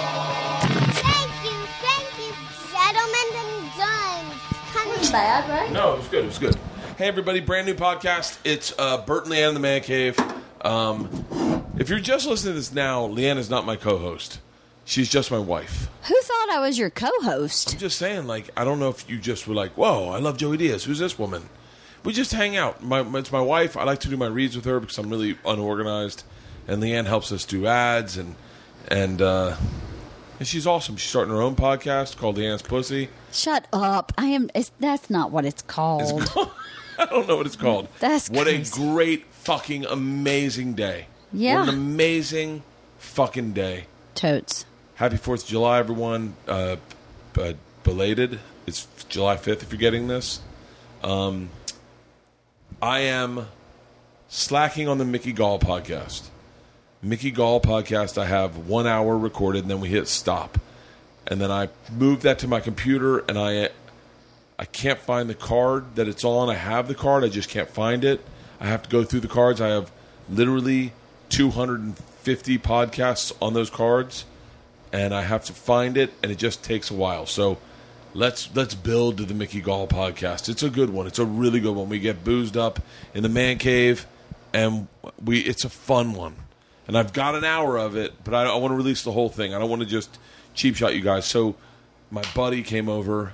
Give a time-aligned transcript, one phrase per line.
[0.00, 2.32] Thank you, thank you,
[2.72, 4.40] gentlemen and guns.
[4.72, 5.72] Kind of Bad, right?
[5.72, 6.24] No, it was good.
[6.24, 6.56] It was good.
[6.96, 8.38] Hey, everybody, brand new podcast.
[8.44, 10.18] It's uh, Bert and Leanne in the Man Cave.
[10.62, 11.08] Um,
[11.78, 14.40] if you're just listening to this now, Leanne is not my co host.
[14.84, 15.88] She's just my wife.
[16.08, 17.74] Who thought I was your co-host?
[17.74, 20.36] I'm just saying, like, I don't know if you just were like, whoa, I love
[20.36, 20.82] Joey Diaz.
[20.82, 21.48] Who's this woman?
[22.02, 22.82] We just hang out.
[22.82, 23.76] My, it's my wife.
[23.76, 26.24] I like to do my reads with her because I'm really unorganized.
[26.70, 28.36] And Leanne helps us do ads, and
[28.86, 29.56] and uh,
[30.38, 30.96] and she's awesome.
[30.96, 33.08] She's starting her own podcast called Leanne's Pussy.
[33.32, 34.12] Shut up!
[34.16, 34.50] I am.
[34.54, 36.22] It's, that's not what it's called.
[36.98, 37.88] I don't know what it's called.
[37.98, 38.80] That's what crazy.
[38.80, 41.06] a great fucking amazing day.
[41.32, 41.58] Yeah.
[41.58, 42.62] what an amazing
[42.98, 43.86] fucking day.
[44.14, 44.64] Totes.
[44.94, 46.34] Happy Fourth of July, everyone.
[46.46, 46.76] Uh,
[47.32, 48.38] b- belated.
[48.68, 49.64] It's July fifth.
[49.64, 50.38] If you're getting this,
[51.02, 51.50] um,
[52.80, 53.48] I am
[54.28, 56.28] slacking on the Mickey Gall podcast.
[57.02, 58.18] Mickey Gall podcast.
[58.18, 60.58] I have one hour recorded, and then we hit stop,
[61.26, 63.70] and then I move that to my computer, and I
[64.58, 66.50] I can't find the card that it's on.
[66.50, 68.20] I have the card, I just can't find it.
[68.60, 69.58] I have to go through the cards.
[69.62, 69.90] I have
[70.28, 70.92] literally
[71.30, 74.26] 250 podcasts on those cards,
[74.92, 77.24] and I have to find it, and it just takes a while.
[77.24, 77.56] So
[78.12, 80.50] let's let's build to the Mickey Gall podcast.
[80.50, 81.06] It's a good one.
[81.06, 81.88] It's a really good one.
[81.88, 82.80] We get boozed up
[83.14, 84.06] in the man cave,
[84.52, 84.88] and
[85.24, 86.36] we it's a fun one.
[86.90, 89.28] And I've got an hour of it, but I, I want to release the whole
[89.28, 89.54] thing.
[89.54, 90.18] I don't want to just
[90.54, 91.24] cheap shot you guys.
[91.24, 91.54] So
[92.10, 93.32] my buddy came over,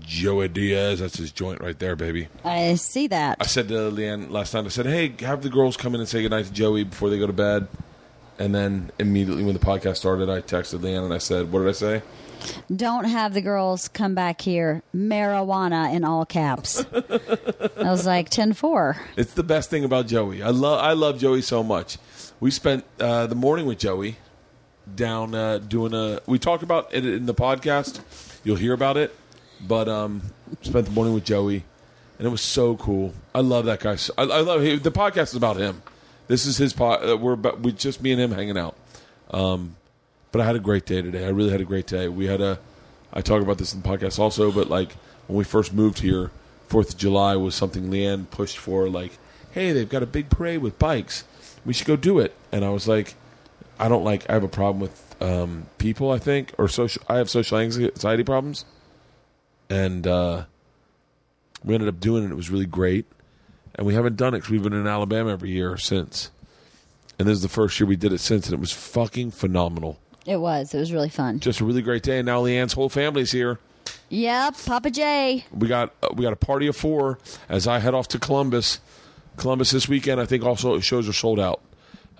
[0.00, 0.98] Joey Diaz.
[0.98, 2.26] That's his joint right there, baby.
[2.44, 3.36] I see that.
[3.38, 6.08] I said to Leanne last night, I said, hey, have the girls come in and
[6.08, 7.68] say goodnight to Joey before they go to bed.
[8.36, 11.68] And then immediately when the podcast started, I texted Leanne and I said, what did
[11.68, 12.02] I say?
[12.74, 14.82] Don't have the girls come back here.
[14.92, 16.84] Marijuana in all caps.
[16.92, 18.98] I was like 10-4.
[19.16, 20.42] It's the best thing about Joey.
[20.42, 21.96] I love I love Joey so much.
[22.40, 24.16] We spent uh, the morning with Joey
[24.94, 26.20] down uh, doing a.
[26.26, 28.00] We talked about it in the podcast.
[28.44, 29.12] You'll hear about it,
[29.60, 30.22] but um,
[30.62, 31.64] spent the morning with Joey,
[32.16, 33.12] and it was so cool.
[33.34, 33.96] I love that guy.
[34.16, 35.82] I, I love he, the podcast is about him.
[36.28, 37.08] This is his pod.
[37.08, 38.76] Uh, we're about, we just me and him hanging out.
[39.32, 39.74] Um,
[40.30, 41.24] but I had a great day today.
[41.24, 42.06] I really had a great day.
[42.06, 42.60] We had a.
[43.12, 44.92] I talk about this in the podcast also, but like
[45.26, 46.30] when we first moved here,
[46.68, 48.88] Fourth of July was something Leanne pushed for.
[48.88, 49.18] Like,
[49.50, 51.24] hey, they've got a big parade with bikes.
[51.68, 52.34] We should go do it.
[52.50, 53.14] And I was like,
[53.78, 54.24] I don't like.
[54.30, 56.10] I have a problem with um, people.
[56.10, 57.02] I think, or social.
[57.10, 58.64] I have social anxiety problems,
[59.68, 60.44] and uh,
[61.62, 62.30] we ended up doing it.
[62.30, 63.04] It was really great,
[63.74, 66.30] and we haven't done it because we've been in Alabama every year since.
[67.18, 69.98] And this is the first year we did it since, and it was fucking phenomenal.
[70.24, 70.72] It was.
[70.72, 71.38] It was really fun.
[71.38, 72.20] Just a really great day.
[72.20, 73.58] And now Leanne's whole family's here.
[74.08, 75.44] Yep, Papa J.
[75.52, 78.80] We got uh, we got a party of four as I head off to Columbus.
[79.38, 80.20] Columbus this weekend.
[80.20, 81.62] I think also shows are sold out.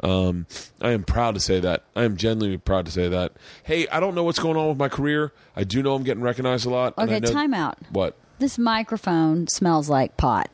[0.03, 0.47] Um,
[0.81, 1.83] I am proud to say that.
[1.97, 3.33] I am genuinely proud to say that.
[3.65, 5.33] Hey, I don't know what's going on with my career.
[5.57, 6.97] I do know I'm getting recognized a lot.
[6.97, 7.77] Okay, know- time out.
[7.91, 8.17] What?
[8.39, 10.49] This microphone smells like pot.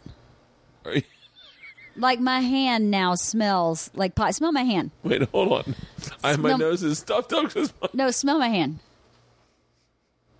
[1.97, 4.35] Like my hand now smells like pot.
[4.35, 4.91] Smell my hand.
[5.05, 5.75] Wait, hold on.
[6.25, 7.51] I, my Smell- nose is stuffed up.
[7.53, 8.81] 'cause my- No, smell my hand.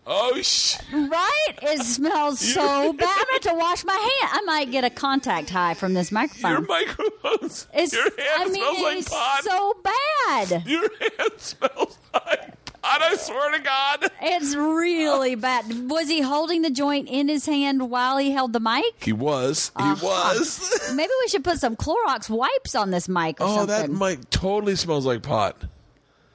[0.07, 0.77] Oh sh!
[0.93, 1.59] Right?
[1.63, 3.09] It smells so bad.
[3.09, 4.33] I'm going to have to wash my hand.
[4.33, 6.51] I might get a contact high from this microphone.
[6.51, 7.07] Your microphone.
[7.23, 7.67] microphones.
[7.75, 9.41] It's, your hand I mean, smells like pot.
[9.45, 10.67] so bad.
[10.67, 12.49] Your hand smells like
[12.83, 13.01] pot.
[13.03, 14.11] I swear to God.
[14.21, 15.89] It's really bad.
[15.91, 18.85] Was he holding the joint in his hand while he held the mic?
[19.03, 19.73] He was.
[19.79, 20.07] He Uh-huh.
[20.37, 20.93] was.
[20.95, 23.69] Maybe we should put some Clorox wipes on this mic or oh, something.
[23.69, 25.57] that mic totally smells like pot.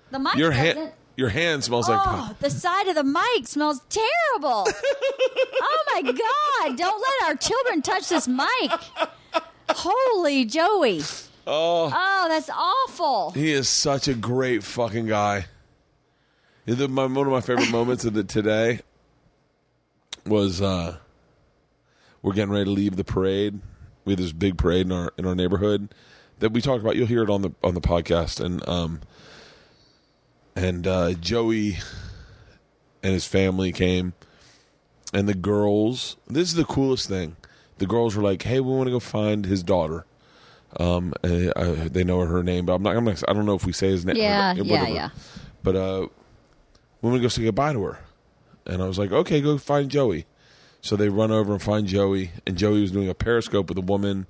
[0.10, 0.92] the mic Your hand.
[1.20, 4.66] Your hand smells like Oh, the side of the mic smells terrible.
[4.72, 6.78] oh my God.
[6.78, 8.72] Don't let our children touch this mic.
[9.70, 11.02] Holy Joey.
[11.46, 13.32] Oh, Oh, that's awful.
[13.32, 15.48] he is such a great fucking guy.
[16.66, 18.80] My- one of my favorite moments of the today
[20.26, 20.96] was uh,
[22.22, 23.60] we're getting ready to leave the parade.
[24.06, 25.94] We had this big parade in our in our neighborhood
[26.40, 26.96] that we talked about.
[26.96, 29.02] You'll hear it on the on the podcast, and um,
[30.56, 31.78] and uh, Joey
[33.04, 34.14] and his family came,
[35.14, 36.18] and the girls.
[36.28, 37.36] This is the coolest thing.
[37.78, 40.06] The girls were like, "Hey, we want to go find his daughter."
[40.80, 42.96] Um, uh, uh, they know her name, but I'm not.
[42.96, 43.24] I'm not.
[43.28, 44.18] I don't know if we say his name.
[44.18, 45.10] Yeah, yeah, yeah.
[45.64, 46.08] But uh,
[47.02, 48.00] we want to go say goodbye to her,
[48.66, 50.26] and I was like, "Okay, go find Joey."
[50.82, 53.82] So they run over and find Joey, and Joey was doing a periscope with a
[53.82, 54.28] woman,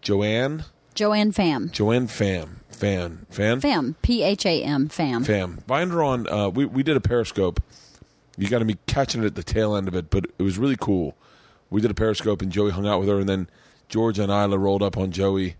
[0.00, 0.64] Joanne,
[0.94, 1.70] Joanne Fam.
[1.70, 3.94] Joanne Pham, Fan, Fan, Pham.
[4.02, 4.88] P H A M.
[4.88, 5.24] Pham.
[5.24, 5.62] Pham.
[5.64, 6.26] Find her on.
[6.28, 7.62] Uh, we we did a periscope.
[8.38, 10.56] You got to be catching it at the tail end of it, but it was
[10.58, 11.14] really cool.
[11.68, 13.48] We did a periscope, and Joey hung out with her, and then
[13.88, 15.56] George and Isla rolled up on Joey,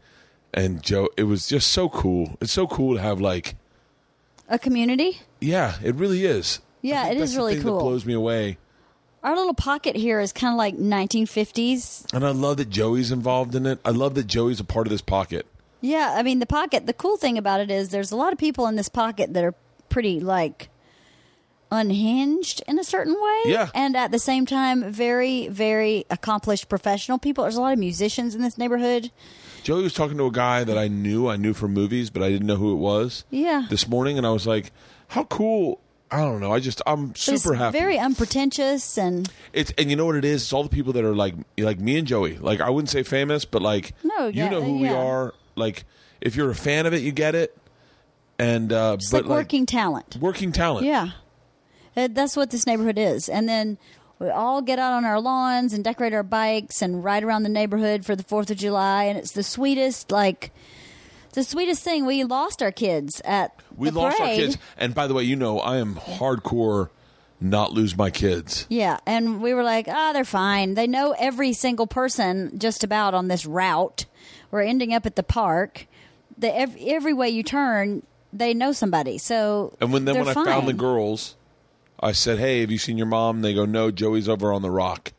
[0.54, 1.08] and Joe.
[1.16, 2.38] It was just so cool.
[2.40, 3.54] It's so cool to have like,
[4.48, 5.20] A community.
[5.40, 6.60] yeah, it really is.
[6.82, 7.76] Yeah, it is really cool.
[7.76, 8.56] That blows me away.
[9.22, 12.12] Our little pocket here is kind of like 1950s.
[12.14, 13.78] And I love that Joey's involved in it.
[13.84, 15.46] I love that Joey's a part of this pocket.
[15.80, 16.86] Yeah, I mean the pocket.
[16.86, 19.44] The cool thing about it is there's a lot of people in this pocket that
[19.44, 19.54] are
[19.88, 20.68] pretty like
[21.72, 23.42] unhinged in a certain way.
[23.46, 23.68] Yeah.
[23.74, 27.44] and at the same time, very very accomplished professional people.
[27.44, 29.10] There's a lot of musicians in this neighborhood.
[29.62, 32.30] Joey was talking to a guy that I knew, I knew from movies, but I
[32.30, 33.24] didn't know who it was.
[33.30, 33.66] Yeah.
[33.68, 34.72] This morning, and I was like,
[35.08, 35.80] "How cool!"
[36.10, 36.50] I don't know.
[36.52, 37.78] I just, I'm super happy.
[37.78, 40.42] Very unpretentious and It's and you know what it is?
[40.42, 42.36] It's all the people that are like like me and Joey.
[42.36, 45.34] Like I wouldn't say famous, but like No, you yeah, know who we are.
[45.60, 45.84] Like
[46.20, 47.56] if you're a fan of it, you get it.
[48.38, 50.16] And uh, just but like working talent.
[50.20, 50.86] working talent.
[50.86, 51.10] Yeah.
[51.96, 53.28] Uh, That's what this neighborhood is.
[53.28, 53.76] And then
[54.18, 57.48] we all get out on our lawns and decorate our bikes and ride around the
[57.48, 59.04] neighborhood for the 4th of July.
[59.04, 60.52] And it's the sweetest, like,
[61.32, 62.06] the sweetest thing.
[62.06, 64.58] We lost our kids at we the lost our kids.
[64.76, 66.90] And by the way, you know I am hardcore.
[67.42, 68.66] Not lose my kids.
[68.68, 68.98] Yeah.
[69.06, 70.74] And we were like, ah, they're fine.
[70.74, 74.04] They know every single person just about on this route.
[74.50, 75.86] We're ending up at the park.
[76.38, 78.02] The, every, every way you turn,
[78.32, 79.18] they know somebody.
[79.18, 81.36] So And when then when I found the girls,
[82.00, 84.62] I said, "Hey, have you seen your mom?" And they go, "No, Joey's over on
[84.62, 85.12] the rock."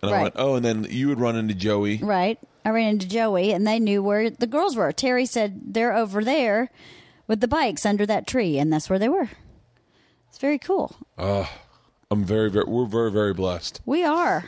[0.00, 0.22] And I Right.
[0.22, 1.98] went, "Oh," and then you would run into Joey.
[1.98, 2.38] Right.
[2.64, 4.92] I ran into Joey and they knew where the girls were.
[4.92, 6.70] Terry said they're over there
[7.26, 9.30] with the bikes under that tree, and that's where they were.
[10.28, 10.94] It's very cool.
[12.10, 13.80] I'm very, very, we're very, very blessed.
[13.84, 14.44] We are.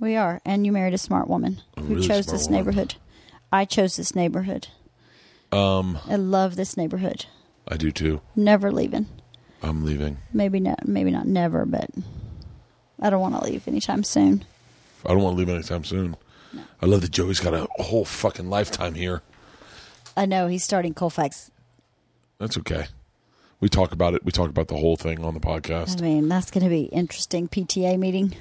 [0.00, 0.40] We are.
[0.44, 2.58] And you married a smart woman who really chose this woman.
[2.58, 2.94] neighborhood.
[3.52, 4.68] I chose this neighborhood.
[5.52, 7.26] Um I love this neighborhood.
[7.68, 8.20] I do too.
[8.34, 9.06] Never leaving.
[9.62, 10.18] I'm leaving.
[10.32, 11.90] Maybe not maybe not never, but
[13.00, 14.44] I don't want to leave anytime soon.
[15.04, 16.16] I don't want to leave anytime soon.
[16.82, 19.22] I love that Joey's got a, a whole fucking lifetime here.
[20.16, 21.50] I know he's starting Colfax.
[22.38, 22.86] That's okay.
[23.60, 24.24] We talk about it.
[24.24, 26.00] We talk about the whole thing on the podcast.
[26.00, 28.34] I mean, that's going to be interesting PTA meeting.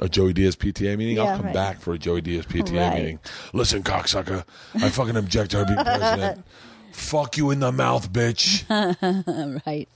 [0.00, 1.16] A Joey Diaz PTA meeting.
[1.16, 1.54] Yeah, I'll come right.
[1.54, 2.94] back for a Joey Diaz PTA Right.
[2.98, 3.18] meeting.
[3.52, 4.44] Listen, cocksucker,
[4.74, 6.44] I fucking object to her being president.
[6.92, 8.64] Fuck you in the mouth, bitch.
[9.66, 9.88] Right.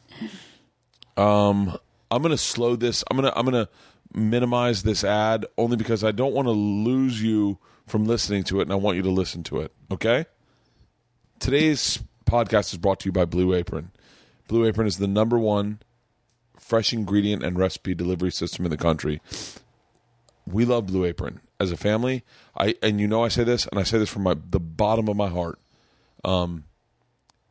[1.17, 1.77] Um,
[2.11, 3.03] I'm gonna slow this.
[3.11, 3.69] I'm gonna I'm gonna
[4.15, 8.65] minimize this ad only because I don't want to lose you from listening to it,
[8.65, 9.73] and I want you to listen to it.
[9.91, 10.27] Okay.
[11.39, 13.91] Today's podcast is brought to you by Blue Apron.
[14.49, 15.81] Blue Apron is the number one
[16.59, 19.21] fresh ingredient and recipe delivery system in the country.
[20.47, 22.25] We love Blue Apron as a family.
[22.57, 25.09] I and you know I say this, and I say this from my the bottom
[25.09, 25.59] of my heart.
[26.25, 26.65] Um,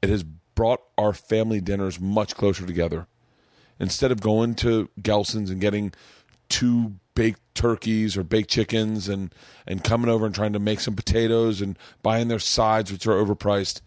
[0.02, 3.08] it has brought our family dinners much closer together
[3.80, 5.94] instead of going to Gelson's and getting
[6.50, 9.34] two baked turkeys or baked chickens and
[9.66, 13.16] and coming over and trying to make some potatoes and buying their sides which are
[13.16, 13.82] overpriced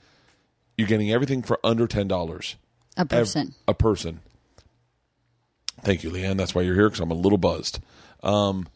[0.77, 2.57] you're getting everything for under ten dollars
[2.97, 3.55] A person.
[3.67, 4.21] a person
[5.83, 7.81] thank you leanne that's why you're here because i'm a little buzzed
[8.23, 8.67] um,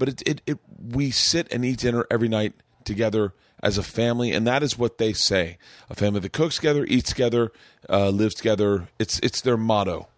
[0.00, 0.58] but it, it, it
[0.96, 2.54] we sit and eat dinner every night
[2.84, 3.32] together
[3.62, 5.58] as a family and that is what they say
[5.90, 7.52] a family that cooks together eats together
[7.88, 10.08] uh, lives together it's it's their motto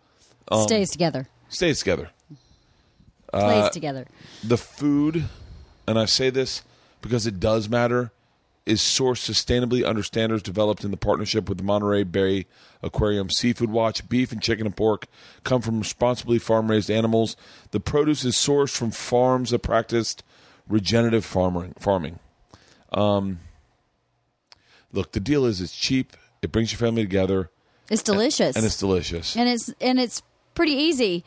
[0.50, 1.26] Um, Stays together.
[1.49, 2.08] stays together
[3.32, 4.06] Plays together.
[4.44, 5.25] the food,
[5.87, 6.62] and I say this
[7.00, 8.12] because it does matter,
[8.64, 12.47] is sourced sustainably under standards developed in the partnership with the Monterey Bay
[12.82, 14.08] Aquarium Seafood Watch.
[14.08, 15.06] Beef and chicken and pork
[15.43, 17.36] come from responsibly farm raised animals.
[17.72, 20.22] The produce is sourced from farms that practiced
[20.69, 21.75] regenerative farming.
[21.79, 22.19] farming.
[22.93, 23.41] Um,
[24.93, 27.51] look, the deal is it's cheap, it brings your family together,
[27.91, 28.55] It's delicious.
[28.56, 29.36] and it's delicious.
[29.36, 30.22] and it's and it's
[30.55, 31.25] pretty easy.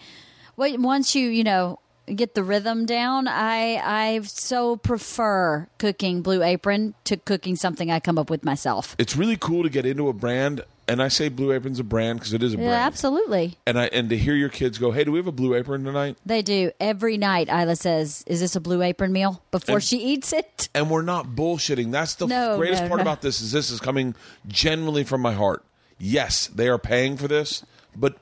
[0.57, 6.93] Once you you know get the rhythm down, I I so prefer cooking Blue Apron
[7.05, 8.95] to cooking something I come up with myself.
[8.97, 12.19] It's really cool to get into a brand, and I say Blue Apron's a brand
[12.19, 12.69] because it is a brand.
[12.71, 13.57] Yeah, absolutely.
[13.65, 15.83] and I and to hear your kids go, "Hey, do we have a blue apron
[15.83, 17.49] tonight?" They do every night.
[17.49, 20.69] Isla says, "Is this a Blue Apron meal?" Before And- she eats it.
[20.75, 21.91] And we're not bullshitting.
[21.91, 23.01] That's the No, greatest no, part no.
[23.03, 24.13] about this is this is coming
[24.47, 25.63] genuinely from my heart.
[25.97, 27.63] Yes, they are paying for this,
[27.95, 28.17] but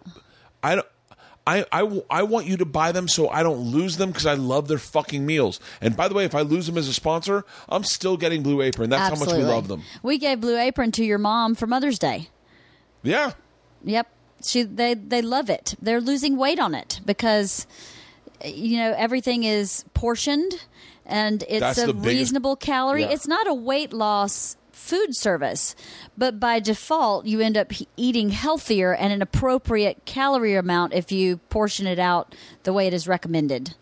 [0.61, 0.87] I don't.
[1.45, 4.35] I, I, I want you to buy them so I don't lose them because I
[4.35, 5.59] love their fucking meals.
[5.81, 8.61] And by the way, if I lose them as a sponsor, I'm still getting Blue
[8.61, 8.89] Apron.
[8.89, 9.33] That's absolutely.
[9.33, 9.83] how much we love them.
[10.03, 12.29] We gave Blue Apron to your mom for Mother's Day.
[13.01, 13.33] Yeah.
[13.83, 14.07] Yep.
[14.45, 15.75] She they they love it.
[15.81, 17.67] They're losing weight on it because
[18.43, 20.53] you know everything is portioned
[21.05, 23.01] and it's That's a biggest- reasonable calorie.
[23.01, 23.11] Yeah.
[23.11, 25.75] It's not a weight loss food service,
[26.17, 31.37] but by default you end up eating healthier and an appropriate calorie amount if you
[31.49, 33.75] portion it out the way it is recommended.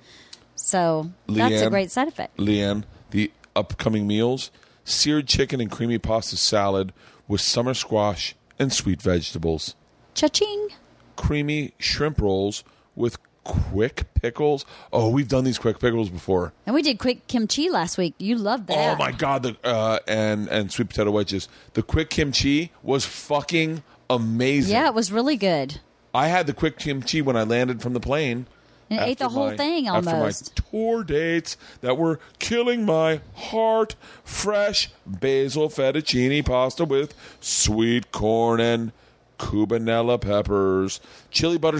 [0.56, 2.38] So that's a great side effect.
[2.38, 4.52] Leanne, the upcoming meals
[4.86, 6.94] seared chicken and creamy pasta salad
[7.28, 9.76] with summer squash and sweet vegetables.
[10.14, 10.70] Cha-ching.
[11.16, 12.64] Creamy shrimp rolls
[12.96, 14.66] with quick pickles.
[14.94, 16.54] Oh, we've done these quick pickles before.
[16.66, 18.14] And we did quick kimchi last week.
[18.18, 18.96] You loved that.
[18.96, 19.44] Oh my god!
[19.44, 21.48] The uh, and and sweet potato wedges.
[21.74, 24.74] The quick kimchi was fucking amazing.
[24.74, 25.80] Yeah, it was really good.
[26.14, 28.48] I had the quick kimchi when I landed from the plane.
[28.90, 30.32] And ate the whole my- thing After my
[30.70, 33.96] tour dates that were killing my heart.
[34.26, 38.92] Fresh basil fettuccine pasta with sweet corn and
[39.40, 41.00] cubanelle peppers.
[41.30, 41.80] Chili butter.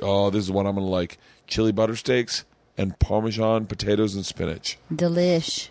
[0.00, 1.18] Oh, this is what I'm going to like.
[1.46, 2.44] Chili butter steaks
[2.78, 4.78] and Parmesan potatoes and spinach.
[4.92, 5.68] Delish.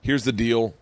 [0.00, 0.74] Here's the deal.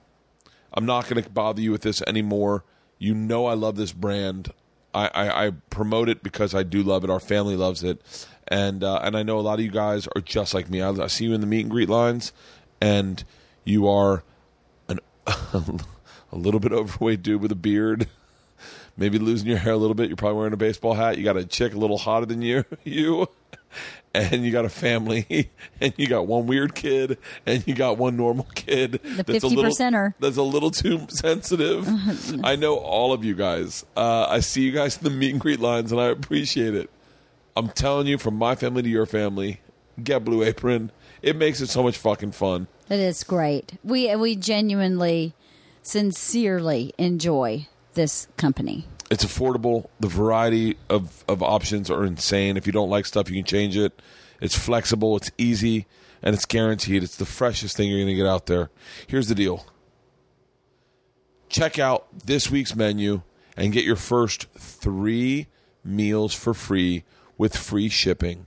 [0.72, 2.64] I'm not going to bother you with this anymore.
[2.98, 4.52] You know I love this brand.
[4.92, 7.10] I, I, I promote it because I do love it.
[7.10, 8.00] Our family loves it,
[8.46, 10.80] and uh, and I know a lot of you guys are just like me.
[10.80, 12.32] I, I see you in the meet and greet lines,
[12.80, 13.24] and
[13.64, 14.22] you are
[14.88, 15.82] an a
[16.32, 18.08] little bit overweight dude with a beard.
[18.96, 20.08] Maybe losing your hair a little bit.
[20.08, 21.18] You're probably wearing a baseball hat.
[21.18, 22.64] You got a chick a little hotter than you.
[22.84, 23.28] You
[24.14, 28.16] and you got a family, and you got one weird kid, and you got one
[28.16, 28.92] normal kid.
[29.02, 30.14] The that's a 50 little- percenter.
[30.20, 31.88] That's a little too sensitive.
[32.44, 33.84] I know all of you guys.
[33.96, 36.88] Uh, I see you guys in the meet and greet lines, and I appreciate it.
[37.56, 39.60] I'm telling you, from my family to your family,
[40.02, 40.92] get Blue Apron.
[41.22, 42.68] It makes it so much fucking fun.
[42.88, 43.72] It is great.
[43.82, 45.34] We we genuinely,
[45.82, 48.86] sincerely enjoy this company.
[49.10, 49.88] It's affordable.
[50.00, 52.56] The variety of, of options are insane.
[52.56, 54.00] If you don't like stuff, you can change it.
[54.40, 55.86] It's flexible, it's easy,
[56.22, 57.02] and it's guaranteed.
[57.02, 58.70] It's the freshest thing you're going to get out there.
[59.06, 59.66] Here's the deal
[61.48, 63.22] check out this week's menu
[63.56, 65.46] and get your first three
[65.84, 67.04] meals for free
[67.38, 68.46] with free shipping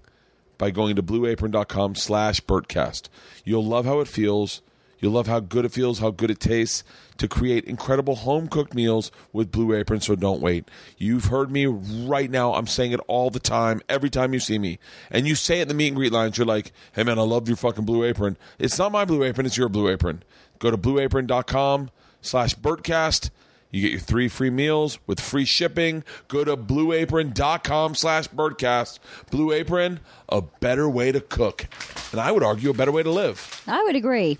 [0.58, 3.08] by going to blueapron.com slash bertcast.
[3.46, 4.62] You'll love how it feels.
[5.00, 6.84] You'll love how good it feels, how good it tastes
[7.18, 10.70] to create incredible home cooked meals with Blue Apron, so don't wait.
[10.98, 12.54] You've heard me right now.
[12.54, 14.80] I'm saying it all the time, every time you see me.
[15.12, 16.38] And you say it in the meet and greet lines.
[16.38, 18.38] You're like, hey man, I love your fucking Blue Apron.
[18.60, 20.24] It's not my Blue Apron, it's your Blue Apron.
[20.60, 23.30] Go to blueapron.com slash Bertcast.
[23.70, 26.04] You get your three free meals with free shipping.
[26.30, 29.00] Go to blueapron.com slash bertcast.
[29.30, 30.00] Blue Apron,
[30.30, 31.68] a better way to cook.
[32.12, 33.62] And I would argue a better way to live.
[33.68, 34.38] I would agree.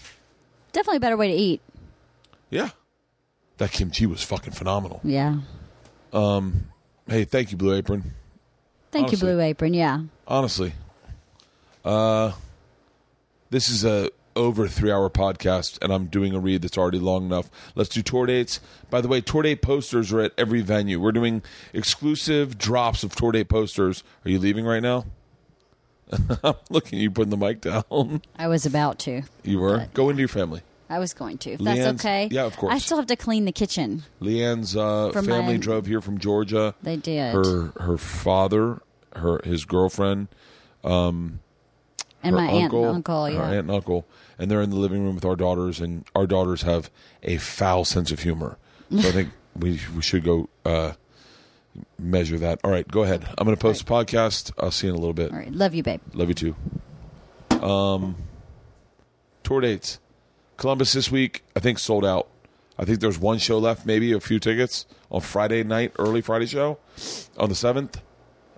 [0.72, 1.62] Definitely a better way to eat.
[2.50, 2.70] Yeah.
[3.58, 5.02] That kimchi was fucking phenomenal.
[5.04, 5.38] Yeah.
[6.14, 6.66] Um,
[7.08, 8.14] Hey, thank you, Blue Apron.
[8.92, 9.30] Thank Honestly.
[9.30, 9.74] you, Blue Apron.
[9.74, 10.02] Yeah.
[10.28, 10.74] Honestly.
[11.86, 12.34] Uh
[13.50, 17.26] this is a over three hour podcast and I'm doing a read that's already long
[17.26, 17.50] enough.
[17.76, 18.60] Let's do tour dates.
[18.90, 21.00] By the way, tour date posters are at every venue.
[21.00, 21.42] We're doing
[21.74, 24.04] exclusive drops of tour date posters.
[24.26, 25.06] Are you leaving right now?
[26.44, 28.22] I'm looking at you putting the mic down.
[28.38, 29.24] I was about to.
[29.44, 29.88] You were?
[29.94, 30.62] Go into your family.
[30.90, 31.52] I was going to.
[31.52, 32.30] If that's okay.
[32.32, 32.74] yeah, of course.
[32.74, 34.04] I still have to clean the kitchen.
[34.22, 36.76] Leanne's uh, From family my- drove here from Georgia.
[36.82, 37.34] They did.
[37.34, 38.82] Her her father,
[39.18, 40.30] her his girlfriend,
[40.84, 41.40] and
[42.24, 43.26] her my aunt uncle, and uncle.
[43.26, 43.42] her Yeah.
[43.44, 44.08] aunt and uncle,
[44.40, 46.90] and they're in the living room with our daughters, and our daughters have
[47.24, 48.58] a foul sense of humor.
[48.90, 50.94] So I think we we should go uh,
[52.00, 52.60] measure that.
[52.64, 53.26] All right, go ahead.
[53.38, 54.52] I'm going to post a podcast.
[54.58, 55.32] I'll see you in a little bit.
[55.32, 55.52] All right.
[55.52, 56.02] Love you, babe.
[56.14, 56.56] Love you too.
[57.64, 58.16] Um,
[59.44, 60.00] tour dates.
[60.58, 62.28] Columbus this week, I think sold out.
[62.80, 66.46] I think there's one show left, maybe a few tickets on Friday night, early Friday
[66.46, 66.78] show
[67.38, 67.96] on the 7th.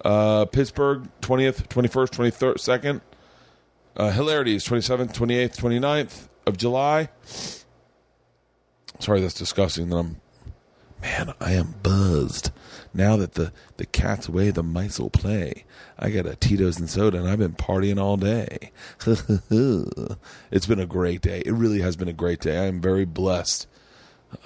[0.03, 3.01] Uh, Pittsburgh, 20th, 21st, 23rd, 2nd.
[3.97, 7.09] Uh, Hilarities, 27th, 28th, 29th of July.
[8.99, 10.21] Sorry, that's disgusting that I'm.
[11.01, 12.51] Man, I am buzzed.
[12.93, 15.65] Now that the, the cat's away, the mice will play.
[15.97, 18.71] I got a Tito's and soda, and I've been partying all day.
[20.51, 21.43] it's been a great day.
[21.45, 22.57] It really has been a great day.
[22.57, 23.67] I am very blessed.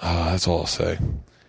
[0.02, 0.98] Ah, that's all I'll say.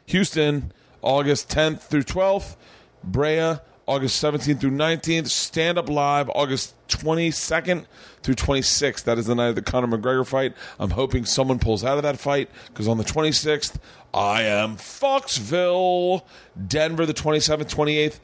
[0.05, 0.71] Houston,
[1.01, 2.55] August 10th through 12th.
[3.03, 5.27] Brea, August 17th through 19th.
[5.29, 7.85] Stand Up Live, August 22nd
[8.23, 9.03] through 26th.
[9.03, 10.53] That is the night of the Conor McGregor fight.
[10.79, 13.75] I'm hoping someone pulls out of that fight because on the 26th,
[14.13, 16.25] I am Foxville.
[16.67, 18.19] Denver, the 27th, 28th.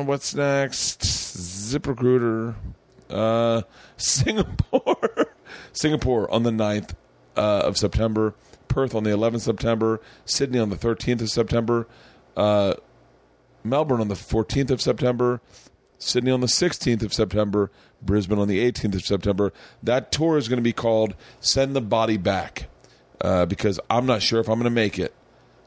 [0.00, 1.00] Uh, what's next?
[1.00, 2.54] ZipRecruiter.
[3.08, 3.62] Uh,
[3.96, 5.28] Singapore.
[5.72, 6.94] Singapore on the 9th
[7.36, 8.34] uh, of September.
[8.70, 10.00] Perth on the 11th of September.
[10.24, 11.86] Sydney on the 13th of September.
[12.36, 12.74] Uh,
[13.62, 15.42] Melbourne on the 14th of September.
[15.98, 17.70] Sydney on the 16th of September.
[18.00, 19.52] Brisbane on the 18th of September.
[19.82, 22.68] That tour is going to be called Send the Body Back
[23.20, 25.14] uh, because I'm not sure if I'm going to make it.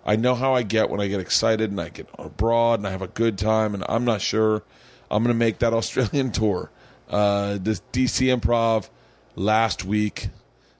[0.06, 2.92] I know how I get when I get excited and I get abroad and I
[2.92, 4.64] have a good time, and I'm not sure
[5.10, 6.72] I'm going to make that Australian tour.
[7.10, 8.90] Uh, this DC Improv,
[9.36, 10.30] last week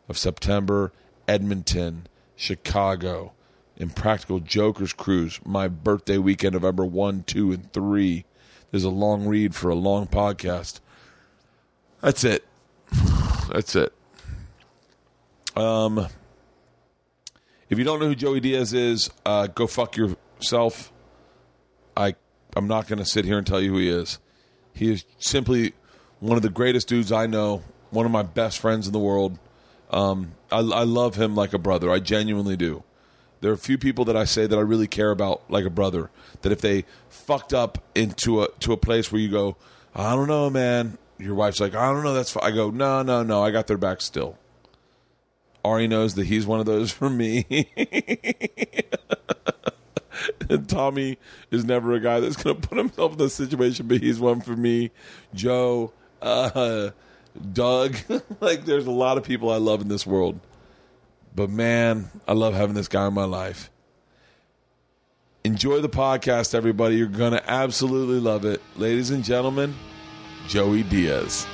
[0.10, 0.92] of September,
[1.28, 2.08] Edmonton,
[2.44, 3.32] Chicago,
[3.78, 8.26] Impractical Jokers Cruise, my birthday weekend, November 1, 2, and 3.
[8.70, 10.82] There's a long read for a long podcast.
[12.02, 12.46] That's it.
[13.50, 13.94] That's it.
[15.56, 16.08] Um,
[17.70, 20.92] if you don't know who Joey Diaz is, uh, go fuck yourself.
[21.96, 22.16] I
[22.58, 24.20] I'm not going to sit here and tell you who he is.
[24.74, 25.74] He is simply
[26.20, 27.64] one of the greatest dudes I know.
[27.90, 29.40] One of my best friends in the world.
[29.94, 31.92] Um, I, I love him like a brother.
[31.92, 32.84] I genuinely do.
[33.42, 35.70] There are a few people that I say that I really care about like a
[35.70, 36.10] brother.
[36.42, 39.56] That if they fucked up into a to a place where you go,
[39.94, 40.98] I don't know, man.
[41.20, 42.14] Your wife's like, I don't know.
[42.14, 42.36] That's.
[42.38, 43.44] I go, no, no, no.
[43.44, 44.38] I got their back still.
[45.64, 47.46] Ari knows that he's one of those for me.
[50.50, 51.18] and Tommy
[51.52, 54.42] is never a guy that's going to put himself in this situation, but he's one
[54.42, 54.92] for me.
[55.34, 56.90] Joe, uh,
[57.54, 57.96] Doug,
[58.40, 60.40] like there's a lot of people I love in this world.
[61.36, 63.72] But man, I love having this guy in my life.
[65.44, 66.96] Enjoy the podcast, everybody.
[66.96, 68.62] You're going to absolutely love it.
[68.78, 69.76] Ladies and gentlemen,
[70.48, 71.46] Joey Diaz.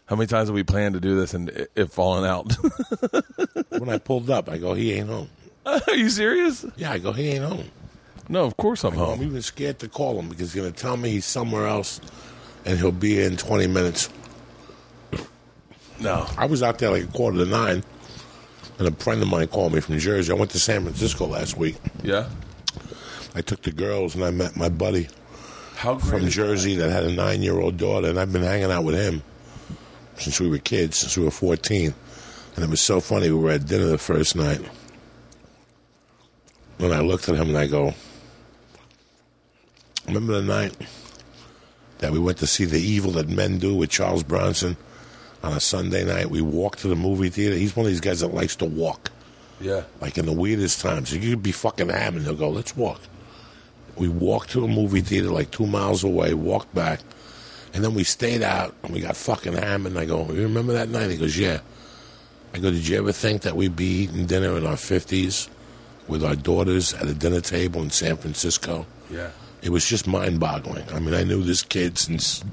[0.07, 2.53] How many times have we planned to do this and it, it fallen out?
[3.79, 5.29] When I pulled up, I go, he ain't home.
[5.67, 6.65] Are you serious?
[6.77, 7.71] Yeah, I go, he ain't home.
[8.29, 9.21] No, of course I'm home.
[9.21, 12.01] I'm even scared to call him because he's going to tell me he's somewhere else
[12.65, 14.09] and he'll be in 20 minutes.
[16.01, 16.27] No.
[16.39, 17.83] I was out there like a quarter to nine,
[18.79, 20.33] and a friend of mine called me from Jersey.
[20.33, 21.77] I went to San Francisco last week.
[22.03, 22.29] Yeah?
[23.35, 25.09] I took the girls and I met my buddy
[25.75, 28.95] from Jersey that had a nine year old daughter, and I've been hanging out with
[28.95, 29.23] him
[30.17, 31.95] since we were kids, since we were 14.
[32.57, 33.31] And it was so funny.
[33.31, 34.61] We were at dinner the first night.
[36.79, 37.95] And I looked at him and I go,
[40.07, 40.77] Remember the night
[41.99, 44.77] that we went to see The Evil That Men Do with Charles Bronson
[45.43, 46.31] on a Sunday night?
[46.31, 47.57] We walked to the movie theater.
[47.57, 49.11] He's one of these guys that likes to walk
[49.61, 49.85] Yeah.
[50.01, 51.13] like in the weirdest times.
[51.13, 52.25] You could be fucking hammered.
[52.25, 53.01] They'll go, let's walk.
[53.97, 57.01] We walked to a movie theater like two miles away, walked back,
[57.75, 59.93] and then we stayed out and we got fucking hammered.
[59.93, 61.11] And I go, you remember that night?
[61.11, 61.59] He goes, yeah.
[62.55, 65.49] I go, did you ever think that we'd be eating dinner in our 50s
[66.07, 68.87] with our daughters at a dinner table in San Francisco?
[69.11, 69.31] Yeah.
[69.61, 70.89] It was just mind boggling.
[70.93, 72.45] I mean, I knew this kid since,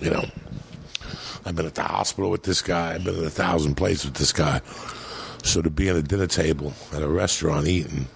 [0.00, 0.24] you know,
[1.44, 4.14] I've been at the hospital with this guy, I've been in a thousand places with
[4.14, 4.60] this guy.
[5.42, 8.06] So to be at a dinner table at a restaurant eating,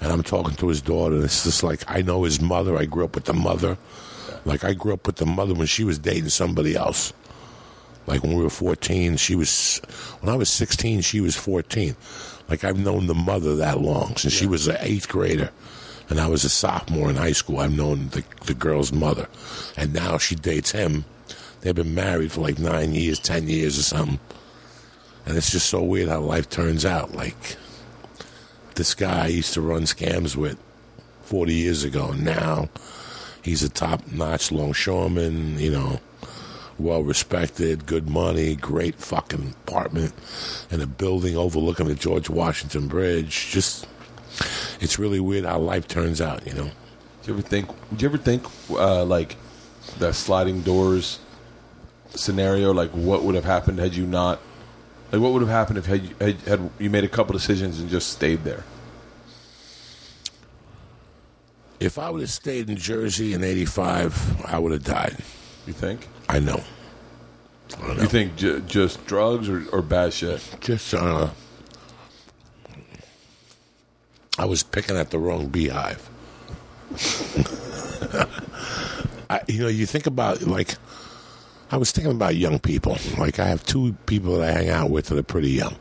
[0.00, 2.76] and I'm talking to his daughter, and it's just like I know his mother.
[2.76, 3.78] I grew up with the mother.
[4.44, 7.12] Like I grew up with the mother when she was dating somebody else.
[8.06, 9.80] Like when we were 14, she was.
[10.20, 11.94] When I was 16, she was 14.
[12.48, 15.50] Like I've known the mother that long since she was an eighth grader,
[16.08, 17.60] and I was a sophomore in high school.
[17.60, 19.28] I've known the the girl's mother,
[19.76, 21.04] and now she dates him.
[21.60, 24.18] They've been married for like nine years, ten years or something.
[25.24, 27.12] And it's just so weird how life turns out.
[27.14, 27.56] Like
[28.74, 30.58] this guy I used to run scams with
[31.22, 32.08] 40 years ago.
[32.10, 32.68] and Now
[33.42, 36.00] he's a top notch longshoreman, you know,
[36.78, 40.14] well respected, good money, great fucking apartment,
[40.70, 43.50] and a building overlooking the George Washington Bridge.
[43.50, 43.86] Just,
[44.80, 46.70] it's really weird how life turns out, you know.
[47.22, 47.68] Do you ever think?
[47.68, 49.36] Do you ever think uh, like
[49.98, 51.20] the sliding doors
[52.10, 52.72] scenario?
[52.72, 54.40] Like what would have happened had you not?
[55.12, 57.78] Like what would have happened if had you, had, had you made a couple decisions
[57.78, 58.64] and just stayed there?
[61.82, 65.16] If I would have stayed in Jersey in 85, I would have died.
[65.66, 66.06] You think?
[66.28, 66.62] I know.
[67.82, 68.02] I know.
[68.02, 70.40] You think j- just drugs or, or bad shit?
[70.60, 71.30] Just, uh,
[74.38, 76.08] I was picking at the wrong beehive.
[79.28, 80.76] I, you know, you think about like,
[81.72, 82.96] I was thinking about young people.
[83.18, 85.74] Like, I have two people that I hang out with that are pretty young,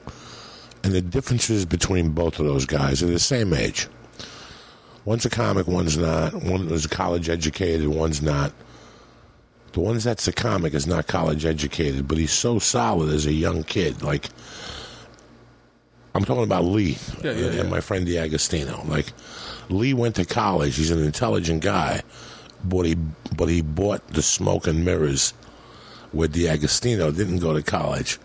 [0.84, 3.88] and the differences between both of those guys are the same age.
[5.06, 6.34] One's a comic, one's not.
[6.34, 8.54] One is college educated, one's not.
[9.74, 13.32] The one that's a comic is not college educated, but he's so solid as a
[13.32, 14.02] young kid.
[14.04, 14.30] Like,
[16.14, 17.64] I'm talking about Lee Yeah, yeah, and yeah.
[17.64, 18.84] my friend D'Agostino.
[18.86, 19.14] Like,
[19.70, 20.76] Lee went to college.
[20.76, 22.02] He's an intelligent guy,
[22.66, 22.96] but he
[23.36, 25.34] but he bought the smoke and mirrors.
[26.12, 28.20] Where D'Agostino didn't go to college,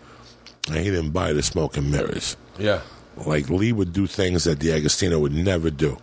[0.67, 2.35] and he didn't buy the smoke and mirrors.
[2.59, 2.81] Yeah.
[3.15, 5.97] Like Lee would do things that D'Agostino would never do.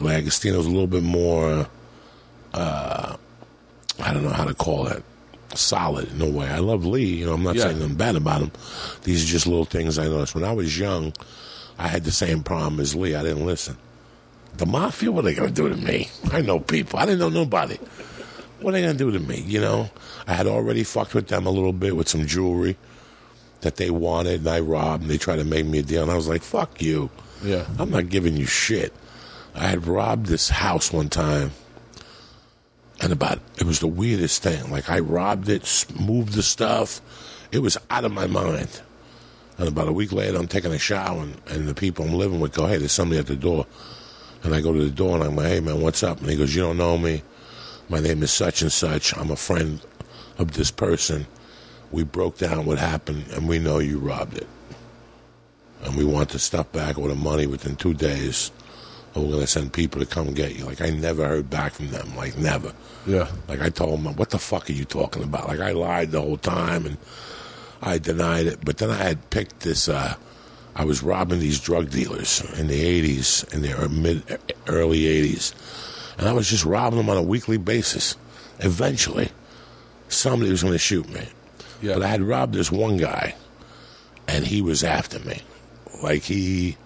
[0.00, 1.66] D'Agostino's a little bit more,
[2.54, 3.16] uh,
[4.02, 5.02] I don't know how to call it,
[5.54, 6.48] solid in a way.
[6.48, 7.04] I love Lee.
[7.04, 7.64] You know, I'm not Yeah.
[7.64, 8.52] saying nothing bad about him.
[9.04, 10.34] These are just little things I noticed.
[10.34, 11.12] When I was young,
[11.78, 13.14] I had the same problem as Lee.
[13.14, 13.76] I didn't listen.
[14.56, 16.08] The mafia, what are they going to do to me?
[16.32, 16.98] I know people.
[16.98, 17.78] I didn't know nobody.
[18.60, 19.42] What are they going to do to me?
[19.46, 19.90] You know,
[20.26, 22.76] I had already fucked with them a little bit with some jewelry
[23.62, 26.10] that they wanted, and I robbed, and they tried to make me a deal, and
[26.10, 27.10] I was like, fuck you.
[27.44, 27.64] Yeah.
[27.78, 28.92] I'm not giving you shit.
[29.54, 31.52] I had robbed this house one time,
[33.00, 34.70] and about it was the weirdest thing.
[34.70, 37.00] Like I robbed it, moved the stuff.
[37.52, 38.82] It was out of my mind.
[39.58, 42.40] And about a week later, I'm taking a shower, and, and the people I'm living
[42.40, 43.66] with go, "Hey, there's somebody at the door."
[44.42, 46.36] And I go to the door, and I'm like, "Hey, man, what's up?" And he
[46.36, 47.22] goes, "You don't know me.
[47.88, 49.16] My name is such and such.
[49.16, 49.80] I'm a friend
[50.38, 51.26] of this person.
[51.90, 54.46] We broke down what happened, and we know you robbed it."
[55.82, 58.50] and we want the stuff back or the money within two days,
[59.14, 60.64] or we're going to send people to come get you.
[60.64, 62.14] Like, I never heard back from them.
[62.16, 62.72] Like, never.
[63.06, 63.28] Yeah.
[63.48, 65.48] Like, I told them, what the fuck are you talking about?
[65.48, 66.96] Like, I lied the whole time and
[67.82, 68.64] I denied it.
[68.64, 70.14] But then I had picked this, uh,
[70.76, 75.54] I was robbing these drug dealers in the 80s, in the mid, early 80s.
[76.18, 78.16] And I was just robbing them on a weekly basis.
[78.60, 79.30] Eventually,
[80.08, 81.26] somebody was going to shoot me.
[81.82, 81.94] Yeah.
[81.94, 83.34] But I had robbed this one guy,
[84.28, 85.40] and he was after me.
[86.02, 86.76] Like he,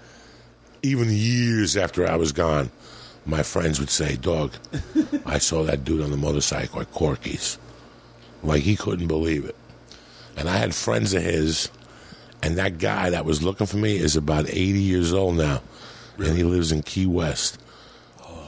[0.84, 2.70] even years after I was gone,
[3.26, 4.52] my friends would say, "Dog,
[5.24, 7.58] I saw that dude on the motorcycle at Corky's."
[8.42, 9.56] Like he couldn't believe it.
[10.36, 11.70] And I had friends of his,
[12.42, 15.62] and that guy that was looking for me is about eighty years old now,
[16.18, 17.58] and he lives in Key West.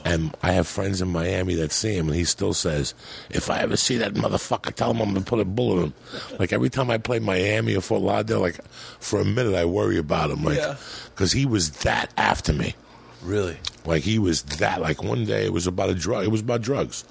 [0.09, 2.93] And I have friends in Miami that see him, and he still says,
[3.29, 5.93] "If I ever see that motherfucker, tell him I'm gonna put a bullet in him."
[6.39, 8.59] Like every time I play Miami or Fort Lauderdale, like
[8.99, 10.75] for a minute I worry about him, like Yeah.
[11.13, 12.75] because he was that after me.
[13.21, 13.57] Really?
[13.85, 14.79] Like he was that.
[14.79, 16.23] Like one day it was about a drug.
[16.23, 17.03] It was about drugs.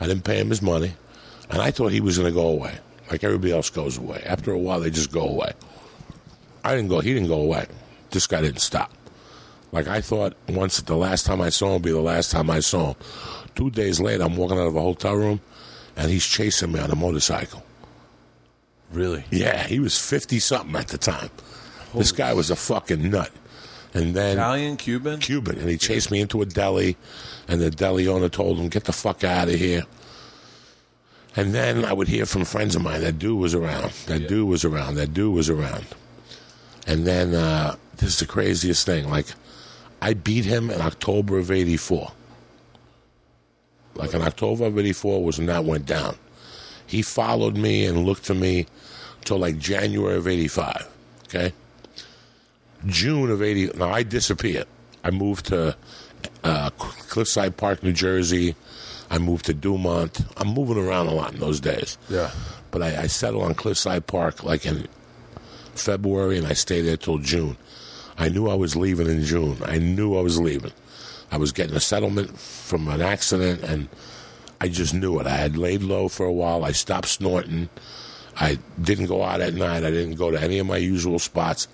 [0.00, 0.92] I didn't pay him his money,
[1.48, 2.74] and I thought he was going to go away.
[3.10, 4.22] Like everybody else goes away.
[4.26, 5.52] After a while, they just go away.
[6.64, 7.00] I didn't go.
[7.00, 7.66] He didn't go away.
[8.10, 8.90] This guy didn't stop.
[9.72, 12.50] Like I thought once the last time I saw him would be the last time
[12.50, 12.96] I saw him.
[13.54, 15.40] Two days later, I'm walking out of a hotel room,
[15.96, 17.64] and he's chasing me on a motorcycle.
[18.92, 19.24] Really?
[19.30, 21.30] Yeah, he was fifty something at the time.
[21.94, 23.30] this guy was a fucking nut.
[23.94, 25.20] And then Italian, Cuban?
[25.20, 26.96] Cuban, and he chased me into a deli,
[27.48, 29.84] and the deli owner told him, "Get the fuck out of here."
[31.34, 34.48] And then I would hear from friends of mine that dude was around, that dude
[34.48, 35.86] was around, that dude was around.
[36.86, 39.08] And then uh, this is the craziest thing.
[39.08, 39.26] Like,
[40.02, 42.12] I beat him in October of '84.
[43.94, 46.16] Like in October of '84 was when that went down.
[46.86, 48.66] He followed me and looked for me
[49.24, 50.88] till like January of '85.
[51.24, 51.52] Okay.
[52.86, 53.78] June of 80.
[53.78, 54.66] Now, I disappeared.
[55.04, 55.76] I moved to
[56.44, 58.54] uh, Cliffside Park, New Jersey.
[59.10, 60.20] I moved to Dumont.
[60.36, 61.98] I'm moving around a lot in those days.
[62.08, 62.30] Yeah.
[62.70, 64.88] But I, I settled on Cliffside Park like in
[65.74, 67.56] February, and I stayed there till June.
[68.22, 69.56] I knew I was leaving in June.
[69.64, 70.70] I knew I was leaving.
[71.32, 73.88] I was getting a settlement from an accident, and
[74.60, 75.26] I just knew it.
[75.26, 76.64] I had laid low for a while.
[76.64, 77.68] I stopped snorting.
[78.36, 79.82] I didn't go out at night.
[79.82, 81.66] I didn't go to any of my usual spots.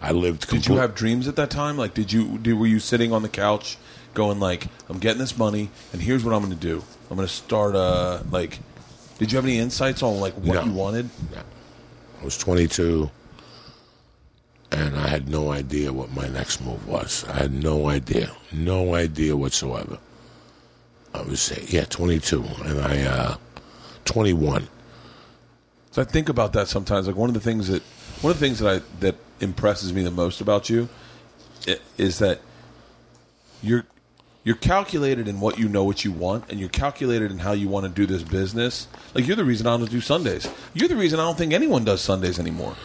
[0.00, 0.48] I lived.
[0.48, 1.76] Did you have dreams at that time?
[1.76, 3.76] Like, did you did, were you sitting on the couch,
[4.14, 6.84] going like, "I'm getting this money, and here's what I'm going to do.
[7.10, 8.60] I'm going to start a like."
[9.18, 10.64] Did you have any insights on like what No.
[10.64, 11.10] you wanted?
[12.20, 13.10] I was 22,
[14.72, 17.24] and I had no idea what my next move was.
[17.28, 19.98] I had no idea, no idea whatsoever.
[21.14, 23.36] I was yeah, 22, and I uh,
[24.04, 24.68] 21.
[25.92, 27.06] So I think about that sometimes.
[27.06, 27.82] Like one of the things that
[28.20, 30.88] one of the things that I that impresses me the most about you
[31.96, 32.40] is that
[33.62, 33.86] you're
[34.44, 37.68] you're calculated in what you know what you want, and you're calculated in how you
[37.68, 38.88] want to do this business.
[39.14, 40.48] Like you're the reason I don't do Sundays.
[40.74, 42.76] You're the reason I don't think anyone does Sundays anymore.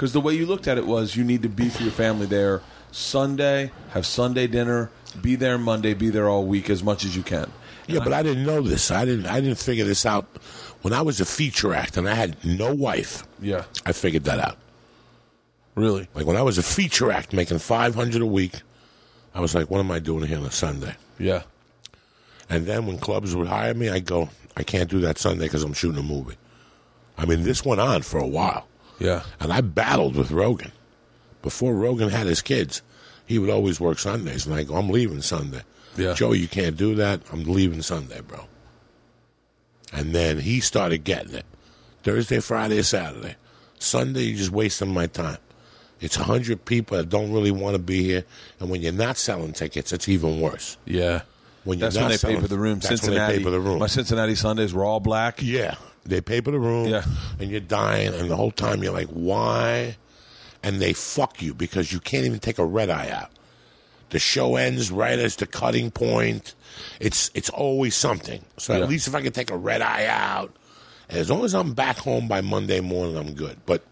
[0.00, 2.24] Because the way you looked at it was you need to be for your family
[2.24, 7.14] there Sunday, have Sunday dinner, be there Monday, be there all week as much as
[7.14, 7.52] you can.
[7.86, 8.90] Yeah, but I didn't know this.
[8.90, 9.26] I didn't.
[9.26, 10.24] I didn't figure this out
[10.80, 13.24] when I was a feature act and I had no wife.
[13.42, 14.56] Yeah, I figured that out.
[15.74, 16.08] really.
[16.14, 18.54] Like when I was a feature act making 500 a week,
[19.34, 21.42] I was like, "What am I doing here on a Sunday?" Yeah,
[22.48, 25.62] And then when clubs would hire me, I go, I can't do that Sunday because
[25.62, 26.36] I'm shooting a movie.
[27.18, 28.66] I mean, this went on for a while.
[29.00, 29.22] Yeah.
[29.40, 30.70] And I battled with Rogan.
[31.42, 32.82] Before Rogan had his kids,
[33.26, 34.46] he would always work Sundays.
[34.46, 35.62] And I go, I'm leaving Sunday.
[35.96, 36.12] Yeah.
[36.14, 37.20] Joe, you can't do that.
[37.32, 38.44] I'm leaving Sunday, bro.
[39.92, 41.46] And then he started getting it.
[42.02, 43.36] Thursday, Friday, Saturday.
[43.78, 45.38] Sunday, you're just wasting my time.
[46.00, 48.24] It's a 100 people that don't really want to be here.
[48.58, 50.76] And when you're not selling tickets, it's even worse.
[50.86, 51.22] Yeah.
[51.64, 52.78] When you're that's not when they selling- pay for the room.
[52.78, 53.36] that's when they Cincinnati.
[53.38, 53.78] pay for the room.
[53.80, 55.40] My Cincinnati Sundays were all black.
[55.42, 56.88] Yeah, they pay for the room.
[56.88, 57.04] Yeah.
[57.38, 59.96] and you're dying, and the whole time you're like, why
[60.62, 63.30] and they fuck you because you can't even take a red eye out.
[64.10, 66.54] The show ends right as the cutting point.
[67.00, 68.44] It's it's always something.
[68.58, 68.82] So Yeah.
[68.82, 70.54] at least if I can take a red eye out,
[71.08, 73.58] as long as I'm back home by Monday morning, I'm good.
[73.66, 73.84] But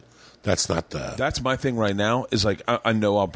[0.42, 1.14] that's not the.
[1.16, 2.26] That's my thing right now.
[2.30, 3.32] Is like I, I know I'll.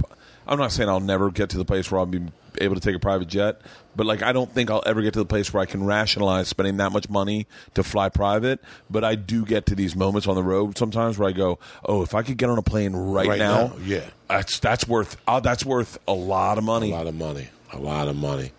[0.46, 2.20] I'm not saying I'll never get to the place where I'll be
[2.60, 3.60] able to take a private jet,
[3.96, 6.48] but like I don't think I'll ever get to the place where I can rationalize
[6.48, 8.60] spending that much money to fly private.
[8.90, 12.02] But I do get to these moments on the road sometimes where I go, "Oh,
[12.02, 14.04] if I could get on a plane right, Right now, now, yeah.
[14.28, 17.48] that's that's worth uh, that's worth a lot of money, a lot of money.
[17.72, 18.52] A lot of money.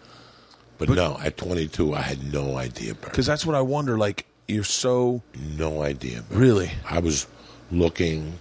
[0.80, 3.98] But, no, at 22, I had no idea, because that's what I wonder.
[3.98, 5.22] Like you're so
[5.58, 6.38] No idea, Bert.
[6.38, 7.28] really I was
[7.72, 8.40] looking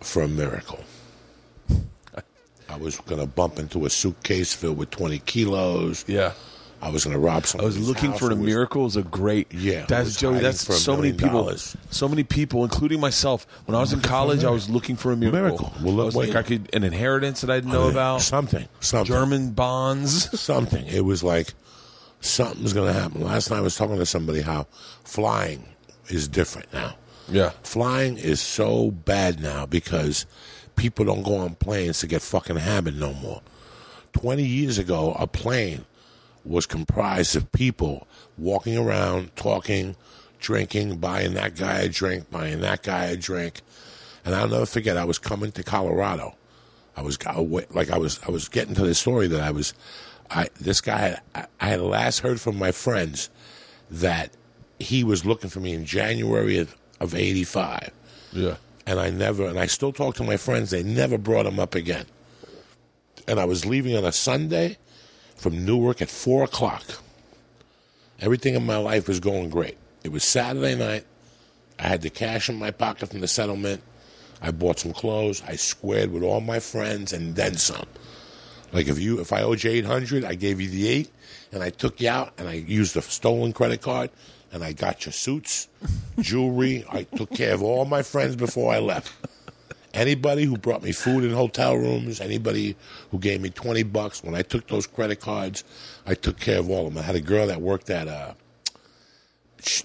[0.00, 0.80] for a miracle.
[2.74, 6.04] I was going to bump into a suitcase filled with 20 kilos.
[6.08, 6.32] yeah.
[6.82, 7.62] I was going to rob some.
[7.62, 8.18] I was looking house.
[8.18, 10.40] for a It was- miracle is a great Yeah, That's Joey.
[10.40, 11.44] That's so many people.
[11.44, 11.74] dollars.
[11.90, 13.46] So many people, including myself.
[13.64, 15.40] When I was in college, I was looking for a miracle.
[15.40, 15.72] Miracle.
[15.82, 18.20] Well, look I was like I could an inheritance that I didn't know about.
[18.20, 18.68] Something.
[18.80, 19.06] Something.
[19.14, 20.38] German bonds.
[20.40, 20.84] something.
[20.86, 21.54] It was like
[22.20, 23.22] something's going to happen.
[23.22, 24.66] Last night I was talking to somebody how
[25.04, 25.64] flying
[26.08, 26.96] is different now.
[27.30, 27.52] Yeah.
[27.62, 30.26] Flying is so bad now because
[30.76, 33.42] people don't go on planes to get fucking hammered no more.
[34.12, 35.84] 20 years ago, a plane
[36.44, 38.06] was comprised of people
[38.36, 39.96] walking around, talking,
[40.38, 43.60] drinking, buying that guy a drink, buying that guy a drink.
[44.24, 46.36] And I'll never forget, I was coming to Colorado.
[46.96, 49.74] I was like I was I was getting to the story that I was
[50.30, 53.30] I this guy I, I had last heard from my friends
[53.90, 54.30] that
[54.78, 57.90] he was looking for me in January of, of 85
[58.32, 58.56] Yeah.
[58.86, 61.74] And I never and I still talk to my friends they never brought him up
[61.74, 62.06] again.
[63.26, 64.76] And I was leaving on a Sunday
[65.36, 66.84] from Newark at four o'clock.
[68.20, 69.76] Everything in my life was going great.
[70.02, 71.04] It was Saturday night.
[71.78, 73.82] I had the cash in my pocket from the settlement.
[74.40, 75.42] I bought some clothes.
[75.46, 77.86] I squared with all my friends and then some.
[78.72, 81.10] Like if you if I owed you eight hundred I gave you the eight
[81.52, 84.10] and I took you out and I used a stolen credit card
[84.54, 85.68] and I got your suits,
[86.20, 86.86] jewelry.
[86.90, 89.12] I took care of all my friends before I left.
[89.92, 92.74] Anybody who brought me food in hotel rooms, anybody
[93.10, 95.62] who gave me 20 bucks, when I took those credit cards,
[96.06, 97.02] I took care of all of them.
[97.02, 98.34] I had a girl that worked at uh,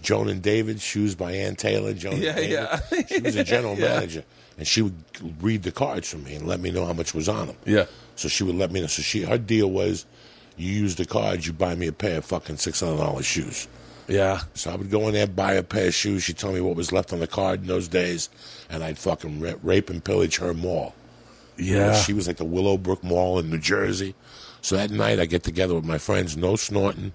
[0.02, 1.94] Joan and David, Shoes by Ann Taylor.
[1.94, 2.52] Joan Yeah, and David.
[2.52, 3.06] yeah.
[3.08, 3.88] She was a general Yeah.
[3.96, 4.24] manager,
[4.58, 4.96] and she would
[5.42, 7.56] read the cards for me and let me know how much was on them.
[7.66, 7.86] Yeah.
[8.16, 8.88] So she would let me know.
[8.88, 10.06] So she, her deal was,
[10.58, 13.68] you use the cards, you buy me a pair of fucking six hundred dollars shoes.
[14.10, 14.42] Yeah.
[14.54, 16.24] So I would go in there, buy a pair of shoes.
[16.24, 18.30] She'd tell me what was left on the card in those days,
[18.70, 20.96] and I'd fucking ra- rape and pillage her mall.
[21.58, 21.94] Yeah.
[21.94, 24.16] She was like the Willowbrook Mall in New Jersey.
[24.62, 27.12] So that night, I get together with my friends, no snorting,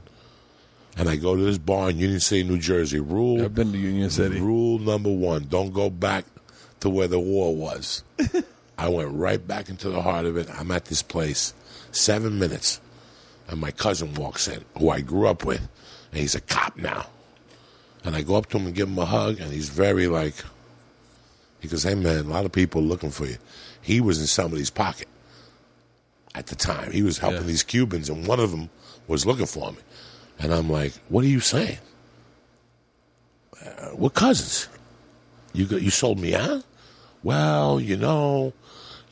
[0.96, 3.00] and I go to this bar in Union City, New Jersey.
[3.00, 4.40] Rule I've been to Union City.
[4.40, 6.24] Rule number one: don't go back
[6.80, 8.02] to where the war was.
[8.78, 10.48] I went right back into the heart of it.
[10.50, 11.54] I'm at this place,
[11.92, 12.80] seven minutes,
[13.48, 15.68] and my cousin walks in, who I grew up with,
[16.14, 17.07] and he's a cop now.
[18.05, 20.35] And I go up to him and give him a hug, and he's very like,
[21.59, 23.37] he goes, "Hey man, a lot of people are looking for you."
[23.83, 25.09] He was in somebody's pocket
[26.37, 26.92] at the time.
[26.92, 27.46] He was helping Yeah.
[27.48, 28.70] these Cubans, and one of them
[29.09, 29.79] was looking for me.
[30.38, 31.79] And I'm like, "What are you saying?"
[33.64, 34.68] Uh, we're cousins.
[35.53, 36.62] You got, you sold me out?
[37.22, 38.53] Well, you know,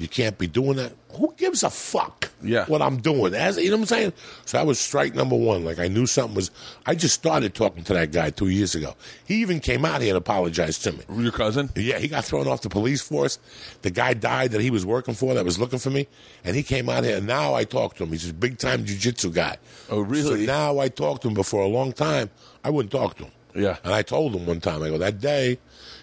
[0.03, 0.93] you can't be doing that.
[1.17, 2.65] Who gives a fuck Yeah.
[2.67, 3.35] what I'm doing?
[3.35, 4.13] As you know what I'm saying?
[4.47, 5.65] So that was strike number one.
[5.65, 6.51] Like I knew something was.
[6.87, 8.95] I just started talking to that guy two years ago.
[9.27, 11.01] He even came out here and apologized to me.
[11.23, 11.71] Your cousin?
[11.77, 13.39] Yeah, he got thrown off the police force.
[13.83, 16.09] The guy died that he was working for that was looking for me,
[16.45, 17.19] and he came out here.
[17.19, 18.11] And now I talk to him.
[18.11, 19.59] He's a big time jujitsu guy.
[19.91, 20.47] Oh, really?
[20.47, 21.35] So now I talk to him.
[21.35, 22.31] But for a long time,
[22.65, 23.33] I wouldn't talk to him.
[23.55, 23.77] Yeah.
[23.85, 25.59] And I told him one time, I go, that day,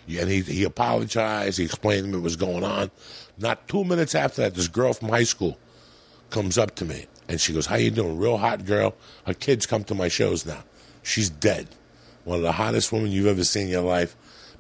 [0.07, 1.57] and he, he apologized.
[1.57, 2.91] He explained to me what was going on.
[3.39, 5.58] Not two minutes after that, this girl from high school
[6.30, 8.17] comes up to me, and she goes, how you doing?
[8.17, 8.95] Real hot girl.
[9.25, 10.63] Her kids come to my shows now.
[11.04, 11.67] She's dead.
[12.25, 14.15] One of the hottest women you've ever seen in your life.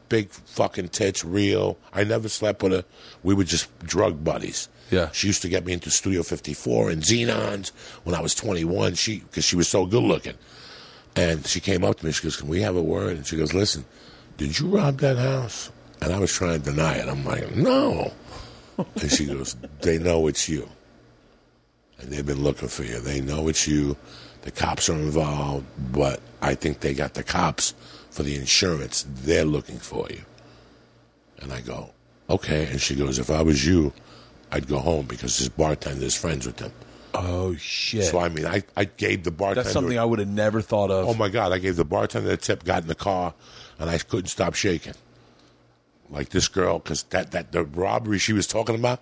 [0.07, 1.77] Big fucking tits, real.
[1.93, 2.85] I never slept with her.
[3.21, 4.69] We were just drug buddies.
[4.89, 5.09] Yeah.
[5.11, 7.69] She used to get me into Studio 54 and Xenons
[8.05, 8.95] when I was 21.
[8.95, 10.33] She because she was so good looking.
[11.15, 12.11] And she came up to me.
[12.11, 13.85] She goes, "Can we have a word?" And she goes, "Listen,
[14.37, 15.69] did you rob that house?"
[16.01, 17.07] And I was trying to deny it.
[17.07, 18.13] I'm like, "No."
[19.01, 20.67] And she goes, "They know it's you,
[21.99, 22.99] and they've been looking for you.
[22.99, 23.97] They know it's you.
[24.41, 27.73] The cops are involved, but I think they got the cops
[28.09, 29.05] for the insurance.
[29.07, 30.21] They're looking for you."
[31.39, 31.91] And I go,
[32.29, 33.93] "Okay." And she goes, "If I was you,
[34.51, 36.71] I'd go home because this bartender is friends with them."
[37.13, 38.05] Oh shit.
[38.05, 39.63] So I mean, I, I gave the bartender.
[39.63, 41.07] That's something I would have never thought of.
[41.07, 41.51] Oh my God!
[41.51, 43.33] I gave the bartender a tip, got in the car,
[43.79, 44.93] and I couldn't stop shaking.
[46.09, 48.99] Like this girl, because that, that the robbery she was talking about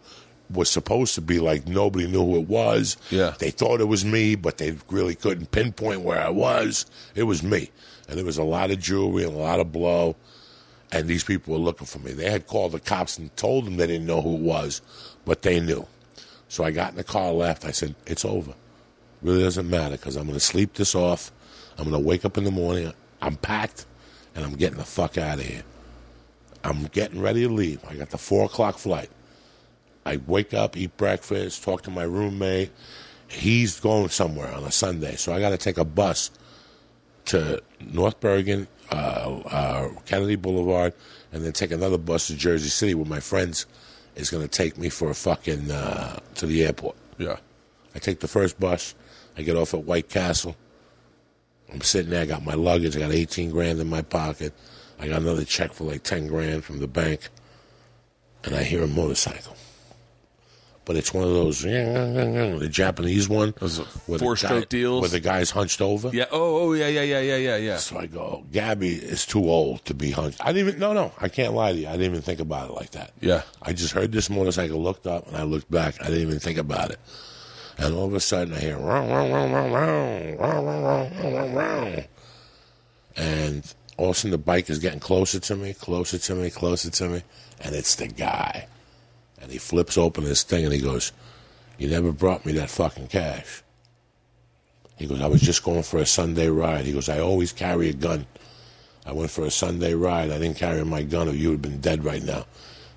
[0.50, 2.98] was supposed to be like nobody knew who it was.
[3.10, 3.34] Yeah.
[3.40, 6.86] They thought it was me, but they really couldn't pinpoint where I was.
[7.16, 7.70] It was me.
[8.08, 10.16] And there was a lot of jewelry and a lot of blow.
[10.92, 12.14] And these people were looking for me.
[12.14, 14.82] They had called the cops and told them they didn't know who it was,
[15.26, 15.86] but they knew.
[16.48, 17.66] So I got in the car, left.
[17.66, 18.54] I said, It's over.
[19.22, 21.32] Really doesn't matter because I'm going to sleep this off.
[21.78, 22.94] I'm going to wake up in the morning.
[23.22, 23.86] I'm packed
[24.36, 25.64] and I'm getting the fuck out of here.
[26.68, 27.80] I'm getting ready to leave.
[27.90, 29.10] I got the four o'clock flight.
[30.06, 32.72] I wake up, eat breakfast, talk to my roommate.
[33.30, 36.30] He's going somewhere on a Sunday, so I got to take a bus
[37.26, 40.94] to North Bergen, uh, uh, Kennedy Boulevard,
[41.32, 43.66] and then take another bus to Jersey City, where my friends
[44.16, 46.98] is going to take me for a fucking uh, to the airport.
[47.18, 47.38] Yeah.
[47.96, 48.94] I take the first bus.
[49.38, 50.58] I get off at White Castle.
[51.72, 52.24] I'm sitting there.
[52.24, 52.98] I got my luggage.
[52.98, 54.54] I got 18 grand in my pocket.
[55.00, 57.30] I got another check for like 10 grand from the bank.
[58.44, 59.56] And I hear a motorcycle.
[60.86, 63.54] But it's one of those, the Japanese one.
[63.60, 65.02] Those four-stroke guy- deals?
[65.02, 66.12] Where the guy's hunched over.
[66.14, 66.28] Yeah.
[66.32, 67.76] Oh, oh, yeah, yeah, yeah, yeah, yeah, yeah.
[67.78, 70.40] So I go, Gabby is too old to be hunched.
[70.42, 71.88] I didn't even, no, no, I can't lie to you.
[71.90, 73.12] I didn't even think about it like that.
[73.20, 73.42] Yeah.
[73.62, 75.96] I just heard this motorcycle, looked up, and I looked back.
[76.02, 77.00] I didn't even think about it.
[77.78, 81.32] And all of a sudden, I hear, "Row, row, row, row, row, row, row, row,
[81.32, 82.04] row, row."
[83.18, 86.50] and all of a sudden the bike is getting closer to me, closer to me,
[86.50, 87.24] closer to me,
[87.60, 88.68] and it's the guy.
[89.42, 91.12] And he flips open his thing and he goes,
[91.78, 93.64] You never brought me that fucking cash.
[94.98, 96.86] He goes, I was just going for a Sunday ride.
[96.86, 98.26] He goes, I always carry a gun.
[99.06, 100.32] I went for a Sunday ride.
[100.32, 102.46] I didn't carry my gun or you would have been dead right now.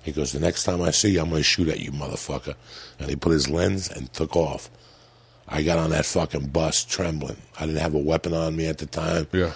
[0.03, 2.55] He goes, The next time I see you, I'm going to shoot at you, motherfucker.
[2.99, 4.69] And he put his lens and took off.
[5.47, 7.37] I got on that fucking bus trembling.
[7.59, 9.27] I didn't have a weapon on me at the time.
[9.31, 9.53] Yeah.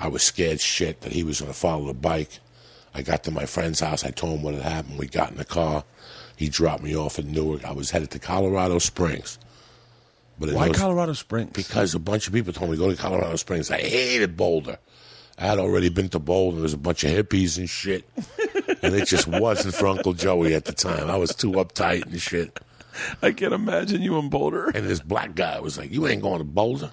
[0.00, 2.38] I was scared shit that he was going to follow the bike.
[2.94, 4.04] I got to my friend's house.
[4.04, 4.98] I told him what had happened.
[4.98, 5.84] We got in the car.
[6.36, 7.64] He dropped me off in Newark.
[7.64, 9.38] I was headed to Colorado Springs.
[10.38, 11.50] But Why those- Colorado Springs?
[11.52, 13.70] because a bunch of people told me to go to Colorado Springs.
[13.70, 14.78] I hated Boulder.
[15.36, 16.56] I had already been to Boulder.
[16.56, 18.08] There was a bunch of hippies and shit.
[18.82, 21.10] and it just wasn't for Uncle Joey at the time.
[21.10, 22.58] I was too uptight and shit.
[23.22, 24.70] I can't imagine you in Boulder.
[24.70, 26.92] And this black guy was like, You ain't going to Boulder?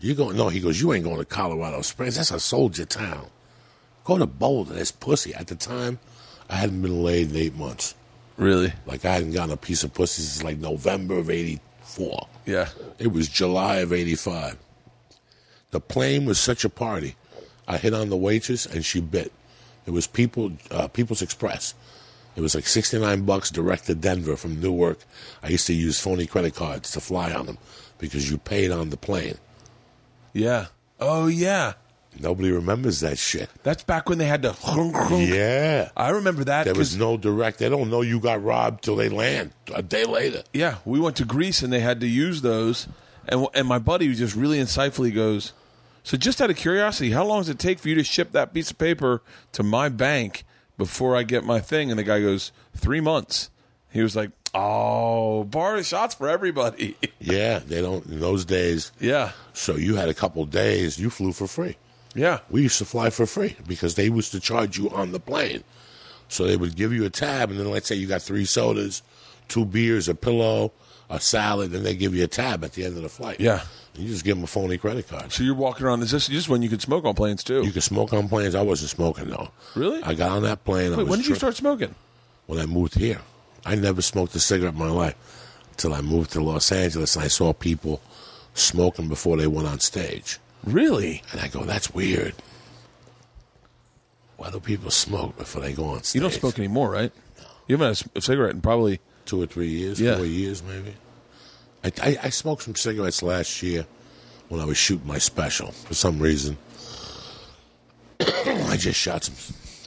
[0.00, 2.16] You going no, he goes, You ain't going to Colorado Springs.
[2.16, 3.26] That's a soldier town.
[4.04, 5.34] Go to Boulder, that's pussy.
[5.34, 5.98] At the time,
[6.48, 7.94] I hadn't been laid in eight months.
[8.36, 8.72] Really?
[8.86, 12.28] Like I hadn't gotten a piece of pussy since like November of eighty four.
[12.44, 12.68] Yeah.
[12.98, 14.58] It was July of 85.
[15.70, 17.16] The plane was such a party.
[17.66, 19.32] I hit on the waitress and she bit.
[19.86, 21.74] It was People uh, People's Express.
[22.36, 24.98] It was like 69 bucks direct to Denver from Newark.
[25.42, 27.58] I used to use phony credit cards to fly on them
[27.98, 29.38] because you paid on the plane.
[30.36, 30.66] Yeah.
[31.00, 31.74] Oh, yeah.
[32.18, 33.50] Nobody remembers that shit.
[33.62, 34.54] That's back when they had to.
[35.18, 35.90] Yeah.
[35.96, 36.64] I remember that.
[36.64, 37.58] There 'cause- was no direct.
[37.58, 40.42] They don't know you got robbed till they land a day later.
[40.52, 42.86] Yeah, we went to Greece and they had to use those,
[43.28, 45.52] and and my buddy just really insightfully goes,
[46.04, 48.54] so just out of curiosity, how long does it take for you to ship that
[48.54, 49.22] piece of paper
[49.52, 50.44] to my bank
[50.78, 51.90] before I get my thing?
[51.90, 53.50] And the guy goes, three months.
[53.90, 56.96] He was like, oh, bar shots for everybody.
[57.18, 58.92] Yeah, they don't in those days.
[59.00, 60.96] yeah, So you had a couple days.
[60.96, 61.76] You flew for free.
[62.14, 65.18] yeah, We used to fly for free because they used to charge you on the
[65.18, 65.64] plane.
[66.28, 69.02] So they would give you a tab, and then let's say you got three sodas,
[69.48, 70.70] two beers, a pillow,
[71.10, 73.40] a salad, and they give you a tab at the end of the flight.
[73.40, 73.62] yeah.
[73.96, 75.32] You just give them a phony credit card.
[75.32, 76.02] So you're walking around.
[76.02, 77.64] Is this just when you could smoke on planes too?
[77.64, 78.54] You can smoke on planes.
[78.54, 79.48] I wasn't smoking though.
[79.74, 80.02] Really?
[80.02, 80.92] I got on that plane.
[80.92, 81.94] I Wait, was when did you start smoking?
[82.46, 83.22] When I moved here,
[83.66, 85.16] I never smoked a cigarette in my life
[85.72, 88.00] until I moved to Los Angeles and I saw people
[88.54, 90.38] smoking before they went on stage.
[90.64, 91.22] Really?
[91.32, 92.34] And I go, that's weird.
[94.36, 96.14] Why do people smoke before they go on stage?
[96.14, 97.12] You don't smoke anymore, right?
[97.38, 97.44] No.
[97.68, 99.00] You haven't had a cigarette in probably.
[99.24, 100.16] two or three years, Yeah.
[100.16, 100.94] four years maybe.
[101.84, 103.86] I, I, I smoked some cigarettes last year
[104.48, 105.72] when I was shooting my special.
[105.72, 106.56] For some reason,
[108.20, 109.34] I just shot some.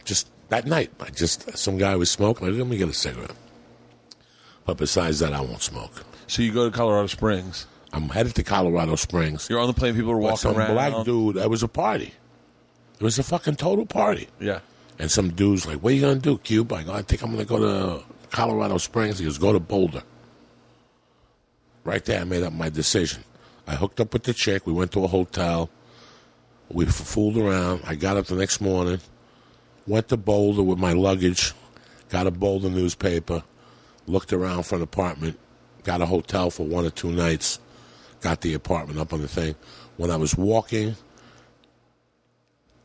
[0.04, 2.48] Just that night, I just some guy was smoking.
[2.48, 3.32] I let me get a cigarette.
[4.70, 6.04] But besides that, I won't smoke.
[6.28, 7.65] So you go to Colorado Springs.
[7.92, 9.48] I'm headed to Colorado Springs.
[9.50, 9.96] You're on the plane.
[9.96, 10.74] People are walking some around.
[10.74, 11.38] black dude.
[11.38, 12.13] It was a party.
[13.00, 14.28] It was a fucking total party.
[14.40, 14.60] Yeah.
[15.00, 17.32] And some dude's like, "What are you gonna do, Cube?" I go, "I think I'm
[17.32, 20.04] gonna go to Colorado Springs." He goes, "Go to Boulder."
[21.84, 23.24] Right there, I made up my decision.
[23.65, 24.67] I hooked up with the chick.
[24.67, 25.72] We went to a hotel.
[26.70, 27.82] We fooled around.
[27.88, 29.00] I got up the next morning,
[29.88, 31.56] went to Boulder with my luggage,
[32.10, 33.42] got a Boulder newspaper,
[34.10, 35.40] looked around for an apartment,
[35.84, 37.60] got a hotel for one or two nights,
[38.22, 39.56] got the apartment up on the thing.
[39.98, 40.96] When I was walking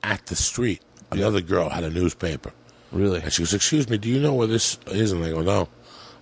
[0.02, 2.52] at the street, another girl had a newspaper.
[2.92, 3.20] Really?
[3.20, 5.68] And she goes, "Excuse me, do you know where this is?" And I go, "No,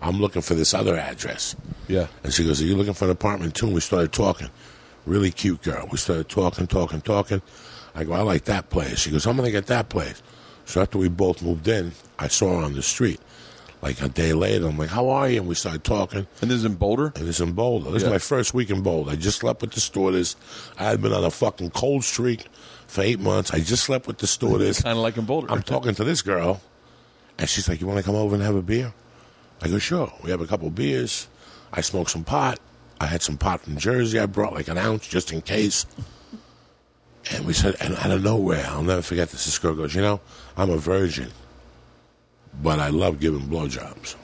[0.00, 1.56] I'm looking for this other address."
[1.88, 2.06] Yeah.
[2.24, 3.66] And she goes, Are you looking for an apartment too?
[3.66, 4.48] And we started talking.
[5.04, 5.88] Really cute girl.
[5.90, 7.42] We started talking, talking, talking.
[7.94, 9.00] I go, I like that place.
[9.00, 10.22] She goes, I'm going to get that place.
[10.64, 13.20] So after we both moved in, I saw her on the street.
[13.82, 15.40] Like a day later, I'm like, How are you?
[15.40, 16.26] And we started talking.
[16.40, 17.12] And this is in Boulder?
[17.16, 17.90] And it's in Boulder.
[17.90, 18.08] This Yeah.
[18.08, 19.10] is my first week in Boulder.
[19.10, 20.36] I just slept with the stewardess.
[20.78, 22.46] I had been on a fucking cold streak
[22.86, 23.50] for eight months.
[23.52, 24.82] I just slept with the stewardess.
[24.82, 25.48] Kind of like in Boulder.
[25.50, 26.60] I'm talking to this girl,
[27.38, 28.94] and she's like, "You want to come over and have a beer?"
[29.60, 31.26] I go, "Sure." We have a couple beers.
[31.72, 32.60] I smoke some pot.
[33.00, 34.20] I had some pot from Jersey.
[34.20, 35.86] I brought like an ounce just in case.
[37.32, 39.44] And we said, and out of nowhere, I'll never forget this.
[39.44, 40.20] This girl goes, "You know,
[40.56, 41.30] I'm a virgin,
[42.62, 44.16] but I love giving blowjobs."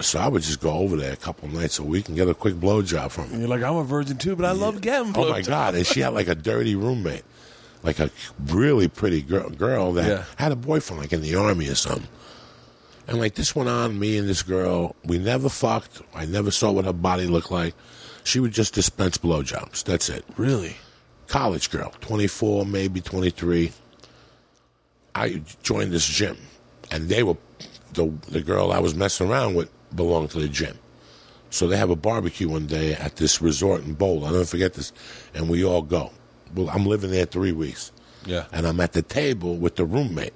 [0.00, 2.34] So I would just go over there a couple nights a week and get a
[2.34, 3.30] quick blowjob from her.
[3.32, 5.74] And you're like, I'm a virgin too, but I love getting Oh my god!
[5.74, 7.24] And she had like a dirty roommate,
[7.82, 8.10] like a
[8.46, 10.24] really pretty girl, girl that Yeah.
[10.36, 12.06] had a boyfriend, like in the army or something.
[13.08, 16.00] And like this went on, me and this girl, we never fucked.
[16.14, 17.74] I never saw what her body looked like.
[18.22, 19.82] She would just dispense blowjobs.
[19.82, 20.24] That's it.
[20.36, 20.76] Really?
[21.26, 23.72] College girl, twenty four, maybe twenty three.
[25.18, 26.36] I joined this gym,
[26.90, 27.36] and they were
[27.92, 30.78] the the girl I was messing around with belonged to the gym.
[31.50, 34.26] So they have a barbecue one day at this resort in Boulder.
[34.26, 34.92] I'll never forget this.
[35.34, 36.10] And we all go.
[36.54, 37.90] Well, I'm living there three weeks.
[38.26, 38.44] Yeah.
[38.52, 40.34] And I'm at the table with the roommate.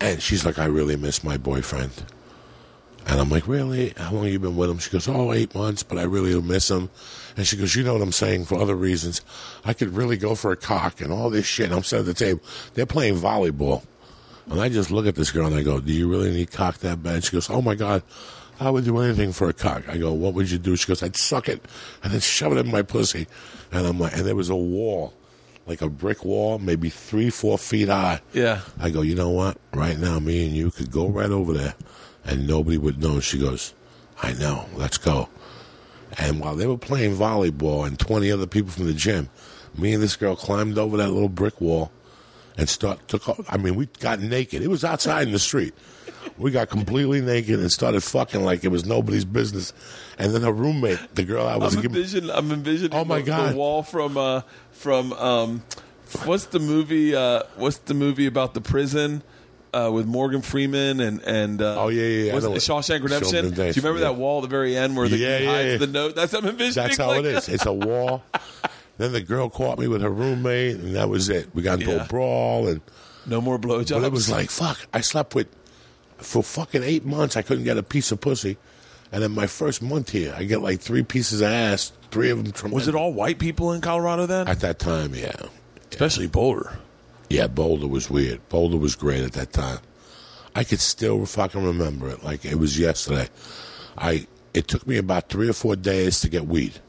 [0.00, 1.92] And she's like, I really miss my boyfriend.
[3.06, 3.94] And I'm like, really?
[3.96, 4.78] How long have you been with him?
[4.78, 6.90] She goes, oh, eight months, but I really miss him.
[7.36, 8.46] And she goes, you know what I'm saying?
[8.46, 9.20] For other reasons,
[9.64, 11.70] I could really go for a cock and all this shit.
[11.70, 12.40] I'm sitting at the table.
[12.74, 13.84] They're playing volleyball.
[14.50, 16.78] And I just look at this girl and I go, do you really need cock
[16.78, 17.24] that bad?
[17.24, 18.02] She goes, oh, my God.
[18.58, 19.86] I would do anything for a cock.
[19.86, 20.76] I go, what would you do?
[20.76, 21.62] She goes, I'd suck it
[22.02, 23.26] and then shove it in my pussy.
[23.70, 25.12] And I'm like, and there was a wall,
[25.66, 28.22] like a brick wall, maybe three, four feet high.
[28.32, 28.60] Yeah.
[28.80, 29.58] I go, you know what?
[29.74, 31.74] Right now, me and you could go right over there
[32.24, 33.20] and nobody would know.
[33.20, 33.74] She goes,
[34.22, 34.64] I know.
[34.74, 35.28] Let's go.
[36.18, 39.28] And while they were playing volleyball and 20 other people from the gym,
[39.76, 41.90] me and this girl climbed over that little brick wall
[42.56, 43.40] and start took off.
[43.48, 44.62] I mean, we got naked.
[44.62, 45.74] It was outside in the street.
[46.38, 49.72] We got completely naked and started fucking like it was nobody's business.
[50.18, 53.20] And then her roommate, the girl I was I'm giving, envisioning, I'm envisioning Oh, my
[53.20, 53.52] the, God.
[53.52, 54.40] the wall from uh,
[54.72, 55.62] from um,
[56.24, 57.14] what's the movie?
[57.14, 59.22] Uh, what's the movie about the prison?
[59.76, 62.38] Uh, with Morgan Freeman and and uh, Oh, yeah, yeah, yeah.
[62.38, 63.50] Know it, Shawshank Redemption.
[63.52, 64.06] Do you remember yeah.
[64.06, 66.14] that wall at the very end where the Yeah, yeah, hides the note?
[66.14, 66.86] That's I'm envisioning.
[66.86, 67.48] That's how like it is.
[67.50, 68.22] It's a wall.
[68.96, 71.54] then the girl caught me with her roommate, and that was it.
[71.54, 72.80] We got into a brawl, and
[73.26, 73.90] No more blowjobs.
[74.00, 74.78] but it was like fuck.
[74.94, 75.48] I slept with
[76.16, 77.36] for fucking eight months.
[77.36, 78.56] I couldn't get a piece of pussy,
[79.12, 81.92] and then my first month here, I get like three pieces of ass.
[82.10, 82.50] Three of them.
[82.50, 82.86] Tremendous.
[82.86, 84.48] was it all white people in Colorado then?
[84.48, 85.14] at that time?
[85.14, 85.36] Yeah,
[85.90, 86.78] Especially Boulder.
[87.28, 87.46] Yeah.
[87.46, 88.46] Boulder was weird.
[88.48, 89.78] Boulder was great at that time.
[90.54, 93.28] I could still fucking remember it like it was yesterday.
[93.98, 96.80] I it took me about three or four days to get weed.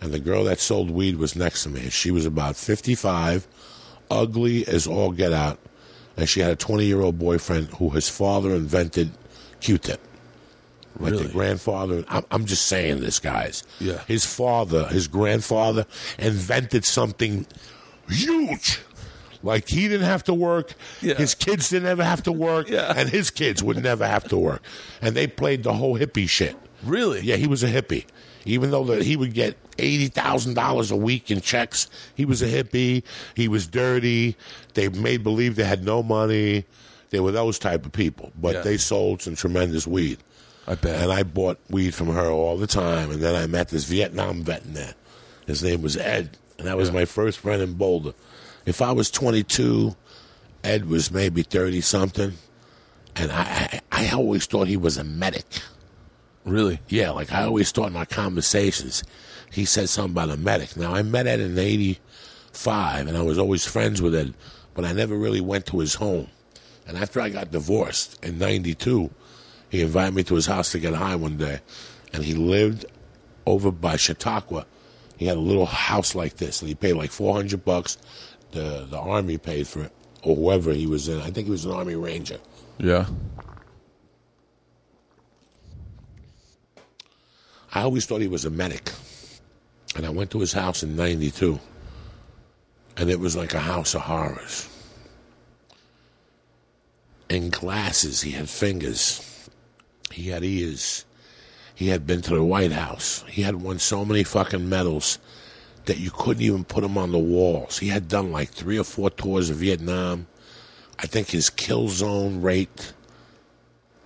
[0.00, 1.88] And the girl that sold weed was next to me.
[1.90, 3.46] She was about 55,
[4.10, 5.58] ugly as all get out.
[6.16, 9.10] And she had a 20 year old boyfriend who his father invented
[9.60, 10.00] Q tip.
[10.98, 11.26] Like Really?
[11.26, 12.04] the grandfather.
[12.08, 13.64] I'm, I'm just saying this, guys.
[13.80, 14.00] Yeah.
[14.06, 15.86] His father, his grandfather,
[16.18, 17.46] invented something
[18.08, 18.80] huge.
[19.44, 20.74] Like he didn't have to work.
[21.00, 21.14] Yeah.
[21.14, 22.68] His kids didn't ever have to work.
[22.68, 22.92] Yeah.
[22.96, 24.62] And his kids would never have to work.
[25.02, 26.56] And they played the whole hippie shit.
[26.82, 27.20] Really?
[27.20, 28.06] Yeah, he was a hippie.
[28.46, 32.42] Even though that he would get eighty thousand dollars a week in checks, he was
[32.42, 33.02] a hippie.
[33.34, 34.36] He was dirty.
[34.74, 36.64] They made believe they had no money.
[37.10, 38.60] They were those type of people, but Yeah.
[38.62, 40.18] they sold some tremendous weed.
[40.66, 41.02] I bet.
[41.02, 43.10] And I bought weed from her all the time.
[43.10, 44.94] And then I met this Vietnam vet in there.
[45.46, 48.14] His name was Ed, and that was my first friend in Boulder.
[48.66, 49.94] If I was 22,
[50.62, 52.32] Ed was maybe 30 something,
[53.16, 55.46] and I, I I always thought he was a medic.
[56.44, 56.80] really?
[56.88, 59.04] Yeah, like I always thought in our conversations,
[59.50, 60.76] he said something about a medic.
[60.76, 64.34] Now I met Ed in '85, and I was always friends with Ed,
[64.74, 66.28] but I never really went to his home.
[66.86, 69.10] And after I got divorced in '92,
[69.70, 71.60] he invited me to his house to get high one day,
[72.12, 72.86] and he lived
[73.46, 74.66] over by Chautauqua.
[75.16, 77.98] He had a little house like this, and he paid like 400 bucks.
[78.54, 79.92] The the army paid for it,
[80.22, 81.20] or whoever he was in.
[81.20, 82.38] I think he was an army ranger.
[82.78, 83.06] Yeah.
[87.74, 88.92] I always thought he was a medic.
[89.96, 91.58] And I went to his house in 92.
[92.96, 94.68] And it was like a house of horrors.
[97.28, 99.48] In glasses, he had fingers.
[100.12, 101.04] He had ears.
[101.74, 103.24] He had been to the White House.
[103.28, 105.18] He had won so many fucking medals
[105.86, 107.78] that you couldn't even put him on the walls.
[107.78, 110.26] He had done like three or four tours of Vietnam
[110.98, 112.92] I think his kill zone rate.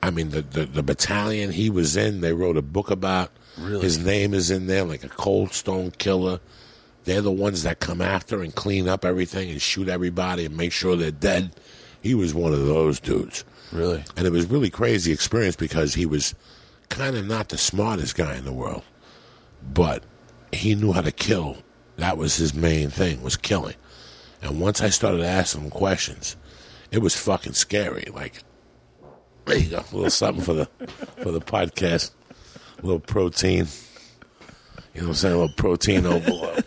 [0.03, 3.31] I mean, the, the, the battalion he was in, they wrote a book about.
[3.59, 3.81] Really?
[3.81, 6.41] His name is in there, like a cold stone killer.
[7.05, 10.73] They're the ones that come after and clean up everything and shoot everybody and make
[10.73, 11.53] sure they're dead.
[12.01, 13.45] He was one of those dudes.
[13.73, 14.05] Really?
[14.17, 16.35] And it was really crazy experience because he was
[16.89, 18.85] kind of not the smartest guy in the world,
[19.75, 20.05] but
[20.53, 21.59] he knew how to kill.
[21.99, 23.75] That was his main thing was killing.
[24.41, 26.37] And once I started asking him questions,
[26.91, 28.05] it was fucking scary.
[28.15, 28.43] Like,
[29.45, 30.67] there you go, a little something for the
[31.23, 32.13] for the podcast,
[32.79, 33.67] a little protein.
[34.95, 35.35] You know what I'm saying?
[35.35, 36.65] A little protein overload.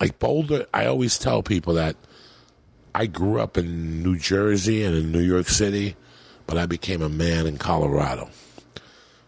[0.00, 1.94] like Boulder, I always tell people that
[2.94, 5.96] I grew up in New Jersey and in New York City,
[6.46, 8.30] but I became a man in Colorado.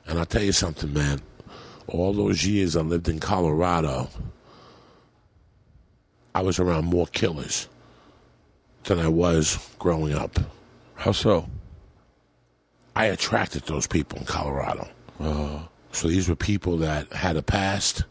[0.07, 1.21] And I'll tell you something, man.
[1.87, 4.09] All those years I lived in Colorado,
[6.35, 7.69] I was around more killers
[8.85, 10.39] than I was growing up.
[10.97, 11.49] How so?
[12.97, 14.89] I attracted those people in Colorado.
[15.21, 15.61] Uh-huh.
[15.93, 18.05] So these were people that had a past,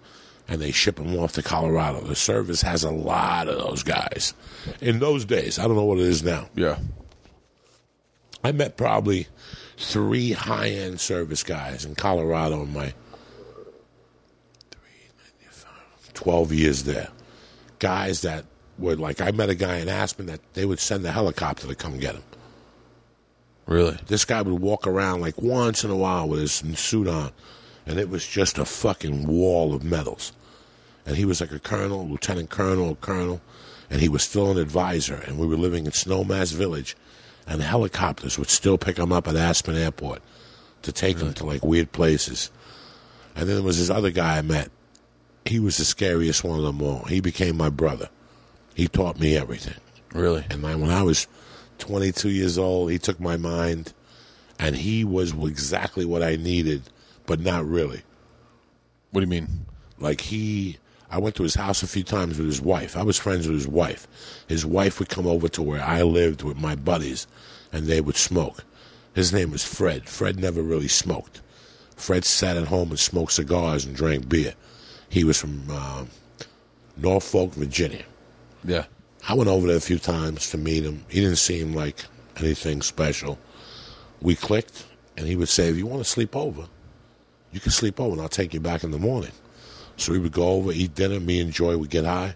[0.48, 2.02] and they ship them off to Colorado.
[2.02, 4.34] The service has a lot of those guys.
[4.82, 6.48] In those days, I don't know what it is now.
[6.56, 6.80] Yeah.
[8.44, 9.28] I met probably
[9.78, 12.94] three high end service guys in Colorado in my
[16.14, 17.10] 12 years there.
[17.84, 18.46] Guys that
[18.78, 21.76] would like, I met a guy in Aspen that they would send a helicopter to
[21.76, 22.24] come get him.
[23.66, 23.98] Really?
[24.08, 27.32] This guy would walk around like once in a while with his suit on,
[27.86, 30.32] and it was just a fucking wall of medals.
[31.06, 33.42] And he was like a colonel, lieutenant colonel, colonel,
[33.90, 35.16] and he was still an advisor.
[35.16, 36.96] And we were living in Snowmass Village,
[37.46, 40.22] and the helicopters would still pick him up at Aspen Airport
[40.84, 42.50] to take him to like weird places.
[43.36, 44.72] And then there was this other guy I met.
[45.46, 47.04] He was the scariest one of them all.
[47.06, 48.10] He became my brother.
[48.76, 49.80] He taught me everything.
[50.14, 50.46] Really?
[50.50, 51.28] And I, when I was
[51.80, 53.94] 22 years old, he took my mind,
[54.60, 56.84] and he was exactly what I needed,
[57.26, 58.02] but not really.
[59.12, 59.66] What do you mean?
[60.00, 60.78] Like he,
[61.10, 62.96] I went to his house a few times with his wife.
[62.96, 64.08] I was friends with his wife.
[64.48, 67.28] His wife would come over to where I lived with my buddies,
[67.72, 68.64] and they would smoke.
[69.14, 70.10] His name was Fred.
[70.10, 71.42] Fred never really smoked.
[71.96, 74.54] Fred sat at home and smoked cigars and drank beer.
[75.14, 76.06] He was from uh,
[76.98, 78.04] Norfolk, Virginia.
[78.64, 78.86] Yeah.
[79.30, 81.06] I went over there a few times to meet him.
[81.08, 82.06] He didn't seem like
[82.38, 83.38] anything special.
[84.24, 86.66] We clicked, and he would say, If you want to sleep over,
[87.52, 89.34] you can sleep over, and I'll take you back in the morning.
[89.98, 91.20] So we would go over, eat dinner.
[91.20, 92.34] Me and Joy would get high,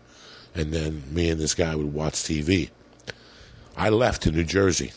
[0.54, 2.70] and then me and this guy would watch TV.
[3.76, 4.92] I left to New Jersey,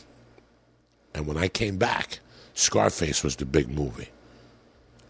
[1.15, 2.19] and when I came back,
[2.53, 4.11] Scarface was the big movie.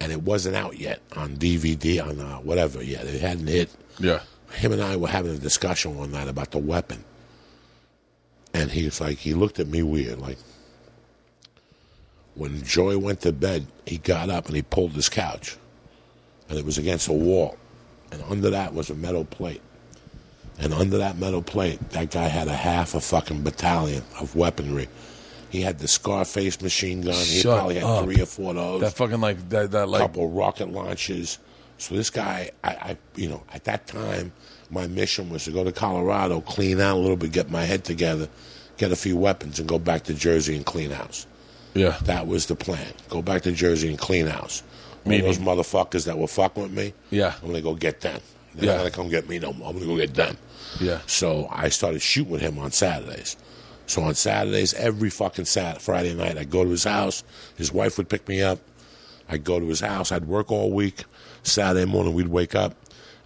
[0.00, 3.04] And it wasn't out yet on DVD, on uh, whatever yet.
[3.06, 4.20] It hadn't hit Yeah.
[4.52, 7.04] him and I were having a discussion one night about the weapon.
[8.54, 10.18] And he was like, he looked at me weird.
[10.18, 10.38] Like,
[12.34, 15.56] when Joy went to bed, he got up and he pulled his couch.
[16.48, 17.56] And it was against a wall.
[18.10, 19.60] And under that was a metal plate.
[20.58, 24.88] And under that metal plate, that guy had a half a fucking battalion of weaponry.
[25.50, 27.14] He had the Scarface machine gun.
[27.14, 28.04] He Shut probably had up.
[28.04, 31.38] three or four of those That fucking like that that like couple rocket launches.
[31.78, 34.32] So this guy, I, I, you know, at that time,
[34.70, 37.84] my mission was to go to Colorado, clean out a little bit, get my head
[37.84, 38.28] together,
[38.76, 41.26] get a few weapons, and go back to Jersey and clean house.
[41.74, 41.96] yeah.
[42.02, 42.92] That was the plan.
[43.08, 44.62] Go back to Jersey and clean house.
[45.06, 45.24] Meaning?
[45.24, 47.34] those motherfuckers that were fucking with me, Yeah.
[47.40, 48.20] I'm gonna go get them.
[48.54, 48.72] They're Yeah.
[48.72, 49.68] not gonna come get me no more.
[49.70, 50.36] I'm gonna go get them.
[50.78, 50.98] Yeah.
[51.06, 53.36] So I started shooting with him on Saturdays.
[53.90, 57.24] So on Saturdays, every fucking Sat Friday night, I'd go to his house.
[57.56, 58.60] His wife would pick me up.
[59.28, 60.12] I'd go to his house.
[60.12, 61.02] I'd work all week.
[61.42, 62.76] Saturday morning, we'd wake up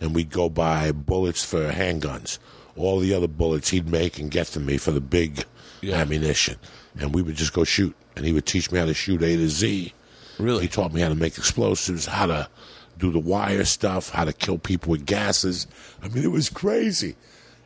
[0.01, 2.39] and we'd go buy bullets for handguns.
[2.79, 5.45] All the other bullets he'd make and get to me for the big
[5.83, 5.97] Yeah.
[5.97, 6.57] ammunition.
[6.99, 7.95] And we would just go shoot.
[8.17, 9.93] And he would teach me how to shoot A to Z.
[10.39, 10.63] Really?
[10.63, 12.49] He taught me how to make explosives, how to
[12.97, 15.67] do the wire stuff, how to kill people with gases.
[16.03, 17.17] I mean, it was crazy.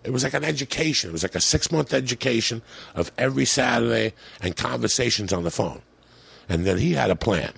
[0.04, 1.10] It was like an education.
[1.10, 2.62] It was like a six month education
[2.94, 5.82] of every Saturday and conversations on the phone.
[6.48, 7.52] And then he had a plan.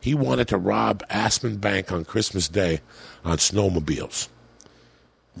[0.00, 2.80] He wanted to rob Aspen Bank on Christmas Day
[3.24, 4.28] on snowmobiles.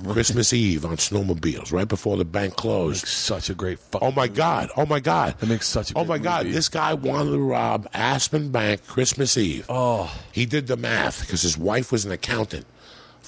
[0.06, 3.06] Christmas Eve on snowmobiles, right before the bank closed.
[3.06, 4.70] Such a great Oh my God!
[4.76, 5.34] Oh my God!
[5.38, 6.44] That makes such a Oh my God!
[6.44, 6.54] movie.
[6.54, 9.66] This guy wanted to rob Aspen Bank Christmas Eve.
[9.68, 10.16] Oh.
[10.30, 12.64] He did the math because his wife was an accountant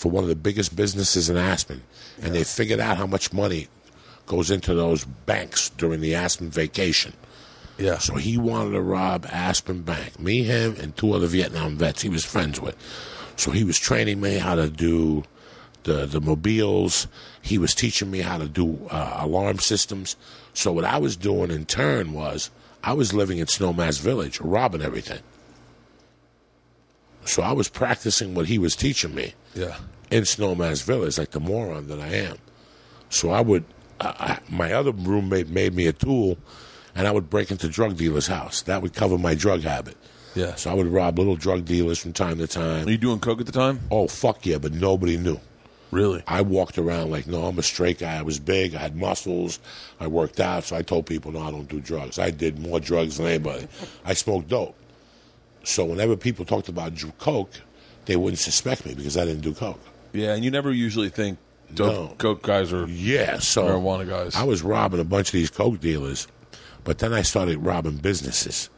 [0.00, 1.82] for one of the biggest businesses in Aspen,
[2.22, 3.68] and they figured out how much money
[4.24, 7.12] goes into those banks during the Aspen vacation.
[7.76, 7.98] Yeah.
[7.98, 10.18] So he wanted to rob Aspen Bank.
[10.18, 12.76] Me, him, and two other Vietnam vets he was friends with.
[13.36, 15.24] So he was training me how to do
[15.82, 17.06] the the mobiles.
[17.42, 20.16] He was teaching me how to do uh, alarm systems.
[20.54, 22.50] So what I was doing in turn was
[22.82, 25.20] I was living in Snowmass Village, robbing everything.
[27.26, 29.76] So I was practicing what he was teaching me Yeah.
[30.10, 32.36] in Snowmass Village, like the moron that I am.
[33.08, 33.64] So I would,
[34.00, 36.38] I, I, my other roommate made me a tool,
[36.94, 38.62] and I would break into drug dealers' house.
[38.62, 39.96] That would cover my drug habit.
[40.34, 40.54] Yeah.
[40.54, 42.88] So I would rob little drug dealers from time to Are time.
[42.88, 43.80] you doing coke at the time?
[43.90, 44.58] Oh fuck yeah!
[44.58, 45.40] But nobody knew.
[45.90, 46.22] Really?
[46.28, 48.16] I walked around like, no, I'm a straight guy.
[48.16, 48.76] I was big.
[48.76, 49.58] I had muscles.
[49.98, 50.62] I worked out.
[50.62, 52.16] So I told people, no, I don't do drugs.
[52.16, 53.66] I did more drugs than anybody.
[54.04, 54.76] I smoked dope.
[55.64, 57.50] So whenever people talked about coke,
[58.10, 59.78] they wouldn't suspect me because I didn't do coke.
[60.12, 61.38] Yeah, and you never usually think
[61.72, 62.14] dope No.
[62.18, 64.34] coke guys are Yeah, so marijuana guys.
[64.34, 66.26] I was robbing a bunch of these coke dealers,
[66.82, 68.68] but then I started robbing businesses.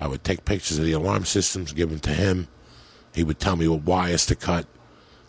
[0.00, 2.48] I would take pictures of the alarm systems, give them to him.
[3.14, 4.66] He would tell me what wires to cut,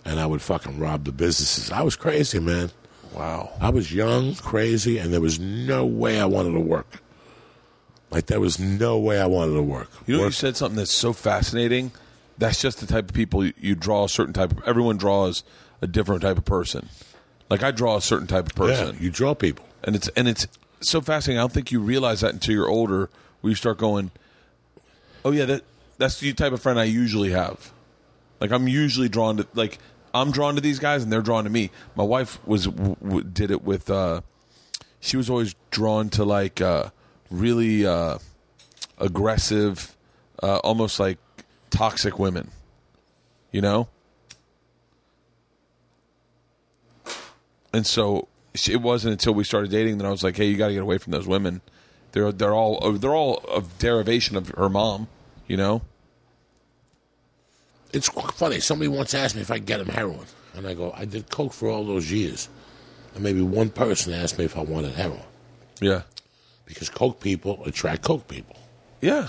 [0.03, 1.71] and I would fucking rob the businesses.
[1.71, 2.71] I was crazy, man.
[3.13, 3.51] wow.
[3.61, 7.01] I was young, crazy, and there was no way I wanted to work.
[8.09, 9.91] Like there was no way I wanted to work.
[10.07, 11.91] You know, you said something that's so fascinating.
[12.38, 14.63] That's just the type of people you, you draw a certain type of.
[14.67, 15.43] Everyone draws
[15.81, 16.89] a different type of person.
[17.49, 19.65] Like I draw a certain type of person, yeah, you draw people.
[19.83, 20.47] and it's and it's
[20.81, 21.39] so fascinating.
[21.39, 23.09] I don't think you realize that until you're older,
[23.41, 24.11] where you start going,
[25.23, 25.63] "Oh yeah, that
[25.97, 27.71] that's the type of friend I usually have."
[28.39, 29.79] Like I'm usually drawn to like
[30.13, 31.71] I'm drawn to these guys, and they're drawn to me.
[31.95, 33.89] My wife was w- w- did it with.
[33.89, 34.21] uh
[34.99, 36.89] She was always drawn to like uh
[37.31, 38.17] really uh
[38.99, 39.95] aggressive,
[40.43, 41.17] uh, almost like
[41.70, 42.51] toxic women.
[43.51, 43.88] You know?
[47.74, 48.28] And so
[48.68, 50.82] it wasn't until we started dating that I was like, "Hey, you got to get
[50.82, 51.61] away from those women.
[52.11, 55.07] They're they're all they're all a derivation of her mom,
[55.47, 55.82] you know."
[57.93, 58.59] It's funny.
[58.59, 61.53] Somebody once asked me if I get him heroin, and I go, I did coke
[61.53, 62.49] for all those years,
[63.15, 65.22] and maybe one person asked me if I wanted heroin
[65.80, 66.01] Yeah.
[66.65, 68.57] because coke people attract coke people.
[69.01, 69.28] Yeah.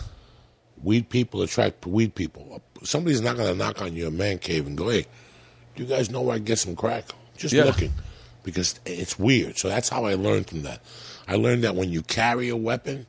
[0.83, 2.63] Weed people attract weed people.
[2.85, 5.07] Somebody's not going to knock on your man cave and go, "Hey,
[5.75, 7.05] do you guys know where I get some crack?"
[7.37, 7.65] Just Yeah.
[7.65, 7.93] looking,
[8.45, 9.59] because it's weird.
[9.59, 10.83] So that's how I learned from that.
[11.27, 13.07] I learned that when you carry a weapon,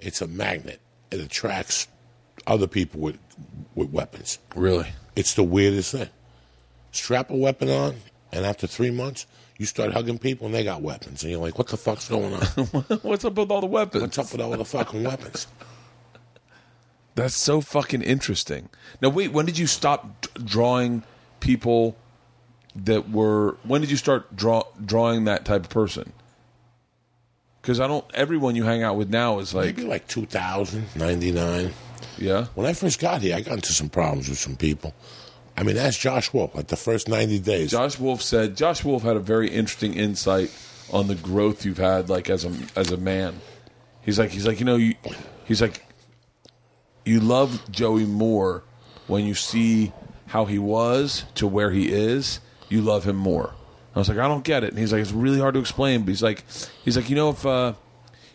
[0.00, 0.80] it's a magnet.
[1.10, 1.86] It attracts
[2.46, 3.18] other people with
[3.74, 4.38] with weapons.
[4.54, 4.88] Really.
[5.16, 6.08] It's the weirdest thing.
[6.92, 7.96] Strap a weapon on,
[8.32, 9.26] and after three months,
[9.58, 12.34] you start hugging people, and they got weapons, and you're like, "What the fuck's going
[12.34, 12.40] on?
[13.02, 14.02] What's up with all the weapons?
[14.02, 15.46] What's up with all the fucking weapons?"
[17.14, 18.68] That's so fucking interesting.
[19.00, 21.04] Now, wait, when did you stop d- drawing
[21.40, 21.96] people
[22.74, 23.56] that were?
[23.62, 26.12] When did you start draw, drawing that type of person?
[27.62, 28.04] Because I don't.
[28.14, 31.72] Everyone you hang out with now is like, Maybe like 2000, 99.
[32.18, 34.92] yeah, When I first got here, I got into some problems with some people.
[35.56, 36.54] I mean, that's Josh Wolf.
[36.54, 37.70] Like the first 90 days.
[37.70, 38.56] Josh Wolf said.
[38.56, 40.50] Josh Wolf had a very interesting insight
[40.92, 43.40] on the growth you've had, like as a as a man.
[44.02, 44.94] He's like, he's like, you know, you,
[45.46, 45.82] he's like,
[47.04, 48.62] you love Joey more
[49.06, 49.92] when you see
[50.26, 52.40] how he was to where he is.
[52.68, 53.54] You love him more.
[53.94, 54.70] I was like, I don't get it.
[54.70, 56.00] And he's like, it's really hard to explain.
[56.00, 56.44] But he's like,
[56.84, 57.74] he's like, you know, if uh,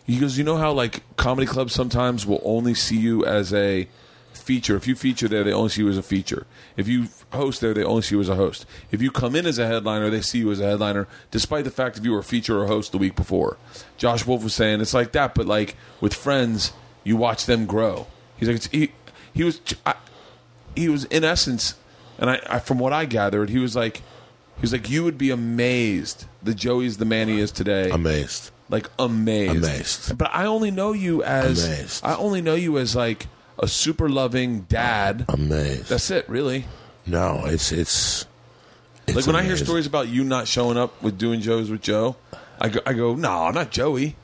[0.04, 3.88] he goes, you know how like comedy clubs sometimes will only see you as a
[4.32, 4.76] feature.
[4.76, 6.46] If you feature there, they only see you as a feature.
[6.76, 8.64] If you host there, they only see you as a host.
[8.90, 11.70] If you come in as a headliner, they see you as a headliner, despite the
[11.70, 13.58] fact if you were a feature or host the week before.
[13.98, 16.72] Josh Wolf was saying it's like that, but like with friends,
[17.04, 18.06] you watch them grow.
[18.40, 18.90] He's like, it's, he,
[19.32, 19.94] he was, I,
[20.74, 21.74] he was in essence,
[22.18, 25.16] and I, I, from what I gathered, he was like, he was like, you would
[25.18, 28.50] be amazed that Joey's the man he is today Amazed.
[28.68, 29.56] like amazed.
[29.56, 30.18] Amazed.
[30.18, 32.04] But I only know you as Amazed.
[32.04, 33.26] I only know you as like
[33.58, 35.26] a super loving dad.
[35.28, 35.88] Amazed.
[35.90, 36.64] That's it, really.
[37.06, 38.26] no, it's it's.
[39.06, 41.82] it's Like when I hear stories about you not showing up with doing Joe's with
[41.82, 42.16] Joe,
[42.60, 44.16] I go, I go, no, not Joey.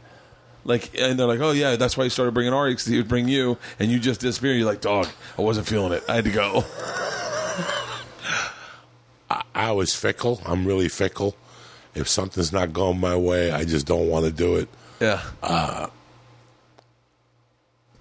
[0.66, 3.06] Like, and they're like, oh yeah, that's why he started bringing Ari because he would
[3.08, 4.52] bring you, and you just disappear.
[4.52, 5.06] You're like, dog,
[5.38, 6.02] I wasn't feeling it.
[6.08, 6.64] I had to go.
[9.54, 10.40] I was fickle.
[10.46, 11.34] I'm really fickle.
[11.94, 14.68] If something's not going my way, I just don't want to do it.
[15.00, 15.86] Yeah, uh,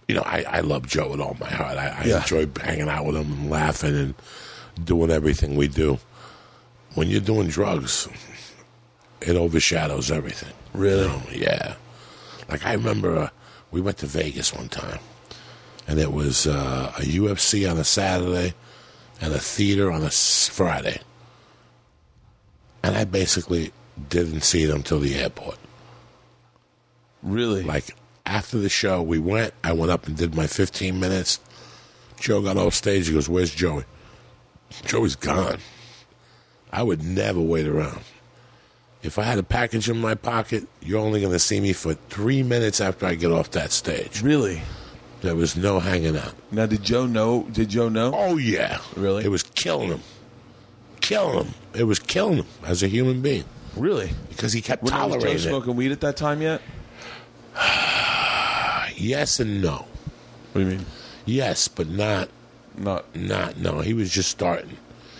[0.07, 1.77] You know, I, I love Joe with all my heart.
[1.77, 2.17] I, I Yeah.
[2.21, 4.13] enjoy hanging out with him and laughing and
[4.83, 5.97] doing everything we do.
[6.95, 8.07] When you're doing drugs,
[9.21, 10.53] it overshadows everything.
[10.73, 11.03] Really?
[11.03, 11.21] You know?
[11.31, 11.75] Yeah.
[12.49, 13.29] Like I remember uh,
[13.71, 14.99] we went to Vegas one time,
[15.87, 18.53] and it was uh, a UFC on a Saturday
[19.21, 21.01] and a theater on a Friday.
[22.83, 23.71] And I basically
[24.09, 25.57] didn't see it until the airport.
[27.23, 27.63] really.
[27.63, 29.53] Like after the show, we went.
[29.63, 31.39] I went up and did my 15 minutes.
[32.19, 33.07] Joe got off stage.
[33.07, 33.85] He goes, "Where's Joey?"
[34.85, 35.59] Joey's gone.
[36.71, 38.01] I would never wait around.
[39.05, 41.93] If I had a package in my pocket, you're only going to see me for
[41.93, 44.21] three minutes after I get off that stage.
[44.21, 44.61] Really?
[45.21, 46.33] There was no hanging out.
[46.51, 47.43] Now, did Joe know?
[47.51, 48.11] Did Joe know?
[48.15, 49.23] Oh yeah, Really?
[49.23, 50.01] It was killing him,
[51.01, 51.53] killing him.
[51.73, 53.43] It was killing him as a human being
[53.75, 54.11] Really?
[54.29, 55.39] because he kept Was Joe tolerating it.
[55.39, 56.61] smoking weed at that time yet?
[58.97, 59.85] Yes and no.
[60.53, 60.85] What do you mean?
[61.25, 62.29] Yes, but not
[62.77, 63.13] Not.
[63.15, 63.81] not no.
[63.81, 64.77] He was just starting.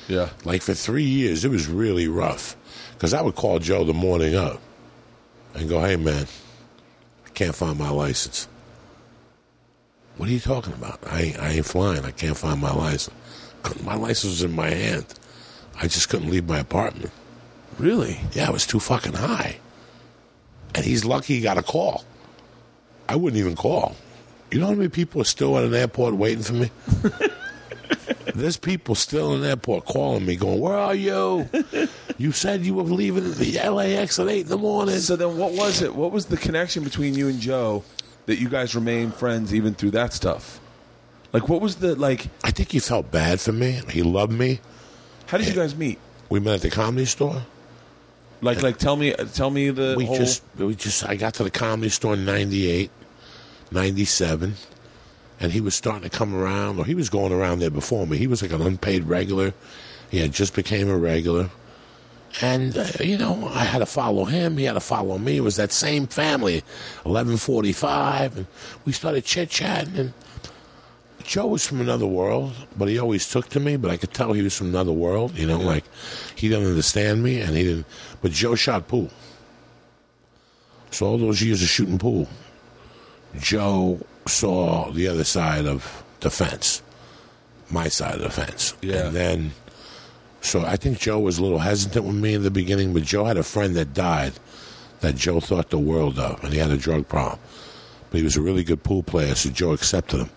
[0.07, 0.29] Yeah.
[0.45, 2.55] Like for three years, it was really rough.
[2.97, 4.61] Because I would call Joe the morning up
[5.53, 6.27] and go, "Hey man,
[7.25, 8.47] I can't find my license."
[10.17, 10.99] What are you talking about?
[11.05, 12.05] I ain't- I ain't flying.
[12.05, 13.13] I can't find my license.
[13.83, 15.05] My license was in my hand.
[15.77, 17.11] I just couldn't leave my apartment.
[17.77, 18.21] Really?
[18.33, 19.57] Yeah, it was too fucking high.
[20.73, 22.05] And he's lucky he got a call.
[23.09, 23.95] I wouldn't even call.
[24.51, 26.71] You know how many people are still at an airport waiting for me?
[28.35, 31.49] There's people still in the airport calling me, going, "Where are you?
[32.17, 35.51] You said you were leaving the LAX at eight in the morning." So then, what
[35.53, 35.95] was it?
[35.95, 37.83] What was the connection between you and Joe
[38.27, 40.59] that you guys remained friends even through that stuff?
[41.33, 42.27] Like, what was the like?
[42.43, 43.81] I think he felt bad for me.
[43.89, 44.61] He loved me.
[45.25, 45.99] How did you guys meet?
[46.29, 47.41] We met at the comedy store.
[48.41, 50.17] Like, like tell me, tell me the we whole.
[50.17, 52.91] just we just I got to the comedy store in 98,
[53.71, 54.53] 97,
[55.39, 58.17] and he was starting to come around, or he was going around there before me.
[58.17, 59.53] He was like an unpaid regular.
[60.09, 61.49] He had just became a regular.
[62.41, 64.57] And, uh, you know, I had to follow him.
[64.57, 65.37] He had to follow me.
[65.37, 66.55] It was that same family,
[67.03, 68.37] 1145.
[68.37, 68.47] And
[68.85, 69.97] we started chit-chatting.
[69.97, 70.13] And
[71.23, 73.77] Joe was from another world, but he always took to me.
[73.77, 75.37] But I could tell he was from another world.
[75.37, 75.85] You know, like
[76.35, 77.85] he didn't understand me, and he didn't.
[78.21, 79.09] But Joe shot pool.
[80.91, 82.27] So all those years of shooting pool,
[83.39, 86.81] Joe saw the other side of the fence,
[87.69, 89.07] my side of the fence, Yeah.
[89.07, 89.51] and then.
[90.41, 93.25] So I think Joe was a little hesitant with me in the beginning, but Joe
[93.25, 94.33] had a friend that died
[94.99, 97.39] that Joe thought the world of, and he had a drug problem.
[98.11, 100.29] But he was a really good pool player, so Joe accepted him.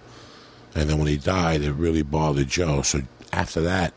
[0.75, 2.81] And then when he died, it really bothered Joe.
[2.81, 3.03] So
[3.35, 3.93] after that,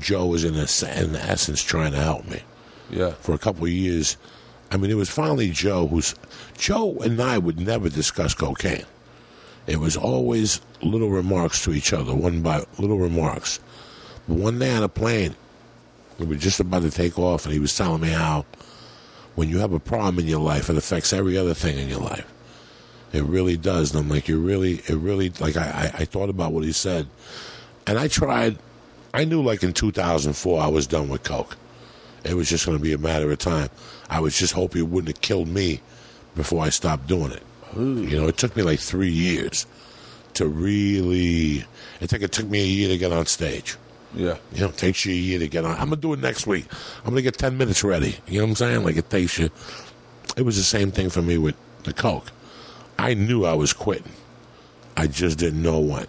[0.00, 0.66] Joe was in, a,
[1.02, 2.40] in essence trying to help me
[2.88, 3.10] yeah.
[3.20, 4.16] for a couple of years.
[4.70, 6.14] I mean, it was finally Joe who's
[6.60, 8.84] Joe and I would never discuss cocaine.
[9.66, 13.60] It was always little remarks to each other, one by little remarks.
[14.28, 15.34] But one day on a plane,
[16.18, 18.44] we were just about to take off, and he was telling me how
[19.36, 22.00] when you have a problem in your life, it affects every other thing in your
[22.00, 22.30] life.
[23.14, 23.94] It really does.
[23.94, 26.72] And I'm like, you really, it really, like, I, I, I thought about what he
[26.72, 27.08] said.
[27.86, 28.58] And I tried,
[29.14, 31.56] I knew like in 2004 I was done with Coke.
[32.22, 33.70] It was just going to be a matter of time.
[34.10, 35.80] I was just hoping it wouldn't have killed me
[36.34, 37.42] before I stopped doing it.
[37.76, 39.66] You know, it took me like three years
[40.34, 41.64] to really.
[42.00, 43.76] I think it took me a year to get on stage.
[44.12, 44.38] Yeah.
[44.52, 45.72] You know, it takes you a year to get on.
[45.72, 46.66] I'm gonna do it next week.
[47.04, 48.16] I'm gonna get ten minutes ready.
[48.26, 48.84] You know what I'm saying?
[48.84, 49.50] Like it takes you.
[50.36, 51.54] It was the same thing for me with
[51.84, 52.32] the coke.
[52.98, 54.12] I knew I was quitting.
[54.96, 56.06] I just didn't know when.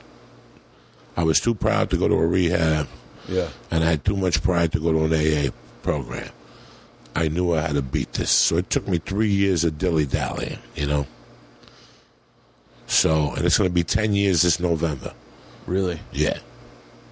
[1.16, 2.88] I was too proud to go to a rehab,
[3.28, 3.50] Yeah.
[3.70, 5.52] and I had too much pride to go to an AA
[5.84, 6.30] program.
[7.16, 10.06] I knew I had to beat this, so it took me three years of dilly
[10.06, 10.60] dallying.
[10.76, 11.08] You know.
[12.88, 15.14] So, and it's going to be ten years this November.
[15.66, 16.00] Really?
[16.12, 16.40] Yeah,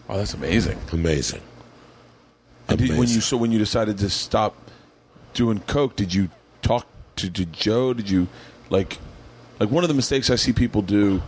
[0.09, 0.77] Oh, that's amazing.
[0.91, 1.41] amazing.
[2.67, 4.55] And did, when you so when you decided to stop
[5.33, 6.29] doing coke, did you
[6.61, 6.85] talk
[7.17, 7.93] to, to Joe?
[7.93, 8.27] Did you
[8.69, 8.97] like
[9.59, 11.21] like one of the mistakes I see people do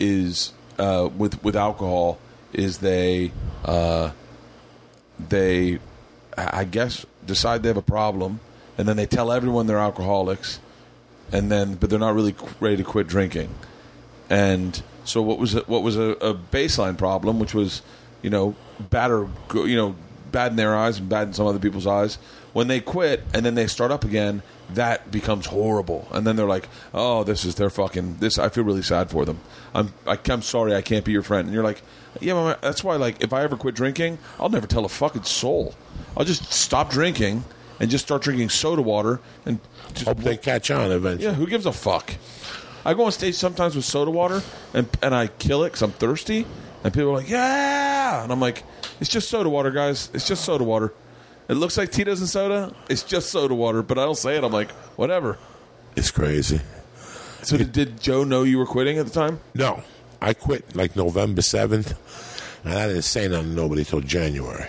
[0.00, 2.18] is uh, with with alcohol
[2.52, 3.32] is they
[3.64, 4.10] uh,
[5.28, 5.78] they
[6.36, 8.40] I guess decide they have a problem
[8.78, 10.60] and then they tell everyone they're alcoholics
[11.32, 13.54] and then but they're not really ready to quit drinking.
[14.30, 17.82] And so what was a, what was a, a baseline problem, which was
[18.22, 19.96] you know bad or you know
[20.30, 22.18] bad in their eyes and bad in some other people's eyes.
[22.52, 24.42] When they quit and then they start up again,
[24.76, 26.08] that becomes horrible.
[26.12, 29.24] And then they're like, "Oh, this is their fucking this." I feel really sad for
[29.24, 29.40] them.
[29.74, 31.46] I'm I, I'm sorry I can't be your friend.
[31.46, 31.82] And you're like,
[32.20, 32.96] "Yeah, mama, that's why.
[32.96, 35.74] Like, if I ever quit drinking, I'll never tell a fucking soul.
[36.16, 37.44] I'll just stop drinking
[37.80, 39.58] and just start drinking soda water and
[39.94, 41.24] just Hope they catch on eventually.
[41.24, 42.14] yeah, who gives a fuck?
[42.84, 44.42] I go on stage sometimes with soda water
[44.74, 46.46] and and I kill it because I'm thirsty,
[46.84, 48.62] and people are like, "Yeah," and I'm like,
[49.00, 50.10] "It's just soda water, guys.
[50.12, 50.92] It's just soda water.
[51.52, 52.74] It looks like Tito's and soda.
[52.88, 54.42] It's just soda water." But I don't say it.
[54.42, 55.38] I'm like, "Whatever."
[55.94, 56.60] It's crazy.
[57.42, 59.40] So did, did Joe know you were quitting at the time?
[59.54, 59.82] No,
[60.20, 61.94] I quit like November 7th,
[62.64, 64.66] and I didn't say nothing to nobody till January.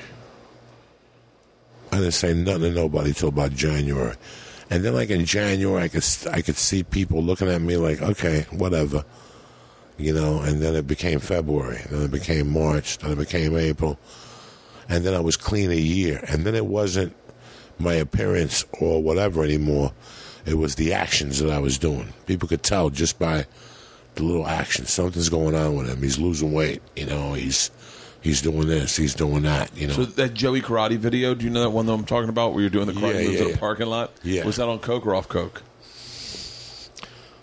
[1.91, 4.15] I didn't say nothing to nobody till about January.
[4.71, 8.01] And then, like in January, I could I could see people looking at me like,
[8.01, 9.05] okay, whatever,
[9.97, 10.39] you know.
[10.39, 13.99] And then it became February, then it became March, then it became April,
[14.89, 17.15] and then I was clean a year, and then it wasn't
[17.79, 19.91] my appearance or whatever anymore.
[20.45, 22.13] It was the actions that I was doing.
[22.25, 23.45] People could tell just by
[24.15, 24.91] the little actions.
[24.91, 26.01] Something's going on with him.
[26.01, 26.81] He's losing weight.
[26.95, 27.71] You know, he's
[28.21, 28.95] he's doing this.
[28.95, 29.75] He's doing that.
[29.75, 29.93] You know.
[29.93, 32.61] So that Joey Karate video, do you know that one that I'm talking about where
[32.61, 33.57] you're doing the karate Yeah, moves yeah, in a yeah.
[33.57, 34.11] parking lot?
[34.23, 34.45] Yeah.
[34.45, 35.63] Was that on coke or off coke?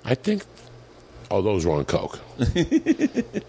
[0.05, 0.45] I think.
[1.33, 2.19] Oh, those were on coke.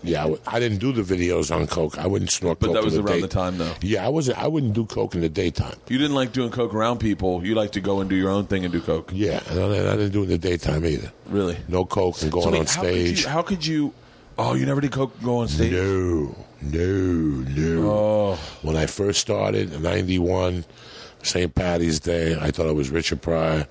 [0.03, 1.97] yeah, I, w- I didn't do the videos on coke.
[1.97, 2.73] I wouldn't snort But coke.
[2.75, 3.73] that in was the around day- the time, though.
[3.81, 4.37] Yeah, I wasn't.
[4.37, 5.75] I wouldn't do coke in the daytime.
[5.87, 7.43] You didn't like doing coke around people.
[7.45, 9.09] You like to go and do your own thing and do coke.
[9.13, 11.11] Yeah, and I, and I didn't do it in the daytime either.
[11.27, 11.57] Really?
[11.67, 13.21] No coke and going So, I mean, on how could stage.
[13.23, 13.93] you- How could you?
[14.37, 15.71] Oh, you never did coke and go on stage.
[15.71, 17.91] No, no, no.
[17.91, 20.65] Oh, When I first started in '91,
[21.23, 21.53] St.
[21.55, 23.67] Patty's Day, I thought I was Richard Pryor.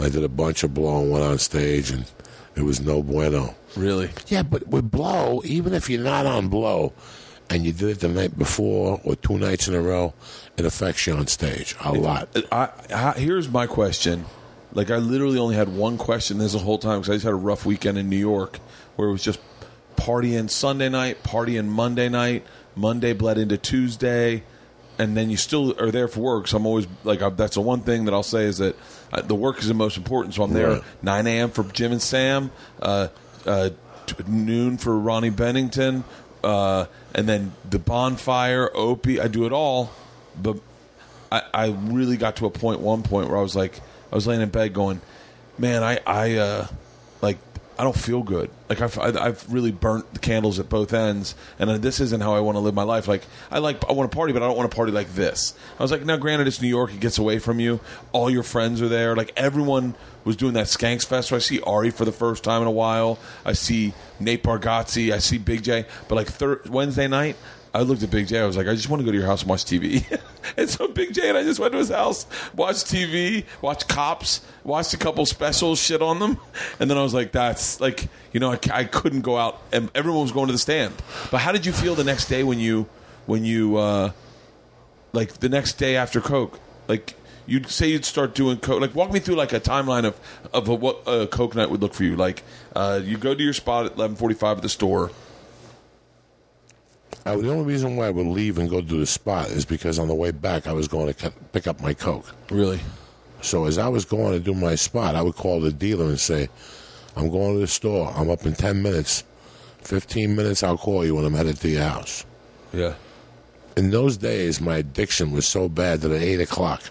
[0.00, 2.04] I did a bunch of blow and went on stage, and
[2.56, 3.54] it was no bueno.
[3.76, 4.10] really?
[4.28, 6.92] Yeah, but with blow, even if you're not on blow,
[7.50, 10.14] and you did it the night before or two nights in a row,
[10.56, 12.28] it affects you on stage a lot.
[12.50, 14.24] I, I, here's my question.
[14.72, 17.36] Like, I literally only had one question this whole time because I just had a
[17.36, 18.58] rough weekend in New York
[18.96, 19.40] where it was just
[19.96, 22.44] partying Sunday night, partying Monday night,
[22.74, 24.42] Monday bled into Tuesday,
[24.98, 26.48] and then you still are there for work.
[26.48, 28.74] So I'm always like, I, that's the one thing that I'll say is that
[29.14, 30.34] uh, the work is the most important.
[30.34, 30.82] So I'm there Right.
[31.02, 31.50] 9 a.m.
[31.50, 32.50] for Jim and Sam,
[32.82, 33.08] uh,
[33.46, 33.70] uh,
[34.06, 36.04] t- noon for Ronnie Bennington,
[36.42, 39.20] uh, and then the bonfire, Opie.
[39.20, 39.90] I do it all,
[40.40, 40.58] but
[41.32, 43.80] I, I really got to a point, one point where I was like,
[44.12, 45.00] I was laying in bed going,
[45.58, 46.66] man, I, I, uh,
[47.22, 47.38] like,
[47.76, 48.50] I don't feel good.
[48.68, 52.40] Like I've, I've really burnt the candles at both ends, and this isn't how I
[52.40, 53.08] want to live my life.
[53.08, 55.54] Like I like, I want to party, but I don't want to party like this.
[55.78, 57.80] I was like, now, granted, it's New York; it gets away from you.
[58.12, 59.16] All your friends are there.
[59.16, 59.94] Like everyone
[60.24, 61.28] was doing that Skanks Fest.
[61.28, 63.18] So I see Ari for the first time in a while.
[63.44, 65.12] I see Nate Bargatze.
[65.12, 65.86] I see Big J.
[66.08, 67.36] But like thir- Wednesday night,
[67.74, 68.38] I looked at Big J.
[68.38, 70.06] I was like, I just want to go to your house and watch TV.
[70.56, 74.42] and so Big J and I just went to his house, watched TV, watched Cops,
[74.62, 76.38] watched a couple specials, shit on them,
[76.78, 79.90] and then I was like, that's like, you know, I, I couldn't go out, and
[79.92, 80.94] everyone was going to the stand.
[81.32, 82.88] But how did you feel the next day when you,
[83.26, 84.12] when you, uh,
[85.12, 87.14] like the next day after Coke, like?
[87.46, 88.80] You'd say you'd start doing coke.
[88.80, 90.18] Like, walk me through like a timeline of
[90.54, 92.16] of a, what a coke night would look for you.
[92.16, 92.42] Like,
[92.74, 95.10] uh, you go to your spot at eleven forty five at the store.
[97.26, 99.98] Uh, the only reason why I would leave and go to the spot is because
[99.98, 102.34] on the way back I was going to cut, pick up my coke.
[102.50, 102.80] Really?
[103.40, 106.20] So as I was going to do my spot, I would call the dealer and
[106.20, 106.48] say,
[107.16, 108.12] "I'm going to the store.
[108.16, 109.24] I'm up in ten minutes,
[109.78, 110.62] fifteen minutes.
[110.62, 112.24] I'll call you when I'm headed to your house."
[112.72, 112.94] Yeah.
[113.76, 116.82] In those days, my addiction was so bad that at eight o'clock,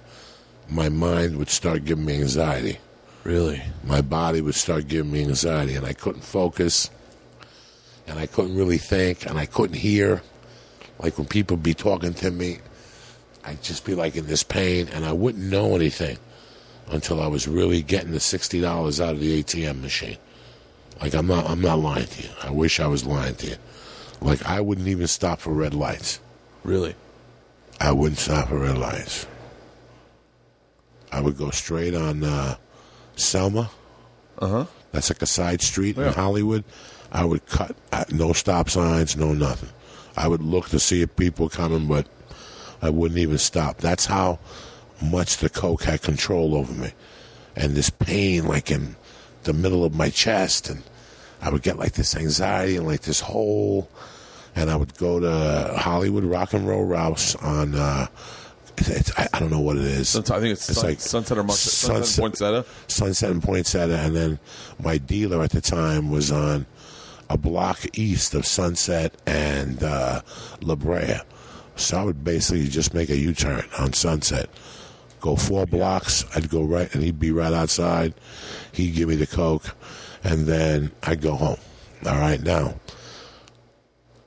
[0.70, 2.78] my mind would start giving me anxiety.
[3.24, 3.62] Really?
[3.84, 6.90] My body would start giving me anxiety, and I couldn't focus,
[8.08, 10.22] and I couldn't really think, and I couldn't hear.
[11.00, 12.60] Like when people be talking to me,
[13.44, 16.18] I'd just be like in this pain, and I wouldn't know anything
[16.92, 20.18] until I was really getting the sixty dollars out of the ATM machine.
[21.02, 22.30] Like I'm not, I'm not lying to you.
[22.44, 23.56] I wish I was lying to you.
[24.22, 26.20] Like I wouldn't even stop for red lights.
[26.64, 26.96] Really?
[27.82, 29.26] I wouldn't stop for red lights.
[31.12, 32.56] I would go straight on uh,
[33.16, 33.70] Selma.
[34.40, 34.66] Uh huh.
[34.92, 36.08] That's like a side street Yeah.
[36.08, 36.64] in Hollywood.
[37.14, 39.70] I would cut uh, no stop signs, no nothing.
[40.18, 42.08] I would look to see if people were coming, but
[42.82, 43.78] I wouldn't even stop.
[43.78, 44.40] That's how
[45.02, 46.92] much the coke had control over me,
[47.56, 48.96] and this pain, like in
[49.44, 50.84] the middle of my chest, and
[51.42, 53.90] I would get like this anxiety and like this hole,
[54.56, 57.76] and I would go to Hollywood Rock and Roll Ralphs on.
[57.76, 58.08] Uh,
[58.78, 60.10] it's, I, I don't know what it is.
[60.10, 62.66] Sunset, I think it's, sun, Sunset or Mar- Sunset, and Poinsettia.
[62.88, 64.40] Sunset and Poinsettia, and then
[64.82, 66.66] my dealer at the time was on
[67.30, 70.22] a block east of Sunset and uh,
[70.62, 71.20] La Brea.
[71.76, 74.50] So I would basically just make a U-turn on Sunset,
[75.20, 76.26] go four blocks.
[76.36, 78.14] I'd go right, and he'd be right outside.
[78.72, 79.76] He'd give me the coke,
[80.24, 81.58] and then I'd go home.
[82.06, 82.76] All right, now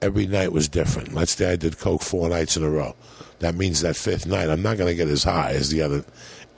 [0.02, 1.14] every night was different.
[1.14, 2.94] Let's say I did coke four nights in a row.
[3.40, 6.04] That means that fifth night, I'm not going to get as high as the other.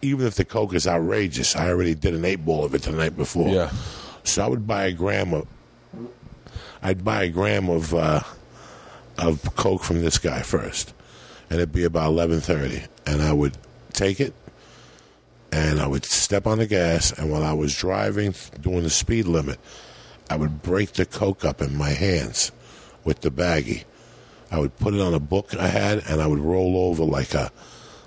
[0.01, 2.93] Even if the coke is outrageous, I already did an eight ball of it the
[2.93, 3.49] night before.
[3.49, 3.71] Yeah.
[4.23, 5.47] So I would buy a gram of.
[6.83, 8.21] I'd buy a gram of uh,
[9.19, 10.95] of coke from this guy first,
[11.51, 13.57] and it'd be about eleven thirty, and I would
[13.93, 14.33] take it,
[15.53, 19.27] and I would step on the gas, and while I was driving, doing the speed
[19.27, 19.59] limit,
[20.31, 22.53] I would break the coke up in my hands
[23.05, 23.85] with the baggie.
[24.51, 27.35] I would put it on a book I had, and I would roll over like
[27.35, 27.51] a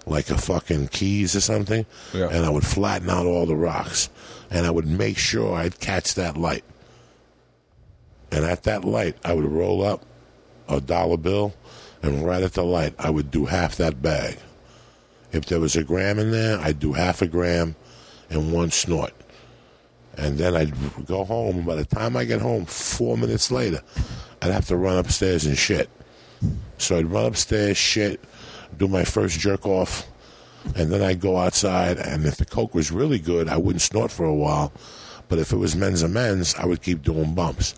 [0.07, 2.29] like a fucking keys or something, Yeah.
[2.31, 4.09] and I would flatten out all the rocks,
[4.49, 6.63] and I would make sure I'd catch that light.
[8.31, 10.05] And at that light, I would roll up
[10.69, 11.53] a dollar bill,
[12.01, 14.37] and right at the light, I would do half that bag.
[15.31, 17.75] If there was a gram in there, I'd do half a gram
[18.29, 19.13] and one snort.
[20.17, 20.73] And then I'd
[21.05, 23.81] go home, by the time I get home, four minutes later,
[24.41, 25.89] I'd have to run upstairs and shit.
[26.77, 28.21] So I'd run upstairs, shit,
[28.77, 30.07] do my first jerk off,
[30.75, 31.97] and then I'd go outside.
[31.97, 34.71] And if the coke was really good, I wouldn't snort for a while.
[35.29, 37.75] But if it was men's amends, I would keep doing bumps.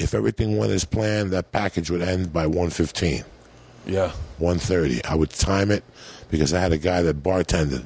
[0.00, 3.22] If everything went as planned, that package would end by 115.
[3.86, 4.12] Yeah.
[4.40, 5.04] 1.30.
[5.04, 5.84] I would time it
[6.30, 7.84] because I had a guy that bartended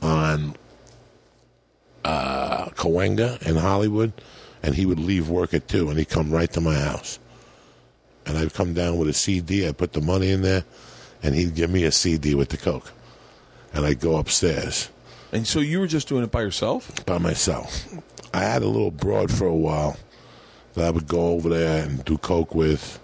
[0.00, 0.56] on
[2.04, 4.12] uh, Cahuenga in Hollywood,
[4.62, 7.18] and he would leave work at 2, and he'd come right to my house.
[8.26, 9.66] And I'd come down with a CD.
[9.66, 10.64] I'd put the money in there,
[11.22, 12.90] and he'd give me a CD with the Coke.
[13.74, 14.88] And I'd go upstairs
[15.32, 17.04] And so you were just doing it by yourself?
[17.06, 17.86] by myself.
[18.32, 19.96] I had a little broad for a while
[20.74, 23.00] that I would go over there and do Coke with.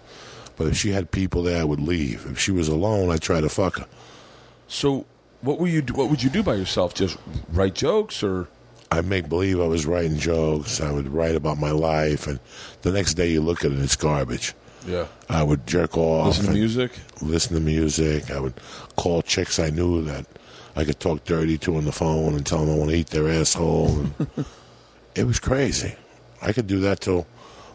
[0.56, 2.26] But if she had people there, I would leave.
[2.30, 3.86] If she was alone, I'd try to fuck her.
[4.68, 5.06] So
[5.40, 5.80] what were you?
[5.94, 6.92] What would you do by yourself?
[6.94, 7.16] Just
[7.50, 8.48] write jokes, or
[8.90, 10.80] I'd make believe I was writing jokes.
[10.80, 12.38] I would write about my life, and
[12.82, 14.52] the next day you look at it, it's garbage.
[14.86, 16.26] yeah, I would jerk off.
[16.26, 16.92] listen to music?
[17.22, 18.30] Listen to music.
[18.30, 18.54] I would
[18.96, 20.26] call chicks I knew that
[20.76, 23.08] I could talk dirty to on the phone and tell them I want to eat
[23.08, 24.06] their asshole.
[25.16, 25.96] It was crazy.
[26.40, 27.26] I could do that till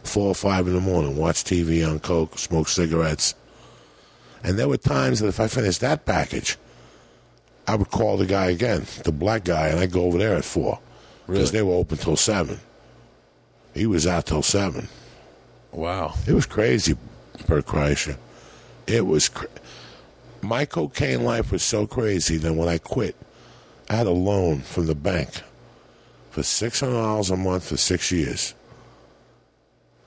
[0.06, 1.18] four or five in the morning.
[1.18, 3.36] Watch TV on coke, smoke cigarettes,
[4.44, 6.58] and there were times that if I finished that package,
[7.68, 10.46] I would call the guy again, the black guy, and I'd go over there at
[10.46, 10.80] four
[11.26, 11.52] because Really?
[11.52, 12.60] they were open till seven.
[13.74, 14.88] He was out till seven.
[15.72, 16.14] Wow.
[16.28, 16.96] It was crazy,
[17.48, 18.18] Bert Kreischer.
[18.88, 19.28] It was.
[19.30, 19.48] Cra-
[20.42, 23.16] My cocaine life was so crazy that when I quit,
[23.90, 25.42] I had a loan from the bank
[26.30, 28.54] for six hundred dollars a month for six years.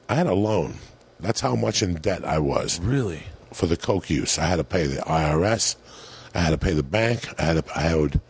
[0.09, 0.75] I had a loan.
[1.21, 3.23] That's how much in debt I was Really?
[3.53, 4.39] for the coke use.
[4.39, 5.77] I had to pay the IRS.
[6.35, 7.27] I had to pay the bank.
[7.39, 8.21] I had to, I owed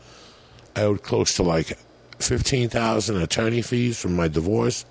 [0.76, 1.76] I owed close to like
[2.18, 4.84] fifteen thousand attorney fees from my divorce,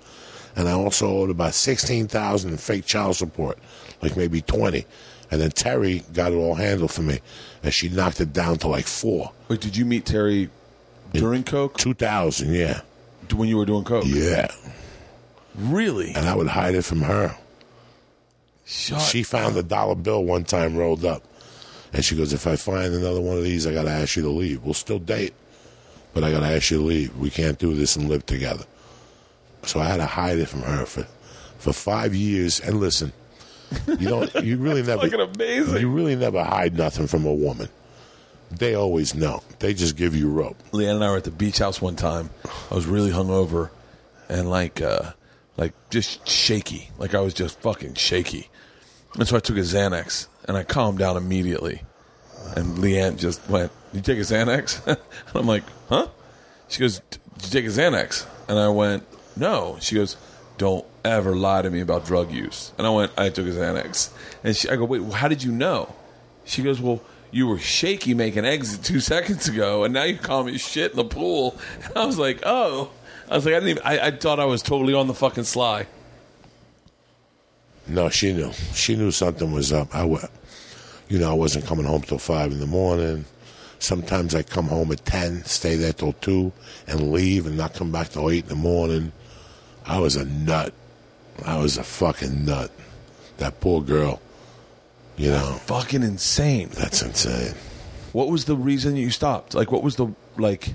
[0.54, 3.58] and I also owed about sixteen thousand in fake child support,
[4.02, 4.86] like maybe twenty.
[5.30, 7.20] And then Terry got it all handled for me,
[7.62, 9.32] and she knocked it down to like four.
[9.48, 10.48] Wait, did you meet Terry
[11.12, 11.76] during Coke?
[11.78, 12.80] Two thousand, yeah,
[13.34, 14.04] When you were doing Coke?
[14.06, 14.50] yeah.
[15.58, 16.12] Really?
[16.14, 17.36] And I would hide it from her.
[18.64, 21.22] Shut She found a dollar bill one time rolled up.
[21.92, 24.22] And she goes, If I find another one of these, I got to ask you
[24.22, 24.62] to leave.
[24.62, 25.34] We'll still date,
[26.14, 27.16] but I got to ask you to leave.
[27.16, 28.64] We can't do this and live together.
[29.64, 31.06] So I had to hide it from her for,
[31.58, 32.60] for five years.
[32.60, 33.12] And listen,
[33.86, 35.80] you don't, you really never, fucking amazing.
[35.80, 37.68] you really never hide nothing from a woman.
[38.50, 39.42] They always know.
[39.58, 40.56] They just give you rope.
[40.72, 42.30] Leanne and I were at the beach house one time.
[42.70, 43.70] I was really hungover
[44.28, 45.12] and like uh
[45.58, 46.88] like just shaky.
[46.98, 48.48] Like I was just fucking shaky.
[49.14, 51.82] And so I took a Xanax and I calmed down immediately.
[52.56, 54.86] And Leanne just went, You take a Xanax?
[54.86, 54.98] and
[55.34, 56.06] I'm like, Huh?
[56.68, 57.00] She goes,
[57.38, 58.26] Did you take a Xanax?
[58.48, 59.04] And I went,
[59.36, 59.76] No.
[59.80, 60.16] She goes,
[60.56, 62.72] Don't ever lie to me about drug use.
[62.78, 64.10] And I went, I took a Xanax.
[64.44, 65.94] And she, I go, Wait, how did you know?
[66.44, 70.44] She goes, Well, you were shaky making exit two seconds ago, and now you call
[70.44, 71.58] me shit in the pool.
[71.84, 72.90] And I was like, Oh.
[73.30, 75.44] I was like, I didn't even, I, I thought I was totally on the fucking
[75.44, 75.86] sly.
[77.86, 78.52] No, she knew.
[78.74, 79.94] She knew something was up.
[79.94, 80.28] I, wa-
[81.08, 83.24] you know, I wasn't coming home till five in the morning.
[83.78, 86.52] Sometimes I come home at ten, stay there till two,
[86.86, 89.12] and leave, and not come back till eight in the morning.
[89.86, 90.74] I was a nut.
[91.44, 92.70] I was a fucking nut.
[93.38, 94.20] That poor girl.
[95.16, 96.68] You know, Fucking insane.
[96.70, 97.54] that's insane.
[98.12, 99.54] What was the reason you stopped?
[99.54, 100.74] Like, what was the, like,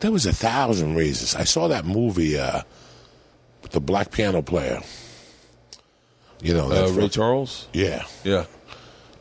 [0.00, 1.34] There was a thousand reasons.
[1.34, 2.62] I saw that movie, uh,
[3.62, 4.80] with the black piano player.
[6.40, 7.66] You know, that uh, Ray Charles?
[7.72, 8.04] yeah.
[8.24, 8.44] Yeah.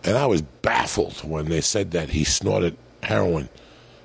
[0.03, 3.49] And I was baffled when they said that he snorted heroin.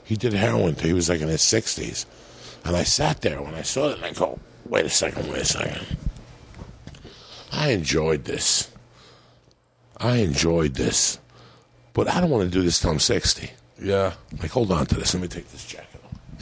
[0.04, 2.06] He did heroin till he was like in his 60s.
[2.64, 5.42] And I sat there when I saw it and I go, wait a second, wait
[5.42, 5.86] a second.
[7.52, 8.70] I enjoyed this.
[9.98, 11.18] I enjoyed this.
[11.92, 13.50] But I don't want to do this till I'm 60.
[13.80, 14.14] Yeah.
[14.40, 15.14] Like, hold on to this.
[15.14, 15.91] Let me take this jacket.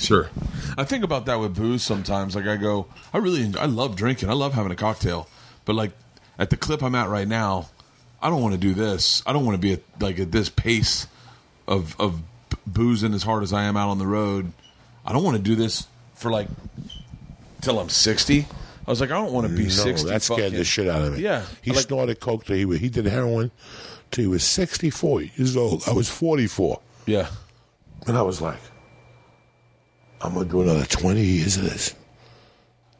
[0.00, 0.30] Sure.
[0.78, 2.34] I think about that with booze sometimes.
[2.34, 4.30] Like I go, I really, I love drinking.
[4.30, 5.28] I love having a cocktail,
[5.64, 5.92] but like
[6.38, 7.68] at the clip I'm at right now,
[8.22, 9.22] I don't want to do this.
[9.26, 11.06] I don't want to be at like at this pace
[11.68, 12.22] of of
[12.66, 14.52] boozing as hard as I am out on the road.
[15.04, 16.48] I don't want to do this for like
[17.60, 18.46] till I'm 60.
[18.86, 20.08] I was like, I don't want to be no, 60.
[20.08, 21.20] that scared fucking- the shit out of me.
[21.22, 21.44] Yeah.
[21.62, 23.50] He like- snorted coke till he, was, he did heroin
[24.10, 25.82] till he was 64 years old.
[25.86, 26.80] I was 44.
[27.06, 27.28] Yeah.
[28.06, 28.58] And I was like,
[30.20, 31.94] I'm to do another 20 years of this.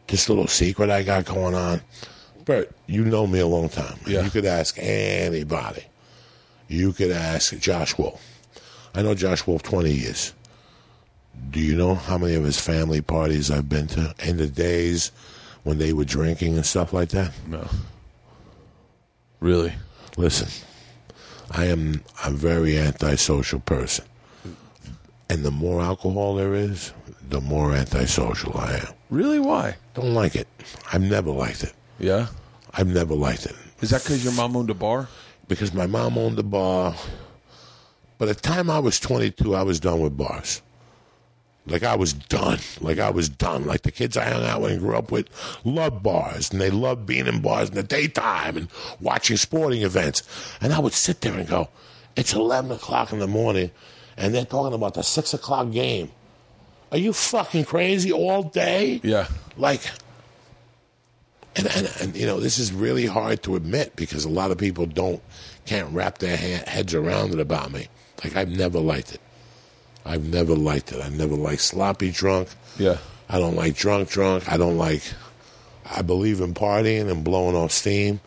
[0.07, 1.83] This little secret I got going on.
[2.45, 3.99] Bert, you know me a long time.
[4.07, 4.23] Yeah.
[4.23, 5.85] You could ask anybody.
[6.69, 8.21] You could ask Josh Wolf.
[8.95, 10.35] I know Josh Wolf 20 years.
[11.51, 15.13] Do you know how many of his family parties I've been to in the days
[15.63, 17.33] when they were drinking and stuff like that?
[17.47, 17.69] No.
[19.41, 19.73] Really?
[20.17, 20.49] Listen,
[21.51, 24.05] I am a very antisocial person.
[25.29, 26.93] And the more alcohol there is,
[27.31, 28.89] the more antisocial I am.
[29.09, 29.39] Really?
[29.41, 29.77] Why?
[29.95, 30.49] Don't like it.
[30.93, 31.73] I've never liked it.
[31.99, 32.27] Yeah.
[32.73, 33.55] I've never liked it.
[33.81, 35.09] Is that because your mom owned a bar?
[35.49, 36.95] Because my mom owned a bar.
[38.19, 40.63] By the time I was 22, I was done with bars.
[41.67, 42.59] Like I was done.
[42.81, 43.65] Like I was done.
[43.65, 45.29] Like the kids I hung out with and grew up with
[45.65, 48.69] loved bars, and they loved being in bars in the daytime and
[49.01, 50.23] watching sporting events.
[50.61, 51.69] And I would sit there and go,
[52.17, 53.71] "It's 11 o'clock in the morning,
[54.17, 56.11] and they're talking about the six o'clock game.
[56.93, 59.01] Are you fucking crazy all day?
[59.03, 59.29] Yeah.
[59.57, 59.83] Like."
[61.57, 64.59] And, and, and you know this is really hard to admit because a lot of
[64.59, 65.21] people don't
[65.67, 67.89] can't wrap their ha- heads around it about me.
[68.23, 69.21] Like I've never liked it.
[70.05, 71.03] I've never liked it.
[71.05, 72.49] I never liked sloppy drunk.
[72.79, 72.99] Yeah.
[73.29, 74.51] I don't like drunk drunk.
[74.51, 75.03] I don't like.
[75.85, 78.21] I believe in partying and blowing off steam.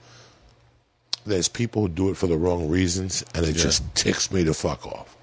[1.25, 3.63] There's people who do it for the wrong reasons, and it Yeah.
[3.63, 5.15] just ticks me the fuck off.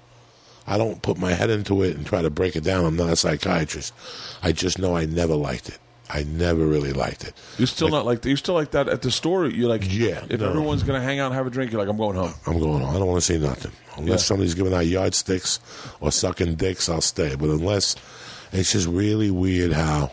[0.67, 2.85] I don't put my head into it and try to break it down.
[2.85, 3.93] I'm not a psychiatrist.
[4.43, 5.79] I just know I never liked it.
[6.09, 7.33] I never really liked it.
[7.57, 9.47] You're still not like you're still like that at the store.
[9.47, 10.49] You're like, Yeah, If no.
[10.49, 12.33] everyone's gonna hang out and have a drink, you're like, I'm going home.
[12.45, 12.95] I'm going on.
[12.95, 13.71] I don't want to see nothing.
[13.95, 14.25] Unless Yeah.
[14.25, 15.59] somebody's giving out yardsticks
[16.01, 17.35] or sucking dicks, I'll stay.
[17.35, 17.95] But unless
[18.51, 20.11] it's just really weird how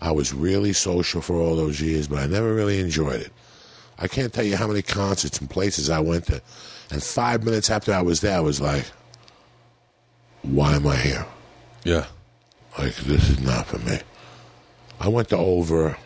[0.00, 3.32] I was really social for all those years, but I never really enjoyed it.
[3.98, 6.40] I can't tell you how many concerts and places I went to.
[6.90, 8.84] And five minutes after I was there, I was like,
[10.42, 11.26] why am I here?
[11.84, 12.06] Yeah.
[12.78, 13.98] Like, this is not for me.
[15.00, 15.96] I went to over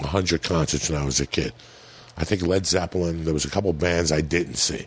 [0.00, 1.52] 100 concerts when I was a kid.
[2.16, 4.86] I think Led Zeppelin, there was a couple bands I didn't see.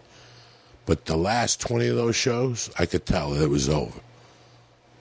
[0.86, 4.00] But the last 20 of those shows, I could tell that it was over.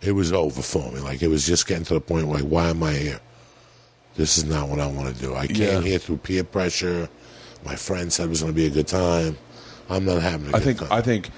[0.03, 1.01] It was over for me.
[1.01, 3.21] Like, it was just getting to the point where, why am I here?
[4.17, 5.35] This is not what I want to do.
[5.35, 5.81] I came Yeah.
[5.81, 7.09] here through peer pressure.
[7.65, 9.37] My friend said it was going to be a good time.
[9.89, 10.89] I'm not having a good I think time.
[10.93, 11.31] I think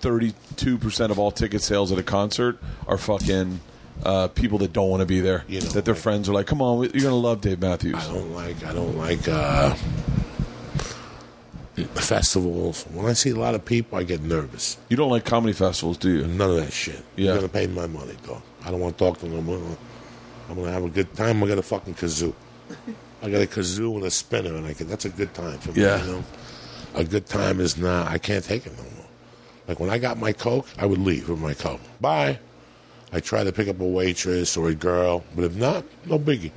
[0.00, 3.60] 32 percent of all ticket sales at a concert are fucking
[4.04, 5.44] uh, people that don't want to be there.
[5.48, 7.94] You know, that their like- friends are like, "Come on, you're gonna love Dave Matthews."
[7.96, 9.74] I don't like I don't like uh,
[11.94, 12.84] festivals.
[12.92, 14.78] When I see a lot of people, I get nervous.
[14.88, 16.26] You don't like comedy festivals, do you?
[16.26, 17.02] None of that shit.
[17.16, 17.26] Yeah.
[17.26, 18.42] You're gonna pay my money, dog.
[18.64, 19.38] I don't want to talk to them.
[19.38, 19.76] I'm gonna,
[20.50, 21.42] I'm gonna have a good time.
[21.42, 22.34] I got a fucking kazoo.
[23.22, 25.72] I got a kazoo and a spinner, and I can, that's a good time for
[25.72, 25.82] me.
[25.82, 26.04] Yeah.
[26.04, 26.24] You know?
[26.94, 28.08] A good time is not.
[28.08, 28.97] I can't take it no more.
[29.68, 31.80] Like when I got my coke, I would leave with my coke.
[32.00, 32.38] Bye.
[33.12, 36.50] I try to pick up a waitress or a girl, but if not, no biggie.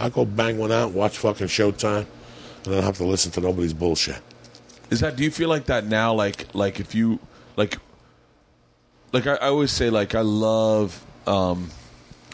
[0.00, 2.06] I go bang one out, watch fucking Showtime,
[2.64, 4.20] and I don't have to listen to nobody's bullshit.
[4.90, 5.16] Is that?
[5.16, 6.12] Do you feel like that now?
[6.12, 7.20] Like, like if you
[7.56, 7.78] like,
[9.12, 11.70] like I, I always say, like I love um,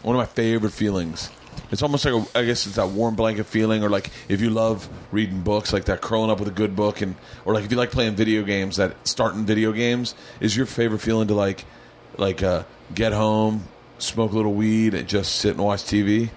[0.02, 1.30] one of my favorite feelings.
[1.70, 4.50] It's almost like a, I guess it's that warm blanket feeling, or like if you
[4.50, 7.70] love reading books, like that curling up with a good book, and or like if
[7.70, 11.64] you like playing video games, that starting video games is your favorite feeling to like,
[12.16, 16.30] like uh, get home, smoke a little weed, and just sit and watch TV.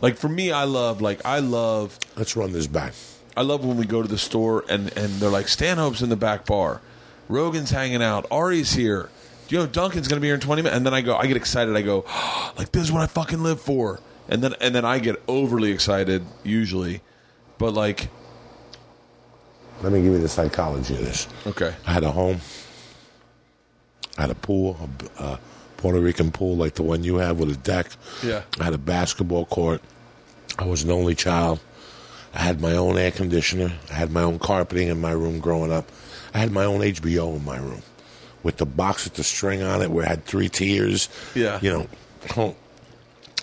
[0.00, 2.94] Like for me, I love like I love Let's run this back.
[3.36, 6.16] I love when we go to the store and, and they're like Stanhope's in the
[6.16, 6.80] back bar,
[7.28, 9.10] Rogan's hanging out, Ari's here,
[9.54, 11.36] you know Duncan's gonna be here in twenty minutes, and then I go, I get
[11.36, 12.04] excited, I go,
[12.58, 15.70] like this is what I fucking live for, and then and then I get overly
[15.70, 17.02] excited usually,
[17.56, 18.08] but like
[19.80, 21.28] Let me give you the psychology of this.
[21.46, 22.40] okay, I had a home.
[24.18, 24.76] I had a pool,
[25.20, 25.40] a, a
[25.76, 27.92] Puerto Rican pool like the one you have with a deck.
[28.24, 28.42] Yeah.
[28.58, 29.82] I had a basketball court.
[30.58, 31.60] I was an only child.
[32.32, 33.72] I had my own air conditioner.
[33.88, 35.88] I had my own carpeting in my room growing up.
[36.32, 37.82] I had my own HBO in my room
[38.44, 41.08] with the box with the string on it where it had three tiers.
[41.34, 41.58] Yeah.
[41.60, 41.88] You
[42.36, 42.56] know,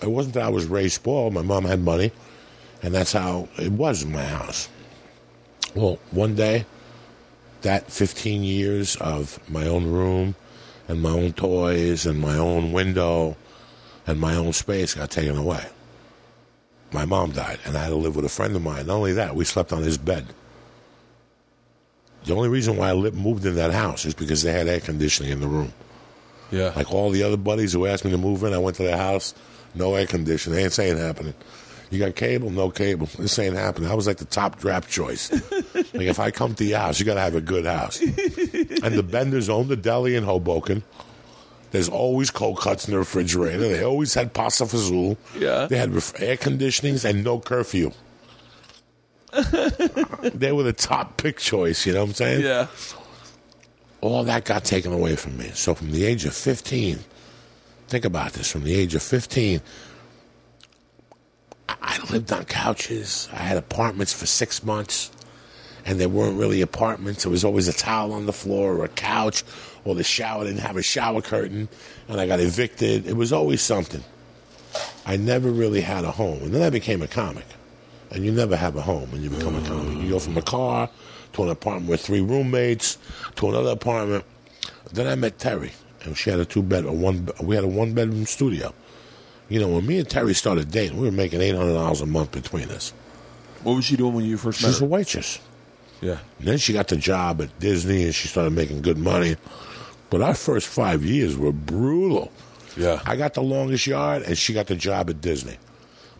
[0.02, 1.34] it wasn't that I was raised spoiled.
[1.34, 2.12] My mom had money,
[2.82, 4.70] and that's how it was in my house.
[5.74, 6.64] Well, one day,
[7.62, 10.34] that 15 years of my own room
[10.88, 13.36] and my own toys and my own window
[14.06, 15.64] and my own space got taken away.
[16.92, 18.86] My mom died, and I had to live with a friend of mine.
[18.86, 20.26] Not only that, we slept on his bed.
[22.24, 24.80] The only reason why I lived, moved in that house is because they had air
[24.80, 25.72] conditioning in the room.
[26.50, 28.84] yeah, Like all the other buddies who asked me to move in, I went to
[28.84, 29.34] their house,
[29.74, 30.58] no air conditioning.
[30.58, 31.34] Ain't saying happening.
[31.90, 32.48] You got cable?
[32.50, 33.08] No cable.
[33.18, 33.90] This ain't happening.
[33.90, 35.30] I was like the top draft choice.
[35.74, 38.00] like if I come to your house, you got to have a good house.
[38.00, 40.82] and the Benders owned the deli in Hoboken.
[41.70, 43.58] There's always cold cuts in the refrigerator.
[43.58, 45.16] They always had pasta fazool.
[45.38, 45.66] Yeah.
[45.66, 47.90] They had ref- air conditionings and no curfew.
[50.34, 51.86] they were the top pick choice.
[51.86, 52.42] You know what I'm saying?
[52.44, 52.66] Yeah.
[54.00, 55.50] all that got taken away from me.
[55.54, 56.98] So from the age of 15,
[57.88, 59.60] think about this, from the age of 15,
[61.68, 63.28] I- lived on couches.
[63.32, 65.10] I had apartments for six months,
[65.86, 67.22] and they weren't really apartments.
[67.22, 69.44] There was always a towel on the floor or a couch,
[69.84, 71.68] or the shower didn't have a shower curtain,
[72.08, 73.06] and I got evicted.
[73.06, 74.04] It was always something.
[75.06, 76.42] I never really had a home.
[76.42, 77.46] And then I became a comic.
[78.12, 79.66] And you never have a home when you become a mm.
[79.66, 80.02] comic.
[80.02, 80.88] You go from a car
[81.32, 82.98] to an apartment with three roommates
[83.36, 84.24] to another apartment.
[84.92, 85.72] Then I met Terry,
[86.02, 87.28] and she had a two bed, a one.
[87.42, 88.74] We had a one bedroom studio.
[89.48, 92.06] You know, when me and Terry started dating, we were making eight hundred dollars a
[92.06, 92.92] month between us.
[93.62, 95.40] What was she doing when you first She met was a waitress.
[96.00, 96.18] Yeah.
[96.38, 99.36] And then she got the job at Disney, and she started making good money.
[100.10, 102.30] But our first five years were brutal.
[102.76, 103.00] Yeah.
[103.06, 105.56] I got the longest yard, and she got the job at Disney.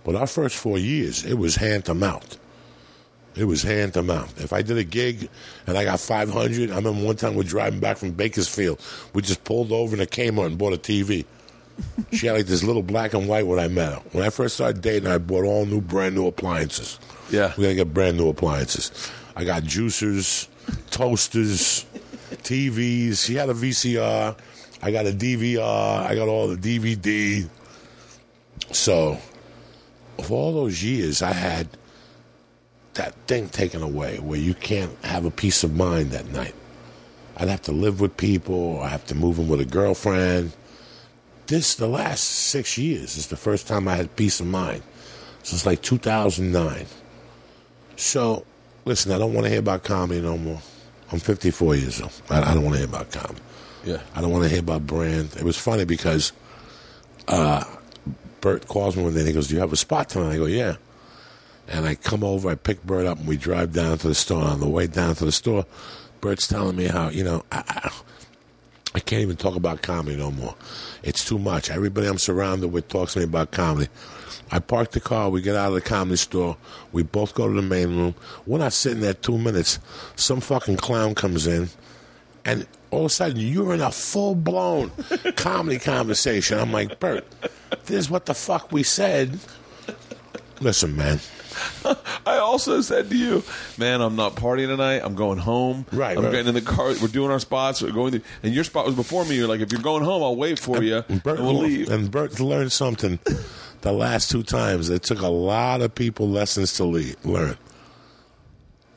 [0.04, 2.38] But our first four years, it was hand to mouth.
[3.34, 4.42] It was hand to mouth.
[4.42, 5.28] If I did a gig
[5.66, 8.80] and I got 500, I remember one time we were driving back from Bakersfield.
[9.14, 11.24] We just pulled over in a Kmart and bought a TV.
[12.12, 14.02] she had like this little black and white when I met her.
[14.12, 16.98] When I first started dating, I bought all new, brand new appliances.
[17.30, 17.52] Yeah.
[17.56, 19.10] We gotta get brand new appliances.
[19.34, 20.48] I got juicers,
[20.90, 21.86] toasters,
[22.42, 23.24] TVs.
[23.24, 24.36] She had a VCR.
[24.82, 26.06] I got a DVR.
[26.06, 27.48] I got all the DVD.
[28.72, 29.18] So,
[30.24, 31.68] for all those years, I had
[32.94, 36.54] that thing taken away where you can't have a peace of mind that night.
[37.36, 40.52] I'd have to live with people, I have to move in with a girlfriend.
[41.46, 44.82] This, the last six years, is the first time I had peace of mind
[45.42, 46.86] since like 2009.
[47.96, 48.44] So,
[48.84, 50.60] listen, I don't want to hear about comedy no more.
[51.10, 52.12] I'm 54 years old.
[52.30, 53.40] I, I don't want to hear about comedy.
[53.84, 54.00] Yeah.
[54.14, 55.34] I don't want to hear about brand.
[55.36, 56.32] It was funny because
[57.28, 57.64] uh,
[58.42, 60.34] Bert calls me one day and he goes, Do you have a spot tonight?
[60.34, 60.76] I go, Yeah.
[61.68, 64.42] And I come over, I pick Bert up, and we drive down to the store.
[64.42, 65.64] On the way down to the store,
[66.20, 67.90] Bert's telling me how, you know, I, I,
[68.96, 70.54] I can't even talk about comedy no more.
[71.04, 71.70] It's too much.
[71.70, 73.88] Everybody I'm surrounded with talks to me about comedy.
[74.50, 76.58] I park the car, we get out of the comedy store,
[76.90, 78.14] we both go to the main room.
[78.44, 79.78] We're not sitting there two minutes.
[80.16, 81.70] Some fucking clown comes in,
[82.44, 84.90] and all of a sudden you're in a full blown
[85.36, 86.58] comedy conversation.
[86.58, 87.24] I'm like, Bert,
[87.84, 89.38] this is what the fuck we said.
[90.60, 91.20] Listen, man.
[92.26, 93.42] I also said to you,
[93.76, 95.02] man, I'm not partying tonight.
[95.04, 95.84] I'm going home.
[95.92, 96.30] Right, I'm right.
[96.30, 96.94] getting in the car.
[97.00, 97.82] We're doing our spots.
[97.82, 98.12] We're going.
[98.12, 99.36] To, and your spot was before me.
[99.36, 101.90] You're like, if you're going home, I'll wait for you, and, Bert, we'll leave.
[101.90, 103.18] and Bert learned something
[103.82, 104.88] the last two times.
[104.88, 107.56] It took a lot of people lessons to le- learn.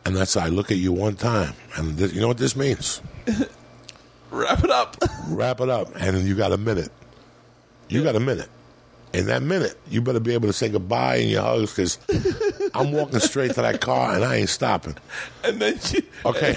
[0.05, 3.01] And that's I look at you one time, and th- you know what this means.
[4.31, 4.97] Wrap it up.
[5.29, 6.91] Wrap it up, and you got a minute.
[7.89, 8.49] You got a minute.
[9.19, 12.91] In that minute, you better be able to say goodbye and your hugs because I'm
[12.91, 14.95] walking straight to that car and I ain't stopping.
[15.43, 16.55] and then she, Okay,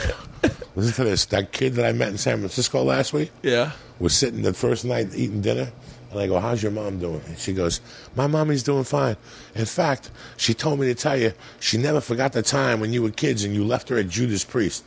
[0.75, 1.27] listen to this.
[1.27, 3.73] That kid that I met in San Francisco last week, yeah.
[3.99, 5.71] was sitting the first night eating dinner,
[6.11, 7.81] and I go, "How's your mom doing?" And she goes,
[8.17, 9.17] "My mommy's doing fine.
[9.55, 13.03] In fact, she told me to tell you she never forgot the time when you
[13.03, 14.85] were kids and you left her at Judas Priest.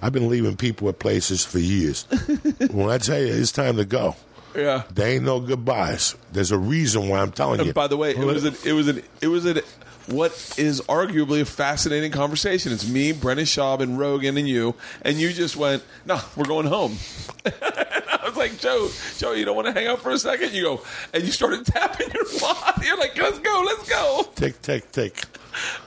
[0.00, 2.04] I've been leaving people at places for years.
[2.72, 4.16] when I tell you it's time to go,
[4.54, 4.82] Yeah.
[4.92, 6.14] there ain't no goodbyes.
[6.32, 7.72] There's a reason why I'm telling you.
[7.72, 9.60] By the way, it was an, it was an, it was an,
[10.08, 12.72] what is arguably a fascinating conversation.
[12.72, 16.66] It's me, Brendan Schaub, and Rogan, and you, and you just went, "No, we're going
[16.66, 16.96] home."
[17.46, 18.88] I was like, "Joe,
[19.18, 20.52] Joe, you don't want to hang out for a second?
[20.52, 20.82] You go,
[21.14, 22.84] and you started tapping your watch.
[22.84, 25.22] You're like, "Let's go, let's go." tick, tick, tick.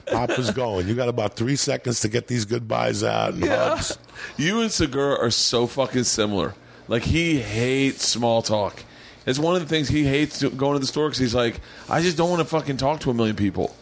[0.06, 0.88] Papa's going.
[0.88, 3.70] You got about three seconds to get these goodbyes out and Yeah.
[3.76, 3.98] hugs.
[4.38, 6.54] You and Segura are so fucking similar.
[6.88, 8.84] Like he hates small talk.
[9.26, 11.60] It's one of the things he hates to- going to the store because he's like,
[11.90, 13.76] I just don't want to fucking talk to a million people.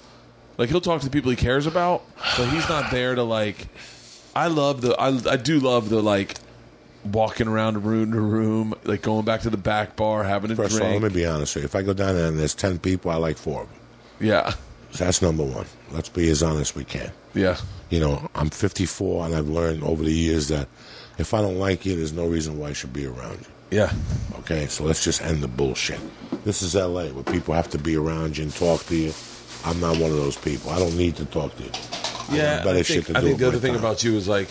[0.57, 2.03] Like he'll talk to the people he cares about,
[2.37, 3.67] but he's not there to like.
[4.35, 4.95] I love the.
[4.99, 6.35] I I do love the like
[7.11, 10.75] walking around room to room, like going back to the back bar, having a First
[10.75, 11.03] of all, drink.
[11.03, 11.65] let me be honest with you.
[11.65, 13.77] If I go down there and there's 10 people, I like four of them.
[14.21, 14.51] yeah,
[14.91, 15.65] So that's number one.
[15.91, 17.11] Let's be as honest as we can.
[17.33, 17.57] yeah,
[17.89, 20.69] You know, I'm 54, and I've learned over the years that
[21.17, 23.77] if I don't like you, there's no reason why I should be around you.
[23.79, 23.93] yeah.
[24.39, 25.99] Okay, so let's just end the bullshit.
[26.43, 29.13] This is LA, where people have to be around you and talk to you.
[29.63, 30.69] I'm not one of those people.
[30.69, 31.69] I don't need to talk to you.
[32.31, 33.79] Yeah, I shit think, I think the other thing time.
[33.79, 34.49] about you is like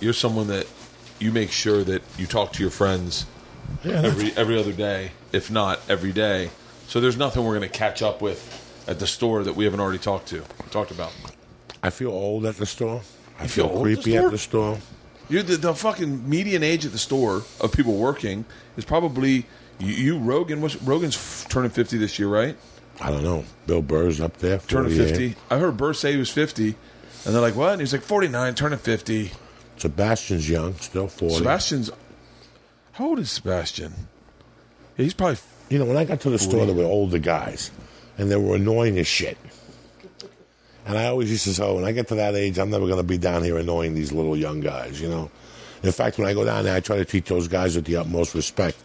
[0.00, 0.66] you're someone that
[1.18, 3.26] you make sure that you talk to your friends
[3.84, 6.50] Yeah, every every other day, if not every day.
[6.86, 8.40] So there's nothing we're going to catch up with
[8.86, 11.12] at the store that we haven't already talked to talked about.
[11.82, 13.02] I feel old at the store.
[13.38, 14.78] I feel feel the creepy at the store.
[15.28, 18.44] You're the, the fucking median age at the store of people working
[18.76, 19.46] is probably
[19.78, 20.60] you, you Rogan.
[20.84, 22.56] Rogan's f- turning fifty this year, right?
[23.00, 23.44] I don't know.
[23.66, 24.58] Bill Burr's up there.
[24.58, 25.08] Turning 48.
[25.08, 25.36] fifty.
[25.50, 26.76] I heard Burr say he was fifty.
[27.24, 27.72] And they're like, what?
[27.72, 29.30] And he's like, 49, turning 50.
[29.78, 31.36] Sebastian's young, still 40.
[31.36, 31.90] Sebastian's.
[32.92, 33.94] How old is Sebastian?
[34.96, 35.38] He's probably.
[35.70, 37.70] You know, when I got to the store, there were older guys,
[38.18, 39.38] and they were annoying as shit.
[40.86, 42.86] And I always used to say, oh, when I get to that age, I'm never
[42.86, 45.30] going to be down here annoying these little young guys, you know?
[45.82, 47.96] In fact, when I go down there, I try to treat those guys with the
[47.96, 48.76] utmost respect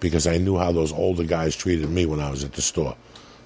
[0.00, 2.96] because I knew how those older guys treated me when I was at the store.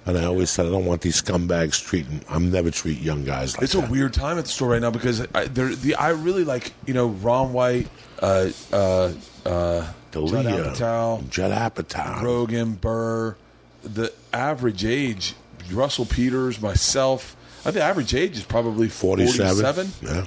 [0.05, 2.21] And I always said, I don't want these scumbags treating.
[2.29, 3.87] I'm never treat young guys like It's that.
[3.87, 6.73] a weird time at the store right now because I, there, the, I really like,
[6.87, 7.89] you know, Ron White,
[8.19, 9.11] uh, uh,
[9.45, 12.21] uh, Judd Apatow, Judd Apatow.
[12.23, 13.35] Rogan, Burr.
[13.83, 15.35] The average age,
[15.71, 19.63] Russell Peters, myself, I think the average age is probably 47.
[19.63, 19.91] 47.
[20.01, 20.25] Yeah.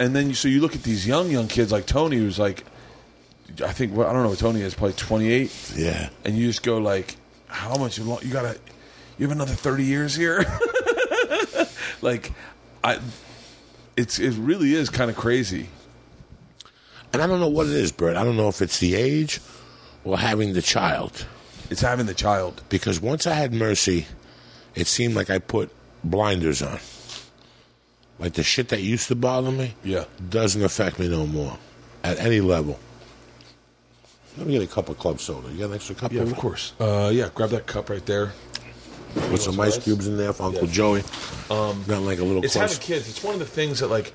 [0.00, 2.64] And then you, so you look at these young, young kids like Tony, who's like,
[3.64, 5.72] I think, well, I don't know what Tony is, probably 28.
[5.76, 6.10] Yeah.
[6.24, 7.16] And you just go like,
[7.46, 8.58] how much lo- you gotta,
[9.18, 10.44] you have another 30 years here?
[12.02, 12.32] like,
[12.84, 13.00] I,
[13.96, 15.68] it's, it really is kind of crazy.
[17.12, 18.16] And I don't know what it is, Bert.
[18.16, 19.40] I don't know if it's the age
[20.04, 21.26] or having the child.
[21.70, 22.62] It's having the child.
[22.68, 24.06] Because once I had Mercy,
[24.74, 25.70] it seemed like I put
[26.04, 26.78] blinders on.
[28.18, 30.04] Like the shit that used to bother me Yeah.
[30.28, 31.56] doesn't affect me no more
[32.02, 32.78] at any level.
[34.36, 35.48] Let me get a cup of club soda.
[35.52, 36.12] You got an extra cup?
[36.12, 36.72] Yeah, of course.
[36.80, 38.32] Uh, yeah, grab that cup right there.
[39.14, 40.72] Put some ice cubes in there for Uncle Yeah.
[40.72, 41.02] Joey.
[41.50, 42.72] Um, Not like a little It's close.
[42.74, 43.08] having kids.
[43.08, 44.12] It's one of the things that like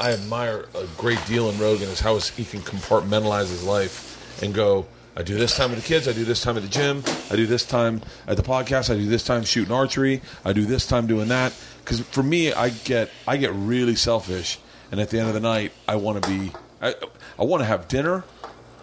[0.00, 4.52] I admire a great deal in Rogan is how he can compartmentalize his life and
[4.54, 4.86] go.
[5.14, 6.08] I do this time with the kids.
[6.08, 7.02] I do this time at the gym.
[7.30, 8.90] I do this time at the podcast.
[8.90, 10.22] I do this time shooting archery.
[10.44, 11.52] I do this time doing that.
[11.84, 14.58] Because for me, I get I get really selfish,
[14.90, 16.94] and at the end of the night, I want to be I,
[17.38, 18.24] I want to have dinner,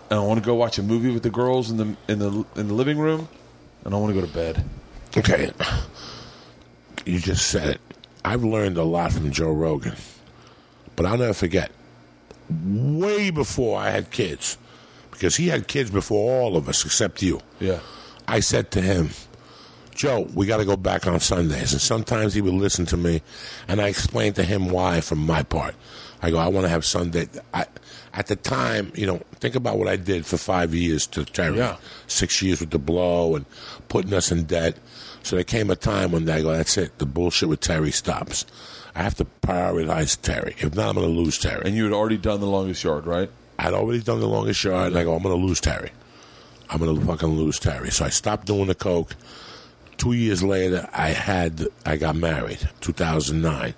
[0.10, 2.46] and I want to go watch a movie with the girls in the in the
[2.56, 3.28] in the living room,
[3.84, 4.64] and I want to go to bed.
[5.18, 5.52] Okay.
[7.06, 7.82] You just said it.
[8.24, 9.96] I've learned a lot from Joe Rogan.
[10.96, 11.72] But I'll never forget,
[12.50, 14.58] way before I had kids,
[15.20, 17.42] because he had kids before all of us except you.
[17.60, 17.80] Yeah.
[18.26, 19.10] I said to him,
[19.94, 21.74] Joe, we got to go back on Sundays.
[21.74, 23.22] And sometimes he would listen to me,
[23.68, 25.76] and I explained to him why from my part.
[26.22, 27.28] I go, I want to have Sunday.
[27.54, 27.66] I,
[28.14, 31.58] at the time, you know, think about what I did for five years to Terry.
[31.58, 31.76] Yeah.
[32.08, 33.46] Six years with the blow and
[33.90, 34.78] putting us in debt.
[35.24, 36.98] So there came a time when I go, that's it.
[36.98, 38.46] The bullshit with Terry stops.
[38.96, 40.56] I have to prioritize Terry.
[40.60, 41.64] If not, I'm going to lose Terry.
[41.66, 43.30] And you had already done the longest yard, right?
[43.60, 45.92] I'd already done the longest yard, and I go, I'm going to lose Terry.
[46.70, 47.92] I'm going to fucking lose Terry.
[47.92, 49.16] So I stopped doing the coke.
[49.98, 53.74] Two years later, I had I got married, 2009,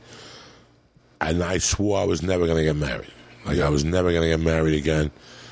[1.19, 3.11] and I swore I was never going to get married.
[3.43, 5.09] Like I was never going to get married again.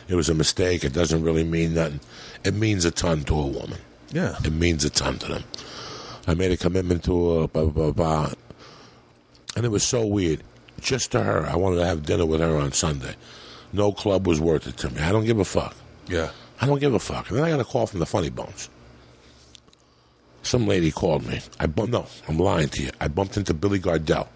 [0.08, 0.84] It was a mistake.
[0.84, 2.02] It doesn't really mean nothing.
[2.44, 3.80] It means a ton to a woman.
[4.12, 4.36] Yeah.
[4.44, 5.44] It means a ton to them.
[6.28, 8.34] I made a commitment to her, blah, blah, blah, blah.
[9.56, 10.44] And it was so weird.
[10.80, 13.16] Just to her, I wanted to have dinner with her on Sunday.
[13.74, 15.02] No club was worth it to me.
[15.02, 15.76] I don't give a fuck.
[16.08, 16.32] Yeah.
[16.62, 17.30] I don't give a fuck.
[17.30, 18.70] And then I got a call from the Funny Bones.
[20.42, 21.42] Some lady called me.
[21.60, 22.92] I bumped, no, I'm lying to you.
[23.00, 24.28] I bumped into Billy Gardell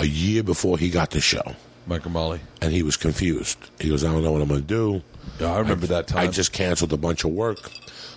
[0.00, 1.54] a year before he got the show,
[1.86, 2.40] Mike & Molly.
[2.60, 3.58] and he was confused.
[3.78, 5.02] He goes, I don't know what I'm going to do.
[5.38, 6.18] Yeah, I remember that time.
[6.18, 7.70] I just canceled a bunch of work.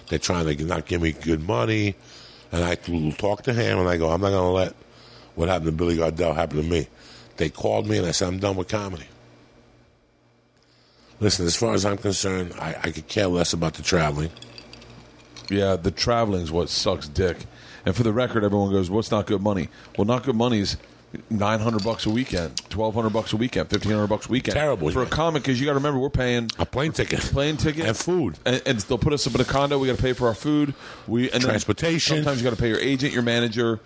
[0.07, 1.95] They're trying to not give me good money.
[2.51, 4.73] And I talked to him, and I go, I'm not going to let
[5.35, 6.87] what happened to Billy Gardell happen to me.
[7.37, 9.05] They called me, and I said, I'm done with comedy.
[11.19, 14.31] Listen, as far as I'm concerned, I, I could care less about the traveling.
[15.49, 17.37] Yeah, the traveling is what sucks dick.
[17.85, 20.77] And for the record, everyone goes, "What's not good money?" Well, not good money is
[21.29, 24.53] nine hundred bucks a weekend, twelve hundred bucks a weekend, fifteen hundred bucks a weekend.
[24.55, 27.19] Terrible, for a comic because you got to remember we're paying A plane ticket.
[27.21, 28.37] plane ticket And food.
[28.45, 29.79] and, and they'll put us up in a condo.
[29.79, 30.73] We got to pay for our food.
[31.07, 32.17] We and Transportation.
[32.17, 33.79] sometimes you got to pay your agent, your manager,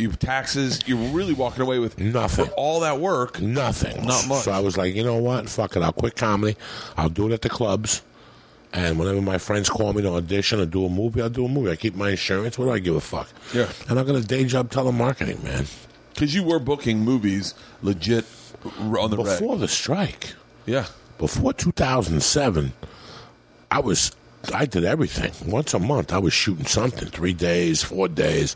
[0.00, 0.80] your taxes.
[0.86, 2.46] You're really walking away with Nothing.
[2.46, 3.40] for all that work.
[3.40, 4.04] Nothing.
[4.06, 4.42] Not much.
[4.44, 5.48] So I was like, you know what?
[5.48, 5.82] Fuck it.
[5.82, 6.56] I'll quit comedy.
[6.96, 8.02] I'll do it at the clubs.
[8.72, 11.48] And whenever my friends call me to audition or do a movie, I'll do a
[11.48, 11.70] movie.
[11.72, 12.56] I keep my insurance.
[12.56, 13.28] What do I give a fuck?
[13.52, 13.68] Yeah.
[13.88, 15.66] And I got a day job telemarketing, man.
[16.14, 18.24] Because you were booking movies legit
[18.78, 19.60] on the Before reg.
[19.60, 20.34] the strike.
[20.66, 20.86] Yeah,
[21.18, 22.72] before 2007,
[23.70, 24.12] I was
[24.54, 26.12] I did everything once a month.
[26.12, 28.54] I was shooting something three days, four days.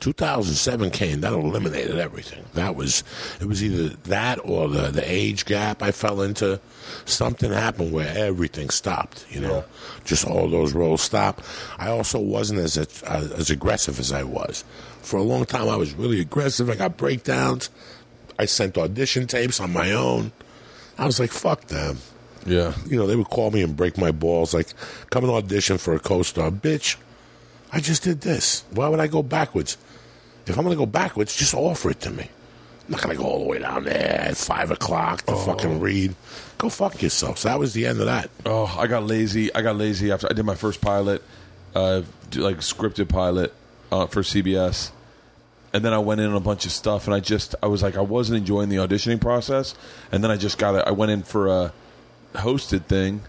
[0.00, 2.44] 2007 came, that eliminated everything.
[2.54, 3.02] That was
[3.40, 6.60] it was either that or the the age gap I fell into.
[7.04, 9.26] Something happened where everything stopped.
[9.30, 9.64] You know,
[10.04, 11.44] just all those roles stopped.
[11.78, 14.64] I also wasn't as uh, as aggressive as I was.
[15.02, 16.68] For a long time, I was really aggressive.
[16.70, 17.70] I got breakdowns.
[18.38, 20.32] I sent audition tapes on my own.
[20.98, 21.98] I was like, fuck them.
[22.44, 22.74] yeah.
[22.86, 24.68] You know, they would call me and break my balls, like,
[25.10, 26.50] come and audition for a co star.
[26.50, 26.96] Bitch,
[27.72, 28.64] I just did this.
[28.70, 29.76] Why would I go backwards?
[30.46, 32.30] If I'm going to go backwards, just offer it to me.
[32.86, 36.14] I'm not gonna go all the way down there at five o'clock to fucking read.
[36.56, 37.38] Go fuck yourself.
[37.38, 38.30] So that was the end of that.
[38.44, 39.52] Oh, I got lazy.
[39.52, 41.20] I got lazy after I did my first pilot,
[41.74, 42.02] uh,
[42.36, 43.52] like scripted pilot
[43.90, 44.92] uh, for CBS,
[45.72, 47.82] and then I went in on a bunch of stuff, and I just I was
[47.82, 49.74] like I wasn't enjoying the auditioning process,
[50.12, 50.84] and then I just got it.
[50.86, 51.72] I went in for a
[52.34, 53.22] hosted thing,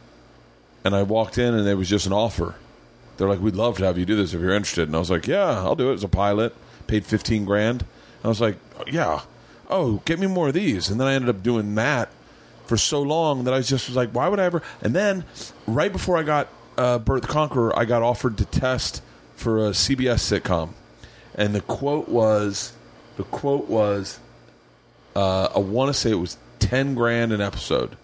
[0.86, 2.54] and I walked in, and there was just an offer.
[3.18, 5.10] They're like, "We'd love to have you do this if you're interested," and I was
[5.10, 6.54] like, "Yeah, I'll do it." It's a pilot,
[6.88, 7.86] paid fifteen grand.
[8.24, 8.58] I was like,
[8.88, 9.22] "Yeah,
[9.70, 12.10] oh, get me more of these," and then I ended up doing that
[12.68, 14.62] for so long that I just was like, why would I ever?
[14.82, 15.26] And then
[15.66, 19.02] right before I got uh, Bert the Conqueror, I got offered to test
[19.36, 20.72] for a CBS sitcom,
[21.36, 22.74] and the quote was,
[23.16, 24.20] the quote was,
[25.16, 27.96] uh, I want to say it was ten grand an episode,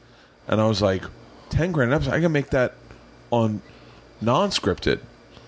[0.48, 1.04] and I was like,
[1.50, 2.76] ten grand an episode, I can make that
[3.32, 3.62] on
[4.22, 5.00] non-scripted,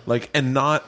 [0.05, 0.83] like, and not.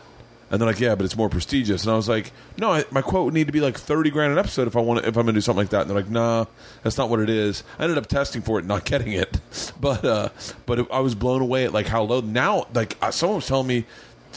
[0.50, 1.84] And they're like, yeah, but it's more prestigious.
[1.84, 4.32] And I was like, no, I, my quote would need to be like thirty grand
[4.32, 5.82] an episode if I want to, if I'm gonna do something like that.
[5.82, 6.46] And they're like, nah,
[6.84, 7.64] that's not what it is.
[7.78, 9.40] I ended up testing for it, and not getting it,
[9.80, 10.30] but uh,
[10.66, 12.22] but it, I was blown away at like how low.
[12.22, 13.86] Now, like someone was telling me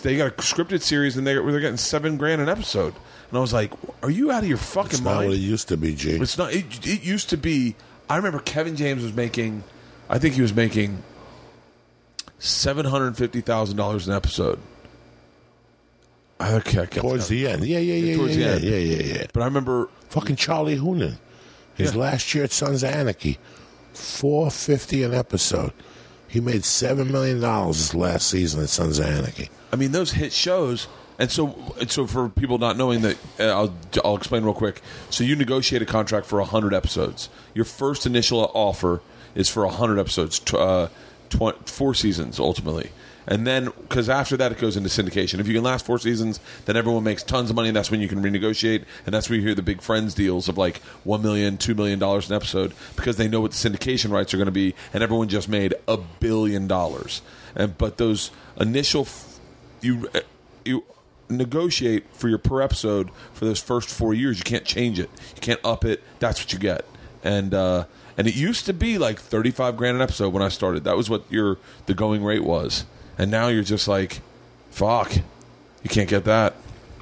[0.03, 2.95] they got a scripted series and they they're getting seven grand an episode,
[3.28, 3.73] and I was like,
[4.03, 5.28] are you out of your fucking It's not mind?
[5.28, 6.11] what it used to be, G.
[6.16, 6.53] It's not.
[6.53, 7.77] It, it used to be.
[8.09, 9.62] I remember Kevin James was making.
[10.09, 11.05] I think he was making
[12.41, 14.59] seven hundred fifty thousand dollars an episode.
[16.41, 17.65] Okay, I kept Towards the end.
[17.65, 18.87] Yeah, yeah, yeah, Towards yeah, the yeah, end.
[18.89, 19.27] yeah, yeah, yeah.
[19.33, 19.89] But I remember.
[20.09, 21.19] Fucking Charlie Hunnam.
[21.75, 22.01] His Yeah.
[22.01, 23.39] last year at Sons of Anarchy,
[23.93, 25.73] four fifty an episode.
[26.29, 29.51] He made seven million dollars his last season at Sons of Anarchy.
[29.73, 30.87] I mean, those hit shows.
[31.19, 34.81] And so, and so for people not knowing that, uh, I'll, I'll explain real quick.
[35.11, 37.29] So you negotiate a contract for 100 episodes.
[37.53, 39.03] Your first initial offer
[39.35, 40.89] is for 100 episodes, tw- uh,
[41.29, 42.91] tw- four seasons ultimately.
[43.27, 45.41] And then, because after that, it goes into syndication.
[45.41, 48.01] If you can last four seasons, then everyone makes tons of money, and that's when
[48.01, 48.85] you can renegotiate.
[49.05, 52.03] And that's where you hear the big Friends deals of like $1 million, $2 million
[52.03, 55.29] an episode, because they know what the syndication rights are going to be, and everyone
[55.29, 57.23] just made a billion dollars.
[57.55, 59.39] And But those initial, f-
[59.81, 60.09] you,
[60.65, 60.85] you,
[61.31, 64.39] negotiate for your per episode for those first four years.
[64.39, 65.11] You can't change it.
[65.35, 66.03] You can't up it.
[66.19, 66.85] That's what you get.
[67.23, 67.85] And uh,
[68.17, 70.85] and it used to be like thirty five grand an episode when I started.
[70.85, 72.85] That was what your the going rate was.
[73.21, 74.23] And now you're just like,
[74.71, 76.55] fuck, you can't get that.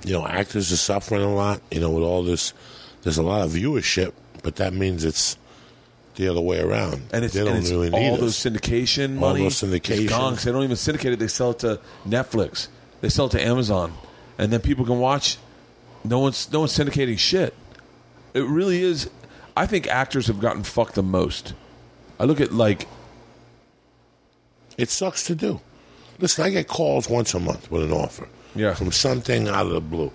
[0.05, 1.61] You know, actors are suffering a lot.
[1.71, 2.53] You know, with all this,
[3.05, 5.39] there's a lot of viewership, but that means it's
[6.17, 7.03] the other way around.
[7.13, 9.45] And it's, they don't it's really need all those syndication All money.
[9.45, 10.09] those is syndication.
[10.09, 11.21] gone they don't even syndicate it.
[11.21, 12.67] They sell it to Netflix.
[13.01, 13.93] They sell it to Amazon,
[14.39, 15.39] and then people can watch.
[16.03, 17.55] No one's no one's syndicating shit.
[18.35, 19.09] It really is.
[19.57, 21.55] I think actors have gotten fucked the most.
[22.19, 22.89] I look at like
[24.77, 25.61] It sucks to do.
[26.19, 28.29] Listen, I get calls once a month with an offer.
[28.55, 28.75] Yeah.
[28.75, 30.11] From something out of the blue.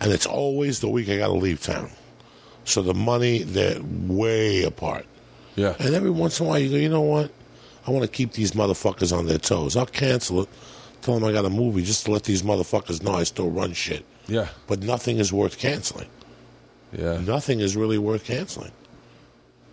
[0.00, 1.90] And it's always the week I got to leave town.
[2.64, 5.06] So the money, they're way apart.
[5.56, 7.30] yeah, And every once in a while, you go, you know what?
[7.86, 9.76] I want to keep these motherfuckers on their toes.
[9.76, 10.48] I'll cancel it.
[11.02, 13.74] Tell them I got a movie just to let these motherfuckers know I still run
[13.74, 14.04] shit.
[14.26, 16.08] yeah, But nothing is worth canceling.
[16.96, 17.18] yeah.
[17.20, 18.72] Nothing is really worth canceling.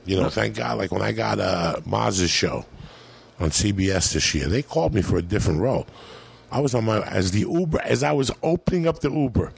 [0.06, 0.78] You know, thank God.
[0.78, 2.66] Like when I got uh, Maz's show
[3.42, 5.88] on CBS this year, they called me for a different role.
[6.52, 9.52] I was on my as the Uber as I was opening up the Uber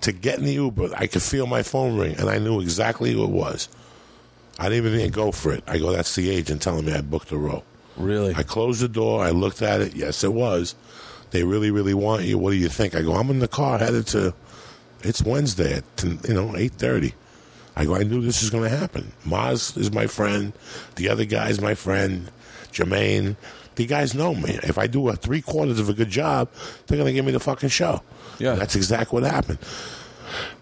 [0.00, 0.90] to get in the Uber.
[0.96, 3.68] I could feel my phone ring, and I knew exactly who it was.
[4.58, 5.62] I didn't even go for it.
[5.66, 7.64] I go, "That's the agent telling me I booked a role."
[7.96, 8.34] Really?
[8.34, 9.22] I closed the door.
[9.22, 9.94] I looked at it.
[9.94, 10.74] Yes, it was.
[11.30, 12.38] They really, really want you.
[12.38, 12.94] What do you think?
[12.94, 13.14] I go.
[13.14, 14.34] I'm in the car headed to.
[15.02, 17.14] It's Wednesday at you know eight thirty.
[17.76, 17.94] I go.
[17.94, 19.12] I knew this was going to happen.
[19.26, 20.52] Maz is my friend.
[20.96, 22.30] The other guy's my friend.
[22.72, 23.36] Jermaine.
[23.76, 24.58] The guys know me.
[24.62, 26.48] If I do a three quarters of a good job,
[26.86, 28.02] they're going to give me the fucking show.
[28.38, 28.54] Yeah.
[28.54, 29.58] that's exactly what happened.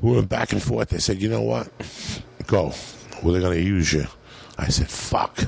[0.00, 0.88] We went back and forth.
[0.88, 1.68] They said, "You know what?
[2.46, 2.72] Go.
[3.22, 4.06] Well, they're going to use you."
[4.58, 5.38] I said, "Fuck."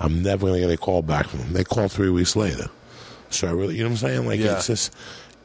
[0.00, 1.52] I'm never going to get a call back from them.
[1.52, 2.66] They called three weeks later.
[3.30, 4.26] So I really, you know what I'm saying?
[4.26, 4.56] Like, Yeah.
[4.56, 4.92] it's just,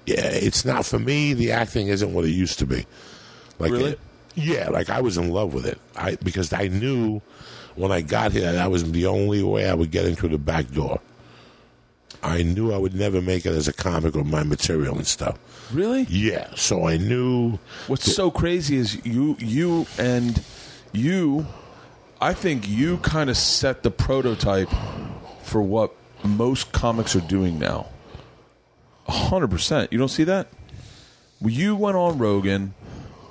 [0.05, 1.33] yeah, it's not for me.
[1.33, 2.85] The acting isn't what it used to be.
[3.59, 3.91] Like, Really?
[3.91, 3.99] it-
[4.35, 5.79] yeah, like I was in love with it.
[5.95, 7.21] I because I knew
[7.79, 10.69] when I got here that was the only way I would get into the back
[10.71, 10.99] door.
[12.21, 15.37] I knew I would never make it as a comic or my material and stuff.
[15.71, 16.03] Really?
[16.09, 17.57] Yeah, so I knew.
[17.87, 20.43] What's so crazy is you, you, and
[20.91, 21.47] you.
[22.19, 24.69] I think you kind of set the prototype
[25.43, 25.93] for what
[26.23, 27.87] most comics are doing now.
[29.07, 29.93] hundred percent.
[29.93, 30.47] You don't see that?
[31.39, 32.73] Well, You went on Rogan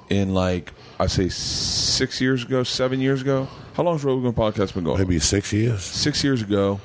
[0.09, 3.49] in like I say six years ago, seven years ago.
[3.79, 4.99] How long's Rogan podcast been going?
[4.99, 5.85] Maybe six years.
[5.85, 6.81] six years ago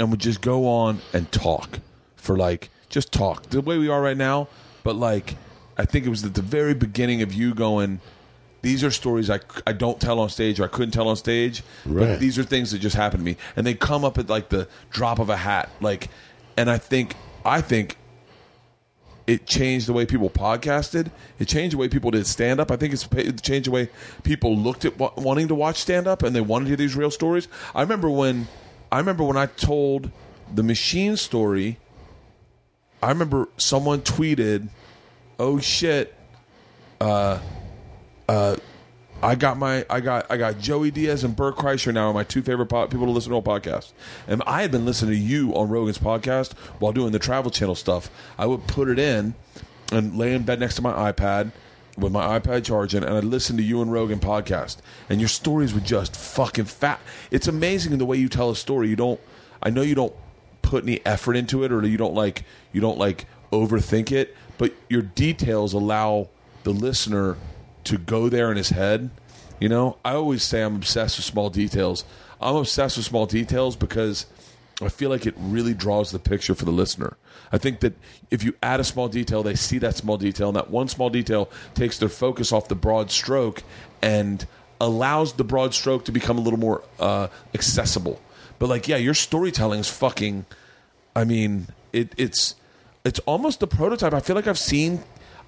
[0.00, 1.78] and would just go on and talk
[2.16, 4.48] for like just talk the way we are right now
[4.82, 5.36] but like
[5.76, 8.00] i think it was at the very beginning of you going
[8.62, 11.62] these are stories I, I don't tell on stage or I couldn't tell on stage.
[11.86, 12.08] Right.
[12.08, 14.48] But these are things that just happened to me, and they come up at like
[14.48, 15.70] the drop of a hat.
[15.80, 16.08] Like,
[16.56, 17.14] and I think
[17.44, 17.96] I think
[19.28, 21.10] it changed the way people podcasted.
[21.38, 22.70] It changed the way people did stand up.
[22.70, 23.90] I think it's it changed the way
[24.22, 26.96] people looked at wa- wanting to watch stand up and they wanted to hear these
[26.96, 27.46] real stories.
[27.74, 28.48] I remember when
[28.90, 30.10] I remember when I told
[30.52, 31.78] the machine story.
[33.02, 34.70] I remember someone tweeted,
[35.38, 36.14] "Oh shit,
[36.98, 37.38] uh,
[38.30, 38.56] uh,
[39.20, 42.22] I got my I got I got Joey Diaz and Bert Kreischer now are my
[42.22, 43.92] two favorite po- people to listen to a podcast.
[44.28, 47.74] And I had been listening to you on Rogan's podcast while doing the Travel Channel
[47.74, 48.10] stuff.
[48.38, 49.34] I would put it in
[49.90, 51.50] and lay in bed next to my iPad
[51.96, 54.76] with my iPad charging, and I'd listen to you and Rogan podcast.
[55.08, 57.00] And your stories were just fucking fat.
[57.32, 58.88] It's amazing the way you tell a story.
[58.88, 59.20] You don't.
[59.60, 60.14] I know you don't
[60.62, 64.74] put any effort into it, or you don't like you don't like overthink it, but
[64.88, 66.28] your details allow
[66.62, 67.36] the listener
[67.88, 69.10] to go there in his head.
[69.60, 72.04] You know, I always say I'm obsessed with small details.
[72.40, 74.26] I'm obsessed with small details because
[74.80, 77.16] I feel like it really draws the picture for the listener.
[77.50, 77.94] I think that
[78.30, 81.10] if you add a small detail, they see that small detail, and that one small
[81.10, 83.62] detail takes their focus off the broad stroke
[84.02, 84.46] and
[84.80, 88.20] allows the broad stroke to become a little more uh, accessible.
[88.58, 90.46] But like, yeah, your storytelling is fucking.
[91.16, 92.54] I mean, it, it's
[93.04, 94.12] it's almost the prototype.
[94.12, 95.02] I feel like I've seen.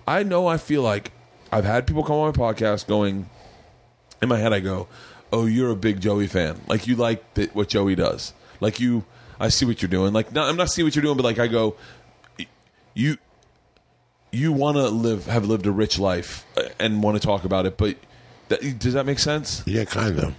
[0.08, 0.46] I know.
[0.46, 1.12] I feel like
[1.52, 3.28] I've had people come on my podcast going.
[4.22, 4.86] In my head, I go,
[5.32, 6.60] "Oh, you're a big Joey fan.
[6.66, 8.32] Like you like that what Joey does.
[8.60, 9.04] Like you,
[9.38, 10.12] I see what you're doing.
[10.12, 11.76] Like no, I'm not seeing what you're doing, but like I go,
[12.94, 13.16] you,
[14.30, 17.66] you want to live, have lived a rich life, uh, and want to talk about
[17.66, 17.76] it.
[17.76, 17.96] But
[18.48, 19.62] that, does that make sense?
[19.66, 20.34] Yeah, kind of.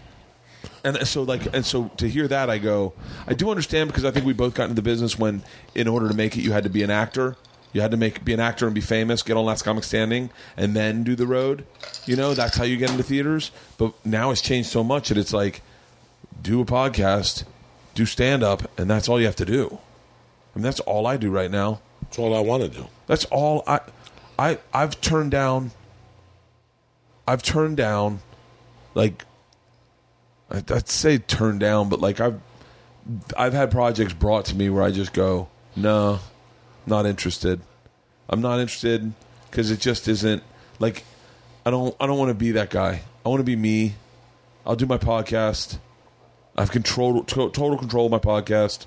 [0.84, 2.94] And so, like, and so to hear that, I go,
[3.28, 5.44] I do understand because I think we both got into the business when,
[5.76, 7.36] in order to make it, you had to be an actor.
[7.74, 10.30] You had to make be an actor and be famous, get on Last Comic Standing,
[10.58, 11.66] and then do the road.
[12.06, 13.52] You know, that's how you get into theaters.
[13.78, 15.62] But now it's changed so much that it's like,
[16.42, 17.46] do a podcast,
[17.96, 19.80] do stand up, and that's all you have to do.
[20.54, 21.80] I mean, that's all I do right now.
[22.02, 22.88] That's all I want to do.
[23.08, 23.80] That's all I,
[24.38, 25.72] I, I've turned down.
[27.28, 28.20] I've turned down,
[28.96, 29.24] like,
[30.50, 32.42] I- I'd say turned down, but like I've,
[33.38, 36.20] I've had projects brought to me where I just go, no,
[36.86, 37.62] not interested.
[38.30, 39.14] I'm not interested
[39.50, 40.44] because it just isn't
[40.80, 41.04] like,
[41.66, 43.02] I don't, I don't want to be that guy.
[43.26, 43.96] I want to be me.
[44.66, 45.78] I'll do my podcast.
[46.58, 48.86] I've controlled to- total control of my podcast.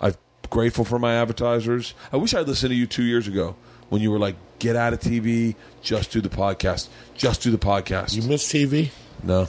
[0.00, 0.14] I'm
[0.50, 1.94] grateful for my advertisers.
[2.12, 3.56] I wish I'd listened to you two years ago
[3.88, 7.58] when you were like, "Get out of TV, just do the podcast, just do the
[7.58, 8.90] podcast." You miss TV?
[9.22, 9.48] no,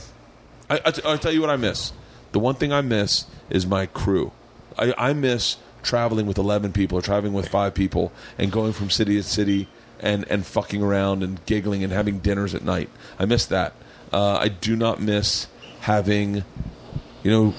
[0.70, 1.94] I, I, will tell you what I miss.
[2.32, 4.32] The one thing I miss is my crew.
[4.78, 8.90] I, I miss traveling with eleven people or traveling with five people and going from
[8.90, 9.68] city to city
[10.02, 12.90] and and fucking around and giggling and having dinners at night.
[13.18, 13.74] I miss that.
[14.12, 15.48] Uh, I do not miss
[15.82, 16.44] having,
[17.24, 17.54] you know,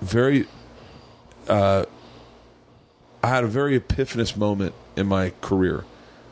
[0.00, 0.46] very
[1.50, 1.86] I
[3.22, 5.84] had a very epiphanous moment in my career.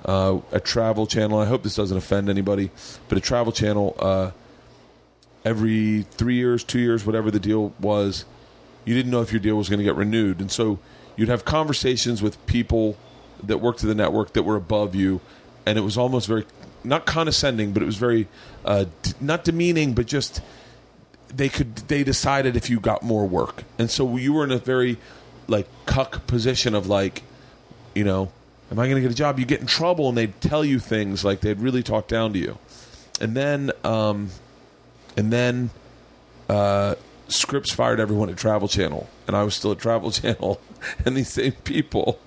[0.04, 1.38] Uh, a travel channel.
[1.40, 2.70] I hope this doesn't offend anybody,
[3.08, 3.96] but a travel channel.
[3.98, 4.30] Uh,
[5.44, 8.24] every three years, two years, whatever the deal was,
[8.84, 10.78] you didn't know if your deal was going to get renewed, and so
[11.16, 12.96] you'd have conversations with people
[13.42, 15.20] that worked at the network that were above you,
[15.64, 16.44] and it was almost very
[16.84, 18.28] not condescending, but it was very
[18.64, 20.40] uh, d- not demeaning, but just
[21.28, 23.64] they could they decided if you got more work.
[23.78, 24.98] And so you were in a very
[25.48, 27.22] like cuck position of like
[27.94, 28.32] you know
[28.70, 29.38] am i going to get a job?
[29.38, 32.38] You get in trouble and they'd tell you things like they'd really talk down to
[32.38, 32.58] you.
[33.20, 34.30] And then um
[35.16, 35.70] and then
[36.48, 36.94] uh
[37.28, 40.60] Scripps fired everyone at travel channel and i was still at travel channel
[41.04, 42.18] and these same people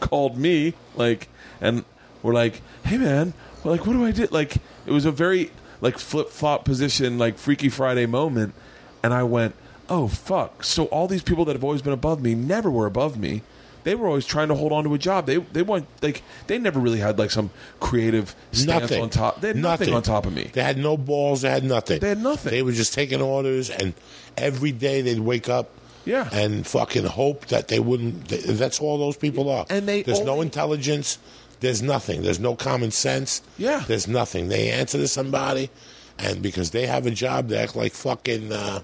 [0.00, 1.28] called me like
[1.60, 1.84] and
[2.22, 3.32] were like hey man
[3.62, 4.26] well, like what do i do?
[4.30, 4.56] Like
[4.86, 5.50] it was a very
[5.80, 8.54] like flip-flop position like freaky friday moment
[9.02, 9.54] and i went
[9.88, 10.64] oh fuck.
[10.64, 13.42] So all these people that have always been above me never were above me
[13.84, 16.58] they were always trying to hold on to a job they they want like they
[16.58, 17.50] never really had like some
[17.80, 19.94] creative stance Nothing on top they had nothing.
[19.94, 21.42] on top of me They had no balls.
[21.42, 22.00] They had nothing.
[22.00, 22.50] They had nothing.
[22.50, 23.94] They were just taking orders, and
[24.36, 25.70] every day they'd wake up.
[26.04, 26.28] Yeah.
[26.32, 28.28] And fucking hope that they wouldn't.
[28.28, 29.64] That's all those people are.
[29.70, 31.18] And they There's no intelligence.
[31.60, 32.22] There's nothing.
[32.22, 33.40] There's no common sense.
[33.56, 33.84] Yeah.
[33.86, 34.48] There's nothing.
[34.48, 35.70] They answer to somebody,
[36.18, 38.52] and because they have a job, they act like fucking.
[38.52, 38.80] Uh,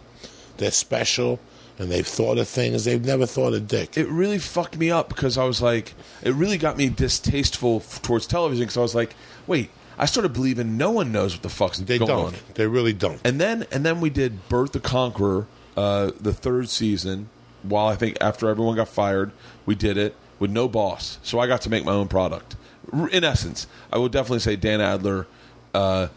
[0.56, 1.38] they're special,
[1.80, 3.96] and they've thought of things they've never thought of dick.
[3.96, 8.00] it really fucked me up because I was like, it really got me distasteful f-
[8.02, 9.14] towards television because I was like,
[9.46, 12.26] wait, I started believing no one knows what the fuck's they going don't.
[12.26, 12.34] on.
[12.54, 13.20] They really don't.
[13.24, 15.46] And then and then we did Bert the Conqueror,
[15.76, 17.28] uh, the third season.
[17.62, 19.32] While I think after everyone got fired,
[19.66, 22.56] we did it with no boss, so I got to make my own product.
[22.92, 25.26] R- In essence, I would definitely say Dan Adler
[25.74, 26.08] uh,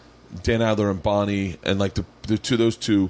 [0.42, 3.10] Dan Adler and Bonnie, and like the the two those two.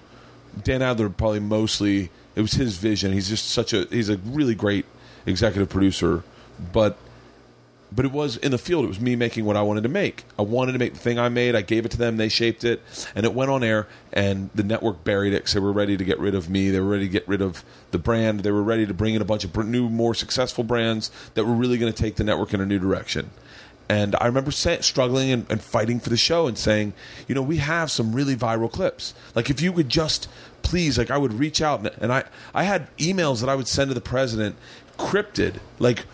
[0.64, 3.14] Dan Adler probably mostly it was his vision.
[3.14, 4.86] He's just such a he's a really great
[5.26, 6.24] executive producer,
[6.72, 6.98] but
[7.96, 8.86] but it was in the field.
[8.86, 10.24] It was me making what I wanted to make.
[10.38, 11.56] I wanted to make the thing I made.
[11.56, 12.18] I gave it to them.
[12.18, 12.82] They shaped it,
[13.16, 13.88] and it went on air.
[14.12, 16.70] And the network buried it because they were ready to get rid of me.
[16.72, 18.42] They were ready to get rid of the brand.
[18.42, 21.54] They were ready to bring in a bunch of new, more successful brands that were
[21.54, 23.30] really going to take the network in a new direction.
[23.90, 26.94] And I remember struggling and, and fighting for the show and saying,
[27.28, 29.14] you know, we have some really viral clips.
[29.36, 30.28] Like if you could just
[30.64, 32.24] please, like I would reach out and, I
[32.54, 34.56] I had emails that I would send to the president,
[34.98, 36.06] cryptid, like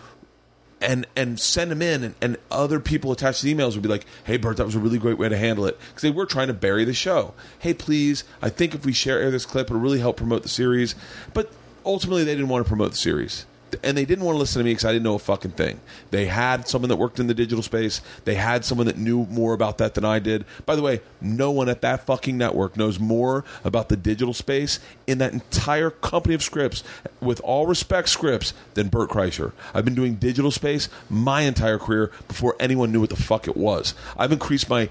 [0.80, 3.88] and and send them in, and, and other people attached to the emails would be
[3.88, 6.26] like, "Hey, Bert, that was a really great way to handle it," because they were
[6.26, 7.34] trying to bury the show.
[7.58, 10.48] Hey, please, I think if we share air this clip, it'll really help promote the
[10.48, 10.94] series.
[11.34, 11.52] But
[11.84, 13.46] ultimately, they didn't want to promote the series.
[13.82, 15.80] And they didn't want to listen to me because I didn't know a fucking thing.
[16.10, 18.00] They had someone that worked in the digital space.
[18.24, 20.44] They had someone that knew more about that than I did.
[20.66, 24.80] By the way, no one at that fucking network knows more about the digital space
[25.06, 26.82] in that entire company of Scripps,
[27.20, 29.52] with all respect, Scripps, than Bert Kreischer.
[29.74, 33.56] I've been doing digital space my entire career before anyone knew what the fuck it
[33.56, 33.94] was.
[34.16, 34.88] I've increased my,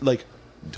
[0.00, 0.24] like,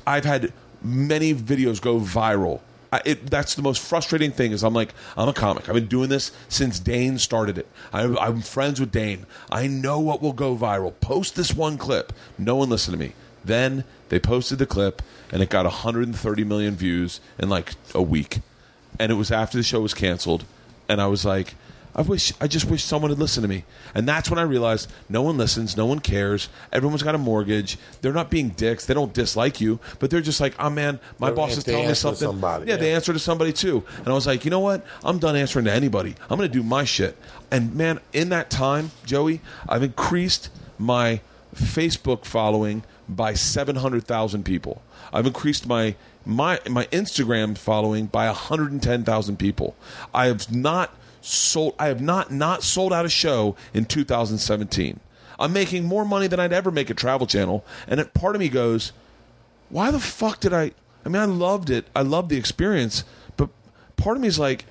[0.07, 0.53] I've had
[0.83, 2.61] many videos go viral.
[2.95, 5.69] I, it, that's the most frustrating thing is I'm like I'm a comic.
[5.69, 7.67] I've been doing this since Dane started it.
[7.93, 9.27] I, I'm friends with Dane.
[9.51, 10.93] I know what will go viral.
[11.01, 12.13] Post this one clip.
[12.39, 13.15] No one listened to me.
[13.45, 15.03] Then they posted the clip
[15.33, 18.39] and it got 130 million views in like a week.
[19.01, 20.45] And it was after the show was canceled.
[20.89, 21.57] And I was like,
[21.97, 23.65] I wish I just wish someone had listened to me.
[23.95, 26.49] And that's when I realized no one listens, no one cares.
[26.73, 27.79] Everyone's got a mortgage.
[28.01, 28.85] They're not being dicks.
[28.87, 31.73] They don't dislike you, but they're just like, "Oh man, my They- boss is they
[31.73, 33.85] telling me answer to something." somebody, yeah, they answer to somebody too.
[33.99, 34.85] And I was like, "You know what?
[35.05, 36.17] I'm done answering to anybody.
[36.29, 37.17] I'm going to do my shit."
[37.51, 40.49] And man, in that time, Joey, I've increased
[40.79, 41.21] my
[41.55, 44.83] Facebook following by 700,000 people.
[45.13, 45.95] I've increased my
[46.27, 49.77] my my Instagram following by 110,000 people.
[50.13, 50.91] I have not
[51.25, 55.01] sold I have not not sold out a show in 2017.
[55.39, 58.41] I'm making more money than I'd ever make at Travel Channel, and it, part of
[58.41, 58.93] me goes,
[59.69, 60.73] "Why the fuck did I
[61.05, 61.87] I mean, I loved it.
[61.95, 63.05] I loved the experience,
[63.37, 63.51] but
[63.97, 64.65] part of me is like,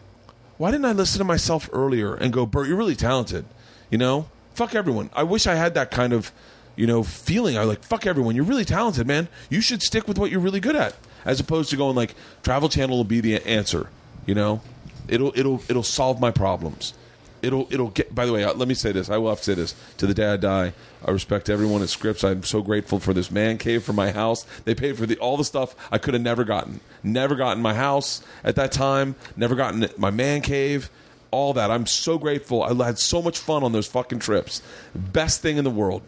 [0.57, 3.45] why didn't I listen to myself earlier and go, Bert, you're really talented.
[3.89, 5.09] You know, fuck everyone.
[5.13, 6.31] I wish I had that kind of,
[6.75, 7.57] you know, feeling.
[7.57, 8.35] I like, fuck everyone.
[8.35, 9.27] You're really talented, man.
[9.49, 12.69] You should stick with what you're really good at, as opposed to going like, Travel
[12.69, 13.89] Channel will be the answer.
[14.25, 14.61] You know,
[15.07, 16.93] it'll it'll it'll solve my problems.
[17.41, 18.15] It'll it'll get.
[18.15, 19.09] By the way, uh, let me say this.
[19.09, 20.73] I will have to say this to the day I die.
[21.05, 22.23] I respect everyone at Scripps.
[22.23, 24.45] I'm so grateful for this man cave for my house.
[24.63, 26.79] They paid for the all the stuff I could have never gotten.
[27.03, 29.15] Never gotten my house at that time.
[29.35, 30.89] Never gotten my man cave.
[31.31, 31.69] All that.
[31.69, 32.63] I'm so grateful.
[32.63, 34.61] I had so much fun on those fucking trips.
[34.95, 36.01] Best thing in the world.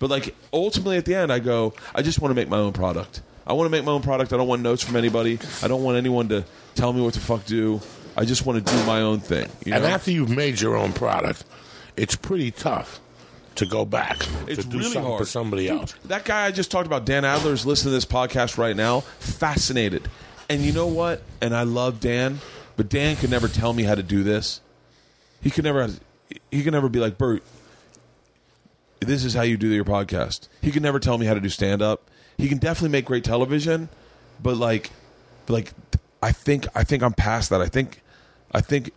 [0.00, 1.72] But like ultimately at the end, I go.
[1.94, 3.22] I just want to make my own product.
[3.46, 4.34] I want to make my own product.
[4.34, 5.38] I don't want notes from anybody.
[5.62, 6.44] I don't want anyone to
[6.74, 7.80] tell me what to fuck do.
[8.16, 9.48] I just want to do my own thing.
[9.64, 9.90] You And know?
[9.90, 11.44] after you've made your own product,
[11.96, 13.00] it's pretty tough
[13.56, 15.20] to go back It's to do really something hard.
[15.20, 15.94] for somebody Dude, else.
[16.06, 19.00] That guy I just talked about, Dan Adler, is listening to this podcast right now,
[19.20, 20.08] fascinated.
[20.48, 21.22] And you know what?
[21.40, 22.40] And I love Dan,
[22.76, 24.60] but Dan could never tell me how to do this.
[25.40, 25.88] He could never.
[26.50, 27.42] He could never be like Bert.
[29.00, 30.48] This is how you do your podcast.
[30.62, 32.10] He could never tell me how to do stand up.
[32.38, 33.88] He can definitely make great television,
[34.42, 34.90] but like,
[35.48, 35.72] like,
[36.22, 37.60] I think I think I'm past that.
[37.60, 38.00] I think,
[38.54, 38.92] I think,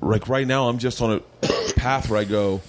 [0.00, 1.46] like right now I'm just on a
[1.76, 2.62] path where I go.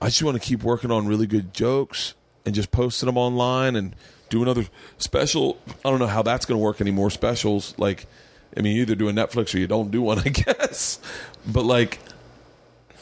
[0.00, 2.14] I just want to keep working on really good jokes
[2.44, 3.96] and just posting them online and
[4.28, 4.66] do another
[4.98, 5.58] special.
[5.84, 7.10] I don't know how that's going to work anymore.
[7.10, 8.06] Specials like,
[8.56, 11.00] I mean, you either do a Netflix or you don't do one, I guess.
[11.46, 11.98] But like,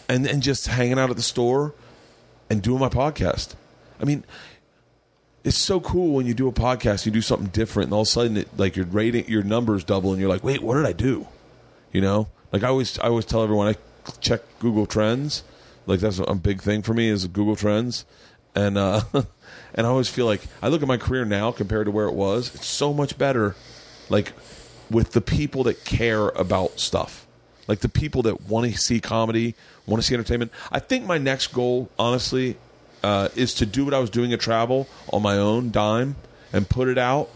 [0.09, 1.74] and and just hanging out at the store
[2.49, 3.57] and doing my podcast.
[4.01, 4.24] I mean,
[5.43, 8.09] it's so cool when you do a podcast, you do something different, and all of
[8.09, 10.87] a sudden, it, like your rating, your numbers double, and you're like, wait, what did
[10.87, 11.27] I do?
[11.97, 13.77] You know, like I always, I always tell everyone, I
[14.20, 15.43] check Google Trends.
[15.86, 18.05] Like that's a big thing for me is Google Trends,
[18.55, 19.01] and uh,
[19.74, 22.12] and I always feel like I look at my career now compared to where it
[22.12, 22.55] was.
[22.55, 23.56] It's so much better,
[24.10, 24.35] like
[24.90, 27.27] with the people that care about stuff,
[27.66, 29.55] like the people that want to see comedy,
[29.86, 30.52] want to see entertainment.
[30.70, 32.59] I think my next goal, honestly,
[33.02, 36.16] uh, is to do what I was doing at Travel on my own dime
[36.52, 37.31] and put it out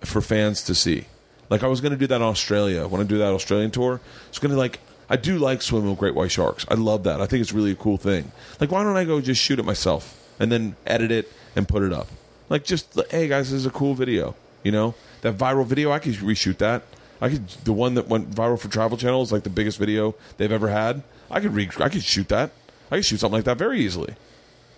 [0.00, 1.06] for fans to see.
[1.52, 4.00] Like I was going to do that in Australia when I do that Australian tour.
[4.30, 4.80] It's going to like
[5.10, 6.64] I do like swimming with great white sharks.
[6.66, 7.20] I love that.
[7.20, 8.32] I think it's really a cool thing.
[8.58, 11.82] Like why don't I go just shoot it myself and then edit it and put
[11.82, 12.08] it up?
[12.48, 14.34] Like just hey guys, this is a cool video.
[14.62, 15.92] You know that viral video.
[15.92, 16.84] I could reshoot that.
[17.20, 20.14] I could the one that went viral for Travel Channel is like the biggest video
[20.38, 21.02] they've ever had.
[21.30, 22.50] I could re- I could shoot that.
[22.90, 24.14] I could shoot something like that very easily.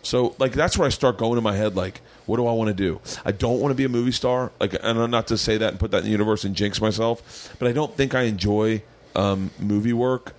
[0.04, 2.68] So like that's where I start going in my head like what do I want
[2.68, 3.00] to do?
[3.24, 4.52] I don't want to be a movie star.
[4.60, 6.80] Like and I'm not to say that and put that in the universe and jinx
[6.80, 8.82] myself, but I don't think I enjoy
[9.16, 10.34] um, movie work.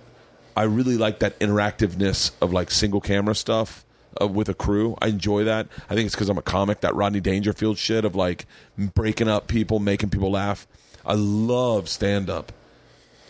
[0.56, 3.84] I really like that interactiveness of like single camera stuff
[4.20, 4.96] uh, with a crew.
[5.02, 5.68] I enjoy that.
[5.90, 6.80] I think it's because I'm a comic.
[6.80, 8.46] That Rodney Dangerfield shit of like
[8.78, 10.66] breaking up people, making people laugh.
[11.04, 12.52] I love stand up,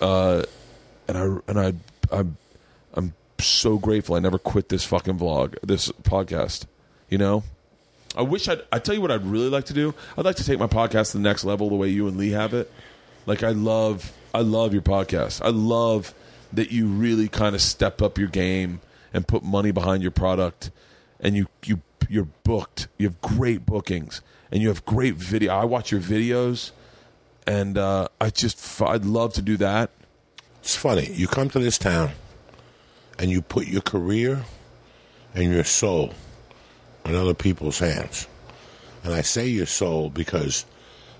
[0.00, 0.44] uh,
[1.08, 1.72] and I and I
[2.16, 2.36] I'm
[3.40, 4.16] so grateful.
[4.16, 6.66] I never quit this fucking vlog, this podcast.
[7.08, 7.44] You know,
[8.16, 8.62] I wish I'd.
[8.72, 9.94] I tell you what, I'd really like to do.
[10.16, 12.30] I'd like to take my podcast to the next level, the way you and Lee
[12.30, 12.70] have it.
[13.26, 15.42] Like I love, I love your podcast.
[15.44, 16.14] I love
[16.52, 18.80] that you really kind of step up your game
[19.12, 20.70] and put money behind your product,
[21.20, 22.88] and you you you're booked.
[22.98, 25.52] You have great bookings, and you have great video.
[25.54, 26.70] I watch your videos,
[27.46, 29.90] and uh, I just I'd love to do that.
[30.60, 31.12] It's funny.
[31.12, 32.10] You come to this town
[33.18, 34.44] and you put your career
[35.34, 36.12] and your soul
[37.04, 38.26] in other people's hands.
[39.04, 40.64] And I say your soul because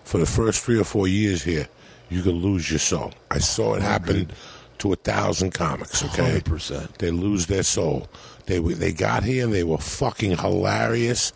[0.05, 1.68] for the first three or four years here,
[2.09, 3.12] you could lose your soul.
[3.31, 4.31] I saw it happen
[4.78, 6.05] to a thousand comics.
[6.05, 6.98] Okay, 100%.
[6.98, 8.09] They lose their soul.
[8.47, 9.47] They they got here.
[9.47, 11.32] They were fucking hilarious,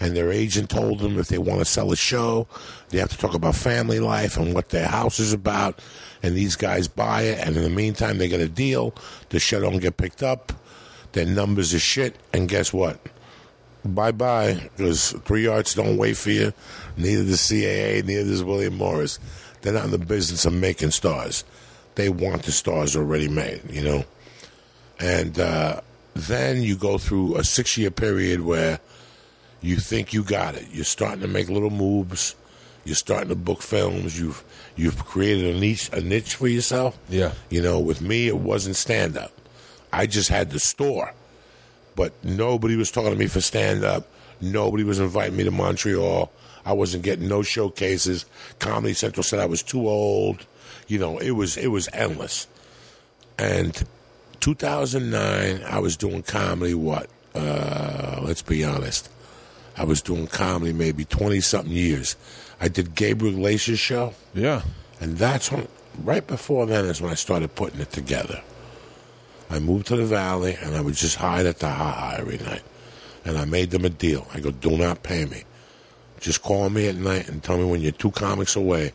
[0.00, 2.48] and their agent told them if they want to sell a show,
[2.88, 5.78] they have to talk about family life and what their house is about.
[6.22, 8.94] And these guys buy it, and in the meantime, they get a deal.
[9.28, 10.52] The show don't get picked up.
[11.12, 12.98] Their numbers are shit, and guess what?
[13.84, 16.52] Bye bye, because three arts don't wait for you.
[16.96, 19.18] Neither does CAA, neither does William Morris.
[19.62, 21.44] They're not in the business of making stars.
[21.94, 24.04] They want the stars already made, you know.
[24.98, 25.80] And uh,
[26.14, 28.80] then you go through a six year period where
[29.60, 30.66] you think you got it.
[30.72, 32.34] You're starting to make little moves.
[32.84, 34.18] You're starting to book films.
[34.18, 34.42] You've
[34.76, 36.98] you've created a niche a niche for yourself.
[37.08, 37.32] Yeah.
[37.50, 39.32] You know, with me it wasn't stand up.
[39.92, 41.12] I just had the store.
[41.96, 44.06] But nobody was talking to me for stand up.
[44.40, 46.32] Nobody was inviting me to Montreal.
[46.64, 48.24] I wasn't getting no showcases.
[48.58, 50.46] Comedy Central said I was too old.
[50.86, 52.46] You know, it was it was endless.
[53.38, 53.82] And
[54.40, 56.74] 2009, I was doing comedy.
[56.74, 57.08] What?
[57.34, 59.10] Uh, let's be honest.
[59.80, 62.14] I was doing comedy maybe 20 something years.
[62.60, 64.60] I did Gabriel Iglesias's show, Yeah.
[65.00, 65.66] and that's when,
[66.04, 68.42] right before then, is when I started putting it together.
[69.48, 72.36] I moved to the valley, and I would just hide at the Ha Ha every
[72.36, 72.60] night.
[73.24, 74.26] And I made them a deal.
[74.34, 75.44] I go, do not pay me.
[76.20, 78.92] Just call me at night and tell me when you're two comics away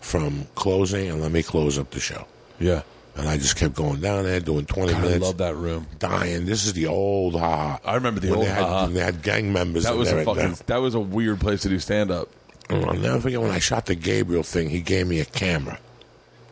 [0.00, 2.26] from closing, and let me close up the show.
[2.58, 2.80] Yeah.
[3.18, 5.24] And I just kept going down there, doing 20 God, I minutes.
[5.26, 5.88] love that room.
[5.98, 6.46] Dying.
[6.46, 7.80] This is the old Ha.
[7.84, 8.86] I remember the When old they had, Ha.
[8.86, 10.50] They had gang members That in was there a fucking.
[10.52, 10.66] that.
[10.68, 12.28] That was a weird place to do stand up.
[12.70, 14.70] Oh, I'll never forget when I shot the Gabriel thing.
[14.70, 15.78] He gave me a camera.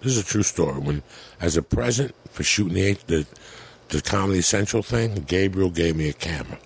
[0.03, 0.81] This is a true story.
[0.81, 1.03] When,
[1.41, 3.27] as a present for shooting the the,
[3.91, 6.59] the Comedy Central thing, Gabriel gave me a camera,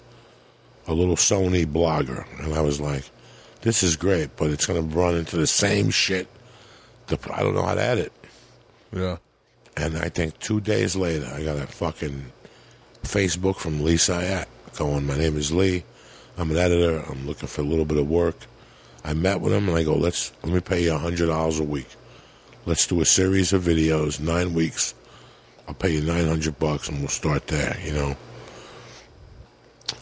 [0.87, 3.05] a little Sony blogger, and I was like,
[3.63, 6.27] "This is great, but it's going to run into the same shit.
[7.09, 8.13] The, I don't know how to edit."
[8.93, 9.17] Yeah.
[9.81, 12.33] And I think two days later, I got a fucking
[13.03, 14.47] Facebook from Lee Syatt
[14.77, 15.85] going, My name is Lee.
[16.37, 17.03] I'm an editor.
[17.11, 18.37] I'm looking for a little bit of work.
[19.07, 21.89] I met with him and I go, Let's let me pay you $100 a week.
[22.67, 24.93] Let's do a series of videos, nine weeks.
[25.67, 28.17] I'll pay you 900 bucks and we'll start there, you know.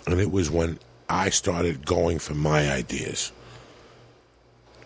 [0.08, 3.30] And it was when I started going for my ideas.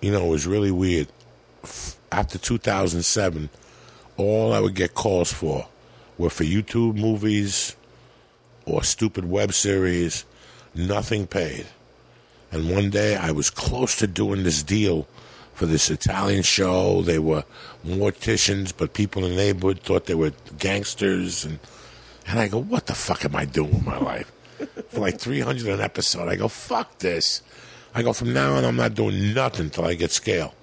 [0.02, 1.08] You know, it was really weird.
[2.10, 3.48] After 2007,
[4.16, 5.66] all I would get calls for
[6.18, 7.76] were for YouTube movies
[8.64, 10.24] or stupid web series,
[10.74, 11.66] nothing paid.
[12.50, 15.08] And one day I was close to doing this deal
[15.54, 17.02] for this Italian show.
[17.02, 17.44] They were
[17.84, 21.44] morticians, but people in the neighborhood thought they were gangsters.
[21.44, 21.58] And,
[22.26, 24.30] and I go, what the fuck am I doing with my life?
[24.88, 26.28] for like 300 an episode.
[26.28, 27.42] I go, fuck this.
[27.94, 30.54] I go, from now on, I'm not doing nothing till I get scale.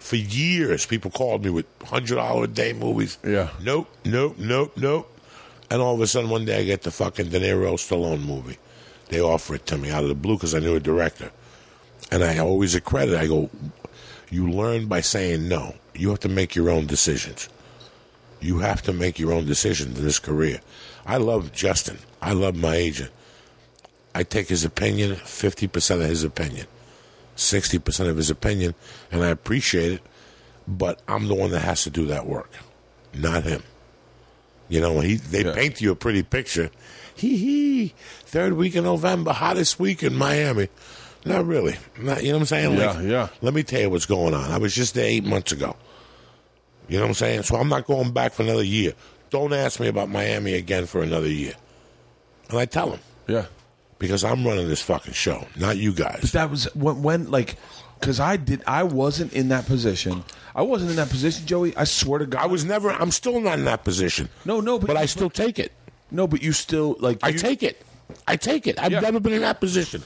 [0.00, 3.18] For years, people called me with $100 a day movies.
[3.24, 3.50] Yeah.
[3.62, 5.18] Nope, nope, nope, nope.
[5.70, 8.58] And all of a sudden, one day, I get the fucking De Niro Stallone movie.
[9.08, 11.30] They offer it to me out of the blue because I knew a director.
[12.10, 13.14] And I always accredit.
[13.14, 13.50] I go,
[14.30, 15.76] you learn by saying no.
[15.94, 17.48] You have to make your own decisions.
[18.40, 20.60] You have to make your own decisions in this career.
[21.06, 21.98] I love Justin.
[22.22, 23.10] I love my agent.
[24.14, 26.66] I take his opinion, 50% of his opinion,
[27.40, 28.74] 60% of his opinion,
[29.10, 30.02] and I appreciate it,
[30.68, 32.50] but I'm the one that has to do that work,
[33.14, 33.62] not him.
[34.68, 35.52] You know, he they Yeah.
[35.54, 36.70] paint you a pretty picture.
[37.14, 37.94] Hee hee,
[38.24, 40.68] third week in November, hottest week in Miami.
[41.24, 41.76] Not really.
[41.98, 42.78] Not, you know what I'm saying?
[42.78, 43.28] Yeah, Like, yeah.
[43.42, 44.50] Let me tell you what's going on.
[44.50, 45.76] I was just there eight months ago.
[46.88, 47.42] You know what I'm saying?
[47.42, 48.94] So I'm not going back for another year.
[49.30, 51.54] Don't ask me about Miami again for another year.
[52.48, 53.00] And I tell him.
[53.28, 53.46] Yeah.
[54.00, 56.32] Because I'm running this fucking show, not you guys.
[56.32, 57.54] That was when, when like,
[58.00, 60.24] because I did, I wasn't in that position.
[60.56, 61.76] I wasn't in that position, Joey.
[61.76, 62.90] I swear to God, I was never.
[62.90, 64.28] I'm still not in that position.
[64.44, 65.70] No, no, but- but I still take it.
[66.10, 67.18] No, but you still like.
[67.22, 67.80] I you- take it.
[68.26, 68.76] I take it.
[68.80, 68.98] I've Yeah.
[69.00, 70.02] never been in that position.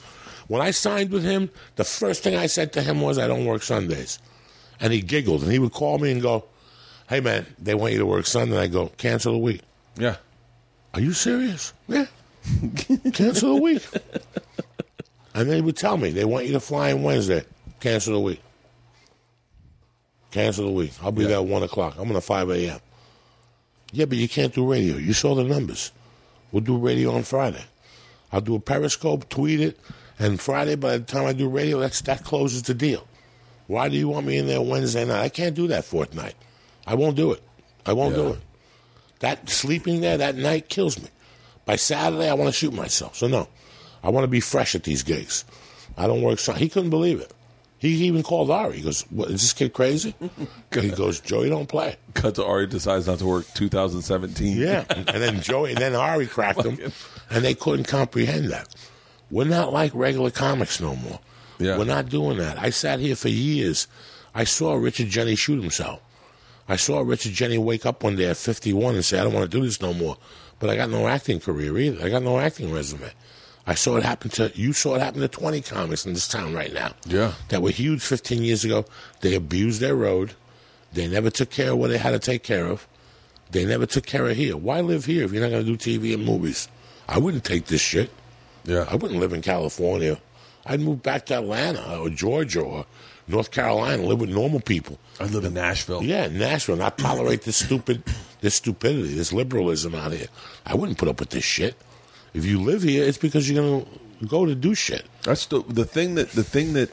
[0.47, 3.45] When I signed with him, the first thing I said to him was, "I don't
[3.45, 4.19] work Sundays,"
[4.79, 6.43] and he giggled and he would call me and go,
[7.09, 9.61] "Hey man, they want you to work Sunday." I go, "Cancel the week."
[9.97, 10.17] Yeah.
[10.93, 11.73] Are you serious?
[11.87, 12.05] Yeah.
[13.13, 13.83] Cancel the week.
[15.33, 17.43] And they would tell me, they want you to fly in Wednesday.
[17.79, 18.41] Cancel the week.
[20.31, 20.91] Cancel the week.
[21.01, 21.27] I'll be Yeah.
[21.29, 21.95] there at 1 o'clock.
[21.97, 22.79] I'm on at 5 a.m.
[23.91, 24.97] Yeah, but you can't do radio.
[24.97, 25.91] You saw the numbers.
[26.51, 27.63] We'll do radio on Friday.
[28.31, 29.79] I'll do a Periscope, tweet it,
[30.19, 33.07] and Friday, by the time I do radio, that's, that closes the deal.
[33.67, 35.21] Why do you want me in there Wednesday night?
[35.23, 36.35] I can't do that fourth night.
[36.85, 37.41] I won't do it.
[37.85, 38.23] I won't Yeah.
[38.23, 38.39] do it.
[39.19, 41.07] That sleeping there that night kills me.
[41.65, 43.15] By Saturday, I want to shoot myself.
[43.15, 43.47] So no,
[44.03, 45.45] I want to be fresh at these gigs.
[45.97, 46.39] I don't work.
[46.39, 47.31] Sun- He couldn't believe it.
[47.77, 48.77] He even called Ari.
[48.77, 50.15] He goes, "What is this kid crazy?"
[50.73, 54.57] he goes, "Joey, don't play." Cut to Ari decides not to work 2017.
[54.57, 56.91] Yeah, and then Joey, and then Ari cracked him,
[57.29, 58.73] and they couldn't comprehend that.
[59.29, 61.19] We're not like regular comics no more.
[61.59, 61.77] Yeah.
[61.77, 62.59] We're not doing that.
[62.59, 63.87] I sat here for years.
[64.33, 65.99] I saw Richard Jeni shoot himself.
[66.67, 69.49] I saw Richard Jeni wake up one day at 51 and say, I don't want
[69.49, 70.17] to do this no more.
[70.59, 72.05] But I got no acting career either.
[72.05, 73.11] I got no acting resume.
[73.67, 76.53] I saw it happen to, you saw it happen to 20 comics in this town
[76.53, 76.93] right now.
[77.05, 77.33] Yeah.
[77.49, 78.85] That were huge 15 years ago.
[79.21, 80.33] They abused their road.
[80.93, 82.87] They never took care of what they had to take care of.
[83.51, 84.55] They never took care of here.
[84.55, 86.67] Why live here if you're not going to do TV and movies?
[87.07, 88.11] I wouldn't take this shit.
[88.63, 88.85] Yeah.
[88.89, 90.19] I wouldn't live in California.
[90.65, 92.85] I'd move back to Atlanta or Georgia or
[93.27, 94.99] North Carolina, live with normal people.
[95.19, 96.03] I live in Nashville.
[96.03, 98.03] Yeah, Nashville, not tolerate this stupid,
[98.41, 100.27] this stupidity, this liberalism out here.
[100.65, 101.75] I wouldn't put up with this shit.
[102.33, 103.85] If you live here, it's because you're gonna
[104.27, 105.05] go to do shit.
[105.23, 106.91] That's the the thing that the thing that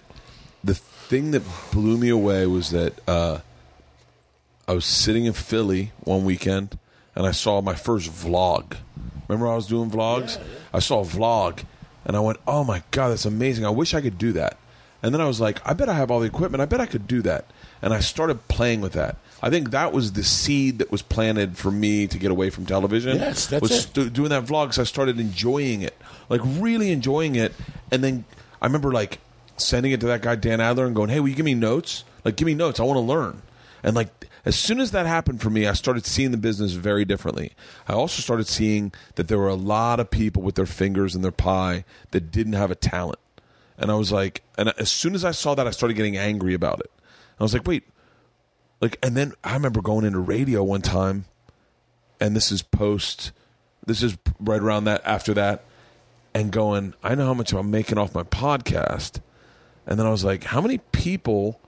[0.65, 3.41] the thing that blew me away was that uh,
[4.67, 6.79] I was sitting in Philly one weekend
[7.15, 8.77] and I saw my first vlog.
[9.29, 10.41] Remember I was doing vlogs?
[10.73, 11.65] I saw a vlog
[12.07, 13.67] and I went, "Oh my god, that's amazing!
[13.67, 14.57] I wish I could do that."
[15.03, 16.61] And then I was like, "I bet I have all the equipment.
[16.61, 17.47] I bet I could do that."
[17.81, 19.17] And I started playing with that.
[19.43, 22.67] I think that was the seed that was planted for me to get away from
[22.67, 23.17] television.
[23.17, 23.95] Yes, that's was it.
[23.95, 25.97] st- doing that vlog because I started enjoying it,
[26.29, 27.53] like really enjoying it.
[27.91, 28.25] And then
[28.61, 29.19] I remember like
[29.57, 32.05] sending it to that guy Dan Adler and going, "Hey, will you give me notes?
[32.25, 32.79] Like, give me notes.
[32.79, 33.43] I want to learn."
[33.83, 37.05] And like as soon as that happened for me, I started seeing the business very
[37.05, 37.53] differently.
[37.89, 41.23] I also started seeing that there were a lot of people with their fingers in
[41.23, 43.19] their pie that didn't have a talent.
[43.79, 46.55] And I was like, and as soon as I saw that, I started getting angry
[46.55, 46.91] about it.
[47.41, 47.85] I was like, wait,
[48.81, 51.25] like, and then I remember going into radio one time,
[52.21, 53.33] and this is post,
[53.87, 55.65] this is right around that after that,
[56.35, 59.21] and going, I know how much I'm making off my podcast,
[59.87, 61.61] and then I was like, how many people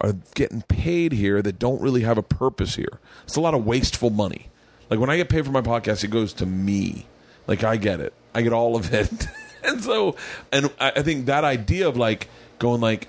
[0.00, 3.00] are getting paid here that don't really have a purpose here?
[3.24, 4.48] It's a lot of wasteful money.
[4.90, 7.06] Like when I get paid for my podcast, it goes to me.
[7.46, 9.28] Like I get it, I get all of it,
[9.68, 10.16] and so,
[10.52, 12.28] and I I think that idea of like
[12.58, 13.08] going like.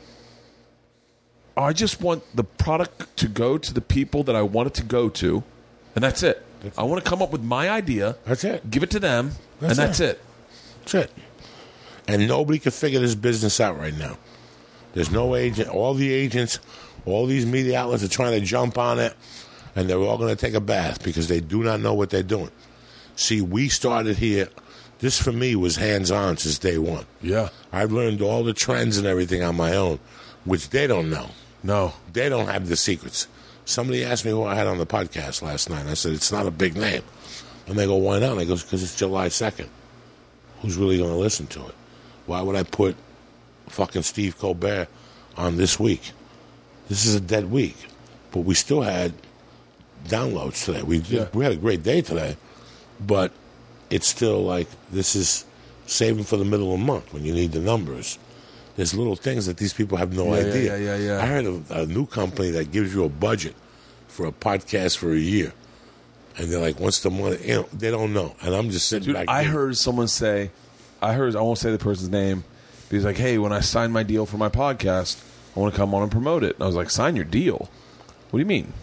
[1.58, 4.74] Oh, I just want the product to go to the people that I want it
[4.74, 5.42] to go to,
[5.96, 6.46] and that's it.
[6.78, 8.18] I want to come up with my idea.
[8.26, 8.70] That's it.
[8.70, 10.10] Give it to them, That's and that's it.
[10.10, 10.22] it.
[10.82, 11.12] That's it.
[12.10, 14.18] And nobody can figure this business out right now.
[14.94, 15.70] There's no agent.
[15.70, 16.60] All the agents,
[17.06, 19.14] all these media outlets are trying to jump on it,
[19.76, 22.22] and they're all going to take a bath because they do not know what they're
[22.24, 22.52] doing.
[23.16, 24.50] See, we started here.
[25.06, 27.06] This for me was hands on since day one.
[27.22, 27.50] Yeah.
[27.72, 30.00] I've learned all the trends and everything on my own,
[30.46, 31.30] which they don't know.
[31.62, 31.94] No.
[32.12, 33.28] They don't have the secrets.
[33.66, 35.86] Somebody asked me who I had on the podcast last night.
[35.86, 37.04] I said, it's not a big name.
[37.68, 38.32] And they go, why not?
[38.32, 39.68] And I go, because it's July 2nd.
[40.62, 41.76] Who's really going to listen to it?
[42.26, 42.96] Why would I put
[43.68, 44.88] fucking Steve Colbert
[45.38, 46.14] on this week?
[46.90, 47.78] This is a dead week.
[48.32, 49.14] But we still had
[50.08, 50.82] downloads today.
[50.82, 51.28] We, Yeah.
[51.32, 52.38] we had a great day today.
[53.00, 53.32] But
[53.90, 55.46] it's still like, this is
[55.88, 58.18] saving for the middle of the month when you need the numbers.
[58.76, 60.78] There's little things that these people have no Yeah, idea.
[60.78, 61.24] yeah, yeah, yeah.
[61.24, 63.56] I heard of a new company that gives you a budget
[64.08, 65.54] for a podcast for a year.
[66.38, 67.38] And they're like, what's the money?
[67.46, 68.36] You know, they don't know.
[68.42, 69.54] And I'm just sitting Dude, back I there.
[69.54, 70.52] heard someone say,
[71.02, 72.44] I heard, I won't say the person's name,
[72.90, 75.24] but he's like, hey, when I sign my deal for my podcast,
[75.56, 76.56] I want to come on and promote it.
[76.56, 77.70] And I was like, sign your deal?
[78.32, 78.74] What do you mean?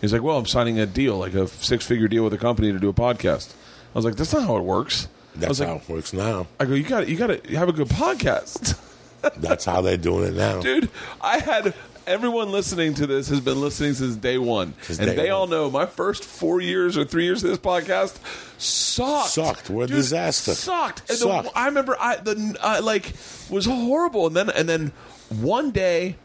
[0.00, 2.70] He's like, well, I'm signing a deal, like a six figure deal with a company
[2.70, 3.52] to do a podcast.
[3.94, 5.08] I was like, that's not how it works.
[5.36, 6.46] That's like, how it works now.
[6.60, 8.78] I go, you got you got to have a good podcast.
[9.36, 10.60] That's how they're doing it now.
[10.60, 10.90] dude
[11.20, 11.72] i had
[12.08, 15.32] everyone listening to this has been listening since day one, Since and day they one.
[15.32, 18.18] all know my first four years or three years of this podcast
[18.58, 19.28] sucked.
[19.30, 19.70] Sucked.
[19.70, 20.54] We're a disaster.
[20.54, 21.08] Sucked.
[21.08, 23.12] And the- I remember I the uh, like
[23.48, 24.90] was horrible, and then and then
[25.28, 26.16] one day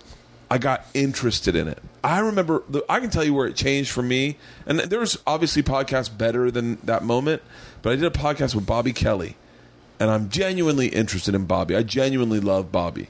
[0.50, 1.82] I got interested in it.
[2.04, 5.18] I remember the, I can tell you where it changed for me, and there was
[5.28, 7.42] obviously podcasts better than that moment,
[7.82, 9.36] but I did a podcast with Bobby Kelly,
[10.00, 11.76] and I'm genuinely interested in Bobby.
[11.76, 13.10] I genuinely love Bobby,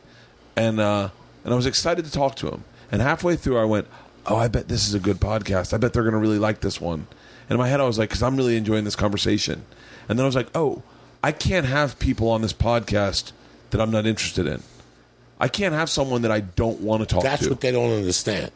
[0.56, 1.10] and uh,
[1.44, 2.64] and I was excited to talk to him.
[2.92, 3.88] And halfway through, I went,
[4.26, 5.74] "Oh, I bet this is a good podcast.
[5.74, 7.08] I bet they're going to really like this one."
[7.50, 9.64] And in my head, I was like, "Because I'm really enjoying this conversation."
[10.10, 10.82] And then I was like, "Oh,
[11.24, 13.32] I can't have people on this podcast
[13.72, 14.64] that I'm not interested in.
[15.40, 17.72] I can't have someone that I don't want to talk That's to." That's what they
[17.72, 18.52] don't understand.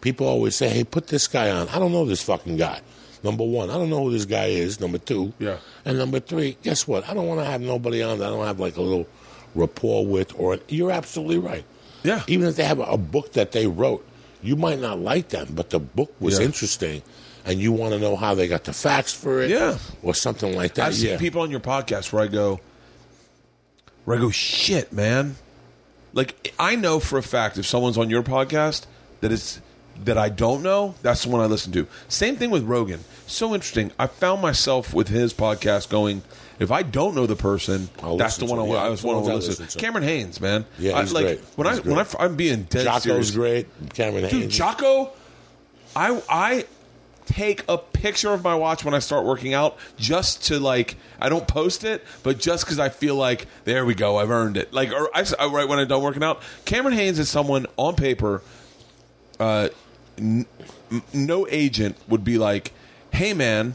[0.00, 2.80] People always say, "Hey, put this guy on." I don't know this fucking guy.
[3.24, 4.80] Number one, I don't know who this guy is.
[4.80, 5.56] Number two, Yeah.
[5.84, 7.08] and number three, guess what?
[7.08, 9.06] I don't want to have nobody on that I don't have like a little
[9.54, 10.32] rapport with.
[10.36, 11.64] Or you're absolutely right.
[12.02, 12.22] Yeah.
[12.26, 14.04] Even if they have a book that they wrote,
[14.42, 16.46] you might not like them, but the book was Yeah.
[16.46, 17.02] interesting,
[17.44, 19.78] and you want to know how they got the facts for it, Yeah.
[20.02, 20.86] or something like that.
[20.88, 21.16] I've seen yeah.
[21.18, 22.58] people on your podcast where I go,
[24.04, 25.36] where I go, shit, man.
[26.12, 28.86] Like I know for a fact if someone's on your podcast
[29.20, 29.60] that it's
[30.04, 31.86] that I don't know, that's the one I listen to.
[32.08, 33.00] Same thing with Rogan.
[33.26, 33.92] So interesting.
[33.98, 36.22] I found myself with his podcast going.
[36.58, 38.66] If I don't know the person, I'll that's the one I.
[38.66, 39.66] Yeah, I was one I to listen.
[39.66, 39.78] to.
[39.78, 40.64] Cameron Hanes, man.
[40.78, 41.40] Yeah, I, he's like great.
[41.56, 42.16] when He's I when I great.
[42.20, 43.30] I'm being dead Jocko's serious.
[43.32, 43.66] great.
[43.94, 44.50] Cameron Hanes, Dude.
[44.50, 45.10] Jocko,
[45.96, 46.64] I I
[47.26, 51.28] take a picture of my watch when I start working out just to like I
[51.28, 54.72] don't post it, but just because I feel like there we go, I've earned it.
[54.72, 57.94] Like or I, I right when I'm done working out, Cameron Hanes is someone on
[57.94, 58.42] paper.
[59.38, 59.68] Uh,
[60.18, 60.46] n-
[61.12, 62.72] no agent would be like,
[63.12, 63.74] "Hey, man."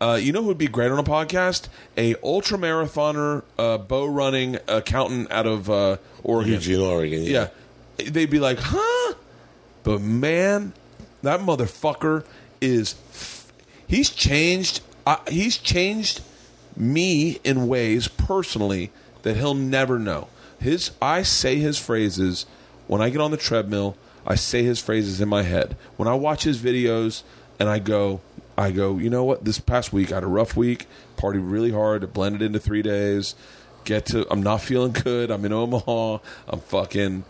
[0.00, 1.66] Uh, you know who would be great on a podcast?
[1.96, 6.52] A ultra marathoner, uh, bow running accountant out of uh, Oregon.
[6.52, 7.24] Eugene, Oregon.
[7.24, 7.48] Yeah.
[7.96, 9.14] They'd be like, huh?
[9.82, 10.72] But man,
[11.22, 12.24] that motherfucker
[12.60, 12.94] is.
[13.86, 14.80] He's changed.
[15.06, 16.22] Uh, he's changed
[16.76, 20.28] me in ways personally that he'll never know.
[20.60, 22.46] His I say his phrases
[22.86, 23.96] when I get on the treadmill.
[24.26, 25.76] I say his phrases in my head.
[25.96, 27.22] When I watch his videos
[27.58, 28.20] and I go,
[28.58, 29.44] I go, you know what?
[29.44, 30.86] This past week I had a rough week.
[31.16, 32.12] Party really hard.
[32.12, 33.34] Blended into three days.
[33.84, 34.26] Get to.
[34.30, 35.30] I'm not feeling good.
[35.30, 36.18] I'm in Omaha.
[36.48, 37.24] I'm fucking.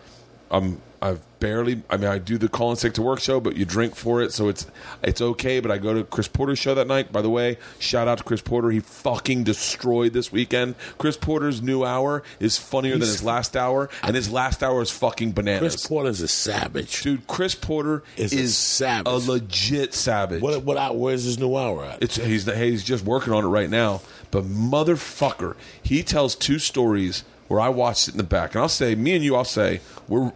[0.51, 0.81] I'm.
[1.01, 1.83] I've barely.
[1.89, 4.23] I mean, I do the call and sick to work show, but you drink for
[4.23, 4.67] it, so it's
[5.03, 5.61] it's okay.
[5.61, 7.13] But I go to Chris Porter's show that night.
[7.13, 8.71] By the way, shout out to Chris Porter.
[8.71, 10.75] He fucking destroyed this weekend.
[10.99, 14.91] Chris Porter's new hour is funnier than his last hour, and his last hour is
[14.91, 15.75] fucking bananas.
[15.75, 17.03] Chris Porter's a savage.
[17.03, 19.07] Dude, Chris Porter Is is, a savage.
[19.13, 20.43] a legit savage.
[20.43, 20.97] What what?
[20.97, 22.03] Where's his new hour at?
[22.03, 24.01] It's he's he's just working on it right now.
[24.31, 28.69] But motherfucker, he tells two stories where I watched it in the back, and I'll
[28.69, 30.33] say, me and you, I'll say we're,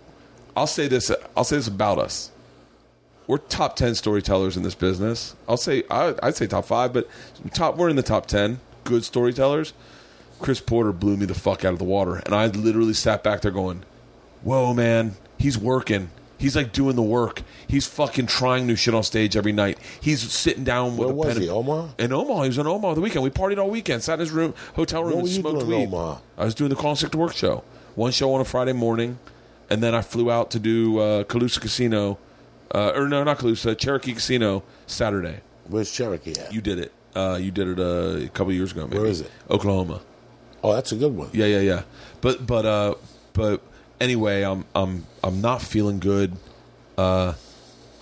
[0.56, 2.30] I'll say this, I'll say this about us.
[3.26, 5.34] We're top ten storytellers in this business.
[5.48, 7.08] I'll say I, I'd say top five, but
[7.54, 9.72] top we're in the top ten good storytellers.
[10.40, 13.42] Chris Porter blew me the fuck out of the water, and I literally sat back
[13.42, 13.84] there going,
[14.42, 17.42] "Whoa, man, he's working." He's like doing the work.
[17.68, 19.78] He's fucking trying new shit on stage every night.
[20.00, 21.92] He's sitting down with Where a was pen he, Omaha?
[22.00, 22.42] in Omaha.
[22.42, 23.22] He was in Omaha the weekend.
[23.22, 24.02] We partied all weekend.
[24.02, 25.94] Sat in his room, hotel room, What and smoked weed.
[26.36, 27.62] I was doing the Call and Sick to Work show.
[27.94, 29.20] One show on a Friday morning,
[29.72, 32.18] and then I flew out to do uh, Calusa Casino,
[32.74, 35.40] uh, or no, not Calusa, Cherokee Casino Saturday.
[35.66, 36.52] Where's Cherokee at?
[36.52, 36.92] You did it.
[37.16, 38.86] Uh, you did it uh, a couple years ago.
[38.86, 38.98] Maybe.
[38.98, 39.30] Where is it?
[39.48, 40.02] Oklahoma.
[40.62, 41.30] oh, that's a good one.
[41.32, 41.82] Yeah, yeah, yeah.
[42.20, 42.94] But but uh,
[43.32, 43.62] but
[43.98, 46.36] anyway, I'm I'm I'm not feeling good.
[46.98, 47.32] Uh,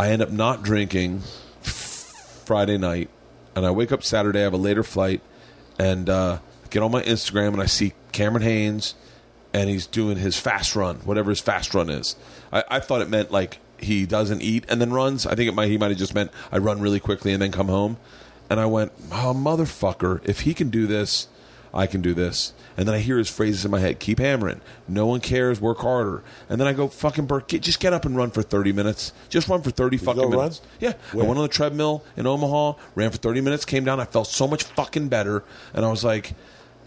[0.00, 1.20] I end up not drinking
[1.60, 3.10] Friday night,
[3.54, 4.40] and I wake up Saturday.
[4.40, 5.20] I have a later flight,
[5.78, 6.38] and uh,
[6.70, 8.94] get on my Instagram, and I see Cameron Hanes,
[9.52, 12.16] and he's doing his fast run, whatever his fast run is.
[12.52, 15.26] I, I thought it meant like he doesn't eat and then runs.
[15.26, 17.52] I think it might he might have just meant I run really quickly and then
[17.52, 17.96] come home.
[18.48, 20.20] And I went, oh motherfucker!
[20.24, 21.28] If he can do this,
[21.72, 22.52] I can do this.
[22.76, 24.60] And then I hear his phrases in my head: keep hammering.
[24.88, 25.60] No one cares.
[25.60, 26.22] Work harder.
[26.48, 29.12] And then I go, fucking Burke, get, just get up and run for thirty minutes.
[29.28, 30.38] Just run for thirty fucking go run?
[30.38, 30.62] minutes.
[30.80, 31.24] Yeah, Where?
[31.24, 34.00] I went on the treadmill in Omaha, ran for 30 minutes, came down.
[34.00, 35.44] I felt so much fucking better.
[35.74, 36.34] And I was like,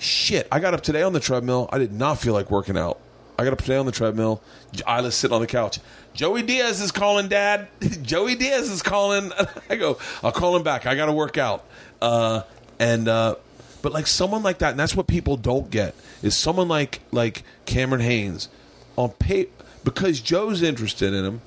[0.03, 1.69] shit, I got up today on the treadmill.
[1.71, 2.99] I did not feel like working out.
[3.37, 4.41] I got up today on the treadmill.
[4.87, 5.79] Ila's sitting on the couch.
[6.13, 7.67] Joey Diaz is calling, Dad.
[8.03, 9.31] Joey Diaz is calling.
[9.69, 10.85] I go, I'll call him back.
[10.85, 11.65] I got to work out.
[12.01, 12.43] Uh,
[12.79, 13.35] and, uh,
[13.81, 17.43] but like someone like that, and that's what people don't get, is someone like like
[17.65, 18.47] Cameron Hanes
[18.95, 19.47] on pay
[19.83, 21.41] because Joe's interested in him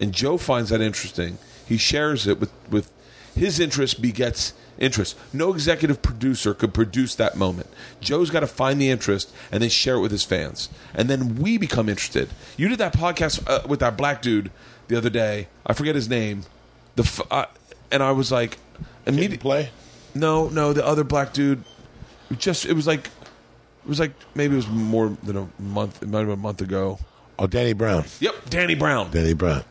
[0.00, 1.38] and Joe finds that interesting.
[1.66, 2.90] He shares it with with
[3.34, 5.16] his interest begets interest.
[5.32, 7.68] No executive producer could produce that moment.
[8.00, 11.36] Joe's got to find the interest and then share it with his fans, and then
[11.36, 12.28] we become interested.
[12.56, 14.50] You did that podcast uh, with that black dude
[14.88, 15.48] the other day.
[15.66, 16.42] I forget his name.
[16.96, 17.46] The f- uh,
[17.90, 18.58] and I was like,
[19.06, 19.38] immediately.
[19.38, 19.70] play?
[20.14, 21.62] No, no, the other black dude.
[22.36, 26.02] Just it was like, it was like maybe it was more than a month.
[26.02, 26.98] It might have been a month ago.
[27.38, 28.04] Oh, Danny Brown.
[28.20, 29.10] Yep, Danny Brown.
[29.10, 29.62] Danny Brown.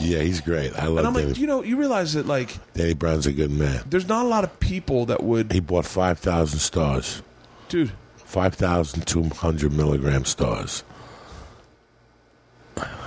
[0.00, 0.74] Yeah, he's great.
[0.76, 1.26] I And love I'm Danny.
[1.28, 3.82] like, you know, you realize that like Danny Brown's a good man.
[3.88, 7.22] there's not a lot of people that would, He bought 5,000 stars.
[7.68, 7.92] dude.
[8.16, 10.82] 5,200 milligram stars.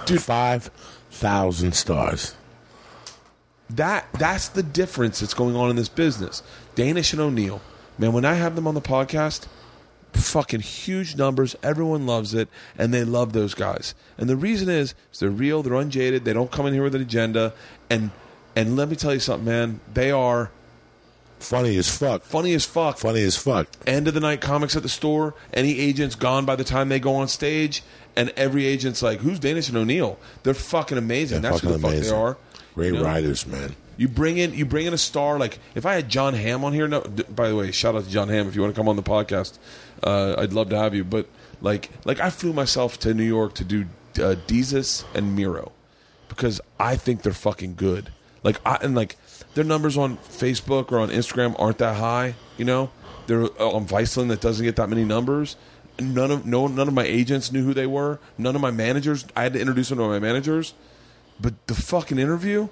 [0.05, 0.21] Dude.
[0.21, 2.35] 5,000 stars.
[3.69, 6.41] That that's the difference that's going on in this business.
[6.75, 7.59] Danish and O'Neill,
[7.97, 8.13] man.
[8.13, 9.45] When I have them on the podcast,
[10.17, 11.55] fucking huge numbers.
[11.63, 13.95] Everyone loves it, and they love those guys.
[14.17, 15.63] And the reason is, is they're real.
[15.63, 16.25] They're unjaded.
[16.25, 17.53] They don't come in here with an agenda.
[17.89, 18.11] And
[18.55, 19.79] and let me tell you something, man.
[19.93, 20.51] They are
[21.39, 22.23] Funny as fuck.
[22.23, 22.97] funny as fuck.
[22.97, 23.67] Funny as fuck.
[23.85, 25.35] End of the night comics at the store.
[25.53, 27.83] Any agent's gone by the time they go on stage,
[28.15, 31.41] and every agent's like, "Who's Danish and O'Neill?" They're fucking amazing.
[31.43, 32.37] They're That's who the fucking fuck they are.
[32.73, 33.03] Great You know?
[33.03, 33.75] writers, man.
[33.97, 36.73] You bring in you bring in a star like if I had Jon Hamm on
[36.73, 36.87] here.
[36.87, 38.87] No, d- by the way, shout out to Jon Hamm if you want to come
[38.87, 39.57] on the podcast.
[40.03, 41.03] Uh, I'd love to have you.
[41.03, 41.27] But
[41.61, 43.85] like like I flew myself to New York to do
[44.19, 44.35] uh,
[45.13, 45.71] and Mero
[46.29, 48.11] because I think they're fucking good.
[48.43, 49.17] Like I and like
[49.53, 52.35] their numbers on Facebook or on Instagram aren't that high.
[52.57, 52.91] You know,
[53.27, 55.55] they're uh, on Viceland that doesn't get that many numbers.
[55.99, 58.19] None of no none of my agents knew who they were.
[58.37, 59.25] None of my managers.
[59.35, 60.73] I had to introduce them to my managers.
[61.39, 62.69] But the fucking interview,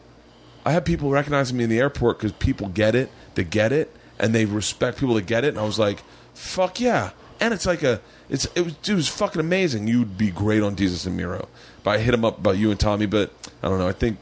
[0.65, 3.95] I had people recognizing me in the airport because people get it, they get it,
[4.19, 5.49] and they respect people that get it.
[5.49, 5.99] And I was like,
[6.33, 9.87] "Fuck yeah!" And it's like a, it's it was, it was fucking amazing.
[9.87, 11.47] You'd be great on Desus and Mero.
[11.83, 13.31] But I hit him up about you and Tommy, but
[13.61, 13.87] I don't know.
[13.87, 14.17] I think,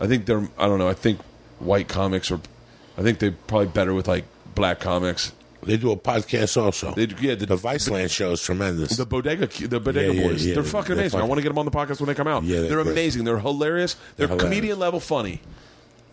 [0.00, 0.88] I think they're, I don't know.
[0.88, 1.20] I think
[1.60, 2.40] white comics are,
[2.98, 4.24] I think they're probably better with like
[4.54, 5.32] black comics.
[5.62, 6.92] They do a podcast also.
[6.92, 8.96] They, yeah, the, the Viceland show is tremendous.
[8.96, 10.46] the bodega, the bodega Yeah, yeah, boys.
[10.46, 10.54] yeah.
[10.54, 11.20] They're fucking They're amazing.
[11.20, 12.42] I want to get them on the podcast when they come out.
[12.42, 13.24] Yeah, they're they're, amazing.
[13.24, 13.94] They're hilarious.
[13.94, 14.42] They're, They're hilarious.
[14.42, 15.40] comedian level funny.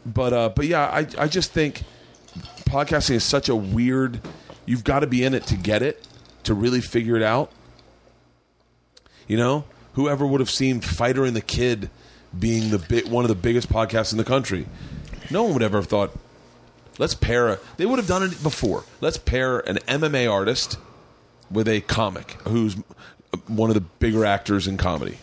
[0.06, 1.84] But uh, but yeah, I I just think
[2.66, 4.20] podcasting is such a weird.
[4.66, 6.06] You've got to be in it to get it,
[6.44, 7.52] to really figure it out.
[9.28, 11.90] You know, whoever would have seen Fighter and the Kid
[12.38, 14.68] being the big, one of the biggest podcasts in the country?
[15.30, 16.12] No one would ever have thought.
[16.98, 17.50] Let's pair.
[17.50, 18.84] A, they would have done it before.
[19.02, 20.78] Let's pair an MMA artist
[21.50, 22.76] with a comic who's
[23.48, 25.18] one of the bigger actors in comedy.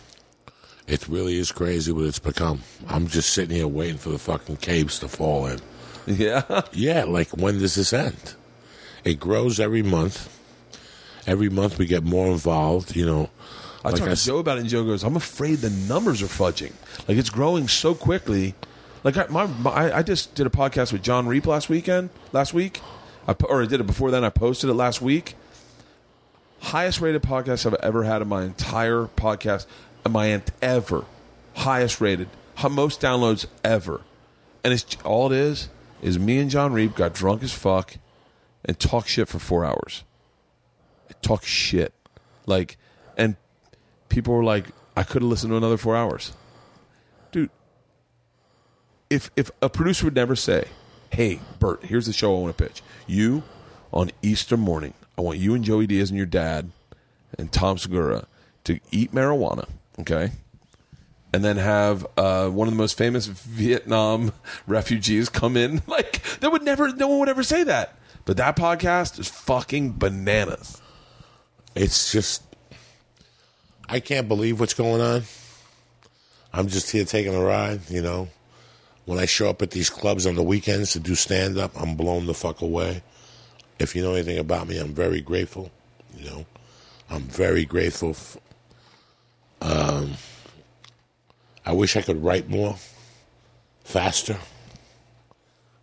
[0.91, 2.61] It really is crazy what it's become.
[2.87, 5.59] I'm just sitting here waiting for the fucking caves to fall in.
[6.05, 8.35] Yeah, Yeah, like when does this end?
[9.05, 10.27] It grows every month.
[11.25, 12.95] Every month we get more involved.
[12.95, 13.29] You know,
[13.85, 16.21] I like talked to s- Joe about it, and Joe goes, "I'm afraid the numbers
[16.21, 16.73] are fudging.
[17.07, 18.55] Like it's growing so quickly.
[19.03, 22.09] Like I, my, my I- I just did a podcast with Jon Reep last weekend,
[22.33, 22.81] last week,
[23.27, 24.23] I, or I did it before then.
[24.25, 25.35] I posted it last week.
[26.61, 29.65] Highest rated podcast I've ever had in my entire podcast,
[30.09, 31.05] my ent- ever,
[31.55, 32.29] highest rated,
[32.69, 34.01] most downloads ever,
[34.63, 35.69] and it's all it is
[36.01, 37.97] is me and Jon Reep got drunk as fuck
[38.65, 40.03] and talk shit for four hours.
[41.21, 41.93] Talk shit,
[42.45, 42.77] like,
[43.17, 43.35] and
[44.09, 44.65] people were like,
[44.95, 46.33] I could have listened to another four hours.
[47.31, 47.49] Dude,
[49.09, 50.65] if if a producer would never say,
[51.11, 52.81] Hey, Bert, here's the show I want to pitch.
[53.05, 53.43] You
[53.91, 56.71] on Easter morning, I want you and Joey Diaz and your dad
[57.37, 58.25] and Tom Segura
[58.63, 59.67] to eat marijuana,
[60.01, 60.31] okay?
[61.33, 64.33] And then have uh, one of the most famous Vietnam
[64.67, 65.81] refugees come in.
[65.87, 67.97] Like, that would never, no one would ever say that.
[68.25, 70.81] But that podcast is fucking bananas.
[71.75, 72.43] it's just
[73.91, 75.23] I can't believe what's going on.
[76.53, 78.29] I'm just here taking a ride, you know.
[79.03, 81.95] When I show up at these clubs on the weekends to do stand up, I'm
[81.95, 83.03] blown the fuck away.
[83.79, 85.71] If you know anything about me, I'm very grateful,
[86.15, 86.45] you know.
[87.09, 88.15] I'm very grateful.
[89.61, 90.13] Um,
[91.65, 92.75] I wish I could write more,
[93.83, 94.37] faster,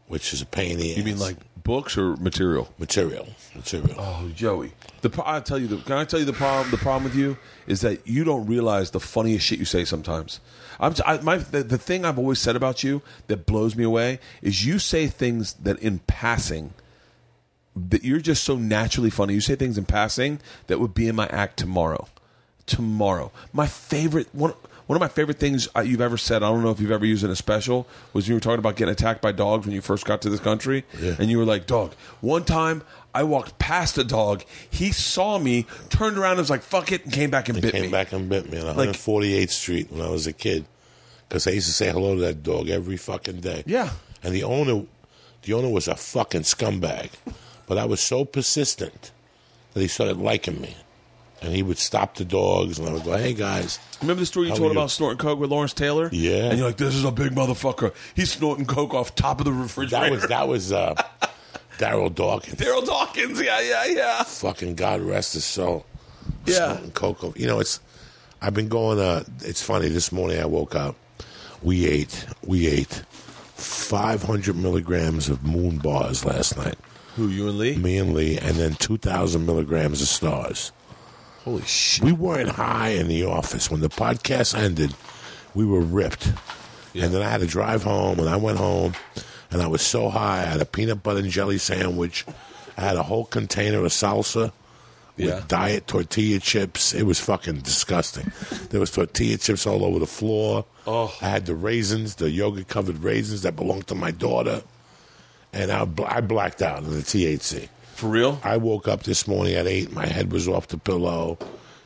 [0.08, 2.72] which is a pain in the You mean like books or material?
[2.78, 3.94] material, material.
[3.98, 4.72] Oh, Joey.
[5.02, 6.70] The pro- I tell you, the, can I tell you the problem?
[6.70, 7.36] The problem with you
[7.66, 10.40] is that you don't realize the funniest shit you say sometimes.
[10.80, 13.84] I'm t- I, my the, the thing I've always said about you that blows me
[13.84, 16.72] away is you say things that in passing
[17.76, 19.34] that you're just so naturally funny.
[19.34, 22.08] You say things in passing that would be in my act tomorrow.
[22.68, 24.52] Tomorrow, my favorite one.
[24.86, 26.42] One of my favorite things uh, you've ever said.
[26.42, 27.86] I don't know if you've ever used it in a special.
[28.14, 30.40] Was you were talking about getting attacked by dogs when you first got to this
[30.40, 31.14] country, Yeah.
[31.18, 31.92] and you were like, "Dog."
[32.22, 32.82] One time,
[33.14, 34.44] I walked past a dog.
[34.70, 37.60] He saw me, turned around, and was like, "Fuck it," and came back and He
[37.60, 37.86] bit came me.
[37.88, 40.64] Came back and bit me on Like- 148th Street when I was a kid
[41.28, 43.64] because I used to say hello to that dog every fucking day.
[43.66, 43.90] Yeah.
[44.22, 44.84] And the owner,
[45.42, 47.10] The owner was a fucking scumbag,
[47.66, 49.12] but I was so persistent
[49.74, 50.76] that he started liking me,
[51.40, 54.48] and he would stop the dogs, and I would go, "Hey guys." Remember the story
[54.48, 54.78] you told you?
[54.78, 56.08] about snorting coke with Lawrence Taylor?
[56.12, 56.50] Yeah.
[56.50, 57.92] And you're like, this is a big motherfucker.
[58.14, 60.94] He's snorting coke off top of the refrigerator." That was that was uh,
[61.78, 62.60] Daryl Dawkins.
[62.60, 63.40] Daryl Dawkins.
[63.40, 64.22] Yeah, yeah, yeah.
[64.22, 65.86] fucking God rest his soul.
[66.46, 66.72] Yeah.
[66.74, 67.34] Smoking cocoa.
[67.36, 67.80] You know, it's.
[68.40, 68.98] I've been going.
[68.98, 69.88] Uh, it's funny.
[69.88, 70.96] This morning I woke up.
[71.62, 72.26] We ate.
[72.44, 73.02] We ate.
[73.58, 76.78] 500 milligrams of moon bars last night.
[77.16, 77.76] Who, you and Lee?
[77.76, 80.70] Me and Lee, and then 2,000 milligrams of stars.
[81.44, 82.04] Holy shit.
[82.04, 83.70] We weren't high in the office.
[83.70, 84.94] When the podcast ended,
[85.54, 86.32] we were ripped.
[86.94, 88.94] And then I had to drive home, and I went home,
[89.50, 90.42] and I was so high.
[90.42, 92.26] I had a peanut butter and jelly sandwich.
[92.76, 94.52] I had a whole container of salsa
[95.16, 96.94] with diet tortilla chips.
[96.94, 98.32] It was fucking disgusting.
[98.70, 100.64] There was tortilla chips all over the floor.
[100.86, 101.14] Oh.
[101.20, 104.62] I had the raisins, the yogurt covered raisins that belonged to my daughter,
[105.52, 107.68] and I, I blacked out in the THC.
[107.98, 108.38] For real?
[108.44, 109.90] I woke up this morning at eight.
[109.90, 111.36] My head was off the pillow.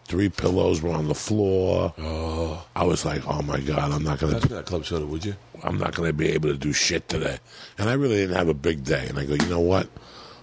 [0.04, 1.94] Three pillows were on the floor.
[1.98, 2.66] Oh.
[2.76, 5.34] I was like, "Oh my god, I'm not gonna, Pass that club soda, would you?
[5.62, 7.38] I'm not gonna be able to do shit today."
[7.78, 9.06] And I really didn't have a big day.
[9.08, 9.88] And I go, "You know what?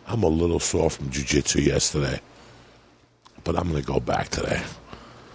[0.07, 2.19] I'm a little sore from jujitsu yesterday,
[3.43, 4.63] but I'm gonna go back today."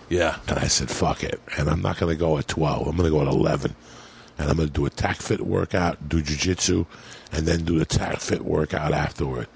[0.08, 0.38] Yeah.
[0.48, 2.88] And I said, "Fuck it." And I'm not gonna go at 12.
[2.88, 3.76] I'm gonna go at 11.
[4.36, 6.86] And I'm gonna do a TACFIT workout, do jujitsu,
[7.30, 9.46] and then do the TACFIT workout afterward.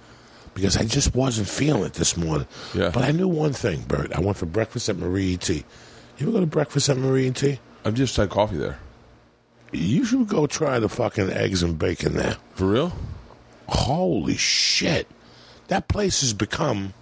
[0.61, 2.47] Because I just wasn't feeling it this morning.
[2.75, 2.91] Yeah.
[2.93, 4.13] But I knew one thing, Bert.
[4.13, 5.55] I went for breakfast at Marie E.T.
[5.55, 5.65] You
[6.27, 7.61] ever go to breakfast at Marie E.T.?
[7.85, 8.79] I've just had coffee there.
[9.73, 12.37] You should go try the fucking eggs and bacon there.
[12.55, 12.93] For real?
[13.69, 15.07] Holy shit.
[15.69, 16.95] That place has become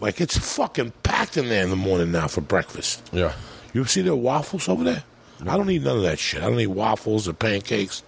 [0.00, 3.08] like it's fucking packed in there in the morning now for breakfast.
[3.12, 3.34] Yeah.
[3.72, 5.04] You see the waffles over there?
[5.46, 6.42] I don't need none of that shit.
[6.42, 8.02] I don't need waffles or pancakes.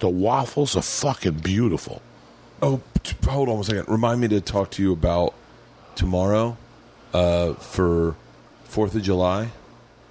[0.00, 2.02] The waffles are fucking beautiful.
[2.60, 3.88] Oh, t- hold on one second.
[3.88, 5.34] Remind me to talk to you about
[5.94, 6.56] tomorrow
[7.14, 8.16] uh, for
[8.64, 9.50] Fourth of July.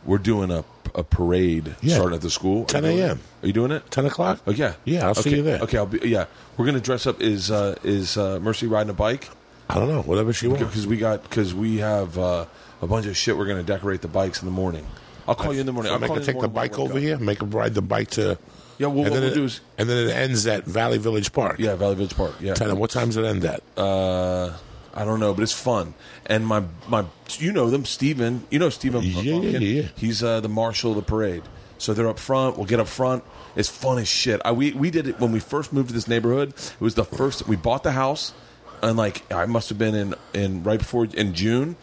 [0.06, 0.64] We're doing a,
[0.96, 1.96] a parade Yeah.
[1.96, 2.66] starting at the school.
[2.66, 3.08] 10 Are you doing it?
[3.10, 3.20] a.m..
[3.44, 3.92] Are you doing it?
[3.92, 4.40] 10 o'clock?
[4.48, 5.60] Oh yeah, Yeah, I'll see you there.
[5.62, 6.00] Okay, I'll be.
[6.08, 6.26] Yeah,
[6.56, 7.22] we're gonna dress up.
[7.22, 9.30] Is uh, is uh, Mercy riding a bike?
[9.70, 10.02] I don't know.
[10.04, 10.64] Whatever she wants.
[10.64, 12.46] Because we got because we have uh,
[12.82, 13.38] a bunch of shit.
[13.38, 14.88] We're gonna decorate the bikes in the morning.
[15.28, 15.92] I'll call you in the morning.
[15.92, 17.18] I'll make call her you in take the morning when I bike over here.
[17.18, 18.38] Make her ride the bike to.
[18.78, 20.98] Yeah, well, and what then we'll it, do is and then it ends at Valley
[20.98, 21.58] Village Park.
[21.60, 22.36] yeah, Valley Village Park.
[22.40, 23.62] Yeah, Tell them what time's it end at?
[23.76, 24.54] uh,
[24.94, 25.94] I don't know, but it's fun.
[26.26, 27.06] And my my,
[27.38, 28.46] you know them, Stephen.
[28.50, 29.04] You know Stephen.
[29.04, 29.88] Yeah, yeah, yeah.
[29.96, 31.44] He's uh, the marshal of the parade.
[31.80, 32.58] So they're up front.
[32.58, 33.24] We'll get up front.
[33.56, 34.42] It's fun as shit.
[34.44, 36.50] I, we we did it when we first moved to this neighborhood.
[36.50, 38.34] It was the first we bought the house,
[38.82, 41.76] and like I must have been in in right before in June.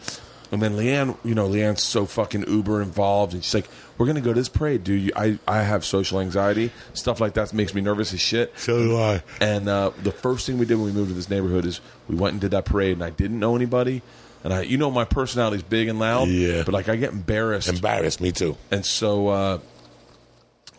[0.51, 3.67] And then Leanne, you know, Leanne's so fucking uber involved, and she's like,
[3.97, 5.01] "We're gonna go to this parade, dude.
[5.03, 8.77] You, I I have social anxiety, stuff like that makes me nervous as shit." So
[8.83, 9.23] do I.
[9.41, 12.15] And uh, the first thing we did when we moved to this neighborhood is we
[12.15, 14.01] went and did that parade, and I didn't know anybody.
[14.43, 16.61] And I, you know, my personality's big and loud, Yeah.
[16.63, 18.55] But like, I get embarrassed, Embarrassed me too.
[18.69, 19.59] and so, uh,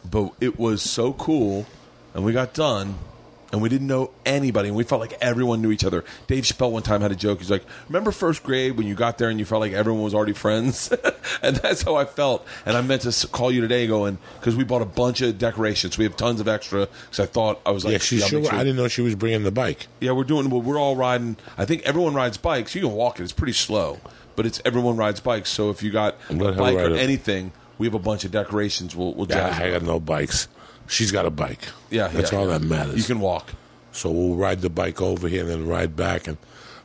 [0.09, 1.66] but it was so cool,
[2.14, 2.94] and we got done,
[3.52, 6.05] and we didn't know anybody, and we felt like everyone knew each other.
[6.27, 7.39] Dave Chappelle one time had a joke.
[7.39, 10.14] He's like, "Remember first grade when you got there and you felt like everyone was
[10.14, 10.93] already friends?"
[11.43, 12.47] and that's how I felt.
[12.64, 15.97] And I meant to call you today, going because we bought a bunch of decorations.
[15.97, 18.52] We have tons of extra because I thought I was like, yeah, she's I'll sure.
[18.52, 19.86] I didn't know she was bringing the bike.
[20.01, 20.51] yeah, we're doing.
[20.51, 21.36] Well, we're all riding.
[21.56, 22.74] I think everyone rides bikes.
[22.74, 23.23] You can walk it.
[23.23, 24.01] It's pretty slow,
[24.35, 25.51] but it's everyone rides bikes.
[25.51, 28.97] So if you got a bike or anything, we have a bunch of decorations.
[28.97, 29.56] We'll, we'll Yeah.
[29.56, 30.48] I got no bikes.
[30.88, 31.68] She's got a bike.
[31.90, 32.58] yeah, that's yeah, all yeah.
[32.58, 32.96] that matters.
[32.96, 33.50] You can walk.
[33.92, 36.36] So we'll ride the bike over here and then ride back, and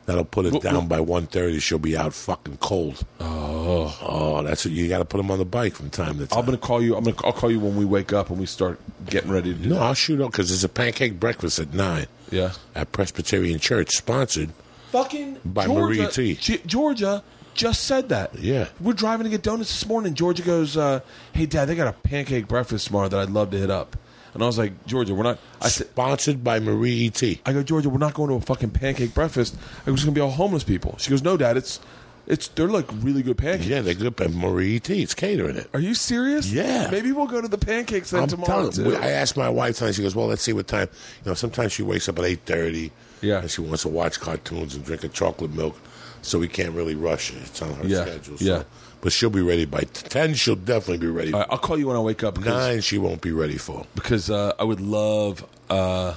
[0.06, 1.58] that'll put it down by one thirty.
[1.60, 3.04] She'll be out fucking cold.
[3.20, 6.26] Oh, oh, that's what you got to put them on the bike from time to
[6.26, 6.38] time.
[6.38, 6.96] I'm gonna call you.
[6.96, 7.16] I'm gonna.
[7.24, 9.68] I'll call you when we wake up and we start getting ready to do.
[9.70, 9.82] no, that.
[9.82, 12.52] I'll shoot up because there's a pancake breakfast at nine Yeah.
[12.74, 14.50] at Presbyterian Church, sponsored.
[14.90, 16.34] Fucking By Georgia, Marie T.
[16.34, 17.22] G- Georgia
[17.54, 18.38] just said that.
[18.38, 18.68] Yeah.
[18.80, 20.14] We're driving to get donuts this morning.
[20.14, 21.00] Georgia goes, uh,
[21.32, 23.96] "Hey, Dad, they got a pancake breakfast tomorrow that I'd love to hit up."
[24.34, 27.40] And I was like, "Georgia, we're not." I said, Sponsored by Marie E E.T.
[27.44, 29.56] I go, Georgia, we're not going to a fucking pancake breakfast.
[29.86, 30.96] I was going to be all homeless people.
[30.98, 31.80] She goes, No, Dad, it's
[32.26, 33.66] it's they're like really good pancakes.
[33.66, 35.02] Yeah, they're good by Marie E.T.
[35.02, 35.68] It's catering it.
[35.74, 36.50] Are you serious?
[36.50, 36.88] Yeah.
[36.90, 38.96] Maybe we'll go to the pancakes then I'm tomorrow telling too.
[38.96, 39.96] I asked my wife tonight.
[39.96, 40.88] She goes, "Well, let's see what time."
[41.24, 42.92] You know, sometimes she wakes up at eight thirty.
[43.20, 43.38] Yeah.
[43.40, 45.78] and she wants to watch cartoons and drink a chocolate milk,
[46.22, 47.36] so we can't really rush it.
[47.42, 48.38] It's on her Yeah, schedule.
[48.38, 48.44] So.
[48.44, 48.62] yeah.
[49.00, 50.34] but she'll be ready by ten.
[50.34, 51.32] She'll definitely be ready.
[51.32, 53.58] All right, I'll call you when I wake up because, Nine, she won't be ready
[53.58, 53.86] for.
[53.94, 55.44] because uh, I would love.
[55.68, 56.14] Uh,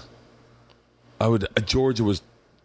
[1.19, 1.43] I would.
[1.45, 2.21] Uh, Georgia was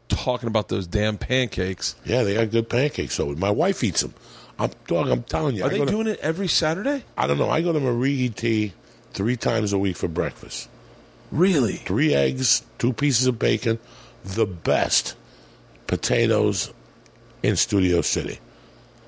[0.08, 1.94] talking about those damn pancakes.
[2.04, 3.14] Yeah, they got good pancakes.
[3.14, 4.14] So my wife eats them.
[4.58, 5.08] I'm dog.
[5.08, 5.62] I'm telling you.
[5.62, 7.04] Are I they to- doing it every Saturday?
[7.16, 7.48] I don't know.
[7.48, 8.72] I go to Marie E.T.
[9.12, 10.68] three times a week for breakfast.
[11.32, 11.76] Really?
[11.76, 13.78] Three eggs, two pieces of bacon,
[14.24, 15.14] the best
[15.86, 16.72] potatoes
[17.42, 18.38] in Studio City.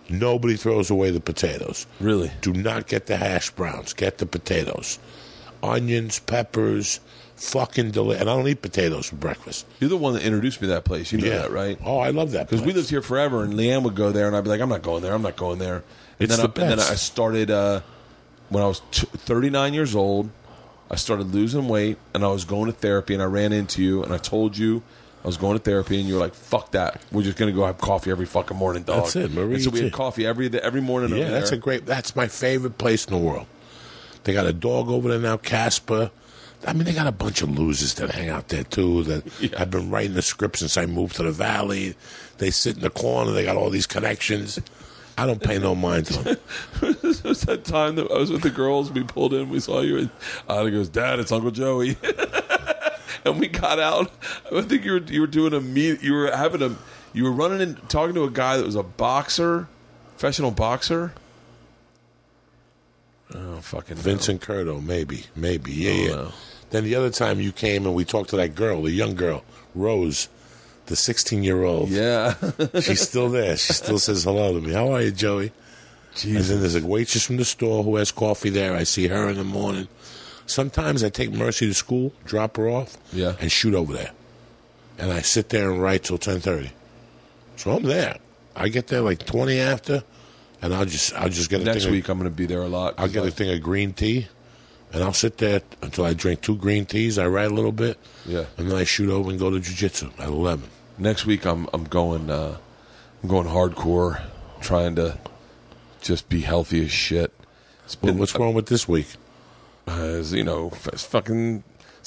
[0.08, 1.86] Nobody throws away the potatoes.
[2.00, 2.30] Really?
[2.40, 3.92] Do not get the hash browns.
[3.92, 4.98] Get the potatoes.
[5.62, 7.00] Onions, peppers,
[7.36, 9.64] fucking deli- And I don't eat potatoes for breakfast.
[9.80, 11.12] You're the one that introduced me to that place.
[11.12, 11.78] You know that, right?
[11.84, 12.48] Oh, I love that.
[12.48, 14.68] Because we lived here forever, and Leanne would go there, and I'd be like, "I'm
[14.68, 15.14] not going there.
[15.14, 15.84] I'm not going there." And
[16.30, 16.86] It's then, the I, and then.
[16.90, 17.80] I started uh,
[18.48, 20.30] when I was t- 39 years old.
[20.90, 24.02] I started losing weight, and I was going to therapy, and I ran into you,
[24.02, 24.82] and I told you
[25.22, 27.00] I was going to therapy, and you were like, "Fuck that.
[27.12, 29.70] We're just gonna go have coffee every fucking morning, dog." That's it, Marie And so
[29.70, 31.16] we had coffee every every morning.
[31.16, 31.58] Yeah, that's there.
[31.58, 31.86] a great.
[31.86, 33.46] That's my favorite place in the world.
[34.24, 36.10] They got a dog over there now, Casper.
[36.66, 39.02] I mean, they got a bunch of losers that hang out there too.
[39.04, 39.58] That Yeah.
[39.58, 41.94] have been writing the script since I moved to the valley.
[42.38, 43.30] They sit in the corner.
[43.32, 44.60] They got all these connections.
[45.18, 46.36] I don't pay no mind to them.
[46.82, 48.90] It was that time that I was with the girls.
[48.90, 49.50] We pulled in.
[49.50, 50.10] We saw you, and
[50.48, 51.96] Ada goes, "Dad, it's Uncle Joey."
[53.24, 54.10] and we got out.
[54.54, 56.02] I think you were you were doing a meet.
[56.02, 56.76] You were having a.
[57.14, 59.68] You were running and talking to a guy that was a boxer,
[60.16, 61.12] professional boxer.
[63.34, 63.96] Oh fucking.
[63.96, 66.08] Vincent Curto, maybe, maybe, yeah, Oh, yeah.
[66.08, 66.32] no.
[66.70, 69.44] Then the other time you came and we talked to that girl, the young girl,
[69.74, 70.28] Rose,
[70.86, 71.90] the sixteen-year-old.
[71.90, 72.34] Yeah,
[72.80, 73.56] She's still there.
[73.56, 74.72] She still says hello to me.
[74.72, 75.52] How are you, Joey?
[76.24, 78.74] And then there's a waitress from the store who has coffee there.
[78.74, 79.88] I see her in the morning.
[80.52, 83.34] Sometimes I take Mercy to school, drop her off, Yeah.
[83.40, 84.10] and shoot over there.
[84.98, 86.70] And I sit there and write till ten thirty.
[87.56, 88.18] So I'm there.
[88.54, 90.04] I get there like twenty after,
[90.60, 92.60] and I'll just I'll just get a next week Of, I'm going to be there
[92.62, 92.94] a lot.
[92.98, 94.28] I'll get a thing of green tea,
[94.92, 97.18] and I'll sit there until I drink two green teas.
[97.18, 98.44] I write a little bit, Yeah.
[98.58, 100.68] and then I shoot over and go to jujitsu at eleven.
[100.98, 102.58] next week I'm I'm going uh,
[103.22, 104.20] I'm going hardcore,
[104.60, 105.18] trying to
[106.02, 107.32] just be healthy as shit.
[108.02, 109.06] Been what's wrong with this week?
[109.88, 111.62] Uh, is, you know, it's fucking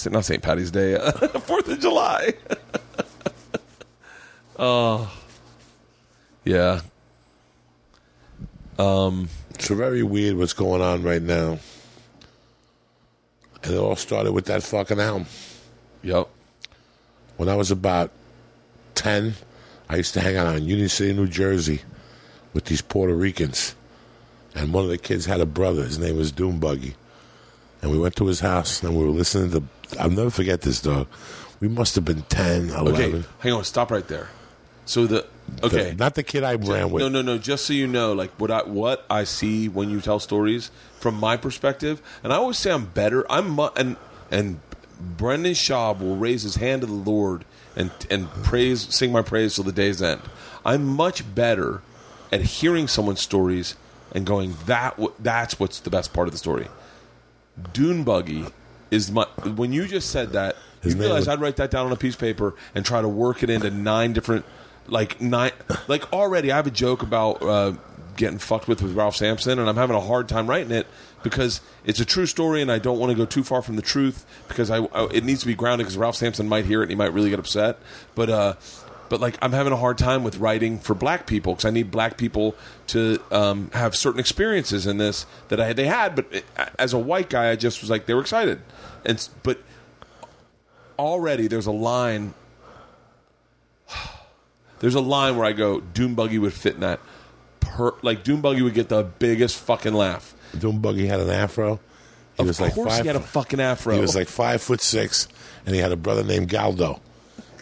[0.10, 0.42] not St.
[0.42, 0.96] Patty's Day,
[1.42, 2.34] Fourth of July.
[4.60, 5.12] oh,
[6.44, 6.82] yeah.
[9.66, 11.58] It's very weird what's going on right now.
[13.64, 15.26] And it all started with that fucking album.
[16.04, 16.30] Yep.
[17.38, 18.12] When I was about
[18.94, 19.34] 10,
[19.90, 21.82] I used to hang out in Union City, New Jersey
[22.54, 23.74] with these Puerto Ricans.
[24.54, 25.84] And one of the kids had a brother.
[25.84, 26.94] His name was Doombuggy.
[27.82, 29.64] And we went to his house and we were listening to.
[30.00, 31.08] I'll never forget this, dog.
[31.60, 32.94] We must have been 10, 11.
[32.94, 33.64] Okay, hang on.
[33.64, 34.30] Stop right there.
[34.86, 35.26] So the
[35.62, 37.02] The- okay, not the kid I ran with.
[37.02, 37.38] no, no, no.
[37.38, 41.16] Just so you know, like what I what I see when you tell stories from
[41.16, 43.26] my perspective, and I always say I'm better.
[43.32, 43.96] I'm and
[44.32, 44.60] and
[45.00, 47.46] Brendan Schaub will raise his hand to the Lord
[47.76, 50.22] and and praise, sing my praise till the day's end.
[50.64, 51.82] I'm much better
[52.32, 53.76] at hearing someone's stories
[54.12, 56.68] and going that that's what's the best part of the story.
[57.74, 58.46] Dune buggy
[58.92, 59.26] is my
[59.56, 61.92] when you just said that His you name realize was- I'd write that down on
[61.92, 64.46] a piece of paper and try to work it into nine different
[64.88, 65.52] like nine
[65.88, 67.74] like already I have a joke about uh,
[68.18, 70.86] getting fucked with with Ralph Sampson and I'm having a hard time writing it
[71.24, 73.82] because it's a true story and I don't want to go too far from the
[73.82, 76.84] truth because I, I it needs to be grounded because Ralph Sampson might hear it
[76.84, 77.80] and he might really get upset.
[78.14, 78.54] But uh
[79.10, 81.92] but like I'm having a hard time with writing for black people because I need
[81.92, 82.56] black people
[82.88, 86.98] to um, have certain experiences in this that I they had, but uh, as a
[87.00, 88.62] white guy, I just was like they were excited,
[89.06, 89.60] and but
[90.98, 92.34] already there's a line.
[94.80, 97.00] There's a line where I go, Doom Buggy would fit in that.
[97.62, 100.36] Per, like Doom Buggy would get the biggest fucking laugh.
[100.56, 101.80] Doombuggy had an afro.
[102.36, 103.94] He of was like course, five he had a fucking afro.
[103.94, 105.28] He was like five foot six,
[105.66, 107.00] and he had a brother named Galdo,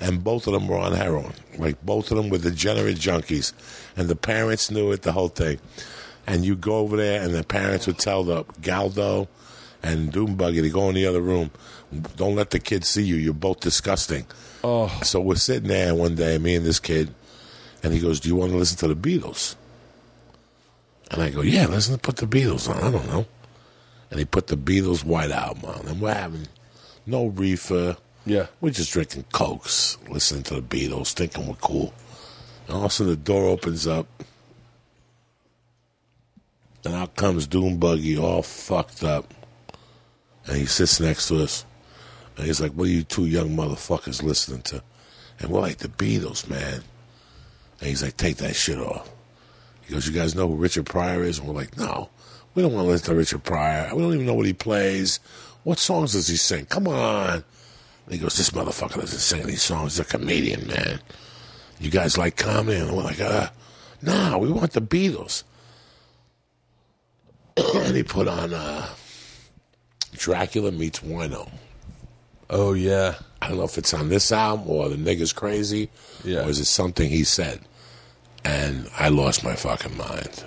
[0.04, 1.34] and both of them were on heroin.
[1.58, 3.54] Like both of them were degenerate junkies,
[3.96, 5.02] and the parents knew it.
[5.02, 5.60] The whole thing,
[6.28, 9.28] and you go over there, and the parents would tell the Galdo
[9.82, 11.52] and Doombuggy to go in the other room.
[12.16, 13.16] Don't let the kids see you.
[13.16, 14.26] You're both disgusting.
[14.64, 14.88] Oh.
[15.04, 17.14] So we're sitting there one day, me and this kid,
[17.82, 19.56] and he goes, "Do you want to listen to the Beatles?"
[21.12, 21.98] And I go, "Yeah, listen.
[21.98, 22.84] Put the Beatles on.
[22.84, 23.26] I don't know."
[24.14, 26.48] and he put the Beatles White Album on, and we're having
[27.08, 27.98] no reefer.
[28.26, 28.48] Yeah.
[28.62, 31.94] We're just drinking cokes, listening to the Beatles, thinking we're cool.
[32.68, 34.08] And all of a sudden, the door opens up,
[36.86, 39.34] and out comes Doombuggy, all fucked up,
[40.45, 41.66] and he sits next to us,
[42.38, 44.84] and he's like, "What are you two young motherfuckers listening to?"
[45.40, 46.84] And we're like, "The Beatles, man."
[47.80, 49.10] And he's like, "Take that shit off."
[49.86, 52.10] He goes, "You guys know who Richard Pryor is?" And we're like, "No."
[52.56, 53.95] We don't want to listen to Richard Pryor.
[53.95, 55.20] We don't even know what he plays.
[55.64, 56.66] What songs does he sing?
[56.66, 57.44] Come on.
[58.06, 59.98] And he goes, This motherfucker doesn't sing any songs.
[59.98, 61.00] He's a comedian, man.
[61.80, 62.78] You guys like comedy?
[62.80, 63.50] And we're like, uh,
[64.02, 65.44] nah, we want the Beatles.
[67.58, 68.88] and he put on uh,
[70.14, 71.50] Dracula Meets Wino.
[72.50, 73.16] Oh yeah.
[73.42, 75.90] I don't know if it's on this album or the nigga's crazy,
[76.24, 76.46] Yeah.
[76.46, 77.60] or is it something he said?
[78.46, 80.46] And I lost my fucking mind.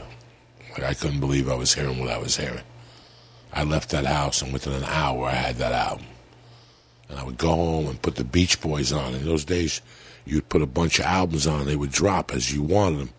[0.72, 2.62] Like I couldn't believe I was hearing what I was hearing.
[3.52, 6.06] I left that house, and within an hour, I had that album.
[7.08, 9.14] And I would go home and put the Beach Boys on.
[9.14, 9.80] In those days,
[10.24, 13.10] you'd put a bunch of albums on; they would drop as you wanted them.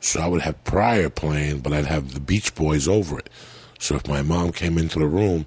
[0.00, 3.28] So I would have Pryor playing, but I'd have the Beach Boys over it.
[3.78, 5.46] So if my mom came into the room,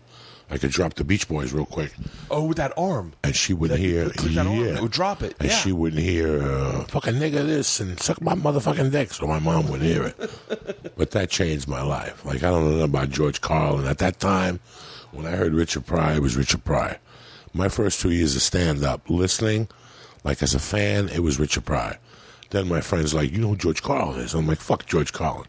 [0.50, 1.94] I could drop the Beach Boys real quick,
[2.30, 3.14] Oh, with that arm.
[3.24, 4.04] and she wouldn't That- hear.
[4.46, 4.76] arm, yeah.
[4.76, 5.36] it would drop it.
[5.40, 5.56] And yeah.
[5.58, 9.70] she wouldn't hear, uh, fucking nigga this and suck my motherfucking dick, so my mom
[9.70, 10.94] wouldn't hear it.
[10.98, 12.24] but that changed my life.
[12.26, 13.88] Like, I don't know about George Carlin.
[13.88, 14.60] At that time,
[15.14, 16.98] when I heard Richard Pryor, it was Richard Pryor.
[17.54, 19.68] My first two years of stand up, listening,
[20.24, 21.98] like as a fan, it was Richard Pryor.
[22.52, 24.34] Then my friends like, you know who George Carlin is?
[24.34, 25.48] I'm like, fuck George Carlin.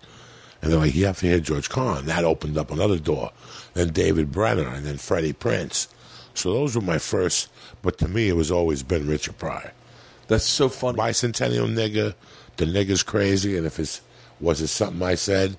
[0.60, 2.06] And they're like, you have to hear George Carlin.
[2.06, 3.32] That opened up another door.
[3.74, 5.88] Then David Brenner, and then Freddie Prinze.
[6.34, 7.48] So those were my first,
[7.82, 9.72] but to me, it was always been Richard Pryor.
[10.28, 10.98] That's so funny.
[10.98, 12.14] Bicentennial nigga,
[12.56, 14.00] the nigga's crazy, and if it's
[14.40, 15.56] was it something I said,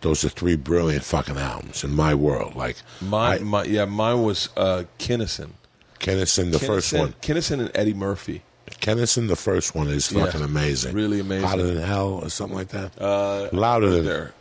[0.00, 2.54] those are three brilliant fucking albums in my world.
[2.56, 5.50] Like My, I- my yeah, mine was uh, Kinison.
[6.00, 7.12] Kinison, the first one.
[7.22, 8.42] Kinison and Eddie Murphy.
[8.80, 10.94] Kinison, the first one is Yeah, fucking amazing.
[10.94, 11.46] really amazing.
[11.48, 13.00] Hotter than hell or something like that.
[13.00, 14.32] Uh, Louder than there.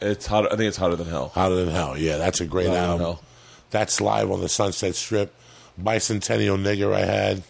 [0.00, 0.46] It's hot.
[0.46, 1.28] I think it's hotter than hell.
[1.28, 1.96] Hotter than hell.
[1.96, 3.00] Yeah, that's a great Louder album.
[3.00, 3.22] Hell.
[3.70, 5.34] That's live on the Sunset Strip.
[5.80, 7.42] Bicentennial nigger I had.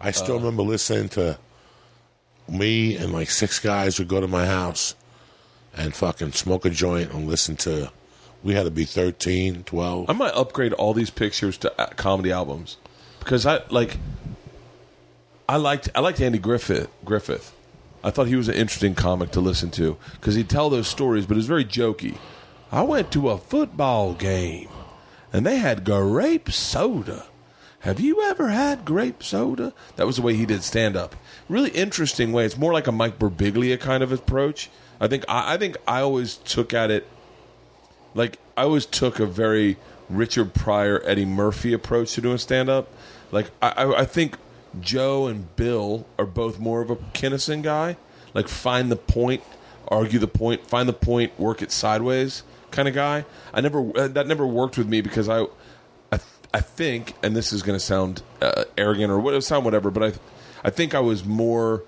[0.00, 0.38] I still Uh.
[0.38, 1.38] remember listening to
[2.48, 4.94] me and like six guys would go to my house
[5.76, 7.90] and fucking smoke a joint and listen to.
[8.42, 10.08] We had to be 13, 12.
[10.08, 12.76] I might upgrade all these pictures to uh, comedy albums
[13.18, 13.98] because I like.
[15.48, 16.88] I liked I liked Andy Griffith.
[17.04, 17.54] Griffith,
[18.04, 21.26] I thought he was an interesting comic to listen to because he'd tell those stories,
[21.26, 22.16] but it was very jokey.
[22.70, 24.68] I went to a football game,
[25.32, 27.26] and they had grape soda.
[27.80, 29.72] Have you ever had grape soda?
[29.96, 31.16] That was the way he did stand up.
[31.48, 32.44] Really interesting way.
[32.44, 34.68] It's more like a Mike Birbiglia kind of approach.
[35.00, 37.06] I think I, I think I always took at it
[38.14, 39.76] like I always took a very
[40.08, 42.88] Richard Pryor, Eddie Murphy approach to doing stand up.
[43.30, 44.38] Like I, I, think
[44.80, 47.96] Joe and Bill are both more of a Kinison guy.
[48.32, 49.42] Like find the point,
[49.86, 53.24] argue the point, find the point, work it sideways kind of guy.
[53.52, 55.42] I never uh, that never worked with me because I,
[56.12, 56.18] I,
[56.54, 60.02] I think, and this is going to sound uh, arrogant or what sound whatever, but
[60.02, 60.12] I,
[60.64, 61.82] I think I was more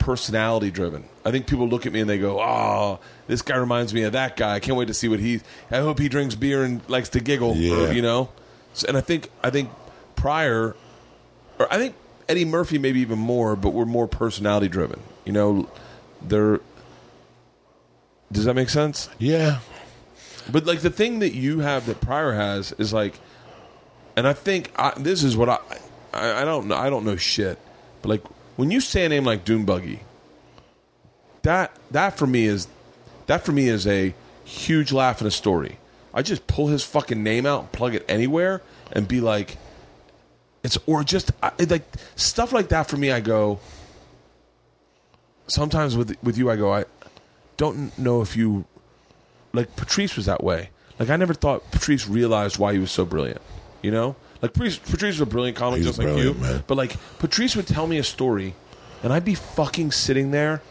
[0.00, 1.04] personality driven.
[1.24, 2.98] I think people look at me and they go, "Oh,
[3.28, 4.54] this guy reminds me of that guy.
[4.56, 5.40] I can't wait to see what he.
[5.70, 7.92] I hope he drinks beer and likes to giggle." Yeah.
[7.92, 8.30] You know.
[8.74, 9.70] So, and I think I think
[10.16, 10.74] Pryor,
[11.58, 11.94] or I think
[12.28, 15.00] Eddie Murphy, maybe even more, but we're more personality driven.
[15.24, 15.68] You know,
[16.20, 16.60] they're.
[18.32, 19.08] Does that make sense?
[19.18, 19.60] yeah.
[20.50, 23.14] But like the thing that you have that Pryor has is like,
[24.16, 25.58] and I think I, this is what I,
[26.12, 27.58] I I don't know I don't know shit,
[28.02, 28.22] but like
[28.60, 30.00] when you say a name like Doom Buggy,
[31.40, 32.68] that that for me is
[33.26, 34.14] that for me is a
[34.44, 35.78] huge laugh in a story.
[36.12, 38.60] I just pull his fucking name out and plug it anywhere
[38.92, 39.56] and be like,
[40.62, 41.84] it's or just I, like
[42.16, 43.10] stuff like that for me.
[43.10, 43.60] I go.
[45.46, 46.70] Sometimes with with you, I go.
[46.70, 46.84] I
[47.56, 48.66] don't know if you
[49.54, 50.68] like Patrice was that way.
[50.98, 53.40] Like I never thought Patrice realized why he was so brilliant.
[53.80, 56.42] You know, like Patrice, Patrice was a brilliant comic He's just like brilliant, you.
[56.42, 56.64] man.
[56.66, 58.54] But like Patrice would tell me a story,
[59.02, 60.62] and I'd be fucking sitting there,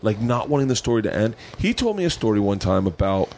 [0.00, 1.36] like not wanting the story to end.
[1.58, 3.28] He told me a story one time about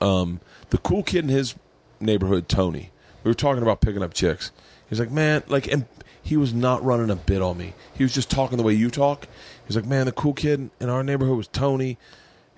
[0.00, 0.40] um,
[0.70, 1.54] the cool kid in his
[2.00, 2.90] neighborhood, Tony.
[3.24, 4.50] We were talking about picking up chicks.
[4.88, 5.86] He's like, man, like, and
[6.22, 7.74] he was not running a bit on me.
[7.94, 9.26] He was just talking the way you talk.
[9.66, 11.98] He's like, man, the cool kid in our neighborhood was Tony.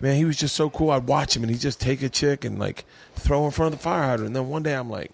[0.01, 0.91] Man, he was just so cool.
[0.91, 3.73] I'd watch him and he'd just take a chick and like throw her in front
[3.73, 4.27] of the fire hydrant.
[4.27, 5.13] And then one day I'm like,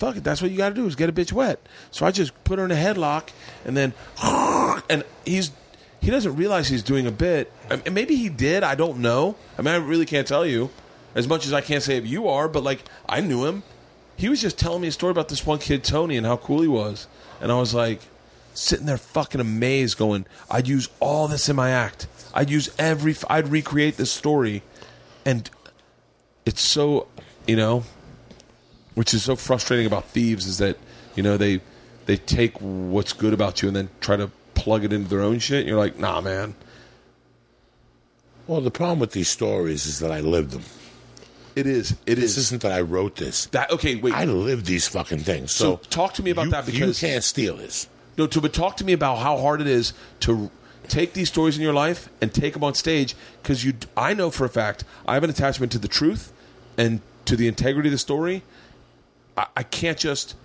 [0.00, 1.60] fuck it, that's what you got to do is get a bitch wet.
[1.90, 3.28] So I just put her in a headlock
[3.64, 3.92] and then,
[4.90, 5.52] and he's
[6.00, 7.52] he doesn't realize he's doing a bit.
[7.68, 8.62] And maybe he did.
[8.62, 9.36] I don't know.
[9.58, 10.70] I mean, I really can't tell you
[11.14, 12.48] as much as I can't say if you are.
[12.48, 13.62] But like, I knew him.
[14.16, 16.62] He was just telling me a story about this one kid Tony and how cool
[16.62, 17.06] he was,
[17.40, 18.00] and I was like,
[18.52, 22.06] sitting there fucking amazed, going, I'd use all this in my act.
[22.34, 23.16] I'd use every.
[23.28, 24.62] I'd recreate this story,
[25.24, 25.48] and
[26.44, 27.08] it's so,
[27.46, 27.84] you know,
[28.94, 30.76] which is so frustrating about thieves is that
[31.14, 31.60] you know they
[32.06, 35.38] they take what's good about you and then try to plug it into their own
[35.38, 35.66] shit.
[35.66, 36.54] You're like, nah, man.
[38.46, 40.64] Well, the problem with these stories is that I lived them.
[41.54, 41.92] It is.
[42.06, 42.38] It This is.
[42.38, 43.46] isn't that I wrote this.
[43.46, 43.96] That okay?
[43.96, 44.14] Wait.
[44.14, 45.52] I lived these fucking things.
[45.52, 47.88] So So, talk to me about you, that because you can't steal this.
[48.18, 50.50] No, to but talk to me about how hard it is to
[50.88, 53.74] take these stories in your life and take them on stage because you.
[53.96, 56.32] I know for a fact I have an attachment to the truth
[56.76, 58.42] and to the integrity of the story.
[59.36, 60.36] I, I can't just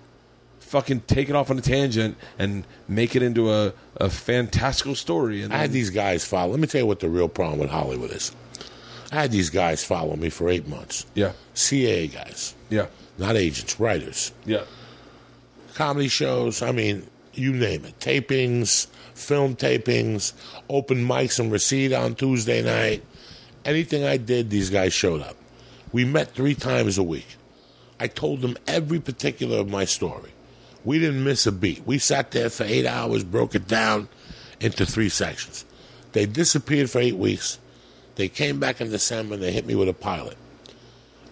[0.60, 5.42] fucking take it off on a tangent and make it into a, a fantastical story.
[5.44, 6.52] And I had these guys follow.
[6.52, 8.32] Let me tell you what the real problem with Hollywood is.
[9.12, 11.06] I had these guys follow me for eight months.
[11.14, 12.88] yeah, CA guys, yeah,
[13.18, 14.34] not agents, writers.
[14.46, 14.64] yeah,
[15.76, 16.62] comedy shows.
[16.62, 17.98] I mean, you name it.
[18.00, 20.34] Tapings, film tapings,
[20.70, 23.04] open mics and receipt on Tuesday night.
[23.64, 25.36] Anything I did, these guys showed up.
[25.92, 27.28] We met three times a week.
[28.00, 30.32] I told them every particular of my story.
[30.84, 31.84] We didn't miss a beat.
[31.86, 34.08] We sat there for eight hours, broke it down
[34.60, 35.66] into three sections.
[36.12, 37.58] They disappeared for eight weeks.
[38.16, 40.38] They came back in December and they hit me with a pilot.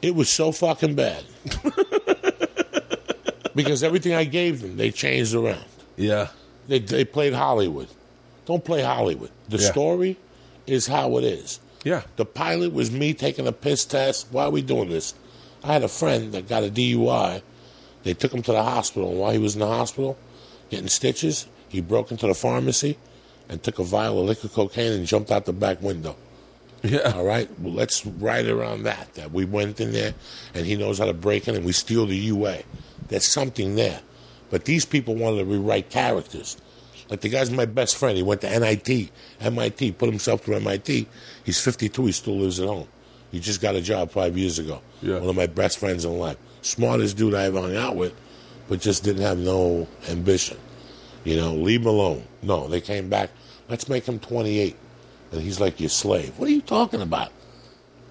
[0.01, 1.23] It was so fucking bad.
[3.55, 5.63] because everything I gave them, they changed around.
[5.95, 6.29] yeah,
[6.67, 7.87] They, they played Hollywood.
[8.45, 9.31] Don't play Hollywood.
[9.49, 9.71] The Yeah.
[9.71, 10.17] story
[10.67, 11.59] is how it is.
[11.83, 12.01] yeah.
[12.15, 14.27] The pilot was me taking a piss test.
[14.31, 15.13] Why are we doing this?
[15.63, 17.41] I had a friend that got a DUI.
[18.03, 19.11] They took him to the hospital.
[19.11, 20.17] And while he was in the hospital,
[20.69, 22.97] getting stitches, he broke into the pharmacy
[23.49, 26.15] and took a vial of liquid cocaine and jumped out the back window.
[26.83, 27.13] Yeah.
[27.15, 29.13] All right, well, let's write around that.
[29.13, 30.13] That we went in there
[30.53, 32.63] and he knows how to break in and we steal the UA.
[33.07, 34.01] There's something there.
[34.49, 36.57] But these people wanted to rewrite characters.
[37.09, 38.17] Like the guy's my best friend.
[38.17, 41.07] He went to NIT, MIT, put himself through MIT.
[41.45, 42.05] He's 52.
[42.05, 42.87] He still lives at home.
[43.33, 44.79] He just got a job five years ago.
[45.01, 45.17] Yeah.
[45.17, 46.37] One of my best friends in life.
[46.61, 48.13] Smartest dude I ever hung out with,
[48.69, 50.55] but just didn't have no ambition.
[51.23, 52.25] You know, leave him alone.
[52.43, 53.31] No, they came back.
[53.69, 54.75] Let's make him 28.
[55.31, 56.37] And he's like your slave.
[56.37, 57.31] What are you talking about?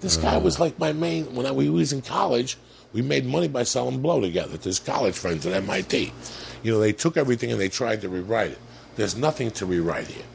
[0.01, 1.33] This guy was like my main.
[1.33, 2.57] When I, we was in college,
[2.91, 6.11] we made money by selling blow together to his college friends at MIT.
[6.63, 8.59] You know, they took everything and they tried to rewrite it.
[8.97, 10.25] There's nothing to rewrite here.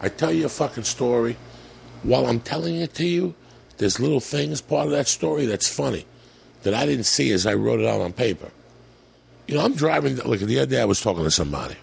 [0.00, 1.36] I tell you a fucking story.
[2.04, 3.34] While I'm telling it to you,
[3.78, 6.04] there's little things, part of that story that's funny
[6.62, 8.50] that I didn't see as I wrote it out on paper.
[9.46, 10.16] You know, I'm driving.
[10.16, 11.76] Look, the other day I was talking to somebody,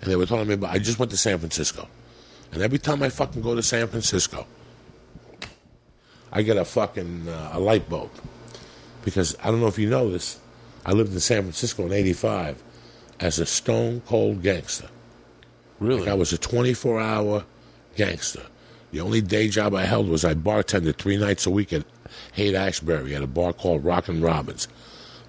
[0.00, 0.70] and they were telling me about.
[0.70, 1.88] I just went to San Francisco,
[2.52, 4.46] and every time I fucking go to San Francisco,
[6.32, 8.10] I get a fucking uh, a light bulb
[9.04, 10.38] because I don't know if you know this.
[10.86, 12.62] I lived in San Francisco in '85
[13.18, 14.88] as a stone cold gangster.
[15.80, 16.00] Really?
[16.00, 17.44] Like I was a 24 hour
[17.96, 18.42] gangster.
[18.92, 21.84] The only day job I held was I bartended three nights a week at
[22.32, 24.66] Haight Ashbury at a bar called Rockin' Robins.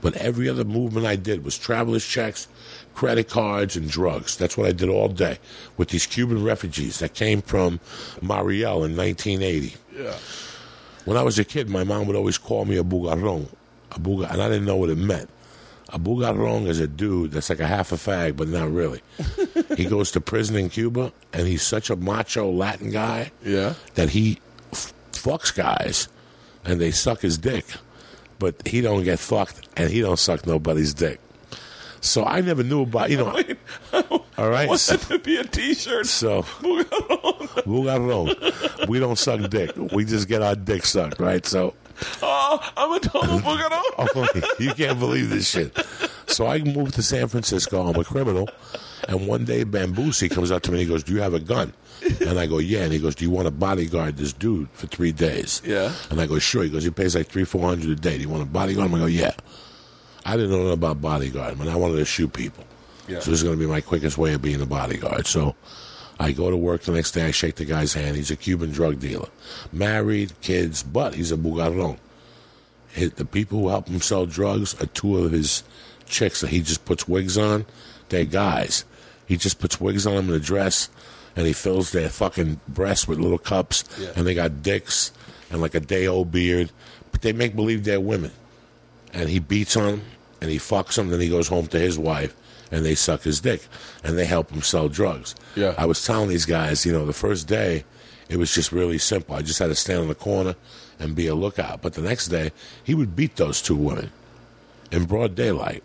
[0.01, 2.47] But every other movement I did was traveler's checks,
[2.95, 4.35] credit cards, and drugs.
[4.35, 5.37] That's what I did all day
[5.77, 7.79] with these Cuban refugees that came from
[8.21, 9.75] Mariel in 1980.
[9.95, 10.15] yeah.
[11.05, 13.47] When I was a kid, my mom would always call me a bugarron,
[13.91, 15.29] a buga, and I didn't know what it meant.
[15.93, 19.01] A bugarron is a dude that's like a half a fag, but not really.
[19.75, 23.73] he goes to prison in Cuba, and he's such a macho Latin guy Yeah.
[23.95, 24.39] that he
[24.71, 26.07] f- fucks guys,
[26.63, 27.65] and they suck his dick,
[28.39, 31.19] but he don't get fucked, and he don't suck nobody's dick.
[31.99, 33.37] So I never knew about you know.
[34.37, 36.05] All right, want so, that to be a T-shirt.
[36.07, 36.43] so
[37.65, 39.71] bugarron, we don't suck dick.
[39.93, 41.45] We just get our dick sucked, right?
[41.45, 41.73] So.
[42.21, 43.81] Oh, I'm a total boogaroo.
[43.97, 45.77] Oh, you can't believe this shit.
[46.27, 47.87] So I moved to San Francisco.
[47.87, 48.49] I'm a criminal.
[49.07, 51.39] And one day, Bambusi comes up to me and he goes, Do you have a
[51.39, 51.73] gun?
[52.21, 52.83] And I go, Yeah.
[52.83, 55.61] And he goes, Do you want to bodyguard this dude for three days?
[55.65, 55.91] Yeah.
[56.09, 56.63] And I go, Sure.
[56.63, 58.17] He goes, He pays like three, four hundred a day.
[58.17, 58.95] Do you want to bodyguard him?
[58.95, 59.31] I go, oh, Yeah.
[60.25, 62.63] I didn't know about bodyguard, but I wanted to shoot people.
[63.07, 63.19] Yeah.
[63.19, 65.25] So this is going to be my quickest way of being a bodyguard.
[65.25, 65.55] So
[66.21, 67.25] I go to work the next day.
[67.25, 68.15] I shake the guy's hand.
[68.15, 69.29] He's a Cuban drug dealer,
[69.73, 71.97] married, kids, but he's a bugarron.
[72.95, 75.63] The people who help him sell drugs are two of his
[76.05, 77.65] chicks that he just puts wigs on.
[78.09, 78.85] They're guys.
[79.25, 80.89] He just puts wigs on them in a dress,
[81.35, 84.09] and he fills their fucking breasts with little cups, Yeah.
[84.15, 85.11] and they got dicks
[85.49, 86.69] and like a day old beard,
[87.11, 88.31] but they make believe they're women.
[89.13, 90.01] And he beats on them,
[90.41, 91.09] and he fucks them.
[91.09, 92.35] Then he goes home to his wife,
[92.71, 93.67] and they suck his dick,
[94.03, 95.35] and they help him sell drugs.
[95.55, 95.75] Yeah.
[95.77, 97.83] I was telling these guys, you know, the first day,
[98.29, 99.35] it was just really simple.
[99.35, 100.55] I just had to stand on the corner
[100.99, 101.81] and be a lookout.
[101.81, 102.51] But the next day,
[102.83, 104.11] he would beat those two women
[104.91, 105.83] in broad daylight.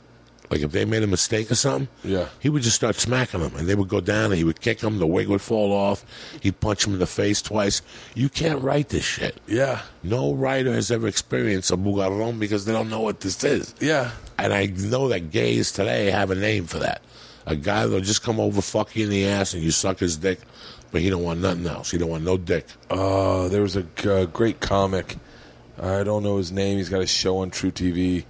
[0.49, 2.27] Like if they made a mistake or something, Yeah.
[2.39, 4.79] he would just start smacking them, and they would go down, and he would kick
[4.79, 4.99] them.
[4.99, 6.05] The wig would fall off.
[6.41, 7.83] He'd punch them in the face twice.
[8.15, 9.41] You can't write this shit.
[9.49, 9.81] Yeah.
[10.05, 13.75] No writer has ever experienced a bugarron because they don't know what this is.
[13.81, 14.13] Yeah.
[14.39, 17.01] And I know that gays today have a name for that.
[17.47, 20.17] A guy that'll just come over, fuck you in the ass, and you suck his
[20.17, 20.41] dick,
[20.91, 21.91] but he don't want nothing else.
[21.91, 22.67] He don't want no dick.
[22.91, 25.17] Uh, there was a uh, great comic.
[25.81, 26.79] I don't know his name.
[26.79, 28.25] He's got a show on truTV.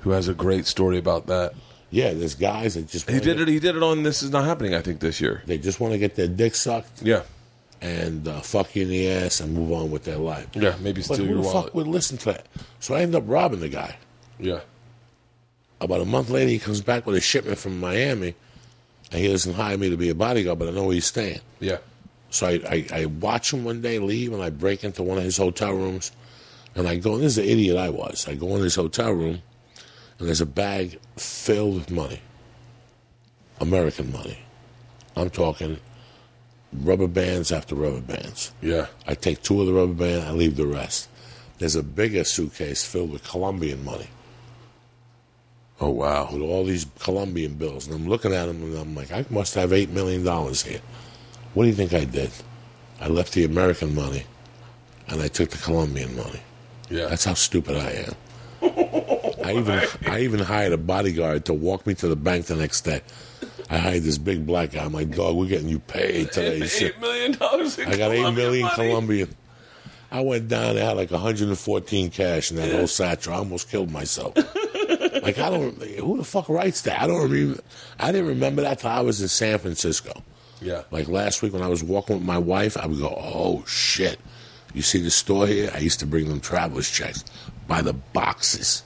[0.00, 1.54] Who has a great story about that?
[1.90, 3.48] Yeah, there's guys that just He did get- it.
[3.48, 4.74] He did it on This Is Not Happening.
[4.74, 5.42] I think this year.
[5.46, 7.22] They just want to get their dick sucked Yeah.
[7.80, 10.48] and uh, fuck you in the ass and move on with their life.
[10.54, 10.74] Yeah.
[10.80, 11.64] Maybe But steal who your the wallet.
[11.66, 12.46] fuck would listen to that?
[12.80, 13.96] So I end up robbing the guy.
[14.40, 14.60] Yeah.
[15.80, 18.34] About a month later, he comes back with a shipment from Miami,
[19.12, 21.40] and he doesn't hire me to be a bodyguard, but I know where he's staying.
[21.60, 21.78] Yeah.
[22.30, 25.24] So I, I, I watch him one day leave, and I break into one of
[25.24, 26.12] his hotel rooms,
[26.74, 28.26] and I go, and this is the idiot I was.
[28.26, 29.42] I go in his hotel room,
[30.18, 32.20] and there's a bag filled with money,
[33.60, 34.38] American money.
[35.14, 35.78] I'm talking
[36.72, 38.52] rubber bands after rubber bands.
[38.60, 38.86] Yeah.
[39.06, 41.08] I take two of the rubber bands, I leave the rest.
[41.58, 44.08] There's a bigger suitcase filled with Colombian money,
[45.80, 46.30] Oh wow.
[46.32, 47.86] with all these Colombian bills.
[47.86, 50.80] And I'm looking at them, and I'm like, I must have $8 million here.
[51.54, 52.30] What do you think I did?
[53.00, 54.24] I left the American money,
[55.08, 56.40] and I took the Colombian money.
[56.88, 57.06] Yeah.
[57.06, 58.14] That's how stupid I am.
[59.44, 62.80] I even I even hired a bodyguard to walk me to the bank the next
[62.82, 63.02] day.
[63.68, 64.84] I hired this big black guy.
[64.84, 66.66] I'm like, dog, we're getting you paid today.
[66.66, 66.94] Shit.
[66.94, 67.78] eight million dollars.
[67.78, 69.34] I got eight million Colombian.
[70.10, 73.34] I went down there, had like 114 cash in that whole satchel.
[73.34, 74.34] I almost killed myself.
[75.22, 77.00] like I don't, who the fuck writes that?
[77.00, 77.62] I don't remember.
[77.98, 80.22] I didn't remember that till I was in San Francisco.
[80.60, 80.82] Yeah.
[80.90, 84.18] Like last week when I was walking with my wife, I would go, "Oh shit!
[84.74, 85.70] You see the store here?
[85.74, 87.24] I used to bring them travelers checks
[87.66, 88.82] by the boxes,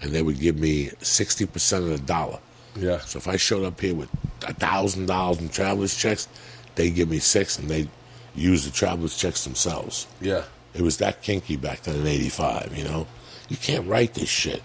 [0.00, 2.38] and they would give me sixty percent of the dollar.
[2.76, 3.00] Yeah.
[3.00, 4.10] So if I showed up here with
[4.46, 6.28] a thousand dollars in travelers checks,
[6.76, 7.88] they give me six, and they
[8.34, 10.06] use the travelers checks themselves.
[10.20, 10.44] Yeah.
[10.74, 12.76] It was that kinky back then in '85.
[12.76, 13.06] You know,
[13.48, 14.62] you can't write this shit.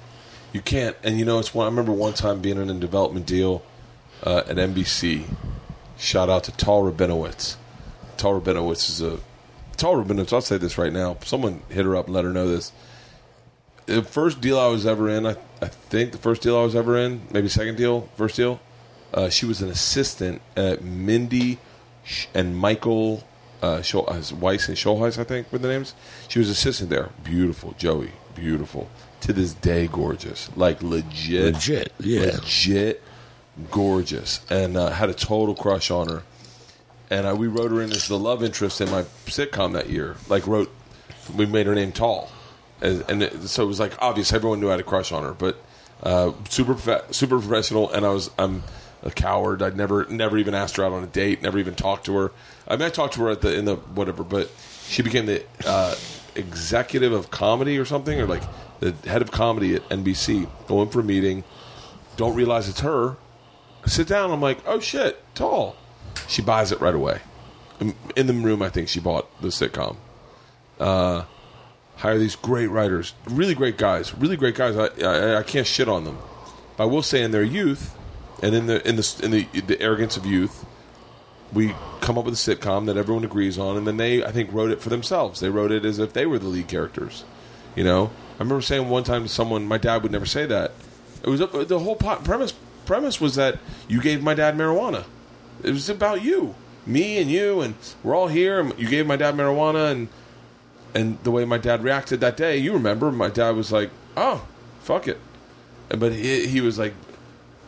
[0.53, 0.95] You can't.
[1.03, 1.65] And you know, it's one.
[1.65, 3.63] I remember one time being in a development deal
[4.23, 5.25] uh, at NBC.
[5.97, 7.57] Shout out to Tal Rabinowitz.
[8.17, 9.19] Tal Rabinowitz is a
[9.75, 10.31] Tal Rabinowitz.
[10.31, 11.17] I'll say this right now.
[11.25, 12.71] Someone hit her up and let her know this.
[13.87, 16.75] The first deal I was ever in, I, I think the first deal I was
[16.75, 18.61] ever in, maybe second deal, first deal.
[19.13, 21.59] Uh, she was an assistant at Mindy
[22.33, 23.23] and Michael
[23.61, 25.95] uh, uh, Weiss and Schultheis, I think were the names.
[26.27, 27.09] She was assistant there.
[27.23, 28.11] Beautiful, Joey.
[28.35, 28.89] Beautiful.
[29.23, 30.49] To this day, gorgeous.
[30.57, 31.53] Like legit.
[31.53, 32.25] Legit, yeah.
[32.25, 33.01] Legit
[33.71, 34.41] gorgeous.
[34.49, 36.23] And uh, had a total crush on her.
[37.09, 40.17] And I, we wrote her in as the love interest in my sitcom that year.
[40.27, 40.69] Like, wrote,
[41.33, 42.29] we made her name Tal.
[42.81, 44.33] And, and it, so it was like obvious.
[44.33, 45.33] Everyone knew I had a crush on her.
[45.33, 45.55] But
[46.01, 46.75] uh, super,
[47.11, 47.89] super professional.
[47.91, 48.63] And I was, I'm
[49.03, 49.61] a coward.
[49.61, 51.41] I'd never, never even asked her out on a date.
[51.41, 52.31] Never even talked to her.
[52.67, 54.49] I mean, I talked to her at the in the whatever, but
[54.87, 55.95] she became the uh,
[56.35, 58.43] executive of comedy or something, or like
[58.83, 60.49] the head of comedy at NBC.
[60.67, 61.43] Going for a meeting,
[62.17, 63.17] don't realize it's her.
[63.83, 64.31] I sit down.
[64.31, 65.75] I'm like, oh shit, Tal.
[66.27, 67.21] She buys it right away.
[68.15, 69.97] In- the room, I think she bought the sitcom.
[70.79, 71.23] Uh,
[71.97, 74.77] hire these great writers, really great guys, really great guys.
[74.77, 76.17] I, I, I can't shit on them.
[76.77, 77.97] But I will say, in their youth,
[78.41, 80.65] and in the in the in the, the arrogance of youth,
[81.51, 84.51] we come up with a sitcom that everyone agrees on, and then they, I think,
[84.53, 85.39] wrote it for themselves.
[85.39, 87.25] They wrote it as if they were the lead characters.
[87.75, 90.71] You know, I remember saying one time to someone, my dad would never say that.
[91.23, 92.53] It was the whole pot premise.
[92.85, 95.05] Premise was that you gave my dad marijuana.
[95.63, 96.55] It was about you,
[96.85, 98.59] me, and you, and we're all here.
[98.59, 100.09] And you gave my dad marijuana, and
[100.93, 104.45] and the way my dad reacted that day, you remember, my dad was like, "Oh,
[104.81, 105.19] fuck it,"
[105.89, 106.93] but he, he was like,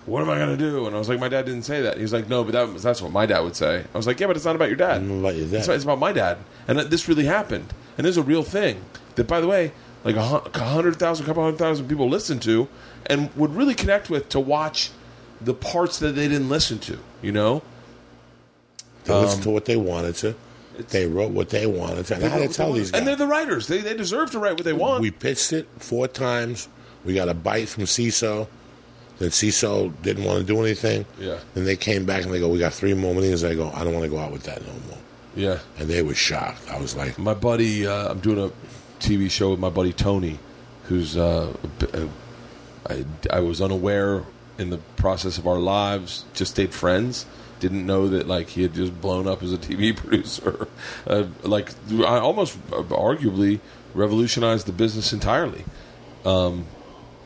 [0.05, 2.01] "What am I gonna do?" And I was like, "My dad didn't say that." He
[2.01, 4.19] was like, "No, but that was, that's what my dad would say." I was like,
[4.19, 5.01] "Yeah, but it's not about your dad.
[5.01, 5.59] About your dad.
[5.59, 8.81] It's, it's about my dad." And this really happened, and this is a real thing.
[9.15, 9.71] That, by the way,
[10.05, 10.21] like a
[10.63, 12.67] hundred thousand, couple hundred thousand people listen to,
[13.07, 14.91] and would really connect with to watch
[15.41, 16.97] the parts that they didn't listen to.
[17.21, 17.61] You know,
[19.03, 20.35] They listened to what they wanted to.
[20.89, 22.15] They wrote what they wanted to.
[22.15, 22.99] And had to tell these guys.
[22.99, 23.67] and they're the writers.
[23.67, 25.01] They they deserve to write what they want.
[25.01, 26.67] We pitched it four times.
[27.03, 28.47] We got a bite from Seeso.
[29.17, 31.05] Then Seeso didn't want to do anything.
[31.19, 31.39] Yeah.
[31.53, 33.83] Then they came back and they go, "We got three more meetings." I go, "I
[33.85, 34.97] don't want to go out with that no more."
[35.37, 35.59] yeah.
[35.79, 36.69] And they were shocked.
[36.69, 38.51] I was like, My buddy, uh, I'm doing a
[38.99, 40.39] TV show with my buddy Tony,
[40.85, 41.53] who's uh,
[41.93, 42.09] a-
[42.87, 44.23] I, I was unaware
[44.57, 47.25] in the process of our lives, just stayed friends.
[47.59, 50.67] Didn't know that like he had just blown up as a TV producer,
[51.07, 53.59] uh, like I almost uh, arguably
[53.93, 55.63] revolutionized the business entirely.
[56.25, 56.65] Um,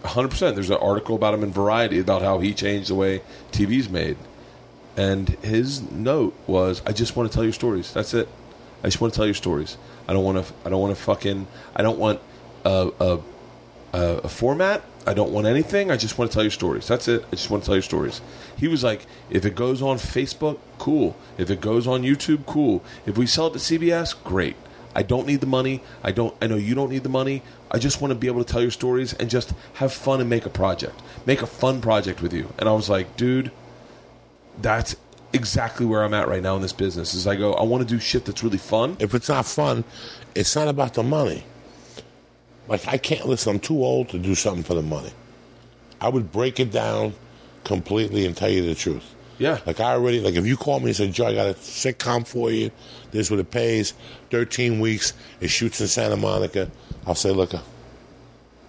[0.03, 0.55] 100%.
[0.55, 4.17] There's an article about him in Variety about how he changed the way TV's made.
[4.95, 7.91] And his note was, "I just want to tell your stories.
[7.93, 8.27] That's it.
[8.83, 9.77] I just want to tell your stories.
[10.09, 10.53] I don't want to.
[10.65, 11.45] I don't want to fucking.
[11.75, 12.19] I don't want
[12.65, 13.19] a, a,
[13.93, 14.81] a, format.
[15.05, 15.91] I don't want anything.
[15.91, 16.87] I just want to tell your stories.
[16.87, 17.23] That's it.
[17.27, 18.19] I just want to tell your stories."
[18.57, 21.15] He was like, "If it goes on Facebook, cool.
[21.37, 22.83] If it goes on YouTube, cool.
[23.05, 24.55] If we sell it to CBS, great.
[24.95, 25.83] I don't need the money.
[26.03, 26.35] I don't.
[26.41, 27.43] I know you don't need the money.
[27.69, 30.29] I just want to be able to tell your stories and just have fun and
[30.29, 30.99] make a project.
[31.27, 33.51] Make a fun project with you." And I was like, "Dude."
[34.61, 34.95] that's
[35.33, 37.13] exactly where I'm at right now in this business.
[37.13, 38.97] Is oh, I go, I want to do shit that's really fun.
[38.99, 39.83] if it's not fun,
[40.35, 41.43] it's not about the money.
[42.67, 43.55] Like I can't listen.
[43.55, 45.11] I'm too old to do something for the money.
[45.99, 47.13] I would break it down
[47.63, 49.15] completely and tell you the truth.
[49.39, 49.59] Yeah.
[49.65, 52.27] Like I already like if you call me and say, Joe, I got a sitcom
[52.27, 52.71] for you.
[53.11, 53.93] This is what it pays.
[54.29, 55.13] Thirteen weeks.
[55.39, 56.69] It shoots in Santa Monica.
[57.07, 57.61] I'll say, look, I'm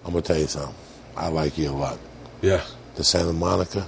[0.05, 0.75] gonna tell you something.
[1.17, 1.99] I like you a lot.
[2.41, 2.63] Yeah.
[2.95, 3.87] The Santa Monica.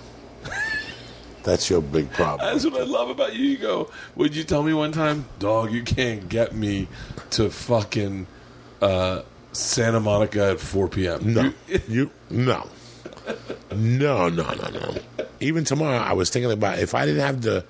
[1.44, 2.52] That's your big problem.
[2.52, 3.44] That's what I love about you.
[3.44, 6.88] You go, would you tell me one time, dog, you can't get me
[7.30, 8.26] to fucking
[8.80, 9.22] uh,
[9.52, 11.34] Santa Monica at 4 p.m.
[11.34, 12.66] No, You- you no,
[13.74, 14.94] no, no, no, no.
[15.40, 17.64] Even tomorrow, I was thinking about if I didn't have the,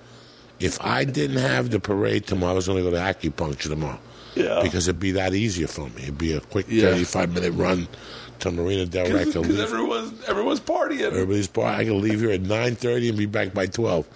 [0.60, 3.98] if I didn't have the parade tomorrow, I was going to go to acupuncture tomorrow.
[4.34, 4.60] Yeah.
[4.62, 6.04] because it'd be that easier for me.
[6.04, 6.84] It'd be a quick Yeah.
[6.92, 7.86] thirty-five minute run
[8.42, 9.24] to Marina Del Rey.
[9.24, 11.00] Because everyone's, everyone's partying.
[11.00, 11.74] Everybody's partying.
[11.74, 14.06] I can leave here at nine thirty and be back by twelve.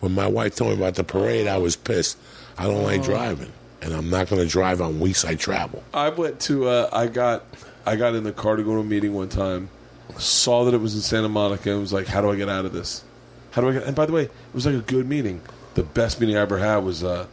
[0.00, 2.18] When my wife told me about the parade, I was pissed.
[2.58, 5.82] I don't like driving, and I'm not going to drive on weeks I travel.
[5.94, 7.44] I went to uh, I got
[7.86, 9.70] I got in the car to go to a meeting one time,
[10.18, 12.64] saw that it was in Santa Monica and was like, How do I get out
[12.64, 13.04] of this?
[13.52, 15.40] How do I get and by the way, it was like a good meeting.
[15.74, 17.26] The best meeting I ever had was uh,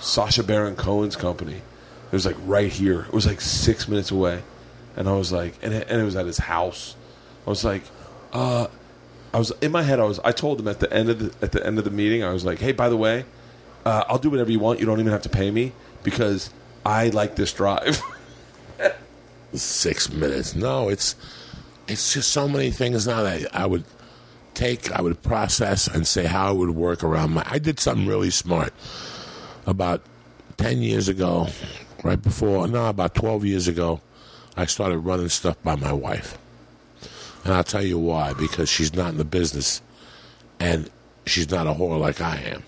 [0.00, 1.56] Sacha Baron Cohen's company.
[1.56, 3.02] It was like right here.
[3.02, 4.42] It was like six minutes away.
[4.96, 6.96] And I was like and it, and it was at his house.
[7.46, 7.82] I was like,
[8.32, 8.66] uh
[9.32, 11.44] I was in my head I was I told him at the end of the
[11.44, 13.24] at the end of the meeting, I was like, Hey, by the way,
[13.84, 14.80] uh, I'll do whatever you want.
[14.80, 16.50] You don't even have to pay me because
[16.84, 18.02] I like this drive.
[19.52, 20.54] six minutes.
[20.54, 21.14] No, it's
[21.88, 23.84] it's just so many things now that I would
[24.54, 27.44] take, I would process and say how it would work around my.
[27.46, 28.72] I did something really smart
[29.66, 30.02] about
[30.56, 31.48] ten years ago,
[32.02, 34.00] right before no, about twelve years ago.
[34.56, 36.38] I started running stuff by my wife,
[37.44, 38.32] and I'll tell you why.
[38.34, 39.82] Because she's not in the business,
[40.58, 40.90] and
[41.26, 42.62] she's not a whore like I am.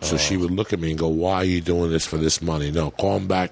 [0.00, 2.42] So she would look at me and go, "Why are you doing this for this
[2.42, 2.70] money?
[2.70, 3.50] No, call him back.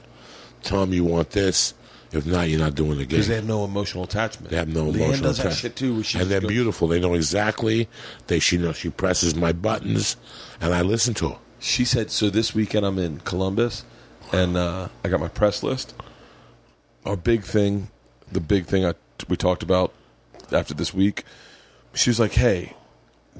[0.62, 1.72] Tell him you want this.
[2.12, 4.50] If not, you're not doing the game." Because they have no emotional attachment.
[4.50, 5.56] They have no Leanne emotional does that attachment.
[5.56, 6.20] shit too.
[6.20, 6.88] And they're beautiful.
[6.88, 7.88] They know exactly.
[8.26, 10.16] They she knows she presses my buttons,
[10.60, 11.36] and I listen to her.
[11.58, 13.84] She said, "So this weekend I'm in Columbus,
[14.30, 15.94] and uh, I got my press list.
[17.04, 17.88] Our big thing,
[18.30, 18.94] the big thing I,
[19.28, 19.92] we talked about
[20.52, 21.24] after this week.
[21.94, 22.74] She was like, "Hey,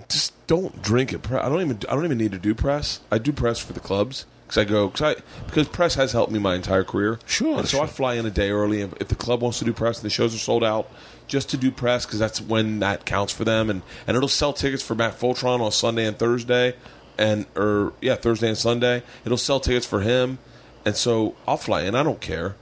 [0.08, 1.30] just don't drink it.
[1.30, 3.00] I don't even I don't even need to do press.
[3.10, 6.30] I do press for the clubs." Because I go, cause I, because press has helped
[6.30, 7.18] me my entire career.
[7.24, 7.84] Sure, And so sure.
[7.84, 8.82] I fly in a day early.
[8.82, 10.90] And if the club wants to do press and the shows are sold out,
[11.26, 13.70] just to do press because that's when that counts for them.
[13.70, 16.74] And, and it'll sell tickets for Matt Fulchiron on Sunday and Thursday,
[17.16, 19.02] and or yeah Thursday and Sunday.
[19.24, 20.38] It'll sell tickets for him,
[20.84, 21.94] and so I'll fly in.
[21.94, 22.54] I don't care.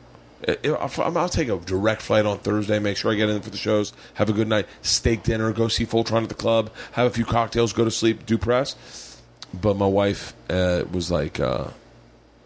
[0.49, 2.78] I- I'll, take a direct flight on Thursday.
[2.78, 3.93] Make sure I get in for the shows.
[4.15, 4.67] Have a good night.
[4.83, 5.52] Steak dinner.
[5.52, 6.70] Go see Fulchiron at the club.
[6.93, 7.73] Have a few cocktails.
[7.73, 8.25] Go to sleep.
[8.27, 9.20] Do press.
[9.52, 11.69] But my wife uh, was like, uh,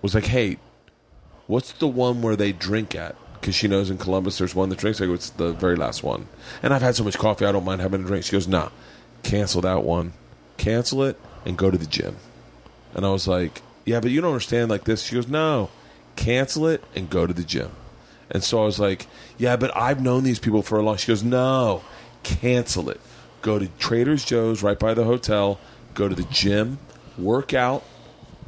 [0.02, 0.58] was like, hey,
[1.46, 3.16] what's the one where they drink at?
[3.40, 5.00] Because she knows in Columbus there's one that drinks.
[5.00, 6.26] I go, it's the very last one.
[6.62, 8.24] And I've had so much coffee, I don't mind having a drink.
[8.24, 8.70] She goes, nah,
[9.22, 10.14] cancel that one.
[10.56, 12.16] Cancel it and go to the gym.
[12.94, 15.02] And I was like, yeah, but you don't understand like this.
[15.02, 15.68] She goes, no,
[16.16, 17.70] cancel it and go to the gym.
[18.34, 19.06] And so I was like,
[19.38, 20.96] yeah, but I've known these people for a long.
[20.98, 21.82] She goes, no,
[22.24, 23.00] cancel it.
[23.42, 25.58] Go to Trader Joe's right by the hotel.
[25.94, 26.78] Go to the gym,
[27.16, 27.84] work out.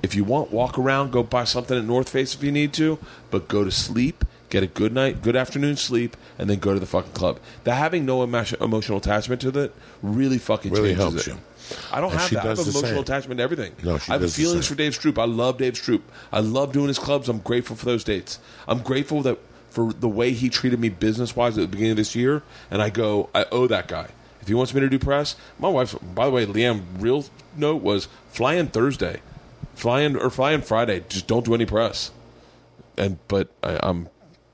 [0.02, 2.98] If you want, walk around, go buy something at North Face if you need to,
[3.31, 6.81] but go to sleep, get a good night, good afternoon sleep, and then go to
[6.81, 7.39] the fucking club.
[7.65, 11.31] That having no emo- emotional attachment to it really fucking Really changes helps it.
[11.31, 11.39] you.
[11.92, 12.44] I don't And have she that.
[12.44, 13.02] I have does the emotional same.
[13.02, 13.73] attachment to everything.
[13.82, 14.74] No, she I have does the feelings same.
[14.76, 15.18] for Dave Stroop.
[15.20, 16.02] I love Dave Stroop.
[16.32, 17.28] I love doing his clubs.
[17.28, 18.39] I'm grateful for those dates.
[18.68, 19.39] I'm grateful that
[19.76, 22.42] for the way he treated me business wise at the beginning of this year.
[22.70, 24.08] And I go, I owe that guy.
[24.40, 25.94] If he wants me to do press, my wife.
[26.14, 29.20] By the way, Liam, real note was fly in Thursday,
[29.74, 31.05] fly in or fly in Friday.
[31.10, 32.10] Just don't do any press.
[32.96, 34.08] And but I, I'm.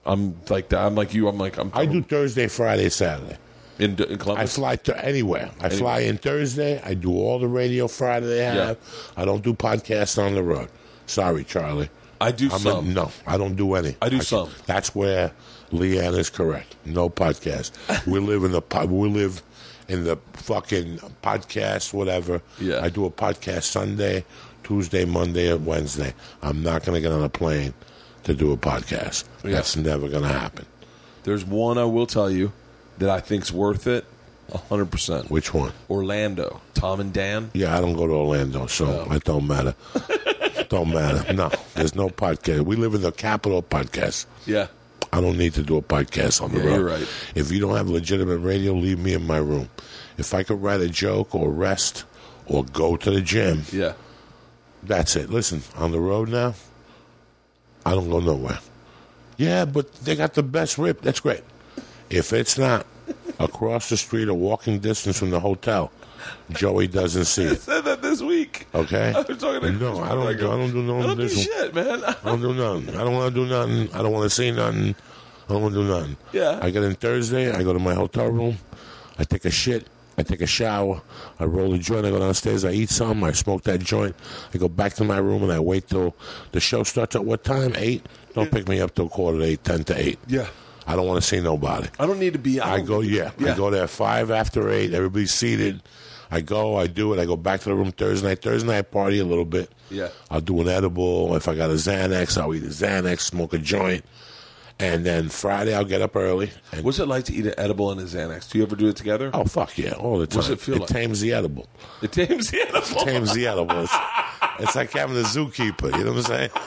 [0.05, 0.84] I'm like that.
[0.84, 1.28] I'm like you.
[1.28, 1.70] I'm like I'm.
[1.73, 3.36] I do Thursday, Friday, Saturday.
[3.78, 5.52] in, in I fly to anywhere.
[5.60, 6.83] I fly in Thursday.
[6.83, 8.78] I do all the radio Friday they have.
[9.17, 10.68] I don't do podcasts on the road.
[11.07, 11.91] Sorry, Charlie.
[12.23, 12.94] I do I'm a- some.
[12.94, 13.97] no, I don't do any.
[14.01, 14.51] I do some.
[14.67, 15.33] That's where
[15.73, 16.76] Leanne is correct.
[16.84, 17.73] No podcast.
[18.07, 19.42] we live in the we live
[19.89, 22.41] in the fucking podcast, whatever.
[22.60, 22.81] Yeah.
[22.81, 24.25] I do a podcast Sunday,
[24.62, 26.15] Tuesday, Monday, and Wednesday.
[26.42, 27.75] I'm not going to get on a plane
[28.25, 29.25] to do a podcast.
[29.44, 29.52] Yeah.
[29.52, 30.67] That's never going to happen.
[31.25, 32.52] There's one I will tell you
[32.99, 34.05] that I think's worth it,
[34.68, 35.31] hundred percent.
[35.31, 35.73] Which one?
[35.91, 37.51] Orlando, Tom and Dan.
[37.55, 39.75] Yeah, I don't go to Orlando, so it don't matter.
[40.73, 41.33] don't matter.
[41.33, 42.62] No, there's no podcast.
[42.62, 44.26] We live in the capital podcast.
[44.47, 44.67] Yeah,
[45.12, 46.75] I don't need to do a podcast on the Yeah, road.
[46.75, 47.09] you're right.
[47.34, 49.68] If you don't have legitimate radio, leave me in my room.
[50.18, 52.05] If I could write a joke or rest
[52.47, 53.92] or go to the gym, yeah.
[54.83, 55.31] that's it.
[55.31, 56.55] Listen, on the road now,
[57.86, 58.59] I don't go nowhere.
[59.36, 61.01] Yeah, but they got the best rip.
[61.02, 61.42] That's great.
[62.10, 62.86] If it's not,
[63.39, 65.91] across the street, or walking distance from the hotel.
[66.51, 67.52] Joey doesn't see it.
[67.52, 68.67] I said that this week.
[68.75, 69.10] Okay.
[69.10, 70.26] I talking to no, Chris I don't.
[70.28, 70.99] I don't do no.
[70.99, 72.02] I don't do shit, man.
[72.05, 72.89] I don't do nothing.
[72.97, 73.94] I don't want to do nothing.
[73.94, 74.94] I don't want to see nothing.
[75.49, 76.17] I don't want to do nothing.
[76.33, 76.59] Yeah.
[76.62, 77.51] I get in Thursday.
[77.52, 78.59] I go to my hotel room.
[79.18, 79.86] I take a shit.
[80.18, 81.01] I take a shower.
[81.41, 82.05] I roll a joint.
[82.07, 82.65] I go downstairs.
[82.65, 83.25] I eat some.
[83.25, 84.15] I smoke that joint.
[84.55, 86.15] I go back to my room and I wait till
[86.52, 87.73] the show starts at what time?
[87.76, 88.07] Eight.
[88.34, 90.18] Don't pick me up till quarter to eight, ten to eight.
[90.26, 90.47] Yeah.
[90.86, 91.89] I don't want to see nobody.
[91.99, 92.60] I don't need to be.
[92.60, 93.31] I don't- go, yeah.
[93.41, 94.92] I go there five after eight.
[94.92, 95.83] Everybody's seated.
[96.33, 97.20] I go, I do it.
[97.20, 98.41] I go back to the room Thursday night.
[98.41, 99.70] Thursday night, I party a little bit.
[99.91, 100.09] Yeah.
[100.31, 101.36] I'll do an edible.
[101.36, 104.02] If I got a Xanax, I'll eat a Xanax, smoke a joint.
[104.81, 106.51] And then Friday, I'll get up early.
[106.73, 108.51] And, What's it like to eat an edible and a Xanax?
[108.51, 109.31] Do you ever do it together?
[109.35, 110.39] oh, fuck yeah, all the time.
[110.39, 110.89] What's it feel like?
[110.89, 111.69] tames the edible.
[112.01, 113.02] It tames the edible.
[113.02, 113.83] It tames the edible.
[113.83, 113.94] It's,
[114.59, 115.97] it's like having a zookeeper.
[115.99, 116.51] You know what I'm saying?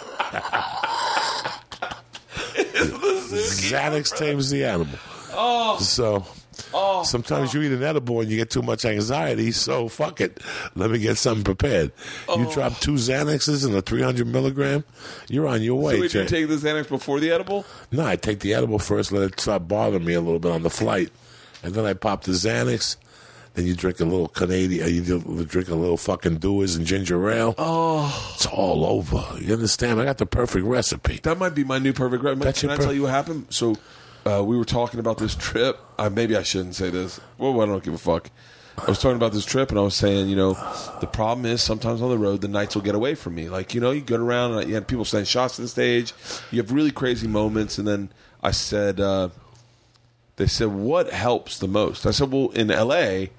[3.36, 5.00] Xanax tames the animal.
[5.34, 5.80] Oh.
[5.80, 6.24] So
[7.04, 10.40] sometimes you eat an edible and you get too much anxiety, so fuck it.
[10.76, 11.92] Let me get something prepared.
[12.30, 14.84] You drop two Xanaxes and a 300 milligram,
[15.28, 17.66] you're on your So way, wait, do you take the Xanax before the edible?
[17.92, 20.64] no, I take the edible first, let it start bothering me a little bit on
[20.64, 21.10] the flight.
[21.64, 22.98] And then I pop the Xanax.
[23.56, 27.30] Then you drink a little Canadian, uh, you drink a little fucking Dewar's and ginger
[27.32, 27.56] ale.
[27.58, 28.32] Oh.
[28.36, 29.24] It's all over.
[29.40, 30.02] You understand?
[30.02, 31.22] I got the perfect recipe.
[31.24, 32.22] That might be my new perfect.
[32.22, 32.68] Recipe.
[32.68, 33.46] Can I tell you what happened?
[33.52, 33.78] So
[34.26, 35.80] uh, we were talking about this trip.
[35.98, 37.20] Uh, maybe I shouldn't say this.
[37.38, 38.30] Well, I don't give a fuck.
[38.78, 40.54] I was talking about this trip, and I was saying, you know,
[41.00, 43.48] the problem is sometimes on the road, the nights will get away from me.
[43.48, 46.14] Like, you know, you go around and you have people sending shots to the stage.
[46.52, 48.10] You have really crazy moments, and then
[48.44, 49.30] I said, uh,
[50.36, 53.32] they said, "What helps the most?" I said, "Well, in L.A.,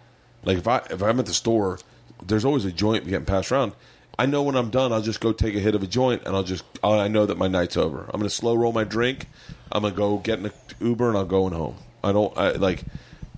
[0.45, 1.79] like if I if I'm at the store,
[2.25, 3.73] there's always a joint getting passed around.
[4.19, 6.35] I know when I'm done, I'll just go take a hit of a joint, and
[6.35, 8.09] I'll just I'll, know that my night's over.
[8.13, 9.27] I'm gonna slow roll my drink.
[9.71, 11.77] I'm gonna go get in an Uber, and I'll going home.
[12.03, 12.85] I don't I like."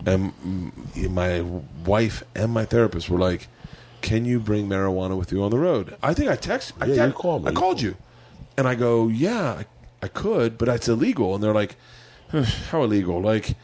[0.06, 0.32] And
[1.10, 1.40] my
[1.84, 3.48] wife and my therapist were like,
[4.00, 6.72] "Can you bring marijuana with you on the road?" I think I text.
[6.80, 7.50] I, Yeah, you called me.
[7.50, 7.96] I called you,
[8.56, 9.64] and I go, "Yeah, I,
[10.02, 11.76] I could, but it's illegal." And they're like,
[12.70, 13.20] how illegal?
[13.20, 13.54] Like,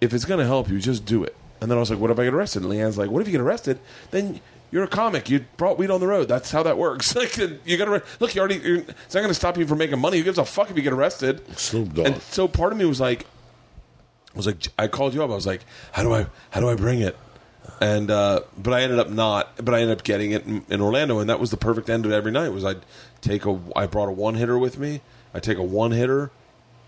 [0.00, 1.36] if it's going to help you, just do it.
[1.60, 2.62] And then I was like, what if I get arrested?
[2.62, 3.78] And Leanne's like, what if you get arrested?
[4.10, 4.40] Then
[4.72, 5.30] you're a comic.
[5.30, 6.28] You brought weed on the road.
[6.28, 7.14] That's how that works.
[7.16, 8.34] like, you got to look.
[8.34, 8.56] You already.
[8.56, 10.16] You're, it's not going to stop you from making money.
[10.18, 11.42] Who gives a fuck if you get arrested?
[11.58, 12.06] Snoop Dogg.
[12.06, 13.26] And so part of me was like,
[14.34, 15.30] I was like, I called you up.
[15.30, 17.16] I was like, how do I, how do I bring it?
[17.80, 19.56] And uh, but I ended up not.
[19.56, 22.06] But I ended up getting it in, in Orlando, and that was the perfect end
[22.06, 22.48] of every night.
[22.48, 22.84] Was I'd
[23.20, 25.00] take a, I brought a one hitter with me.
[25.34, 26.30] I take a one hitter,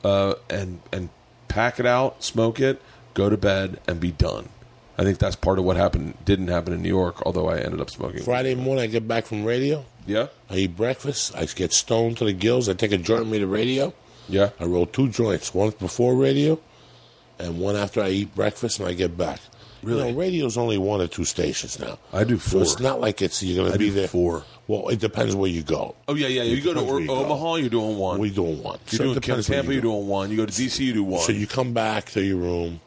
[0.02, 1.10] uh, and and
[1.48, 2.80] pack it out, smoke it,
[3.12, 4.48] go to bed, and be done.
[4.96, 6.14] I think that's part of what happened.
[6.24, 8.22] Didn't happen in New York, although I ended up smoking.
[8.22, 9.84] Friday morning, I get back from radio.
[10.06, 11.34] Yeah, I eat breakfast.
[11.34, 12.68] I get stoned to the gills.
[12.68, 13.92] I take a joint with me to radio.
[14.28, 14.50] yeah.
[14.60, 16.60] I roll two joints, one before radio
[17.38, 19.40] and one after I eat breakfast and I get back.
[19.82, 20.06] Really?
[20.06, 21.98] You know, radio's only one or two stations now.
[22.12, 22.62] I do So four.
[22.62, 24.08] it's not like it's you're going to be do there.
[24.08, 24.44] four.
[24.66, 25.94] Well, it depends where you go.
[26.08, 26.42] Oh yeah, yeah.
[26.44, 27.24] You go to or- you go.
[27.24, 28.18] Omaha, you're doing one.
[28.18, 28.78] We're doing one.
[28.90, 30.30] you're So doing Tampa, you you're doing one.
[30.30, 31.20] You go to DC, you do one.
[31.22, 32.80] So you come back to your room.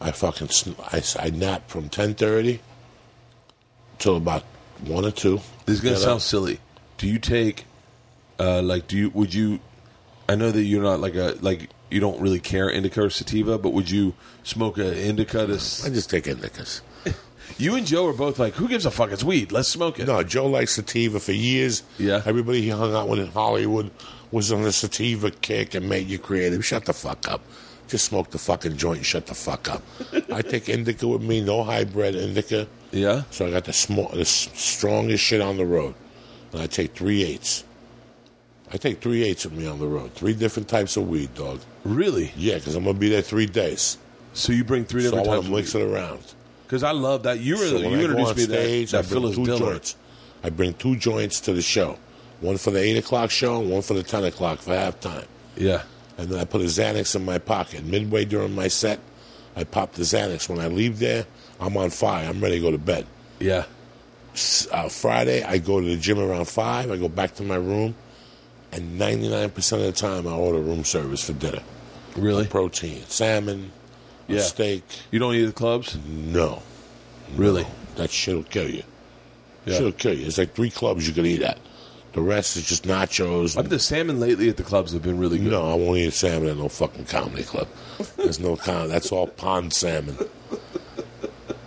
[0.00, 0.48] I fucking
[0.92, 2.60] I, I nap from ten thirty
[3.98, 4.42] till about
[4.84, 5.40] one or two.
[5.66, 6.20] This is gonna sound up.
[6.22, 6.58] silly.
[6.98, 7.64] Do you take,
[8.38, 9.60] uh, like, do you would you?
[10.28, 13.58] I know that you're not like a like you don't really care indica or sativa,
[13.58, 15.46] but would you smoke a indica?
[15.46, 16.80] To s- I just take indicas.
[17.58, 19.12] you and Joe are both like, who gives a fuck?
[19.12, 19.52] It's weed.
[19.52, 20.06] Let's smoke it.
[20.06, 21.82] No, Joe likes sativa for years.
[21.98, 22.22] Yeah.
[22.24, 23.90] Everybody he hung out with in Hollywood
[24.30, 26.64] was on the sativa kick and made you creative.
[26.64, 27.42] Shut the fuck up.
[27.88, 29.82] Just smoke the fucking joint and shut the fuck up.
[30.32, 32.66] I take indica with me, no hybrid indica.
[32.92, 33.22] Yeah.
[33.30, 35.94] So I got the, small, the strongest shit on the road.
[36.52, 37.64] And I take three eighths.
[38.72, 40.14] I take three eighths with me on the road.
[40.14, 41.60] Three different types of weed, dog.
[41.84, 42.32] Really?
[42.36, 43.98] Yeah, because I'm to be there three days.
[44.32, 46.34] So you bring three different So I want types to mix it around.
[46.66, 47.38] Because I love that.
[47.40, 49.72] You were So you introduced me stage, that, I bring Phyllis two Diller.
[49.72, 49.96] joints.
[50.42, 51.98] I bring two joints to the show.
[52.40, 55.26] One for the 8 o'clock show and one for the 10 o'clock for halftime.
[55.56, 55.82] Yeah.
[56.16, 57.84] And then I put a Xanax in my pocket.
[57.84, 59.00] Midway during my set,
[59.56, 60.48] I pop the Xanax.
[60.48, 61.26] When I leave there,
[61.60, 62.28] I'm on fire.
[62.28, 63.06] I'm ready to go to bed.
[63.40, 63.64] Yeah.
[64.72, 66.90] Uh, Friday, I go to the gym around 5.
[66.90, 67.94] I go back to my room.
[68.72, 71.62] And 99% of the time, I order room service for dinner.
[72.16, 72.46] Really?
[72.46, 73.70] Protein, salmon,
[74.28, 74.40] Yeah.
[74.40, 74.82] steak.
[75.10, 75.96] You don't eat the clubs?
[76.08, 76.62] No.
[77.36, 77.66] Really?
[77.96, 78.82] That shit'll kill you.
[79.66, 79.74] Yeah.
[79.76, 80.26] Shit'll kill you.
[80.26, 81.58] It's like three clubs you could eat at.
[82.14, 83.58] The rest is just nachos.
[83.58, 85.50] I've the salmon lately at the clubs have been really good.
[85.50, 87.66] No, I won't eat salmon at no fucking comedy club.
[88.16, 88.88] There's no con.
[88.88, 90.16] That's all pond salmon.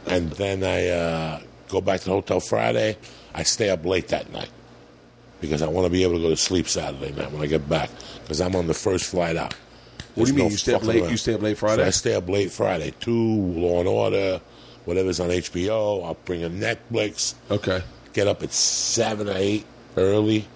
[0.05, 2.97] And then I uh, go back to the hotel Friday.
[3.33, 4.49] I stay up late that night
[5.41, 7.67] because I want to be able to go to sleep Saturday night when I get
[7.67, 7.89] back
[8.23, 9.53] because I'm on the first flight out.
[10.15, 10.45] What do you mean?
[10.45, 11.01] no you stay up late?
[11.01, 11.11] around.
[11.11, 11.85] You stay up late So Friday?
[11.85, 12.93] I stay up late Friday.
[13.01, 14.39] Two, Law and Order,
[14.85, 16.05] whatever's on HBO.
[16.05, 17.35] I'll bring a Netflix.
[17.51, 17.83] okay.
[18.13, 19.65] Get up at seven or eight
[19.97, 20.47] early,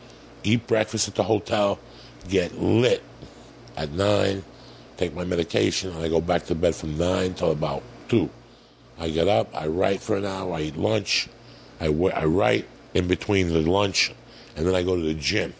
[0.43, 1.79] eat breakfast at the hotel,
[2.29, 3.03] get lit
[3.75, 4.43] at nine,
[4.97, 8.29] take my medication, and I go back to bed from nine till about two.
[8.99, 11.27] I get up, I write for an hour, I eat lunch,
[11.79, 14.13] I, I write in between the lunch,
[14.55, 15.53] and then I go to the gym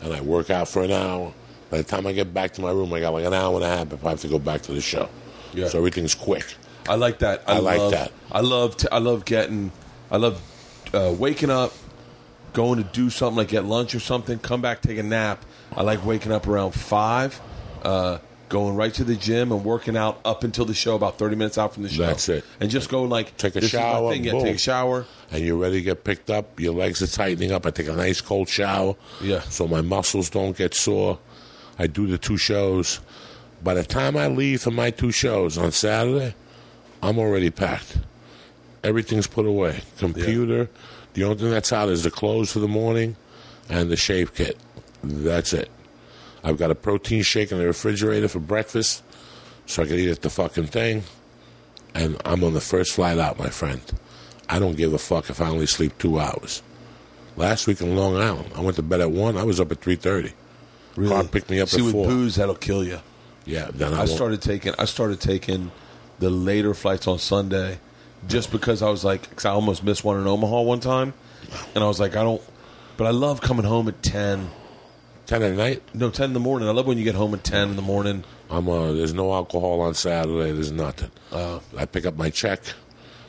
[0.00, 1.32] and I work out for an hour.
[1.70, 3.64] By the time I get back to my room, I got like an hour and
[3.64, 5.08] a half if I have to go back to the show.
[5.52, 5.68] Yeah.
[5.68, 6.54] So everything's quick.
[6.88, 7.42] I like that.
[7.46, 8.12] I, I like love, that.
[8.32, 8.76] I love.
[8.76, 9.70] T- I love getting.
[10.10, 10.40] I love
[10.94, 11.72] uh, waking up,
[12.58, 14.36] going to do something like get lunch or something.
[14.40, 15.44] Come back, take a nap.
[15.76, 17.40] I like waking up around five,
[17.84, 21.36] uh, going right to the gym and working out up until the show, about thirty
[21.36, 22.04] minutes out from the show.
[22.04, 22.44] That's it.
[22.58, 24.24] And just go like Take a this is my shower, thing.
[24.24, 25.06] Yeah, take a shower.
[25.30, 26.58] and you're ready to get picked up.
[26.58, 27.64] Your legs are tightening up.
[27.64, 28.96] I take a nice cold shower.
[29.22, 29.42] Yeah.
[29.42, 31.20] So my muscles don't get sore.
[31.78, 32.98] I do the two shows.
[33.62, 36.34] By the time I leave for my two shows on Saturday,
[37.04, 37.98] I'm already packed.
[38.82, 39.82] Everything's put away.
[39.98, 40.68] Computer.
[41.18, 43.16] The only thing that's out is the clothes for the morning
[43.68, 44.56] and the shave kit.
[45.02, 45.68] That's it.
[46.44, 49.02] I've got a protein shake in the refrigerator for breakfast
[49.66, 51.02] so I can eat at the fucking thing.
[51.92, 53.80] And I'm on the first flight out, my friend.
[54.48, 56.62] I don't give a fuck if I only sleep two hours.
[57.36, 59.36] Last week in Long Island, I went to bed at one.
[59.36, 60.34] I was up at three thirty.
[60.94, 61.10] Really?
[61.10, 62.06] Car picked me up See, at with four.
[62.06, 63.00] booze, that'll kill you.
[63.44, 64.72] Yeah, then I, I started taking.
[64.78, 65.72] I started taking
[66.20, 67.80] the later flights on Sunday,
[68.26, 71.14] just because I was like, 'cause I almost missed one in Omaha one time,
[71.74, 72.42] and I was like, I don't.
[72.96, 74.50] But I love coming home at ten.
[75.26, 75.82] ten at night.
[75.94, 76.68] No, ten in the morning.
[76.68, 78.24] I love when you get home at ten in the morning.
[78.50, 80.52] I'm uh, there's no alcohol on Saturday.
[80.52, 81.10] There's nothing.
[81.30, 82.60] Uh, I pick up my check.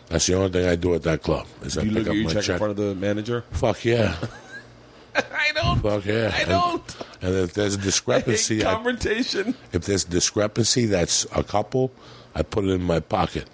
[0.07, 1.45] That's the only thing I do at that club.
[1.61, 2.53] Is I you pick look up at your my check, check.
[2.53, 3.43] in front of the manager.
[3.51, 4.15] Fuck yeah.
[5.15, 5.81] I don't.
[5.81, 6.31] Fuck yeah.
[6.33, 6.95] I And- don't.
[7.21, 9.55] And, if there's a discrepancy, I, confrontation.
[9.73, 11.91] if there's discrepancy that's a couple,
[12.33, 13.45] I put it in my pocket,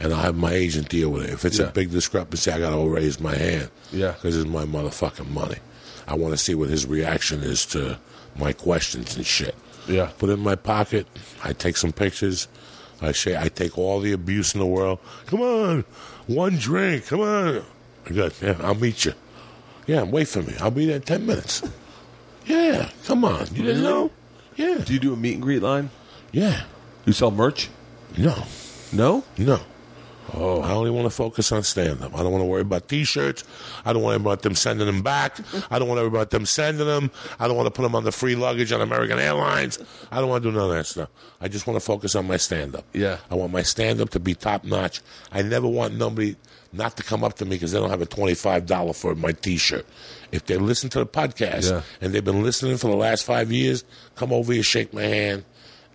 [0.00, 1.30] and I'll have my agent deal with it.
[1.30, 1.66] If it's Yeah.
[1.66, 3.70] a big discrepancy, I got to raise my hand.
[3.92, 4.12] Yeah.
[4.12, 5.56] because it's my motherfucking money.
[6.06, 7.98] I want to see what his reaction is to
[8.36, 9.54] my questions and shit.
[9.88, 10.10] Yeah.
[10.18, 11.06] Put it in my pocket.
[11.42, 12.48] I take some pictures.
[13.00, 14.98] I say I take all the abuse in the world.
[15.26, 15.84] Come on,
[16.26, 17.06] one drink.
[17.06, 17.62] Come on.
[18.04, 18.32] Good.
[18.42, 19.14] Yeah, I'll meet you.
[19.86, 20.54] Yeah, wait for me.
[20.60, 21.62] I'll be there in ten minutes.
[22.46, 23.46] Yeah, come on.
[23.54, 24.10] You didn't know?
[24.56, 25.90] Yeah, Do you do a meet and greet line?
[26.32, 26.62] yeah.
[27.04, 27.68] You sell merch?
[28.16, 28.44] No,
[28.92, 29.22] No.
[29.36, 29.60] no.
[30.34, 32.14] Oh, I only want to focus on stand up.
[32.14, 33.44] I don't want to worry about t shirts.
[33.84, 35.38] I don't want to worry about them sending them back.
[35.70, 37.10] I don't want to worry about them sending them.
[37.40, 39.78] I don't want to put them on the free luggage on American Airlines.
[40.10, 41.08] I don't want to do none of that stuff.
[41.40, 42.84] I just want to focus on my stand up.
[42.92, 43.18] Yeah.
[43.30, 45.00] I want my stand up to be top notch.
[45.32, 46.36] I never want nobody
[46.72, 49.56] not to come up to me because they don't have a $25 for my t
[49.56, 49.86] shirt.
[50.30, 51.80] If they listen to the podcast Yeah.
[52.02, 53.82] and they've been listening for the last five years,
[54.16, 55.44] come over here, shake my hand,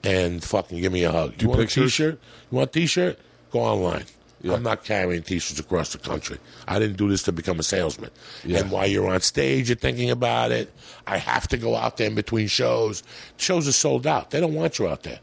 [0.03, 1.37] and fucking give me a hug.
[1.37, 1.83] Do you want pictures?
[1.83, 2.19] a t shirt?
[2.51, 3.19] You want a t shirt?
[3.51, 4.05] Go online.
[4.43, 4.53] Yeah.
[4.53, 6.37] I'm not carrying t-shirts across the country.
[6.67, 8.11] I didn't do this to become a salesman.
[8.43, 8.59] Yeah.
[8.59, 10.71] And while you're on stage, you're thinking about it.
[11.07, 13.03] I have to go out there in between shows.
[13.37, 14.31] Shows are sold out.
[14.31, 15.19] They don't want you out there.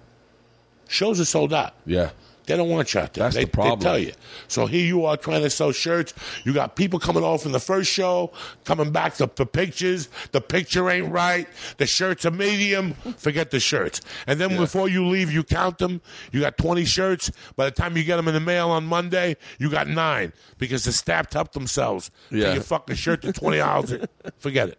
[0.89, 1.75] Shows are sold out.
[1.85, 2.11] Yeah.
[2.51, 3.23] They don't want you out there.
[3.25, 3.79] That's they, the problem.
[3.79, 4.13] They tell you.
[4.49, 6.13] So here you are trying to sell shirts.
[6.43, 8.33] You got people coming off from the first show,
[8.65, 10.09] coming back to, for pictures.
[10.33, 11.47] The picture ain't right.
[11.77, 12.95] The shirts are medium.
[13.19, 14.01] Forget the shirts.
[14.27, 16.01] And then before you leave, you count them.
[16.33, 17.31] You got 20 shirts.
[17.55, 20.83] By the time you get them in the mail on Monday, you got nine because
[20.83, 22.11] the staff helped themselves.
[22.33, 22.55] Yeah.
[22.55, 24.09] Your fucking shirt to $20.
[24.39, 24.79] Forget it.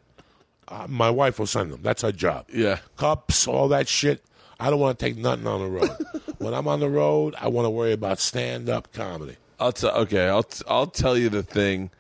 [0.68, 1.80] Uh, my wife will send them.
[1.82, 2.80] That's her job Yeah.
[2.98, 4.26] cups, all that shit.
[4.60, 5.90] I don't want to take nothing on the road.
[6.42, 9.36] when I'm on the road, I want to worry about stand up comedy.
[9.60, 9.92] I'll tell.
[9.92, 11.92] Okay, I'll t- I'll tell you the thing.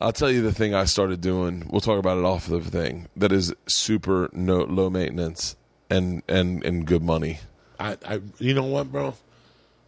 [0.00, 1.68] I'll tell you the thing I started doing.
[1.70, 5.56] We'll talk about it off the thing that is super no low maintenance
[5.90, 7.40] and and and good money.
[7.80, 9.14] I, I, you know what, bro?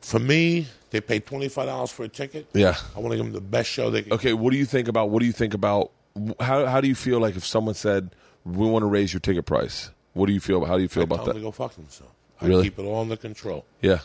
[0.00, 2.48] For me, they pay twenty five dollars for a ticket.
[2.54, 2.76] Yeah.
[2.96, 4.12] I want to give them the best show they can.
[4.14, 5.10] Okay, what do you think about?
[5.10, 5.92] What do you think about?
[6.40, 8.10] How how do you feel like if someone said
[8.44, 9.90] we want to raise your ticket price?
[10.14, 10.64] What do you feel?
[10.64, 11.40] How do you feel I about tell them that?
[11.40, 12.14] to go fuck themselves.
[12.40, 12.64] I Really?
[12.64, 13.64] keep it all under control.
[13.82, 14.00] Yeah,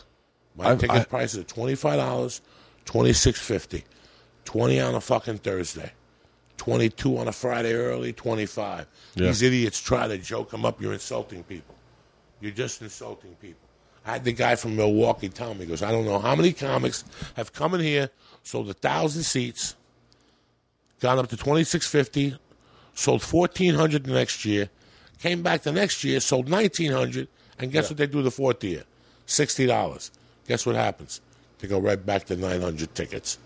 [0.56, 2.40] My I've- ticket I- prices are twenty five dollars,
[2.84, 3.84] twenty six fifty,
[4.44, 5.92] twenty on a fucking Thursday,
[6.56, 8.86] twenty two on a Friday early, twenty five.
[9.14, 9.26] Yeah.
[9.28, 10.80] These idiots try to joke them up.
[10.80, 11.74] You're insulting people.
[12.40, 13.60] You're just insulting people.
[14.04, 16.52] I had the guy from Milwaukee tell me, he goes, I don't know how many
[16.52, 17.02] comics
[17.34, 18.10] have come in here,
[18.44, 19.74] sold a thousand seats,
[21.00, 22.36] gone up to twenty six fifty,
[22.94, 24.68] sold fourteen hundred the next year,
[25.20, 27.26] came back the next year, sold nineteen hundred,
[27.58, 28.84] and guess what they do the fourth year?
[29.26, 30.10] Sixty dollars.
[30.48, 31.20] Guess what happens?
[31.58, 33.38] They go right back to nine hundred tickets.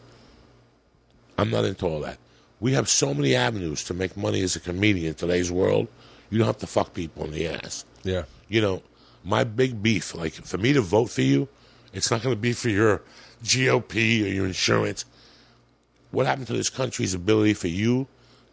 [1.39, 2.19] I'm not into all that.
[2.61, 5.89] We have so many avenues to make money as a comedian in today's world.
[6.29, 7.85] You don't have to fuck people in the ass.
[8.03, 8.83] yeah, You know,
[9.25, 11.49] my big beef, like for me to vote for you,
[11.95, 13.03] it's not going to be for your
[13.43, 15.07] GOP or your insurance.
[16.11, 18.07] What happened to this country's ability for you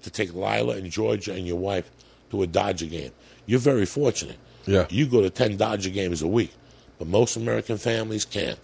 [0.03, 1.91] to take Lila and Georgia and your wife
[2.31, 3.11] to a Dodger game?
[3.45, 4.37] You're very fortunate.
[4.67, 4.85] Yeah.
[4.89, 6.53] You go to 10 Dodger games a week,
[6.99, 8.59] but most American families can't.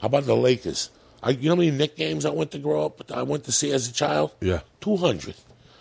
[0.00, 0.90] How about the Lakers?
[1.22, 3.10] I, you know how many Knick games I went to grow up?
[3.10, 4.32] I went to see as a child?
[4.40, 4.60] Yeah.
[4.80, 5.34] 200.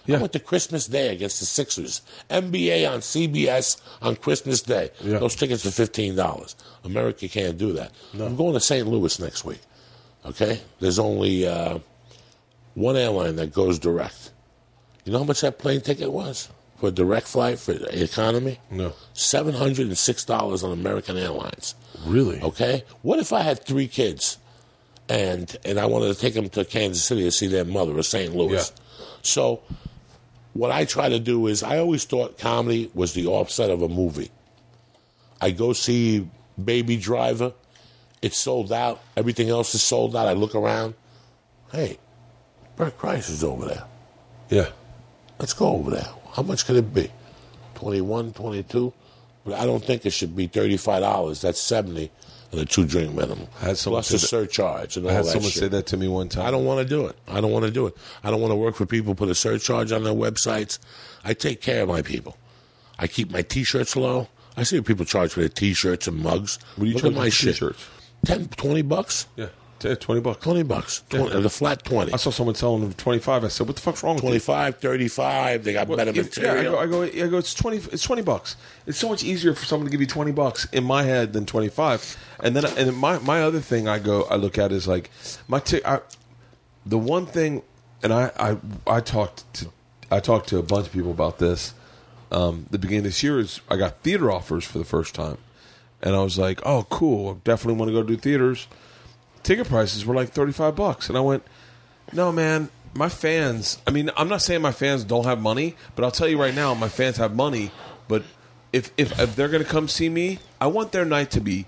[0.06, 0.17] Yeah.
[0.17, 2.01] I went to Christmas Day against the Sixers.
[2.30, 4.89] NBA on CBS on Christmas Day.
[5.01, 5.19] Yeah.
[5.19, 6.56] Those tickets are fifteen dollars.
[6.83, 7.91] America can't do that.
[8.14, 8.88] I'm going to St.
[8.88, 9.59] Louis next week.
[10.25, 11.77] Okay, there's only uh,
[12.73, 14.31] one airline that goes direct.
[15.06, 16.49] You know how much that plane ticket was
[16.80, 18.59] for a direct flight for economy?
[18.72, 18.93] No.
[19.14, 21.75] Seven hundred and six dollars on American Airlines.
[22.06, 22.41] Really?
[22.41, 22.83] Okay.
[23.01, 24.38] What if I had three kids,
[25.08, 28.03] and and I wanted to take them to Kansas City to see their mother or
[28.03, 28.33] St.
[28.35, 28.72] Louis?
[28.72, 29.08] Yeah.
[29.22, 29.61] So,
[30.53, 33.90] what I try to do is, I always thought comedy was the offset of a
[33.90, 34.32] movie.
[35.41, 36.27] I go see
[36.64, 37.53] Baby Driver.
[38.22, 39.01] It's sold out.
[39.16, 40.27] Everything else is sold out.
[40.27, 40.93] I look around.
[41.72, 41.98] Hey,
[42.75, 43.83] Bert Kreis is over there.
[44.49, 44.69] Yeah.
[45.38, 46.08] Let's go over there.
[46.40, 47.11] How much could it be?
[47.76, 48.93] 21, 22?
[49.43, 51.42] But I don't think it should be $35.
[51.42, 52.09] That's 70
[52.53, 53.45] and a two drink minimum.
[53.61, 55.64] I had someone Plus the surcharge and all I had that someone shit.
[55.64, 56.45] say that to me one time.
[56.45, 57.18] I don't want to do it.
[57.27, 57.98] I don't want to do it.
[58.24, 60.80] I don't want to work for people who put a surcharge on their websites.
[61.26, 62.38] I take care of my people.
[62.98, 64.30] I keep my T-shirts low.
[64.56, 66.58] I see people charge for their T-shirts and mugs.
[66.77, 67.26] What do you Look charge at my.
[67.26, 67.85] T-shirts?
[68.24, 69.27] 10, 20 bucks?
[69.35, 69.48] Yeah.
[69.80, 70.43] T- Twenty bucks.
[70.43, 71.03] 20 bucks.
[71.09, 72.11] 20, The flat 20.
[72.14, 73.43] I saw someone selling them for twenty five.
[73.45, 75.64] I said, "What the fuck's wrong with 25, 35.
[75.64, 76.74] They got Well, better if- yeah, I material.
[76.74, 77.38] go, I go, I go.
[77.38, 77.77] It's twenty.
[77.77, 78.56] It's twenty bucks.
[78.85, 81.45] It's so much easier for someone to give you twenty bucks in my head than
[81.45, 82.17] twenty five.
[82.41, 85.09] And then, and my my other thing I go, I look at is like
[85.48, 85.99] my t- I,
[86.85, 87.64] the one thing,
[88.03, 89.69] and I I I talked to
[90.11, 91.74] I talked to a bunch of people about this.
[92.32, 95.38] Um, the beginning of this year is I got theater offers for the first time,
[96.01, 97.32] and I was like, oh, cool.
[97.32, 98.67] I definitely want to go do theaters.
[99.43, 101.43] Ticket prices were like thirty five bucks, and I went,
[102.14, 102.69] no, man.
[102.95, 103.77] My fans.
[103.85, 106.56] I mean, I'm not saying my fans don't have money, but I'll tell you right
[106.56, 107.69] now, my fans have money.
[108.08, 108.24] But
[108.74, 111.68] if if, if they're going to come see me, I want their night to be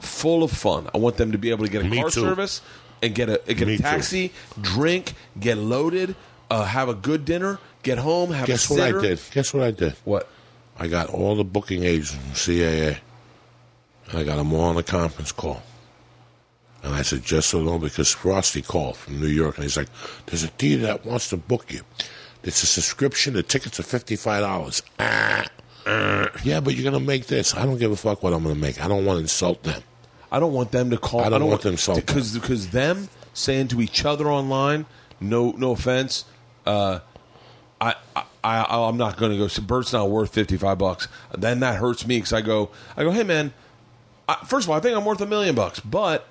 [0.00, 0.90] full of fun.
[0.94, 2.20] I want them to be able to get a Me car too.
[2.20, 2.60] service
[3.02, 3.82] and get a get Me a too.
[3.82, 6.14] taxi, drink, get loaded,
[6.50, 9.20] uh, have a good dinner, get home, have Guess a Guess what I did?
[9.32, 9.94] Guess what I did?
[10.04, 10.28] What?
[10.78, 12.98] I got all the booking agents from CAA.
[14.10, 15.62] And I got them all on a conference call.
[16.82, 19.88] And I said, just so know, because Frosty called from New York, and he's like,
[20.26, 21.82] there's a theater that wants to book you.
[22.42, 23.34] It's a subscription.
[23.34, 24.82] The tickets are $55.
[24.98, 25.46] Ah.
[25.86, 27.54] uh, yeah, but you're going to make this.
[27.54, 28.82] I don't give a fuck what I'm going to make.
[28.84, 29.82] I don't want to insult them.
[30.32, 31.20] I don't want them to call.
[31.20, 34.86] I don't want them to insult because because them saying to each other online.
[35.20, 36.24] No, no offense.
[36.64, 37.00] Uh,
[37.80, 39.46] I, I, I I'm not going to go.
[39.46, 41.06] So Bert's not worth fifty five bucks.
[41.36, 42.70] Then that hurts me because I go.
[42.96, 43.10] I go.
[43.10, 43.52] Hey man.
[44.26, 46.26] I, first of all, I think I'm worth a million bucks, but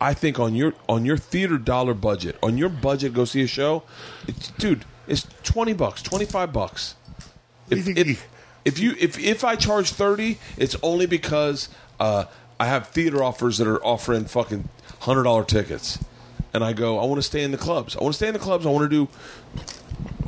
[0.00, 3.46] I think on your on your theater dollar budget, on your budget, go see a
[3.46, 3.82] show,
[4.26, 4.84] it's, dude.
[5.08, 6.94] It's twenty bucks, twenty five bucks.
[7.70, 8.28] If, You if,
[8.64, 11.68] if you if if I charge thirty, it's only because
[11.98, 12.26] uh,
[12.60, 14.68] I have theater offers that are offering fucking
[15.00, 15.98] hundred dollar tickets,
[16.52, 17.96] and I go, I want to stay in the clubs.
[17.96, 18.66] I want to stay in the clubs.
[18.66, 19.08] I want to do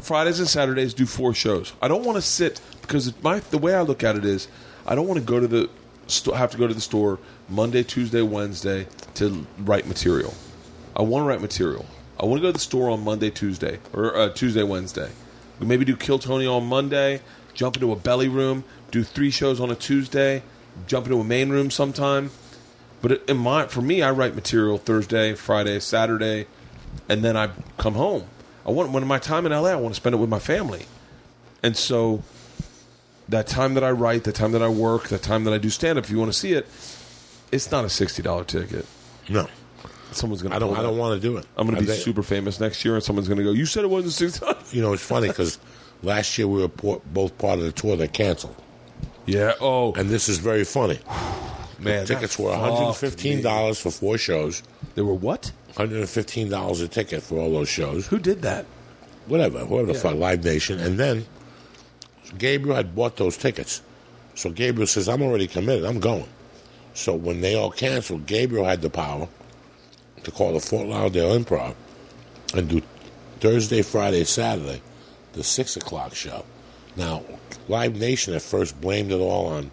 [0.00, 0.94] Fridays and Saturdays.
[0.94, 1.74] Do four shows.
[1.82, 4.48] I don't want to sit because my the way I look at it is,
[4.86, 5.68] I don't want to go to the
[6.34, 7.18] have to go to the store
[7.50, 10.32] Monday, Tuesday, Wednesday to write material.
[10.94, 11.84] I want to write material.
[12.18, 15.10] I want to go to the store on Monday, Tuesday, or uh, Tuesday, Wednesday.
[15.58, 17.20] We maybe do Kill Tony on Monday,
[17.52, 20.42] jump into a belly room, do three shows on a Tuesday,
[20.86, 22.30] jump into a main room sometime.
[23.02, 26.46] But in my, for me, I write material Thursday, Friday, Saturday,
[27.08, 28.26] and then I come home.
[28.64, 30.84] I want when my time in LA, I want to spend it with my family,
[31.62, 32.22] and so
[33.28, 35.70] that time that I write, the time that I work, the time that I do
[35.70, 36.04] stand up.
[36.04, 36.66] If you want to see it,
[37.52, 38.86] it's not a sixty dollar ticket.
[39.28, 39.46] No.
[40.12, 40.56] Someone's gonna.
[40.56, 41.46] I don't, I don't want to do it.
[41.56, 43.52] I'm going to I be think- super famous next year, and someone's going to go.
[43.52, 44.74] You said it wasn't sixty dollars.
[44.74, 45.58] You know, it's funny because
[46.02, 48.56] last year we were po- both part of the tour that canceled.
[49.26, 49.52] Yeah.
[49.60, 50.98] Oh And this is very funny.
[51.78, 53.42] man, Tickets that were fucked me.
[53.42, 54.62] $115 for four shows.
[54.96, 55.52] They were what?
[55.74, 58.06] $115 a ticket for all those shows.
[58.08, 58.66] Who did that?
[59.26, 60.80] Whatever, whatever the fuck, Live Nation.
[60.80, 61.24] And then
[62.38, 63.82] Gabriel had bought those tickets.
[64.34, 65.84] So Gabriel says, I'm already committed.
[65.84, 66.26] I'm going.
[66.94, 69.28] So when they all canceled, Gabriel had the power
[70.24, 71.74] to call the Fort Lauderdale Improv
[72.54, 72.82] and do
[73.40, 74.82] Thursday, Friday, Saturday,
[75.32, 76.44] the 6 o'clock show.
[76.96, 77.22] Now,
[77.68, 79.70] Live Nation at first blamed it all on,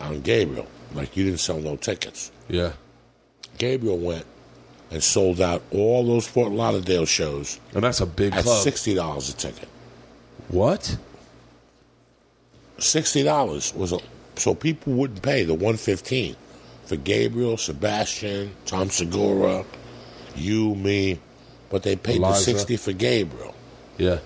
[0.00, 0.66] on Gabriel.
[0.94, 2.30] Like, you didn't sell no tickets.
[2.48, 2.72] Yeah.
[3.58, 4.26] Gabriel went
[4.90, 8.62] and sold out all those Fort Lauderdale shows And that's a big at club.
[8.62, 9.68] sixty dollars a ticket.
[10.48, 10.98] What?
[12.78, 13.98] Sixty dollars was a
[14.36, 16.36] So people wouldn't pay the 115
[16.84, 19.64] for Gabriel, Sebastian, Tom Segura,
[20.34, 21.18] you, me,
[21.70, 23.54] but they paid the 60 for Gabriel.
[23.98, 24.18] Yeah.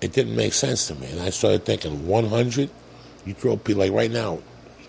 [0.00, 1.06] It didn't make sense to me.
[1.10, 2.70] And I started thinking, 100?
[3.24, 4.40] You throw people, like right now,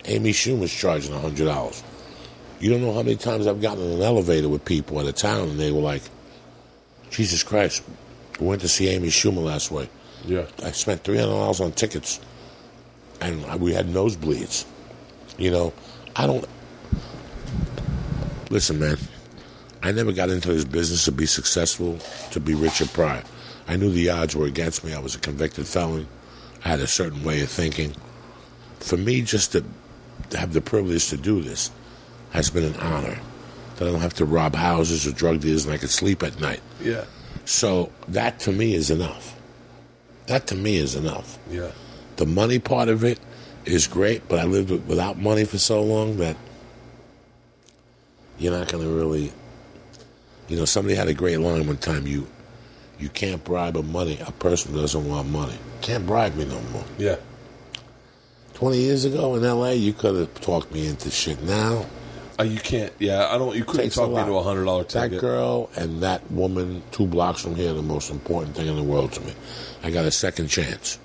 [0.06, 1.82] Amy Schumer's charging $100.
[2.60, 5.12] You don't know how many times I've gotten in an elevator with people at a
[5.12, 6.02] town and they were like,
[7.10, 7.82] Jesus Christ,
[8.40, 9.88] we went to see Amy Schumer last week.
[10.24, 10.46] Yeah.
[10.62, 12.20] I spent three hundred dollars on tickets,
[13.20, 14.64] and we had nosebleeds.
[15.38, 15.72] You know,
[16.16, 16.46] I don't.
[18.50, 18.96] Listen, man.
[19.82, 21.98] I never got into this business to be successful,
[22.30, 23.22] to be rich Richard Pryor.
[23.68, 24.94] I knew the odds were against me.
[24.94, 26.06] I was a convicted felon.
[26.64, 27.94] I had a certain way of thinking.
[28.80, 29.64] For me, just to,
[30.30, 31.70] to have the privilege to do this
[32.30, 33.18] has been an honor.
[33.76, 36.40] That I don't have to rob houses or drug dealers, and I can sleep at
[36.40, 36.60] night.
[36.80, 37.04] Yeah.
[37.44, 39.38] So that to me is enough.
[40.26, 41.38] That to me is enough.
[41.50, 41.72] Yeah.
[42.16, 43.18] The money part of it
[43.64, 46.36] is great, but I lived without money for so long that
[48.38, 49.32] you're not going to really.
[50.48, 52.06] You know, somebody had a great line one time.
[52.06, 52.26] You,
[52.98, 55.56] you can't bribe a money a person who doesn't want money.
[55.80, 56.84] Can't bribe me no more.
[56.98, 57.16] Yeah.
[58.52, 61.42] Twenty years ago in L.A., you could have talked me into shit.
[61.42, 61.86] Now
[62.38, 62.92] Uh, you can't.
[62.98, 63.56] Yeah, I don't.
[63.56, 65.12] You couldn't talk me into a hundred dollar ticket.
[65.12, 68.76] That girl and that woman, two blocks from here, are the most important thing in
[68.76, 69.32] the world to me.
[69.82, 70.98] I got a second chance.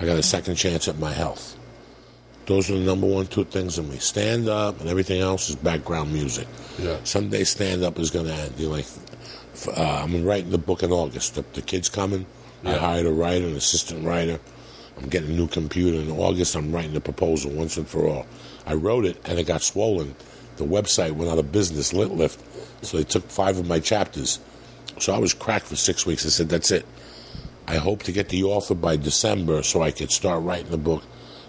[0.00, 1.56] I got a second chance at my health.
[2.46, 3.98] Those are the number one two things in me.
[3.98, 6.46] Stand up and everything else is background music.
[6.78, 6.98] Yeah.
[7.02, 8.54] Someday stand up is going to end.
[8.56, 8.86] You're like,
[9.66, 11.34] uh, I'm writing the book in August.
[11.34, 12.24] The, the kid's coming.
[12.62, 12.76] Yeah.
[12.76, 14.38] I hired a writer, an assistant writer.
[14.96, 15.98] I'm getting a new computer.
[15.98, 18.26] In August, I'm writing the proposal once and for all.
[18.64, 20.14] I wrote it and it got swollen.
[20.56, 22.40] The website went out of business, Lit Lift.
[22.84, 24.38] So they took five of my chapters.
[25.00, 26.24] So I was cracked for six weeks.
[26.24, 26.86] I said, that's it.
[27.66, 31.02] I hope to get the offer by December so I could start writing the book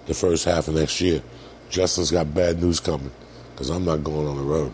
[0.08, 1.22] the first half of next year.
[1.69, 3.11] Justin's got bad news coming
[3.52, 4.74] because I'm not going on the road.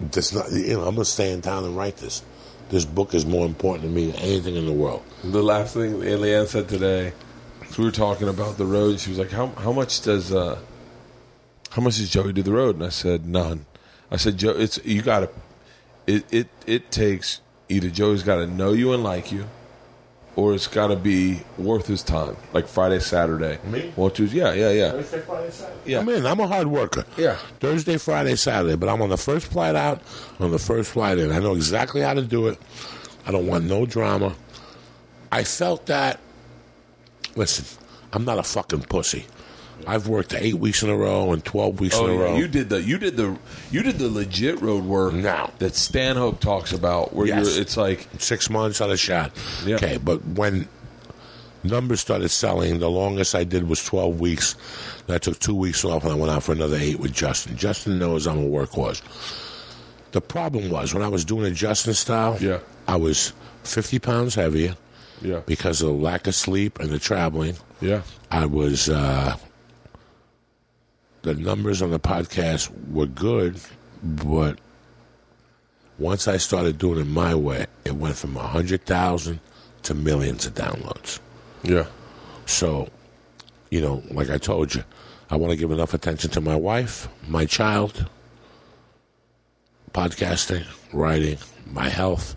[0.00, 2.22] That's not, you know, I'm going to stay in town and write this.
[2.70, 5.04] This book is more important to me than anything in the world.
[5.22, 7.12] The last thing Leanne said today,
[7.78, 9.00] we were talking about the road.
[9.00, 10.58] She was like, "How how much does uh,
[11.70, 13.66] how much does Joey do the road?" And I said, "None."
[14.10, 15.30] I said, "Joe, it's you got to.
[16.06, 19.46] It it it takes either Joey's got to know you and like you,
[20.36, 23.58] or it's got to be worth his time, like Friday, Saturday.
[23.64, 23.92] Me?
[23.94, 24.90] One, two, yeah, yeah, yeah.
[24.92, 25.80] Thursday, Friday, Saturday.
[25.86, 25.98] Yeah.
[26.00, 26.26] I'm in.
[26.26, 27.04] I'm a hard worker.
[27.16, 27.36] Yeah.
[27.60, 30.02] Thursday, Friday, Saturday, but I'm on the first flight out,
[30.40, 31.30] on the first flight in.
[31.30, 32.58] I know exactly how to do it.
[33.26, 34.34] I don't want no drama.
[35.30, 36.20] I felt that.
[37.36, 37.64] Listen,
[38.12, 39.26] I'm not a fucking pussy.
[39.86, 42.20] I've worked eight weeks in a row and twelve weeks Oh, in a yeah.
[42.20, 42.36] row.
[42.36, 43.36] you did the you did the
[43.70, 45.50] you did the legit road work Now.
[45.58, 47.52] that Stanhope talks about, where Yes.
[47.54, 49.32] you're, it's like six months on a shot.
[49.66, 49.76] Yeah.
[49.76, 50.68] Okay, but when
[51.62, 54.54] numbers started selling, the longest I did was 12 weeks.
[55.06, 57.56] And I took two weeks off and I went out for another eight with Justin.
[57.56, 59.02] Justin knows I'm a workhorse.
[60.12, 62.58] The problem was when I was doing a Justin style, Yeah.
[62.86, 63.32] I was
[63.64, 64.76] 50 pounds heavier
[65.22, 67.56] yeah, because of the lack of sleep and the traveling.
[67.80, 69.36] yeah, I was, uh,
[71.24, 73.58] the numbers on the podcast were good,
[74.02, 74.58] but
[75.98, 79.40] once I started doing it my way, it went from 100,000
[79.84, 81.18] to millions of downloads.
[81.62, 81.86] yeah.
[82.46, 82.88] So,
[83.70, 84.84] you know, like I told you,
[85.30, 88.06] I want to give enough attention to my wife, my child,
[89.92, 91.38] podcasting, writing,
[91.72, 92.36] my health,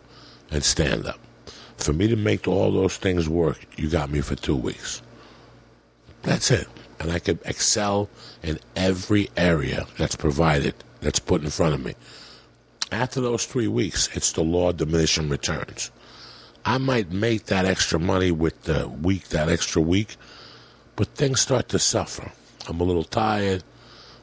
[0.49, 1.19] and stand up.
[1.75, 5.01] For me to make all those things work, you got me for two weeks.
[6.21, 6.67] That's it.
[7.01, 8.09] And I could excel
[8.43, 11.95] in every area that's provided, that's put in front of me.
[12.91, 15.91] After those three weeks, it's the law of diminishing returns.
[16.63, 20.17] I might make that extra money with the week, that extra week,
[20.95, 22.31] but things start to suffer.
[22.67, 23.63] I'm a little tired.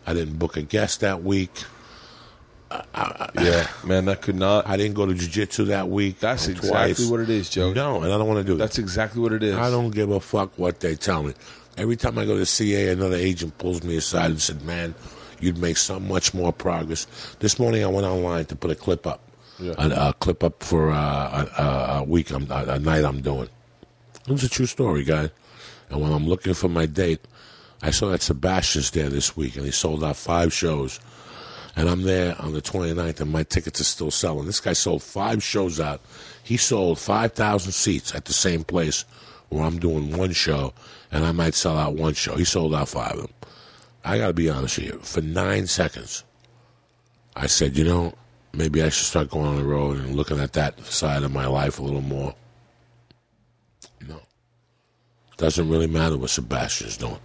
[0.06, 1.50] I didn't book a guest that week.
[3.40, 4.66] Yeah, man, that could not.
[4.66, 6.18] I didn't go to jiu-jitsu that week.
[6.18, 7.08] That's exactly twice.
[7.08, 7.72] what it is, Joe.
[7.72, 8.64] No, and I don't want to do that.
[8.64, 9.54] That's exactly what it is.
[9.54, 11.34] I don't give a fuck what they tell me.
[11.76, 14.94] Every time I go to CAA, another agent pulls me aside and said, "Man,
[15.40, 17.06] you'd make so much more progress."
[17.40, 19.20] This morning, I went online to put a clip up,
[19.58, 19.74] Yeah.
[19.78, 23.48] a, a clip up for uh, a, a, week, I'm, a, a night I'm doing.
[24.26, 25.30] It was a true story, guy.
[25.90, 27.20] And when I'm looking for my date,
[27.82, 31.00] I saw that Sebastian's there this week, and he sold out five shows.
[31.76, 34.46] And I'm there on the 29th, and my tickets are still selling.
[34.46, 36.00] This guy sold five shows out.
[36.44, 39.04] He sold 5,000 seats at the same place
[39.48, 40.72] where I'm doing one show,
[41.14, 42.34] and I might sell out one show.
[42.34, 43.32] He sold out five of them.
[44.04, 44.98] I got to be honest with you.
[44.98, 46.24] For nine seconds,
[47.36, 48.14] I said, you know,
[48.52, 51.46] maybe I should start going on the road and looking at that side of my
[51.46, 52.34] life a little more.
[54.08, 54.20] No.
[55.36, 57.20] Doesn't really matter what Sebastian's doing.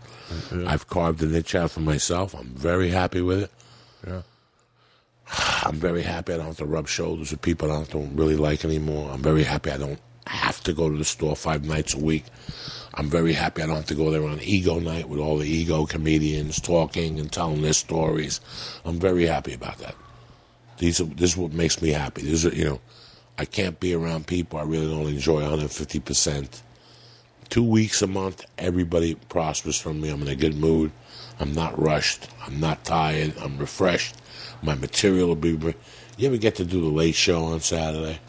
[0.68, 2.35] I've carved a niche out for myself.
[2.35, 3.51] I'm very happy with it.
[4.08, 4.22] Yeah.
[5.64, 8.64] I'm very happy I don't have to rub shoulders with people I don't really like
[8.64, 9.09] anymore.
[9.11, 12.26] I'm very happy I don't have to go to the store five nights a week.
[12.95, 15.48] I'm very happy I don't have to go there on ego night with all the
[15.48, 18.42] ego comedians talking and telling their stories.
[18.85, 19.95] I'm very happy about that.
[20.80, 22.24] These are, this is what makes me happy.
[22.24, 22.82] These are, you know,
[23.38, 26.61] I can't be around people I really don't enjoy 150%.
[27.50, 30.09] Two weeks a month, everybody prospers from me.
[30.09, 30.92] I'm in a good mood.
[31.40, 32.27] I'm not rushed.
[32.45, 33.34] I'm not tired.
[33.42, 34.16] I'm refreshed.
[34.61, 35.53] My material will be.
[35.53, 35.74] re-
[36.18, 38.19] You ever get to do the late show on Saturday?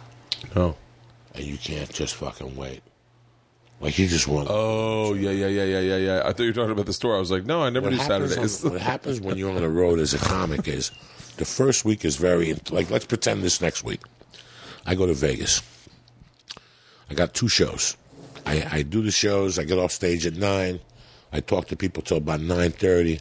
[0.57, 0.77] No.
[1.35, 2.83] and you can't just fucking wait.
[3.81, 4.49] Like you just want.
[4.51, 6.23] Oh yeah, yeah, yeah, yeah, yeah, yeah.
[6.25, 7.17] I thought you were talking about the store.
[7.17, 8.65] I was like, no, I never what do Saturdays.
[8.65, 10.91] on, what happens when you're on the road as a comic is
[11.39, 12.91] the first week is very like.
[12.91, 14.01] Let's pretend this next week.
[14.85, 15.63] I go to Vegas.
[17.11, 17.97] I got two shows.
[18.47, 19.59] I, I do the shows.
[19.59, 20.81] I get off stage at nine.
[21.33, 23.21] I talk to people till about nine thirty.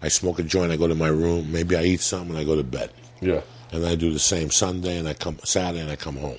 [0.00, 0.70] I smoke a joint.
[0.70, 1.50] I go to my room.
[1.50, 2.30] Maybe I eat something.
[2.30, 2.92] and I go to bed.
[3.20, 3.40] yeah.
[3.72, 6.38] and I do the same Sunday, and I come Saturday, and I come home.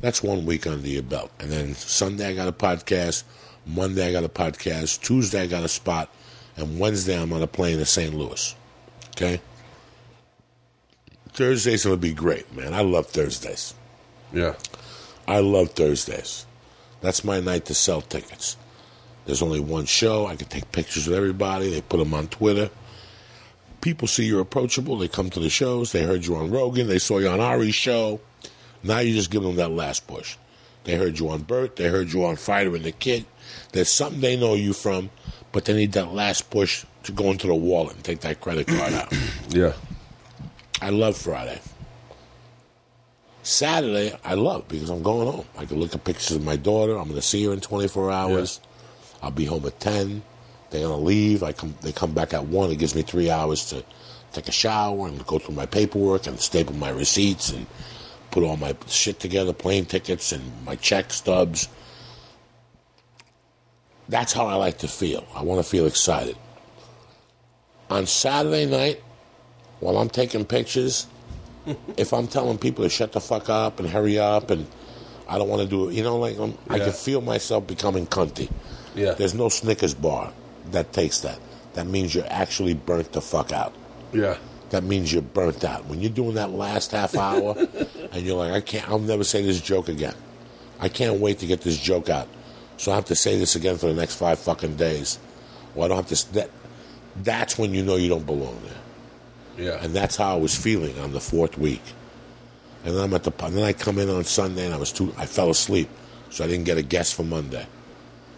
[0.00, 3.24] That's one week under your belt, and then Sunday I got a podcast,
[3.66, 6.08] Monday I got a podcast, Tuesday I got a spot,
[6.56, 8.14] and Wednesday I'm on a plane to St.
[8.14, 8.54] Louis.
[9.10, 9.40] Okay.
[11.32, 12.74] Thursdays gonna be great, man.
[12.74, 13.74] I love Thursdays.
[14.32, 14.54] Yeah.
[15.26, 16.46] I love Thursdays.
[17.00, 18.56] That's my night to sell tickets.
[19.26, 20.26] There's only one show.
[20.26, 21.70] I can take pictures with everybody.
[21.70, 22.70] They put them on Twitter.
[23.80, 24.96] People see you're approachable.
[24.96, 25.92] They come to the shows.
[25.92, 26.86] They heard you on Rogan.
[26.86, 28.20] They saw you on Ari's show.
[28.82, 30.36] Now you just give them that last push.
[30.84, 31.76] They heard you on Bert.
[31.76, 33.26] They heard you on Fighter and the Kid.
[33.72, 35.10] There's something they know you from,
[35.52, 38.66] but they need that last push to go into the wallet and take that credit
[38.66, 39.12] card out.
[39.50, 39.72] Yeah.
[40.82, 41.58] I love Friday.
[43.42, 45.46] Saturday, I love because I'm going home.
[45.56, 46.98] I can look at pictures of my daughter.
[46.98, 48.60] I'm going to see her in 24 hours.
[49.22, 50.22] I'll be home at 10.
[50.70, 51.42] They're going to leave.
[51.42, 51.74] I come.
[51.80, 52.70] They come back at one.
[52.70, 53.82] It gives me three hours to
[54.32, 57.66] take a shower and go through my paperwork and staple my receipts and
[58.30, 61.68] put all my shit together, plane tickets and my check stubs.
[64.08, 65.26] That's how I like to feel.
[65.34, 66.36] I want to feel excited.
[67.90, 69.02] On Saturday night,
[69.80, 71.06] while I'm taking pictures,
[71.96, 74.66] if I'm telling people to shut the fuck up and hurry up and
[75.28, 78.06] I don't want to do it, you know, like I'm, I can feel myself becoming
[78.06, 78.50] cunty.
[78.94, 79.12] Yeah.
[79.12, 80.32] There's no Snickers bar
[80.70, 81.38] that takes that.
[81.74, 83.74] That means you're actually burnt the fuck out.
[84.12, 84.38] Yeah.
[84.70, 85.86] That means you're burnt out.
[85.86, 87.56] When you're doing that last half hour
[88.12, 90.14] and you're like, I can't, I'll never say this joke again.
[90.78, 92.28] I can't wait to get this joke out.
[92.76, 95.18] So I have to say this again for the next five fucking days.
[95.74, 96.32] Well, I don't have to.
[96.34, 96.50] That,
[97.16, 99.66] that's when you know you don't belong there.
[99.66, 99.82] Yeah.
[99.82, 101.82] And that's how I was feeling on the fourth week.
[102.84, 104.92] And then I'm at the and then I come in on Sunday and I was
[104.92, 105.88] too I fell asleep,
[106.30, 107.66] so I didn't get a guest for Monday.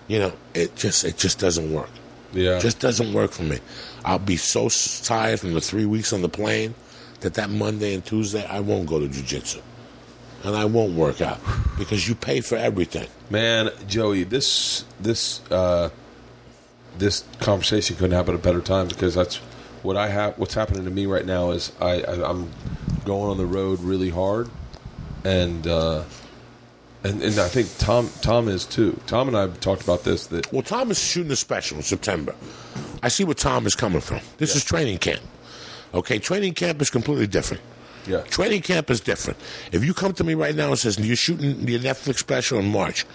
[0.09, 1.91] You know, it just it just doesn't work.
[2.33, 2.59] Yeah.
[2.59, 3.59] Just doesn't work for me.
[4.05, 4.68] I'll be so
[5.05, 6.75] tired from the three weeks on the plane
[7.20, 9.60] that that Monday and Tuesday I won't go to jujitsu,
[10.44, 11.39] and I won't work out
[11.78, 13.09] because you pay for everything.
[13.28, 15.91] Man, Joey, this this uh,
[16.99, 19.36] this conversation couldn't happen at a better time because that's
[19.83, 20.39] what I have.
[20.39, 22.50] What's happening to me right now is I, I I'm
[23.05, 24.49] going on the road really hard,
[25.25, 26.05] and uh,
[27.05, 28.99] and and I think Tom Tom is too.
[29.07, 31.83] Tom and I have talked about this that Well, Tom is shooting a special in
[31.83, 32.35] September.
[33.03, 34.20] I see where Tom is coming from.
[34.39, 35.20] This is training camp.
[35.95, 37.62] Okay, training camp is completely different.
[38.07, 39.39] yeah Training camp is different.
[39.73, 42.69] If you come to me right now and says you're shooting your Netflix special in
[42.70, 43.07] March,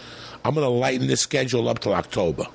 [0.44, 2.46] I'm going to lighten this schedule up till October.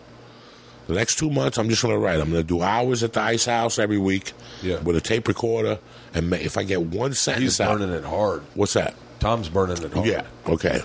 [0.89, 2.19] The next two months, I'm just going to write.
[2.21, 4.81] I'm going to do hours at the Ice House every week Yeah.
[4.81, 5.79] with a tape recorder,
[6.13, 8.43] and if I get one sentence he's out, burning it hard.
[8.55, 8.95] what's that?
[9.21, 10.07] Tom's burning it hard.
[10.07, 10.83] Yeah, okay.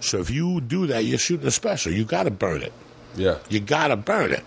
[0.00, 1.92] So if you do that, you're shooting a special.
[1.92, 2.72] You got to burn it.
[3.16, 3.38] yeah.
[3.48, 4.44] You got to burn it.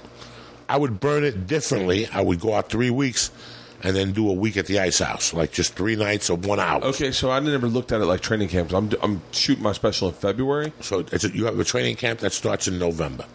[0.67, 2.07] I would burn it differently.
[2.07, 3.31] I would go out three weeks
[3.81, 6.59] and then do a week at the Ice House, like just three nights of one
[6.59, 6.83] hour.
[6.83, 8.73] Okay, so I never looked at it like training camps.
[8.73, 10.73] I'm I'm shooting my special in February.
[10.81, 13.25] So it's a, you have a training camp that starts in November.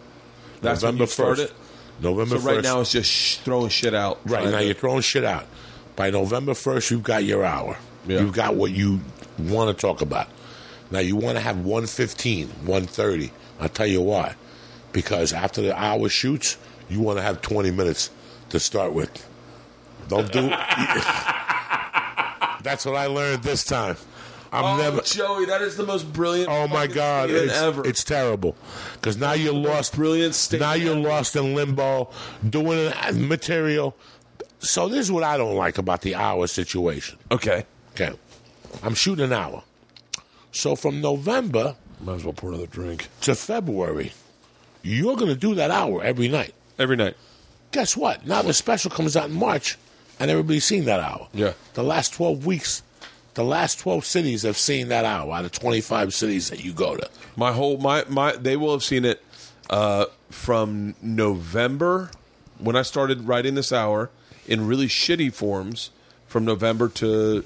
[0.61, 1.43] That's when November you start 1st.
[1.45, 1.53] it?
[2.01, 2.63] November So right 1st.
[2.63, 4.19] now it's just sh- throwing shit out.
[4.25, 5.45] right now to- you're throwing shit out.
[5.95, 7.77] By November 1st, you've got your hour.
[8.07, 8.19] Yeah.
[8.19, 8.99] You've got what you
[9.39, 10.27] want to talk about.
[10.91, 13.31] Now you want to have 115, 130.
[13.59, 14.35] I'll tell you why.
[14.91, 16.57] Because after the hour shoots,
[16.89, 18.09] you want to have 20 minutes
[18.49, 19.27] to start with.
[20.07, 20.41] Don't do.
[22.63, 23.97] That's what I learned this time.
[24.51, 25.01] I'm Oh, never.
[25.01, 26.49] Joey, that is the most brilliant.
[26.49, 27.29] Oh my God!
[27.29, 27.85] It's, ever.
[27.85, 28.55] it's terrible
[28.93, 29.95] because now you're lost.
[29.95, 31.09] brilliant Now you're ever.
[31.09, 32.09] lost in limbo,
[32.47, 33.95] doing uh, material.
[34.59, 37.17] So this is what I don't like about the hour situation.
[37.31, 37.65] okay.
[37.91, 38.13] Okay,
[38.83, 39.63] I'm shooting an hour.
[40.51, 43.07] So from November Might as well pour another drink.
[43.21, 44.13] to February,
[44.81, 46.53] you're going to do that hour every night.
[46.77, 47.15] Every night.
[47.71, 48.25] Guess what?
[48.25, 49.77] Now the special comes out in March,
[50.19, 51.27] and everybody's seen that hour.
[51.33, 51.53] Yeah.
[51.73, 52.83] The last 12 weeks,
[53.33, 56.95] the last 12 cities have seen that hour out of 25 cities that you go
[56.95, 57.09] to.
[57.35, 59.21] My whole my my they will have seen it
[59.69, 62.11] uh, from November
[62.59, 64.09] when I started writing this hour
[64.47, 65.89] in really shitty forms
[66.27, 67.43] from November to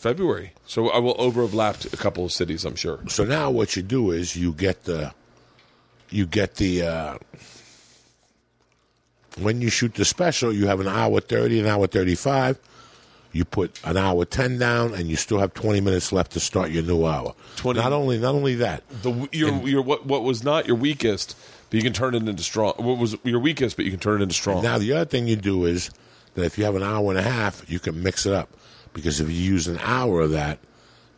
[0.00, 0.52] February.
[0.66, 3.00] So I will over have lapped a couple of cities, I'm sure.
[3.08, 5.12] So now what you do is you get the,
[6.08, 7.18] you get the, uh,
[9.38, 12.58] when you shoot the special, you have an hour 30, an hour 35.
[13.32, 16.70] You put an hour 10 down, and you still have 20 minutes left to start
[16.70, 17.34] your new hour.
[17.56, 21.36] 20 Not only, not only that, The your your what what was not your weakest,
[21.68, 22.72] but you can turn it into strong.
[22.78, 24.64] What was your weakest, but you can turn it into strong.
[24.64, 25.90] Now, the other thing you do is
[26.34, 28.48] that if you have an hour and a half, you can mix it up.
[28.92, 30.58] Because if you use an hour of that,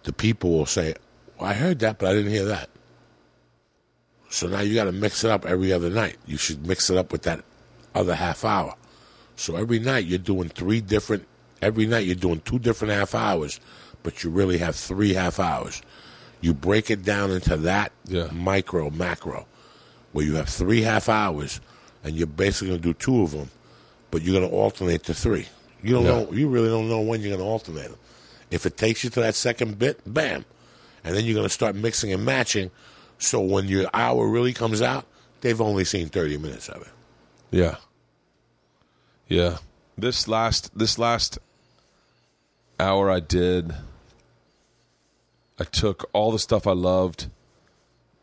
[0.05, 0.94] the people will say,
[1.39, 2.68] well, I heard that, but I didn't hear that.
[4.31, 6.17] So now you got to mix it up every other night.
[6.26, 7.44] You should mix it up with that
[7.94, 8.75] other half hour.
[9.36, 11.26] So every night you're doing three different,
[11.60, 13.60] every night you're doing two different half hours,
[14.02, 15.83] but you really have three half hours.
[16.41, 18.28] You break it down into that Yeah.
[18.33, 19.47] micro, macro,
[20.12, 21.60] where you have three half hours,
[22.02, 23.51] and you're basically going to do two of them,
[24.10, 25.47] but you're going to alternate to three.
[25.83, 26.31] You don't know.
[26.33, 27.99] You really don't know when you're going to alternate them.
[28.51, 30.44] If it takes you to that second bit, bam,
[31.05, 32.70] and then you're going to start mixing and matching.
[33.19, 35.07] So when your hour really comes out,
[35.41, 36.89] they've only seen 30 minutes of it.
[37.51, 37.77] Yeah.
[39.28, 39.59] Yeah.
[39.97, 41.39] This last this last
[42.81, 43.75] hour I did
[45.61, 47.28] I took all the stuff I loved,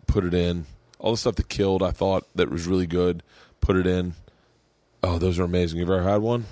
[0.07, 0.65] put it in.
[0.97, 3.23] All the stuff that killed I thought that was really good,
[3.61, 4.15] put it in.
[5.01, 5.79] Oh, those are amazing.
[5.79, 6.45] You've ever had one?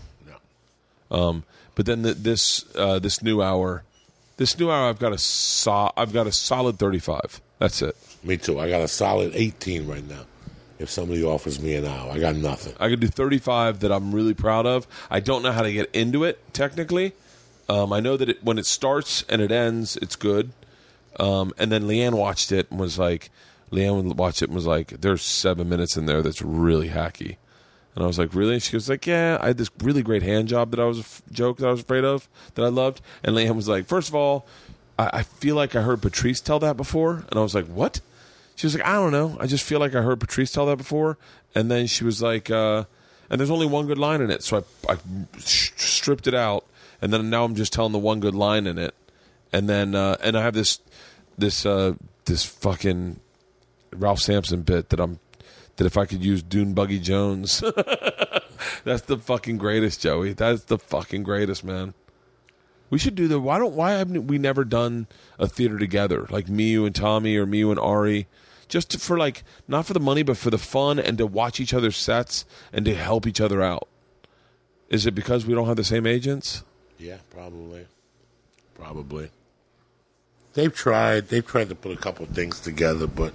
[1.12, 1.44] No.
[1.76, 3.84] But then the, this uh, this new hour,
[4.38, 7.40] this new hour I've got a so, I've got a solid 35.
[7.60, 7.96] That's it.
[8.24, 8.60] Me too.
[8.60, 10.26] I got a solid 18 right now.
[10.80, 12.74] If somebody offers me an hour, I got nothing.
[12.80, 14.88] I could do 35 that I'm really proud of.
[15.10, 17.14] I don't know how to get into it technically.
[17.70, 20.52] Um, I know that it, when it starts and it ends, it's good.
[21.20, 23.30] Um, and then Leanne watched it and was like,
[23.72, 27.38] Leanne watched it and was like, there's seven minutes in there that's really hacky.
[27.98, 28.60] And I was like, really?
[28.60, 31.02] She was like, yeah, I had this really great hand job that I was a
[31.02, 33.02] f- joke that I was afraid of that I loved.
[33.24, 34.46] And Leanne was like, first of all,
[35.00, 37.26] I, I feel like I heard Patrice tell that before.
[37.28, 38.00] And I was like, what?
[38.56, 39.36] She was like, I don't know.
[39.40, 41.18] I just feel like I heard Patrice tell that before.
[41.56, 42.84] And then she was like, uh,
[43.32, 44.44] and there's only one good line in it.
[44.44, 44.98] So I, I
[45.40, 46.66] sh- stripped it out.
[47.02, 48.94] And then now I'm just telling the one good line in it.
[49.52, 50.82] And then, uh, and I have this,
[51.36, 51.94] this, uh,
[52.26, 53.20] this fucking
[53.92, 55.18] Ralph Sampson bit that I'm,
[55.78, 57.64] that if I could use Dune Buggy Jones,
[58.84, 60.34] that's the fucking greatest, Joey.
[60.34, 61.94] That's the fucking greatest, man.
[62.90, 63.40] We should do the.
[63.40, 63.74] Why don't?
[63.74, 65.08] Why haven't we never done
[65.40, 66.26] a theater together?
[66.30, 68.28] Like me, you, and Tommy, or me, you, and Ari,
[68.68, 71.60] just to, for like not for the money, but for the fun and to watch
[71.60, 73.88] each other's sets and to help each other out.
[74.90, 76.64] Is it because we don't have the same agents?
[76.98, 77.86] Yeah, probably.
[78.74, 79.30] Probably.
[80.54, 81.28] They've tried.
[81.28, 83.34] They've tried to put a couple things together, but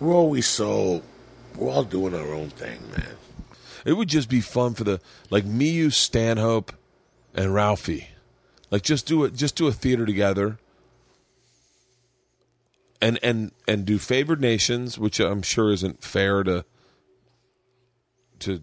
[0.00, 1.02] we're always so.
[1.56, 3.16] We're all doing our own thing, man.
[3.84, 5.00] It would just be fun for the
[5.30, 6.72] like me, you, Stanhope,
[7.34, 8.08] and Ralphie.
[8.70, 9.34] Like just do it.
[9.34, 10.58] Just do a theater together.
[13.00, 16.64] And and and do favored nations, which I'm sure isn't fair to
[18.40, 18.62] to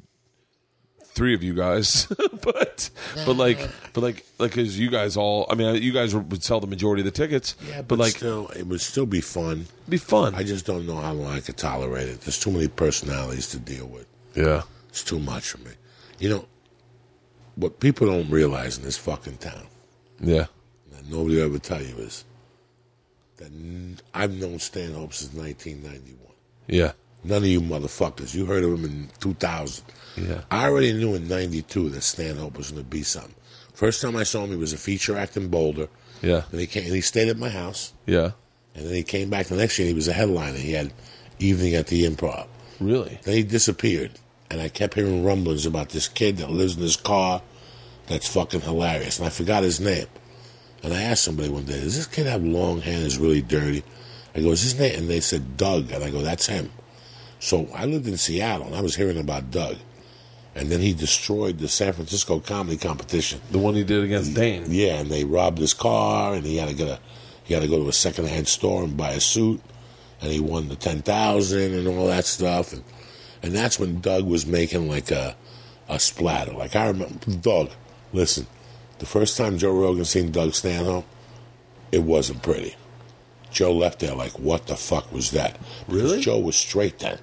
[1.14, 2.06] three of you guys,
[2.42, 2.90] but
[3.26, 6.60] but like but like like because you guys all, I mean, you guys would sell
[6.60, 7.56] the majority of the tickets.
[7.68, 9.68] Yeah, but, like still, it would still be fun.
[9.90, 10.36] be fun.
[10.36, 12.22] I just don't know how long I could tolerate it.
[12.22, 14.08] There's too many personalities to deal with.
[14.36, 15.72] yeah, It's too much for me.
[16.20, 16.46] You know,
[17.56, 19.68] what people don't realize in this fucking town,
[20.20, 20.46] yeah,
[20.92, 22.26] that nobody will ever tell you is
[23.38, 23.52] that
[24.14, 26.18] I've known Stanhope since 1991.
[26.68, 26.92] yeah,
[27.24, 28.34] None of you motherfuckers.
[28.36, 29.84] You heard of him in 2000.
[30.18, 30.42] Yeah.
[30.52, 33.36] I already knew in 92 that Stanhope was going to be something.
[33.74, 35.88] First time I saw him, he was a feature act in Boulder.
[36.22, 37.94] Yeah, And he, came, and he stayed at my house.
[38.06, 38.32] yeah.
[38.74, 39.88] And then he came back the next year.
[39.90, 40.58] He was a headliner.
[40.58, 40.94] He had
[41.40, 42.48] Evening at the Improv.
[42.80, 43.20] Really?
[43.24, 44.12] Then he disappeared.
[44.50, 47.42] And I kept hearing rumblings about this kid that lives in his car
[48.08, 49.18] that's fucking hilarious.
[49.20, 50.06] And I forgot his name.
[50.84, 53.42] And I asked somebody one day, does this kid have long hair and is really
[53.42, 53.84] dirty?
[54.34, 55.00] I go, is his name?
[55.00, 55.92] And they said Doug.
[55.92, 56.72] And I go, that's him.
[57.40, 59.78] So I lived in Seattle and I was hearing about Doug.
[60.54, 63.40] And then he destroyed the San Francisco comedy competition.
[63.52, 64.66] The one he did against Dane.
[64.68, 67.00] Yeah, and they robbed his car, and he had to get a
[67.44, 69.62] he had to go to a secondhand store and buy a suit,
[70.22, 72.84] and he won the ten thousand and all that stuff, and
[73.42, 75.36] and that's when Doug was making like a
[75.88, 76.52] a splatter.
[76.52, 77.72] Like I remember, Doug.
[78.14, 78.46] Listen,
[79.00, 81.06] the first time Joe Rogan seen Doug Stanhope,
[81.94, 82.76] it wasn't pretty.
[83.52, 85.58] Joe left there like, what the fuck was that?
[85.88, 86.22] Because Really?
[86.22, 87.20] Joe was straight then.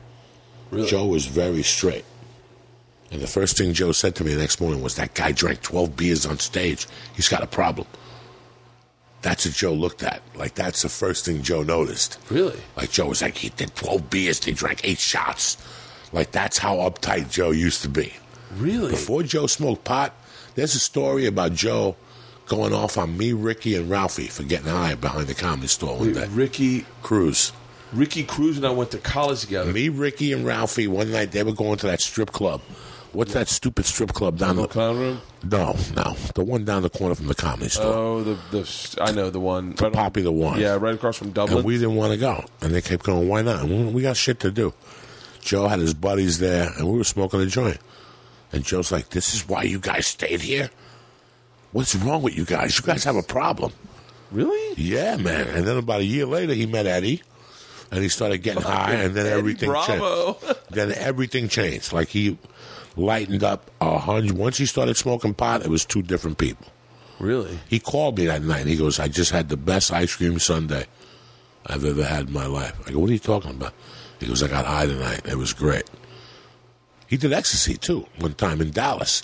[0.71, 0.89] Really?
[0.89, 2.05] Joe was very straight.
[3.11, 5.63] And the first thing Joe said to me the next morning was, that guy drank
[5.63, 6.87] 12 beers on stage.
[7.15, 7.87] He's got a problem.
[9.23, 10.23] That's what Joe looked at.
[10.37, 12.19] Like, that's the first thing Joe noticed.
[12.31, 12.61] Really?
[12.77, 15.57] Like, Joe was like, he did 12 beers, he drank eight shots.
[16.13, 18.13] Like, that's how uptight Joe used to be.
[18.57, 18.91] Really?
[18.91, 20.15] Before Joe smoked pot,
[20.55, 21.97] there's a story about Joe
[22.47, 26.09] going off on me, Ricky, and Ralphie for getting high behind the comedy store one
[26.09, 26.27] Wait, day.
[26.29, 27.53] Ricky Cruz.
[27.93, 29.73] Ricky Cruz and I went to college together.
[29.73, 32.61] Me, Ricky, and Ralphie, one night they were going to that strip club.
[33.19, 35.21] What's that stupid strip club down No the clown room.
[35.43, 36.15] No, no.
[36.37, 37.93] The one down the corner from the comedy store.
[37.93, 39.71] Oh, the the I know the one.
[39.75, 40.61] the right on- popular one.
[40.61, 41.59] Yeah, right across from Dublin.
[41.59, 42.45] And we didn't want to go.
[42.61, 43.65] And they kept going, why not?
[43.65, 44.73] We we got shit to do.
[45.41, 47.79] Joe had his buddies there, and we were smoking a joint.
[48.53, 50.71] And Joe's like, this is why you guys stayed here?
[51.73, 52.79] What's wrong with you guys?
[52.79, 53.73] You guys have a problem.
[54.31, 54.75] really?
[54.81, 55.49] Yeah, man.
[55.49, 57.23] And then about a year later, he met Eddie,
[57.91, 60.35] and he started getting high, and then everything Bravo.
[60.35, 60.57] changed.
[60.71, 61.93] then everything changed.
[61.93, 62.39] Like he
[62.99, 64.37] lightened up a hundred.
[64.37, 66.67] Once he started smoking pot, it was two different people.
[67.21, 67.59] Really?
[67.69, 68.67] He called me that night.
[68.67, 70.85] He goes, "I just had the best ice cream sundae
[71.67, 73.73] I've ever had in my life." I go, "What are you talking about?"
[74.21, 75.23] He goes, "I got high tonight.
[75.25, 75.85] It was great."
[77.07, 79.23] He did ecstasy too one time in Dallas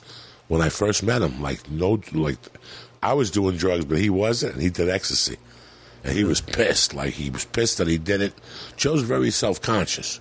[0.49, 1.43] when I first met him.
[1.43, 2.39] Like no, like
[3.03, 4.55] I was doing drugs, but he wasn't.
[4.55, 5.37] And he did ecstasy,
[6.03, 6.51] and he was hmm.
[6.51, 6.95] pissed.
[6.95, 8.35] Like he was pissed that he did it.
[8.77, 10.21] Joe's very self conscious.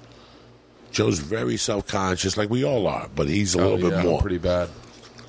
[0.94, 4.06] Joe's very self conscious, like we all are, but he's a Oh, little yeah, bit
[4.10, 4.22] more.
[4.22, 4.70] Pretty bad.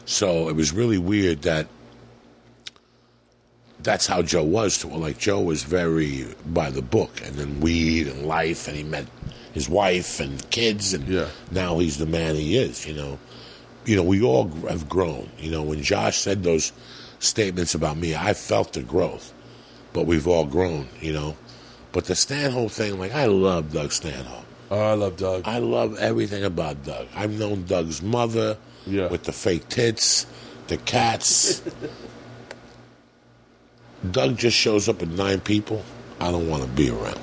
[0.04, 1.66] So it was really weird that
[3.80, 4.96] that's how Joe was to her.
[4.98, 9.06] Like Joe was very by the book, and then weed and life, and he met
[9.52, 11.28] his wife and kids, and Yeah.
[11.50, 12.86] now he's the man he is.
[12.86, 13.18] You know,
[13.86, 15.28] you know, we all have grown.
[15.38, 16.72] You know, when Josh said those
[17.20, 19.32] statements about me, I felt the growth,
[19.94, 20.88] but we've all grown.
[21.00, 21.36] You know,
[21.92, 24.43] but the Stanhope thing, like I love Doug Stanhope.
[24.70, 25.42] Oh, I love Doug.
[25.46, 27.06] I love everything about Doug.
[27.14, 29.08] I've known Doug's mother Yeah.
[29.08, 30.26] with the fake tits,
[30.68, 31.62] the cats.
[34.10, 35.82] Doug just shows up with nine people.
[36.20, 37.18] I don't want to be around.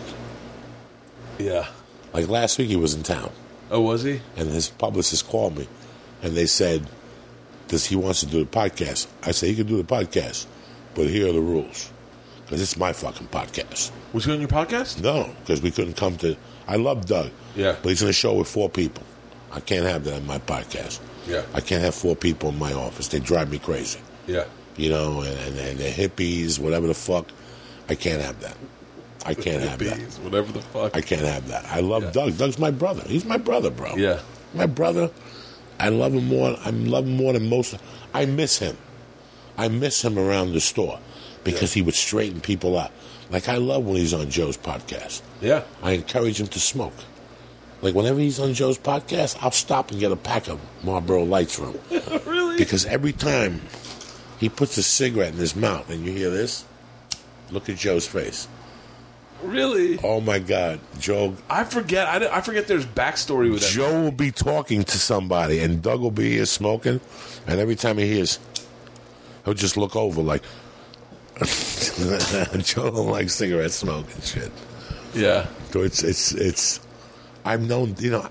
[1.39, 1.67] yeah.
[2.13, 3.31] Like last week, he was in town,
[3.69, 4.19] Oh, was he?
[4.35, 5.65] and his publicist called me,
[6.21, 6.85] and they said,
[7.69, 10.45] "Does he wants to do the podcast?" I said, "He can do the podcast,
[10.93, 11.89] but here are the rules,
[12.43, 15.01] because it's my fucking podcast." Was he on your podcast?
[15.01, 16.35] No, because we couldn't come to.
[16.71, 17.31] I love Doug.
[17.55, 17.75] Yeah.
[17.81, 19.03] But he's in a show with four people.
[19.51, 20.99] I can't have that in my podcast.
[21.27, 21.43] Yeah.
[21.53, 23.09] I can't have four people in my office.
[23.09, 23.99] They drive me crazy.
[24.25, 24.45] Yeah.
[24.77, 27.27] You know, and, and, and they're hippies, whatever the fuck.
[27.89, 28.55] I can't have that.
[29.25, 29.99] I can't have that.
[30.23, 30.95] Whatever the fuck.
[30.95, 31.65] I can't have that.
[31.65, 32.11] I love Yeah.
[32.11, 32.37] Doug.
[32.37, 33.03] Doug's my brother.
[33.05, 33.95] He's my brother, bro.
[33.97, 34.19] Yeah.
[34.53, 35.11] My brother.
[35.79, 36.55] I love him more.
[36.63, 37.75] I love him more than most.
[38.13, 38.77] I miss him.
[39.57, 40.99] I miss him around the store
[41.43, 42.91] because he would straighten people out.
[43.31, 45.21] Like I love when he's on Joe's podcast.
[45.41, 45.63] yeah.
[45.81, 46.93] I encourage him to smoke.
[47.81, 51.55] Like whenever he's on Joe's podcast, I'll stop and get a pack of Marlboro Lights
[51.55, 51.81] from him
[52.27, 52.57] really?
[52.57, 53.61] because every time
[54.39, 56.65] he puts a cigarette in his mouth and you hear this,
[57.51, 58.47] look at Joe's face.
[59.41, 59.97] Really?
[60.03, 61.35] Oh my God, Joe!
[61.49, 62.05] I forget.
[62.07, 62.67] I, I forget.
[62.67, 63.71] There's backstory with that.
[63.71, 67.01] Joe will be talking to somebody and Doug will be here smoking,
[67.47, 68.37] and every time he hears,
[69.43, 70.43] he'll just look over like.
[72.63, 74.51] Joe don't like cigarette smoke and shit.
[75.13, 75.47] Yeah.
[75.71, 76.79] So it's it's it's.
[77.43, 78.27] I've known you know,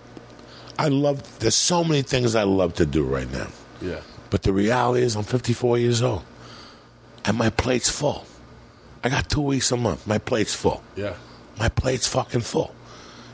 [0.78, 1.38] I love.
[1.40, 3.48] There's so many things I love to do right now,
[3.82, 4.00] Yeah.
[4.30, 6.22] but the reality is I'm 54 years old,
[7.24, 8.24] and my plate's full.
[9.02, 10.06] I got two weeks a month.
[10.06, 10.82] My plate's full.
[10.94, 11.14] Yeah.
[11.58, 12.74] My plate's fucking full.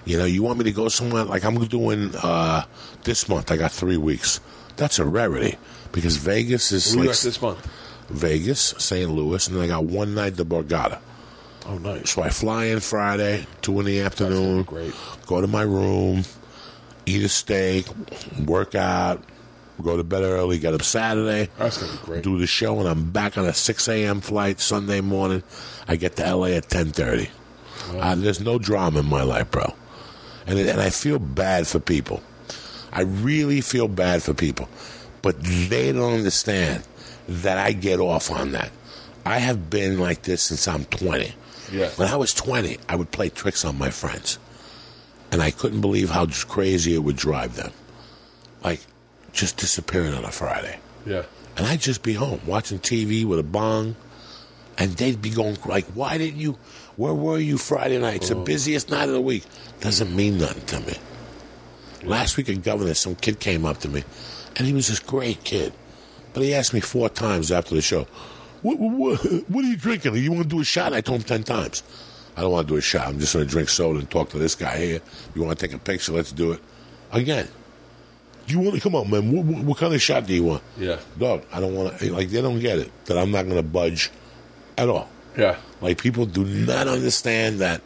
[0.05, 2.65] You know, you want me to go somewhere like I'm doing uh,
[3.03, 3.51] this month?
[3.51, 4.41] I got three weeks.
[4.77, 5.59] That's a rarity
[5.91, 7.67] because Vegas is Where you like this month?
[8.09, 9.10] Vegas, St.
[9.10, 10.99] Louis, and then I got one night to Borgata.
[11.67, 12.10] Oh, nice.
[12.10, 14.62] So I fly in Friday, two in the afternoon.
[14.62, 14.94] great.
[15.26, 16.23] Go to my room,
[17.07, 17.86] eat a steak,
[18.47, 19.23] work out,
[19.83, 22.23] go to bed early, get up Saturday, That's gonna be great.
[22.25, 24.20] do the show, and I'm back on a 6 a.m.
[24.20, 25.43] flight Sunday morning.
[25.89, 27.28] I get to LA at 10:30.
[27.93, 29.75] Uh, there's no drama in my life, bro,
[30.47, 32.23] and it, and I feel bad for people.
[32.93, 34.68] I really feel bad for people,
[35.23, 36.85] but they don't understand
[37.29, 38.71] that I get off on that.
[39.25, 41.33] I have been like this since I'm 20.
[41.73, 41.89] Yeah.
[41.91, 44.39] When I was 20, I would play tricks on my friends.
[45.33, 47.73] And I couldn't believe how crazy it would drive them.
[48.63, 48.81] Like,
[49.33, 50.79] just disappearing on a Friday.
[51.05, 51.25] Yeah.
[51.57, 53.97] And I'd just be home watching TV with a bong.
[54.79, 56.59] And they'd be going, like, why didn't you,
[56.97, 58.17] where were you Friday night?
[58.17, 58.45] It's the oh.
[58.45, 59.43] busiest night of the week.
[59.81, 60.97] Doesn't mean nothing to me.
[62.05, 64.05] Last week at Governor, some kid came up to me.
[64.55, 65.73] And he was this great kid.
[66.37, 68.07] But he asked me four times after the show,
[68.61, 70.17] what, what, what are you drinking?
[70.17, 70.93] You want to do a shot?
[70.93, 71.83] I told him ten times.
[72.37, 73.09] I don't want to do a shot.
[73.09, 75.01] I'm just going to drink soda and talk to this guy here.
[75.35, 76.13] You want to take a picture?
[76.13, 76.61] Let's do it.
[77.11, 77.49] Again,
[78.47, 79.33] do you want to come on, man?
[79.33, 80.63] What, what, what kind of shot do you want?
[80.77, 80.99] Yeah.
[81.19, 82.07] Dog, I don't want to.
[82.07, 84.11] Eh, like they don't get it that I'm not going to budge
[84.77, 85.09] at all.
[85.39, 85.57] Yeah.
[85.81, 87.81] Like people do not understand that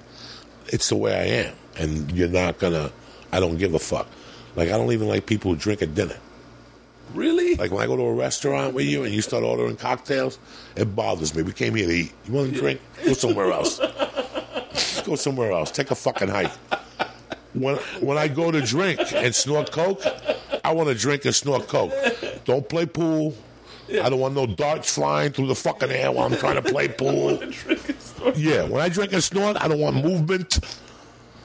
[0.66, 2.90] it's the way I am, and you're not gonna.
[3.30, 4.08] I don't give a fuck.
[4.56, 6.16] Like I don't even like people who drink at dinner.
[7.14, 7.56] Really?
[7.56, 10.38] Like when I go to a restaurant with you and you start ordering cocktails,
[10.76, 11.42] it bothers me.
[11.42, 12.12] We came here to eat.
[12.26, 12.80] You want to drink?
[13.04, 13.78] Go somewhere else.
[15.04, 15.70] go somewhere else.
[15.70, 16.52] Take a fucking hike.
[17.54, 20.02] When when I go to drink and snort coke,
[20.62, 21.92] I want to drink and snort coke.
[22.44, 23.34] Don't play pool.
[23.90, 26.86] I don't want no darts flying through the fucking air while I'm trying to play
[27.02, 27.42] pool.
[28.36, 30.60] Yeah, when I drink and snort, I don't want movement.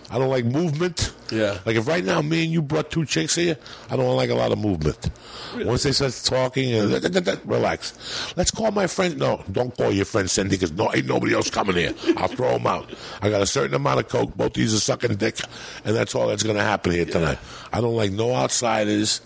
[0.09, 1.13] I don't like movement.
[1.31, 1.57] Yeah.
[1.65, 3.57] Like if right now me and you brought two chicks here,
[3.89, 5.09] I don't like a lot of movement.
[5.55, 8.33] Once they start talking, and relax.
[8.37, 9.17] Let's call my friend.
[9.17, 11.93] No, don't call your friend Cindy because no, ain't nobody else coming here.
[12.17, 12.93] I'll throw them out.
[13.21, 14.35] I got a certain amount of coke.
[14.35, 15.39] Both these are sucking dick,
[15.83, 17.39] and that's all that's going to happen here tonight.
[17.73, 19.21] I don't like no outsiders.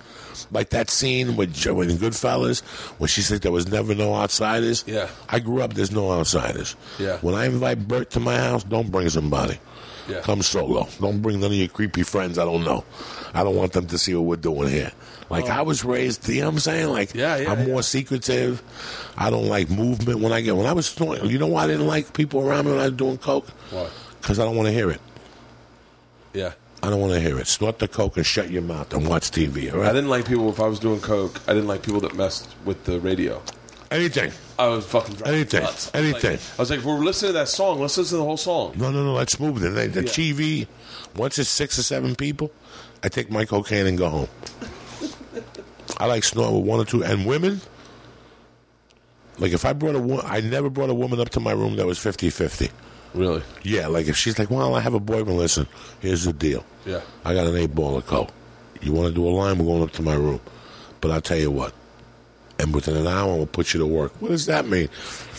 [0.52, 2.62] Like that scene with in Goodfellas,
[2.98, 4.86] when she said there was never no outsiders.
[4.88, 5.10] Yeah.
[5.28, 5.74] I grew up.
[5.74, 6.78] There's no outsiders.
[6.98, 7.18] Yeah.
[7.18, 9.60] When I invite Bert to my house, don't bring somebody.
[10.10, 10.22] Yeah.
[10.22, 10.88] Come solo.
[11.00, 12.84] Don't bring none of your creepy friends I don't know.
[13.34, 14.92] I don't want them to see what we're doing here.
[15.30, 15.50] Like oh.
[15.50, 16.90] I was raised, you know what I'm saying?
[16.90, 17.20] Like Oh.
[17.20, 17.68] Yeah, yeah, I'm yeah.
[17.68, 18.64] more secretive.
[19.18, 21.30] I don't like movement when I get when I was snorting.
[21.30, 23.48] You know why I didn't like people around me when I was doing coke?
[23.72, 23.88] Why?
[24.22, 25.00] Because I don't want to hear it.
[26.34, 26.54] Yeah.
[26.82, 27.48] I don't want to hear it.
[27.48, 29.74] Snort the coke and shut your mouth and watch TV.
[29.74, 31.42] All I didn't like people if I was doing coke.
[31.48, 33.42] I didn't like people that messed with the radio.
[33.92, 34.32] Anything.
[34.60, 35.64] I was fucking driving Anything.
[35.64, 35.90] nuts.
[35.94, 36.32] Anything.
[36.32, 38.38] Like, I was like, if we're listening to that song, let's listen to the whole
[38.38, 38.74] song.
[38.76, 39.14] No, no, no.
[39.14, 39.70] Let's move it.
[39.70, 40.68] The, the TV.
[41.16, 42.52] Once it's six or seven people,
[43.02, 44.28] I take my cocaine and go home.
[45.98, 47.04] I like snorting with one or two.
[47.04, 47.62] And women,
[49.38, 51.78] like if I brought a woman, I never brought a woman up to my room
[51.78, 52.70] that was 50 50.
[53.14, 53.42] Really?
[53.64, 55.68] Yeah, like if she's like, well, I have a boyfriend, listen,
[56.00, 56.64] here's the deal.
[56.86, 57.02] Yeah.
[57.26, 58.30] I got an eight ball of coke.
[58.82, 59.58] You want to do a line?
[59.58, 60.40] We're going up to my room.
[61.02, 61.74] But I'll tell you what.
[62.60, 64.12] And within an hour, we'll put you to work.
[64.22, 64.90] What does that mean?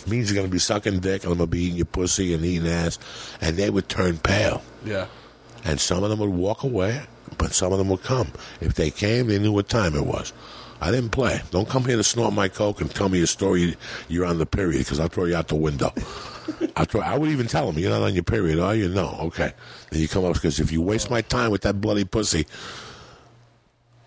[0.07, 2.35] means you're going to be sucking dick, and I'm going to be eating your pussy
[2.35, 2.99] and eating ass.
[3.41, 4.63] And they would turn pale.
[4.85, 5.07] Yeah.
[5.65, 7.03] And some of them would walk away,
[7.39, 8.33] but some of them would come.
[8.61, 10.33] If they came, they knew what time it was.
[10.83, 11.43] I didn't play.
[11.51, 13.77] Don't come here to snort my coke and tell me a story
[14.09, 15.93] you're on the period because I'll throw you out the window.
[16.77, 18.89] I throw, I would even tell them you're not on your period, are you?
[18.89, 19.53] No, okay.
[19.91, 22.47] Then you come up because if you waste my time with that bloody pussy,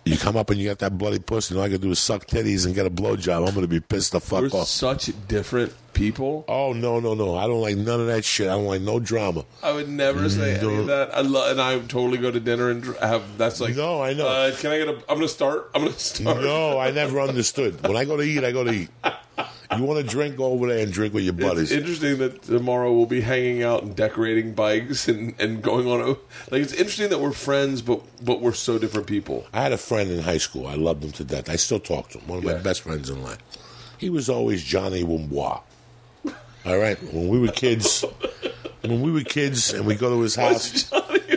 [0.05, 1.99] you come up and you got that bloody pussy, and all I can do is
[1.99, 3.37] suck titties and get a blowjob.
[3.47, 4.67] I'm going to be pissed the fuck We're off.
[4.67, 6.43] such different people.
[6.47, 7.35] Oh no, no, no!
[7.37, 8.47] I don't like none of that shit.
[8.47, 9.45] I don't like no drama.
[9.61, 11.15] I would never say any of that.
[11.15, 13.37] I love, and I would totally go to dinner and dr- have.
[13.37, 14.27] That's like No, I know.
[14.27, 14.93] Uh, can I get a?
[15.09, 15.69] I'm gonna start.
[15.73, 16.41] I'm gonna start.
[16.41, 17.81] No, I never understood.
[17.87, 18.89] When I go to eat, I go to eat.
[19.77, 21.71] You want to drink, go over there and drink with your buddies.
[21.71, 26.01] It's interesting that tomorrow we'll be hanging out and decorating bikes and, and going on
[26.01, 26.07] a
[26.51, 26.61] like.
[26.61, 29.45] It's interesting that we're friends, but but we're so different people.
[29.53, 30.67] I had a friend in high school.
[30.67, 31.49] I loved him to death.
[31.49, 32.27] I still talk to him.
[32.27, 33.39] One of my best friends in life.
[33.97, 35.61] He was always Johnny Wumbois.
[36.65, 38.05] All right, when we were kids,
[38.81, 40.89] when we were kids, and we go to his house,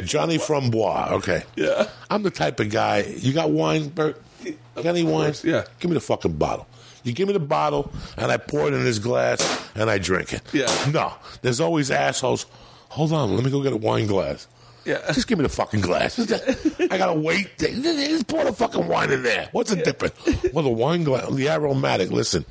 [0.04, 1.08] Johnny from Bois.
[1.14, 1.88] Okay, Yeah.
[2.08, 3.00] I'm the type of guy.
[3.18, 4.22] You got wine, Bert?
[4.44, 5.34] You got any wine?
[5.42, 5.64] yeah.
[5.80, 6.68] Give me the fucking bottle.
[7.06, 10.32] You give me the bottle, and I pour it in this glass, and I drink
[10.32, 10.42] it.
[10.52, 10.66] Yeah.
[10.92, 12.46] No, there's always assholes.
[12.88, 14.48] Hold on, let me go get a wine glass.
[14.84, 15.00] Yeah.
[15.12, 16.18] Just give me the fucking glass.
[16.90, 17.58] I gotta wait.
[17.58, 19.48] Just pour the fucking wine in there.
[19.52, 20.14] What's the difference?
[20.52, 22.10] Well, the wine glass, the aromatic.
[22.10, 22.44] Listen,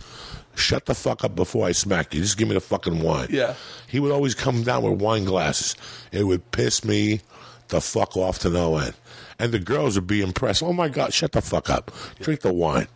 [0.56, 2.22] shut the fuck up before I smack you.
[2.22, 3.28] Just give me the fucking wine.
[3.32, 3.56] Yeah.
[3.88, 5.76] He would always come down with wine glasses.
[6.12, 7.22] It would piss me
[7.70, 8.94] the fuck off to no end.
[9.40, 10.62] And the girls would be impressed.
[10.64, 11.92] Oh my God, shut the fuck up.
[12.20, 12.88] Drink the wine.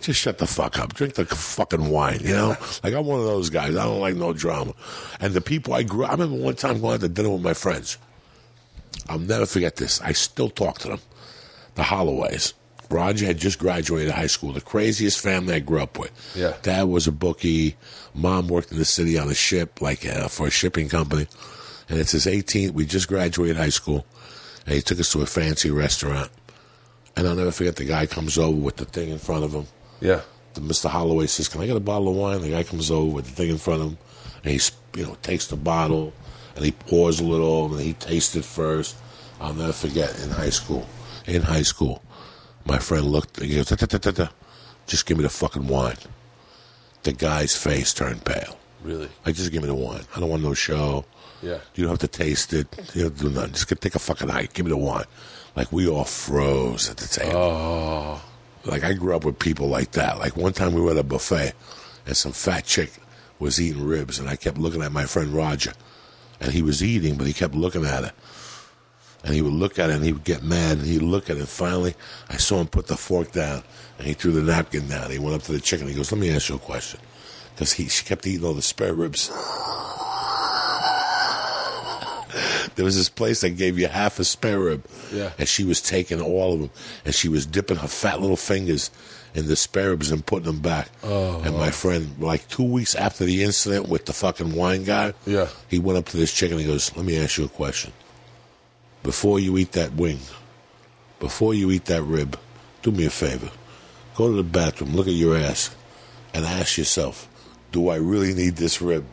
[0.00, 0.94] Just shut the fuck up.
[0.94, 2.56] Drink the fucking wine, you know?
[2.82, 3.76] Like, I'm one of those guys.
[3.76, 4.74] I don't like no drama.
[5.20, 7.54] And the people I grew I remember one time going out to dinner with my
[7.54, 7.98] friends.
[9.08, 10.00] I'll never forget this.
[10.00, 11.00] I still talk to them.
[11.74, 12.54] The Holloways.
[12.90, 14.52] Roger had just graduated high school.
[14.52, 16.10] The craziest family I grew up with.
[16.34, 16.54] Yeah.
[16.62, 17.76] Dad was a bookie.
[18.14, 21.28] Mom worked in the city on a ship, like uh, for a shipping company.
[21.88, 22.72] And it's his 18th.
[22.72, 24.06] We just graduated high school.
[24.66, 26.30] And he took us to a fancy restaurant.
[27.16, 29.66] And I'll never forget the guy comes over with the thing in front of him.
[30.00, 30.22] Yeah.
[30.54, 30.88] The Mr.
[30.88, 33.32] Holloway says, "Can I get a bottle of wine?" The guy comes over with the
[33.32, 33.98] thing in front of him,
[34.44, 34.60] and he,
[34.96, 36.12] you know, takes the bottle
[36.56, 38.96] and he pours a little, and he tastes it first.
[39.40, 40.86] I'll never forget in high school.
[41.26, 42.02] In high school,
[42.64, 43.38] my friend looked.
[43.38, 44.28] And he goes, "Da, da, da, da, da.
[44.86, 45.96] "Just give me the fucking wine."
[47.02, 48.58] The guy's face turned pale.
[48.82, 49.08] Really.
[49.24, 50.04] Like, just give me the wine.
[50.14, 51.04] I don't want no show.
[51.42, 51.58] Yeah.
[51.74, 52.66] You don't have to taste it.
[52.94, 53.52] You don't do nothing.
[53.52, 54.52] Just take a fucking hike.
[54.52, 55.06] Give me the wine.
[55.60, 57.36] Like we all froze at the table.
[57.36, 58.22] Oh.
[58.64, 60.18] Like I grew up with people like that.
[60.18, 61.52] Like one time we were at a buffet,
[62.06, 62.92] and some fat chick
[63.38, 65.74] was eating ribs, and I kept looking at my friend Roger.
[66.40, 68.12] and he was eating, but he kept looking at it.
[69.22, 71.36] And he would look at it and he would get mad and he'd look at
[71.36, 71.46] it.
[71.46, 71.94] Finally,
[72.30, 73.62] I saw him put the fork down
[73.98, 75.10] and he threw the napkin down.
[75.10, 75.88] He went up to the chicken.
[75.88, 77.00] He goes, Let me ask you a question.
[77.54, 79.30] Because he she kept eating all the spare ribs.
[82.80, 84.86] There was this place that gave you half a spare rib.
[85.12, 85.32] Yeah.
[85.38, 86.70] And she was taking all of them
[87.04, 88.90] and she was dipping her fat little fingers
[89.34, 90.88] in the spare ribs and putting them back.
[91.04, 91.42] Oh.
[91.42, 95.48] And my friend, like two weeks after the incident with the fucking wine guy, Yeah.
[95.68, 97.92] he went up to this chicken and he goes, Let me ask you a question.
[99.02, 100.20] Before you eat that wing,
[101.18, 102.38] before you eat that rib,
[102.80, 103.50] do me a favor.
[104.14, 105.68] Go to the bathroom, look at your ass,
[106.32, 107.28] and ask yourself,
[107.72, 109.06] do I really need this rib?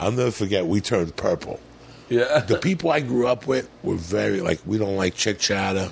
[0.00, 1.60] I'll never forget, we turned purple.
[2.08, 2.40] Yeah.
[2.40, 5.90] The people I grew up with were very, like, we don't like chit chatter.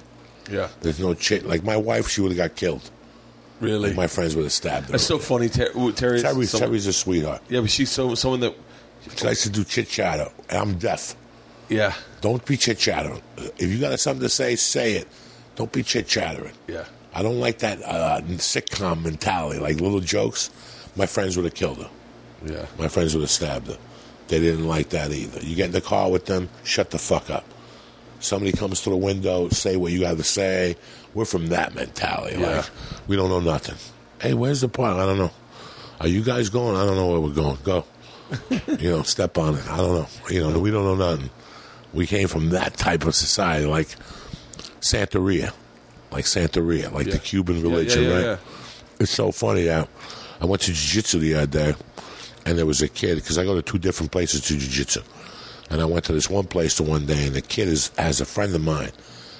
[0.50, 0.68] yeah.
[0.80, 1.46] There's no chit.
[1.46, 2.90] Like, my wife, she would have got killed.
[3.60, 3.94] Really.
[3.94, 4.92] My friends would have stabbed her.
[4.92, 5.48] That's so funny.
[5.48, 7.42] Ter- ooh, Terry's, Terry's, someone- Terry's a sweetheart.
[7.48, 8.54] Yeah, but she's so someone that.
[9.16, 11.14] She likes to do chit chatter, I'm deaf.
[11.68, 11.94] Yeah.
[12.22, 13.22] Don't be chit chattering.
[13.56, 15.06] If you got something to say, say it.
[15.54, 16.52] Don't be chit chattering.
[16.66, 16.84] Yeah.
[17.14, 20.50] I don't like that uh, sitcom mentality, like little jokes.
[20.96, 21.90] My friends would have killed her.
[22.44, 22.66] Yeah.
[22.78, 23.78] My friends would have stabbed her.
[24.28, 25.40] They didn't like that either.
[25.40, 27.44] You get in the car with them, shut the fuck up.
[28.18, 30.76] Somebody comes to the window, say what you got to say.
[31.14, 32.38] We're from that mentality.
[32.40, 32.56] Yeah.
[32.56, 32.70] Like,
[33.06, 33.76] we don't know nothing.
[34.20, 34.96] Hey, where's the park?
[34.96, 35.30] I don't know.
[36.00, 36.76] Are you guys going?
[36.76, 37.58] I don't know where we're going.
[37.62, 37.84] Go.
[38.50, 39.66] you know, step on it.
[39.70, 40.08] I don't know.
[40.28, 41.30] You know, we don't know nothing.
[41.92, 43.88] We came from that type of society, like
[44.80, 45.52] Santeria,
[46.10, 48.24] like Santeria, like the Cuban religion, yeah, yeah, right?
[48.24, 48.36] yeah.
[49.00, 49.88] It's so funny that
[50.40, 51.74] I went to jiu-jitsu the other day,
[52.46, 55.02] and there was a kid because I go to two different places to jiu-jitsu,
[55.68, 58.20] and I went to this one place the one day, and the kid is has
[58.20, 58.92] a friend of mine,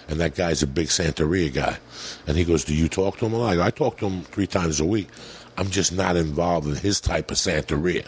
[0.09, 1.79] and that guy's a big Santeria guy,
[2.27, 4.49] and he goes, "Do you talk to him?" I go, "I talk to him three
[4.49, 5.09] times a week.
[5.57, 8.07] I'm just not involved in his type of Santeria."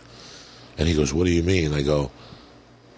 [0.77, 2.11] And he goes, "What do you mean?" I go,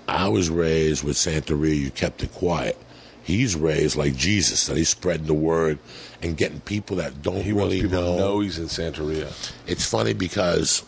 [0.09, 1.77] "I was raised with Santeria.
[1.79, 2.79] You kept it quiet."
[3.23, 5.79] He's raised like Jesus, that he's spreading the word
[6.23, 9.31] and getting people that don't He wants really people know to know he's in Santeria.
[9.67, 10.83] it's funny because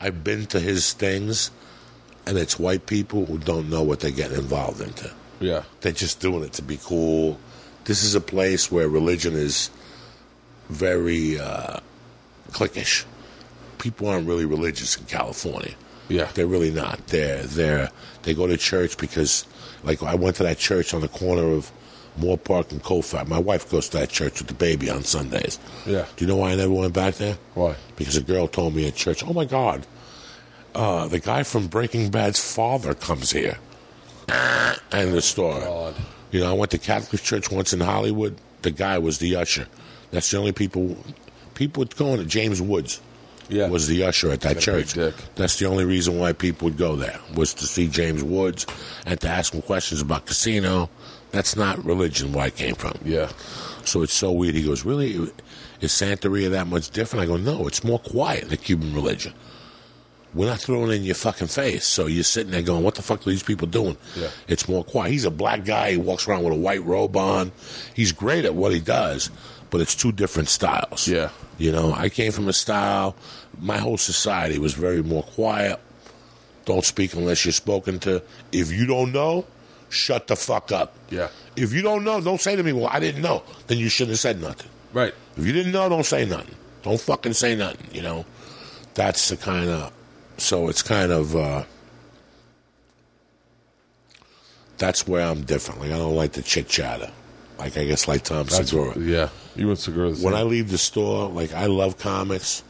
[0.00, 1.50] I've been to his things,
[2.26, 5.10] and it's white people who don't know what they're getting involved into.
[5.40, 5.64] Yeah.
[5.80, 7.38] They're just doing it to be cool.
[7.84, 9.70] This is a place where religion is
[10.68, 11.80] very uh,
[12.52, 13.04] cliquish.
[13.78, 15.74] People aren't really religious in California.
[16.08, 16.28] Yeah.
[16.34, 17.06] They're really not.
[17.06, 17.90] They're they're
[18.22, 19.46] they go to church because
[19.84, 21.70] like I went to that church on the corner of
[22.18, 23.28] Moorpark and Colfax.
[23.28, 25.58] My wife goes to that church with the baby on Sundays.
[25.86, 26.06] Yeah.
[26.16, 27.38] Do you know why I never went back there?
[27.54, 27.76] Why?
[27.96, 29.86] Because a girl told me at church, "Oh my God,
[30.74, 33.58] uh, the guy from Breaking Bad's father comes here."
[34.92, 35.60] And the story.
[35.60, 35.94] God.
[36.32, 38.36] You know, I went to Catholic church once in Hollywood.
[38.62, 39.68] The guy was the usher.
[40.10, 40.96] That's the only people.
[41.54, 43.00] People would go to James Woods.
[43.48, 43.68] Yeah.
[43.68, 44.94] Was the usher at that church.
[45.34, 48.64] That's the only reason why people would go there was to see James Woods
[49.06, 50.88] and to ask him questions about casino.
[51.30, 52.98] That's not religion where I came from.
[53.04, 53.30] Yeah.
[53.84, 54.54] So it's so weird.
[54.54, 55.12] He goes, Really?
[55.80, 57.22] Is Santeria that much different?
[57.22, 59.32] I go, No, it's more quiet than the Cuban religion.
[60.32, 61.84] We're not throwing it in your fucking face.
[61.86, 63.96] So you're sitting there going, What the fuck are these people doing?
[64.16, 64.28] Yeah.
[64.48, 65.12] It's more quiet.
[65.12, 65.92] He's a black guy.
[65.92, 67.52] He walks around with a white robe on.
[67.94, 69.30] He's great at what he does,
[69.70, 71.06] but it's two different styles.
[71.08, 71.30] Yeah.
[71.58, 73.14] You know, I came from a style,
[73.60, 75.78] my whole society was very more quiet.
[76.64, 78.22] Don't speak unless you're spoken to.
[78.52, 79.46] If you don't know,
[79.90, 80.94] shut the fuck up.
[81.10, 81.28] Yeah.
[81.56, 83.42] If you don't know, don't say to me, well, I didn't know.
[83.66, 84.70] Then you shouldn't have said nothing.
[84.92, 85.12] Right.
[85.36, 86.54] If you didn't know, don't say nothing.
[86.82, 88.24] Don't fucking say nothing, you know?
[88.94, 89.92] That's the kind of.
[90.38, 91.36] So it's kind of.
[91.36, 91.64] Uh,
[94.78, 95.80] that's where I'm different.
[95.80, 97.10] Like, I don't like the chit chatter.
[97.58, 98.98] Like, I guess, like Tom That's Segura.
[98.98, 99.28] yeah.
[99.54, 100.12] You and Segura.
[100.12, 100.34] the When.
[100.34, 102.62] I leave the store, like, I love comics,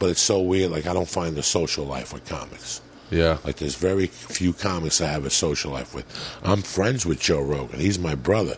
[0.00, 0.72] but it's so weird.
[0.72, 2.80] Like, I don't find the social life with comics.
[3.10, 3.38] Yeah.
[3.44, 6.06] Like there's very few comics I have a social life with.
[6.42, 7.80] I'm friends with Joe Rogan.
[7.80, 8.56] He's my brother,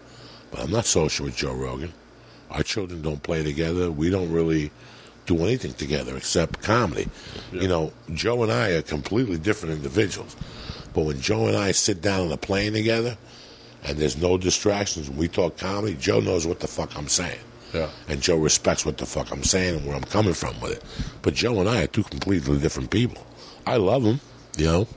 [0.50, 1.92] but I'm not social with Joe Rogan.
[2.50, 3.91] Our children don't play together.
[3.91, 4.70] We don't really
[5.26, 7.08] do anything together except comedy.
[7.52, 10.36] You know, Joe and I are completely different individuals.
[10.94, 13.18] But when Joe and I sit down on a plane together
[13.84, 17.41] and there's no distractions and we talk comedy, Joe knows what the fuck I'm saying.
[17.75, 17.91] Yeah.
[18.08, 20.84] And Joe respects what the fuck I'm saying and where I'm coming from with it.
[21.23, 23.26] But Joe and I are two completely different people.
[23.66, 24.20] I love him,
[24.56, 24.88] you know.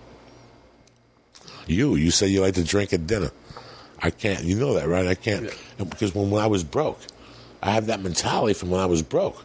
[1.67, 3.31] You, you say you like to drink at dinner.
[4.01, 4.43] I can't.
[4.43, 5.05] You know that, right?
[5.07, 6.99] I can't because when, when I was broke,
[7.61, 9.38] I have that mentality from when I was broke.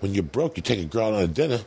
[0.00, 1.60] When you're broke, you take a girl out on a dinner.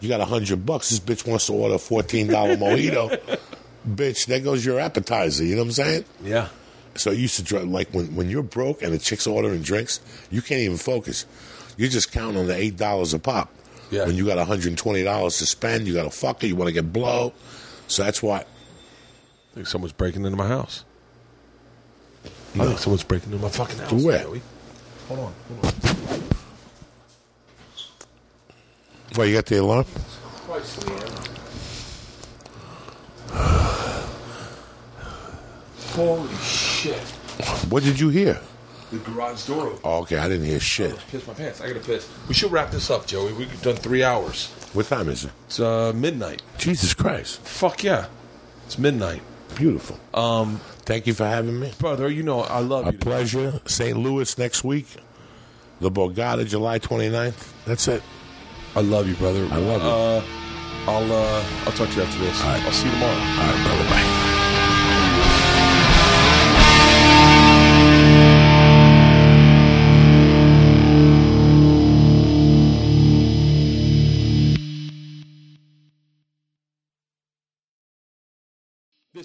[0.00, 0.90] You got a hundred bucks.
[0.90, 3.38] This bitch wants to order a fourteen dollar mojito.
[3.86, 5.44] bitch, there goes your appetizer.
[5.44, 6.04] You know what I'm saying?
[6.22, 6.48] Yeah.
[6.94, 10.00] So I used to drive like when when you're broke and the chick's ordering drinks,
[10.30, 11.26] you can't even focus.
[11.76, 13.52] You're just counting on the eight dollars a pop.
[13.92, 14.06] Yeah.
[14.06, 16.46] When you got 120 dollars to spend, you got to fuck her.
[16.46, 17.34] You want to get blow.
[17.88, 18.44] So that's why I
[19.54, 20.84] think someone's breaking into my house.
[22.54, 23.92] I think someone's breaking into my fucking house.
[23.92, 24.22] Where?
[24.22, 24.40] Hold
[25.10, 25.34] on.
[25.48, 26.22] Hold on.
[29.14, 29.84] Well, you got the alarm?
[35.94, 36.96] Holy shit.
[37.68, 38.40] What did you hear?
[38.92, 39.78] The garage door open.
[39.84, 40.96] Oh, okay, I didn't hear shit.
[41.10, 41.60] Piss my pants.
[41.62, 42.08] I gotta piss.
[42.28, 43.32] We should wrap this up, Joey.
[43.32, 44.48] We've done three hours.
[44.74, 45.30] What time is it?
[45.46, 46.42] It's uh, midnight.
[46.58, 47.40] Jesus Christ.
[47.40, 48.06] Fuck yeah.
[48.66, 49.22] It's midnight.
[49.54, 49.98] Beautiful.
[50.14, 51.72] Um, Thank you for having me.
[51.78, 52.98] Brother, you know I love A you.
[52.98, 53.60] pleasure.
[53.66, 53.96] St.
[53.98, 54.86] Louis next week.
[55.80, 57.52] The Borgata, July 29th.
[57.64, 58.02] That's it.
[58.76, 59.46] I love you, brother.
[59.50, 59.88] I love you.
[59.88, 60.22] Uh,
[60.90, 62.42] I'll uh, I'll talk to you after this.
[62.42, 62.62] All right.
[62.64, 63.12] I'll see you tomorrow.
[63.12, 63.90] All right, brother.
[63.90, 64.31] Bye.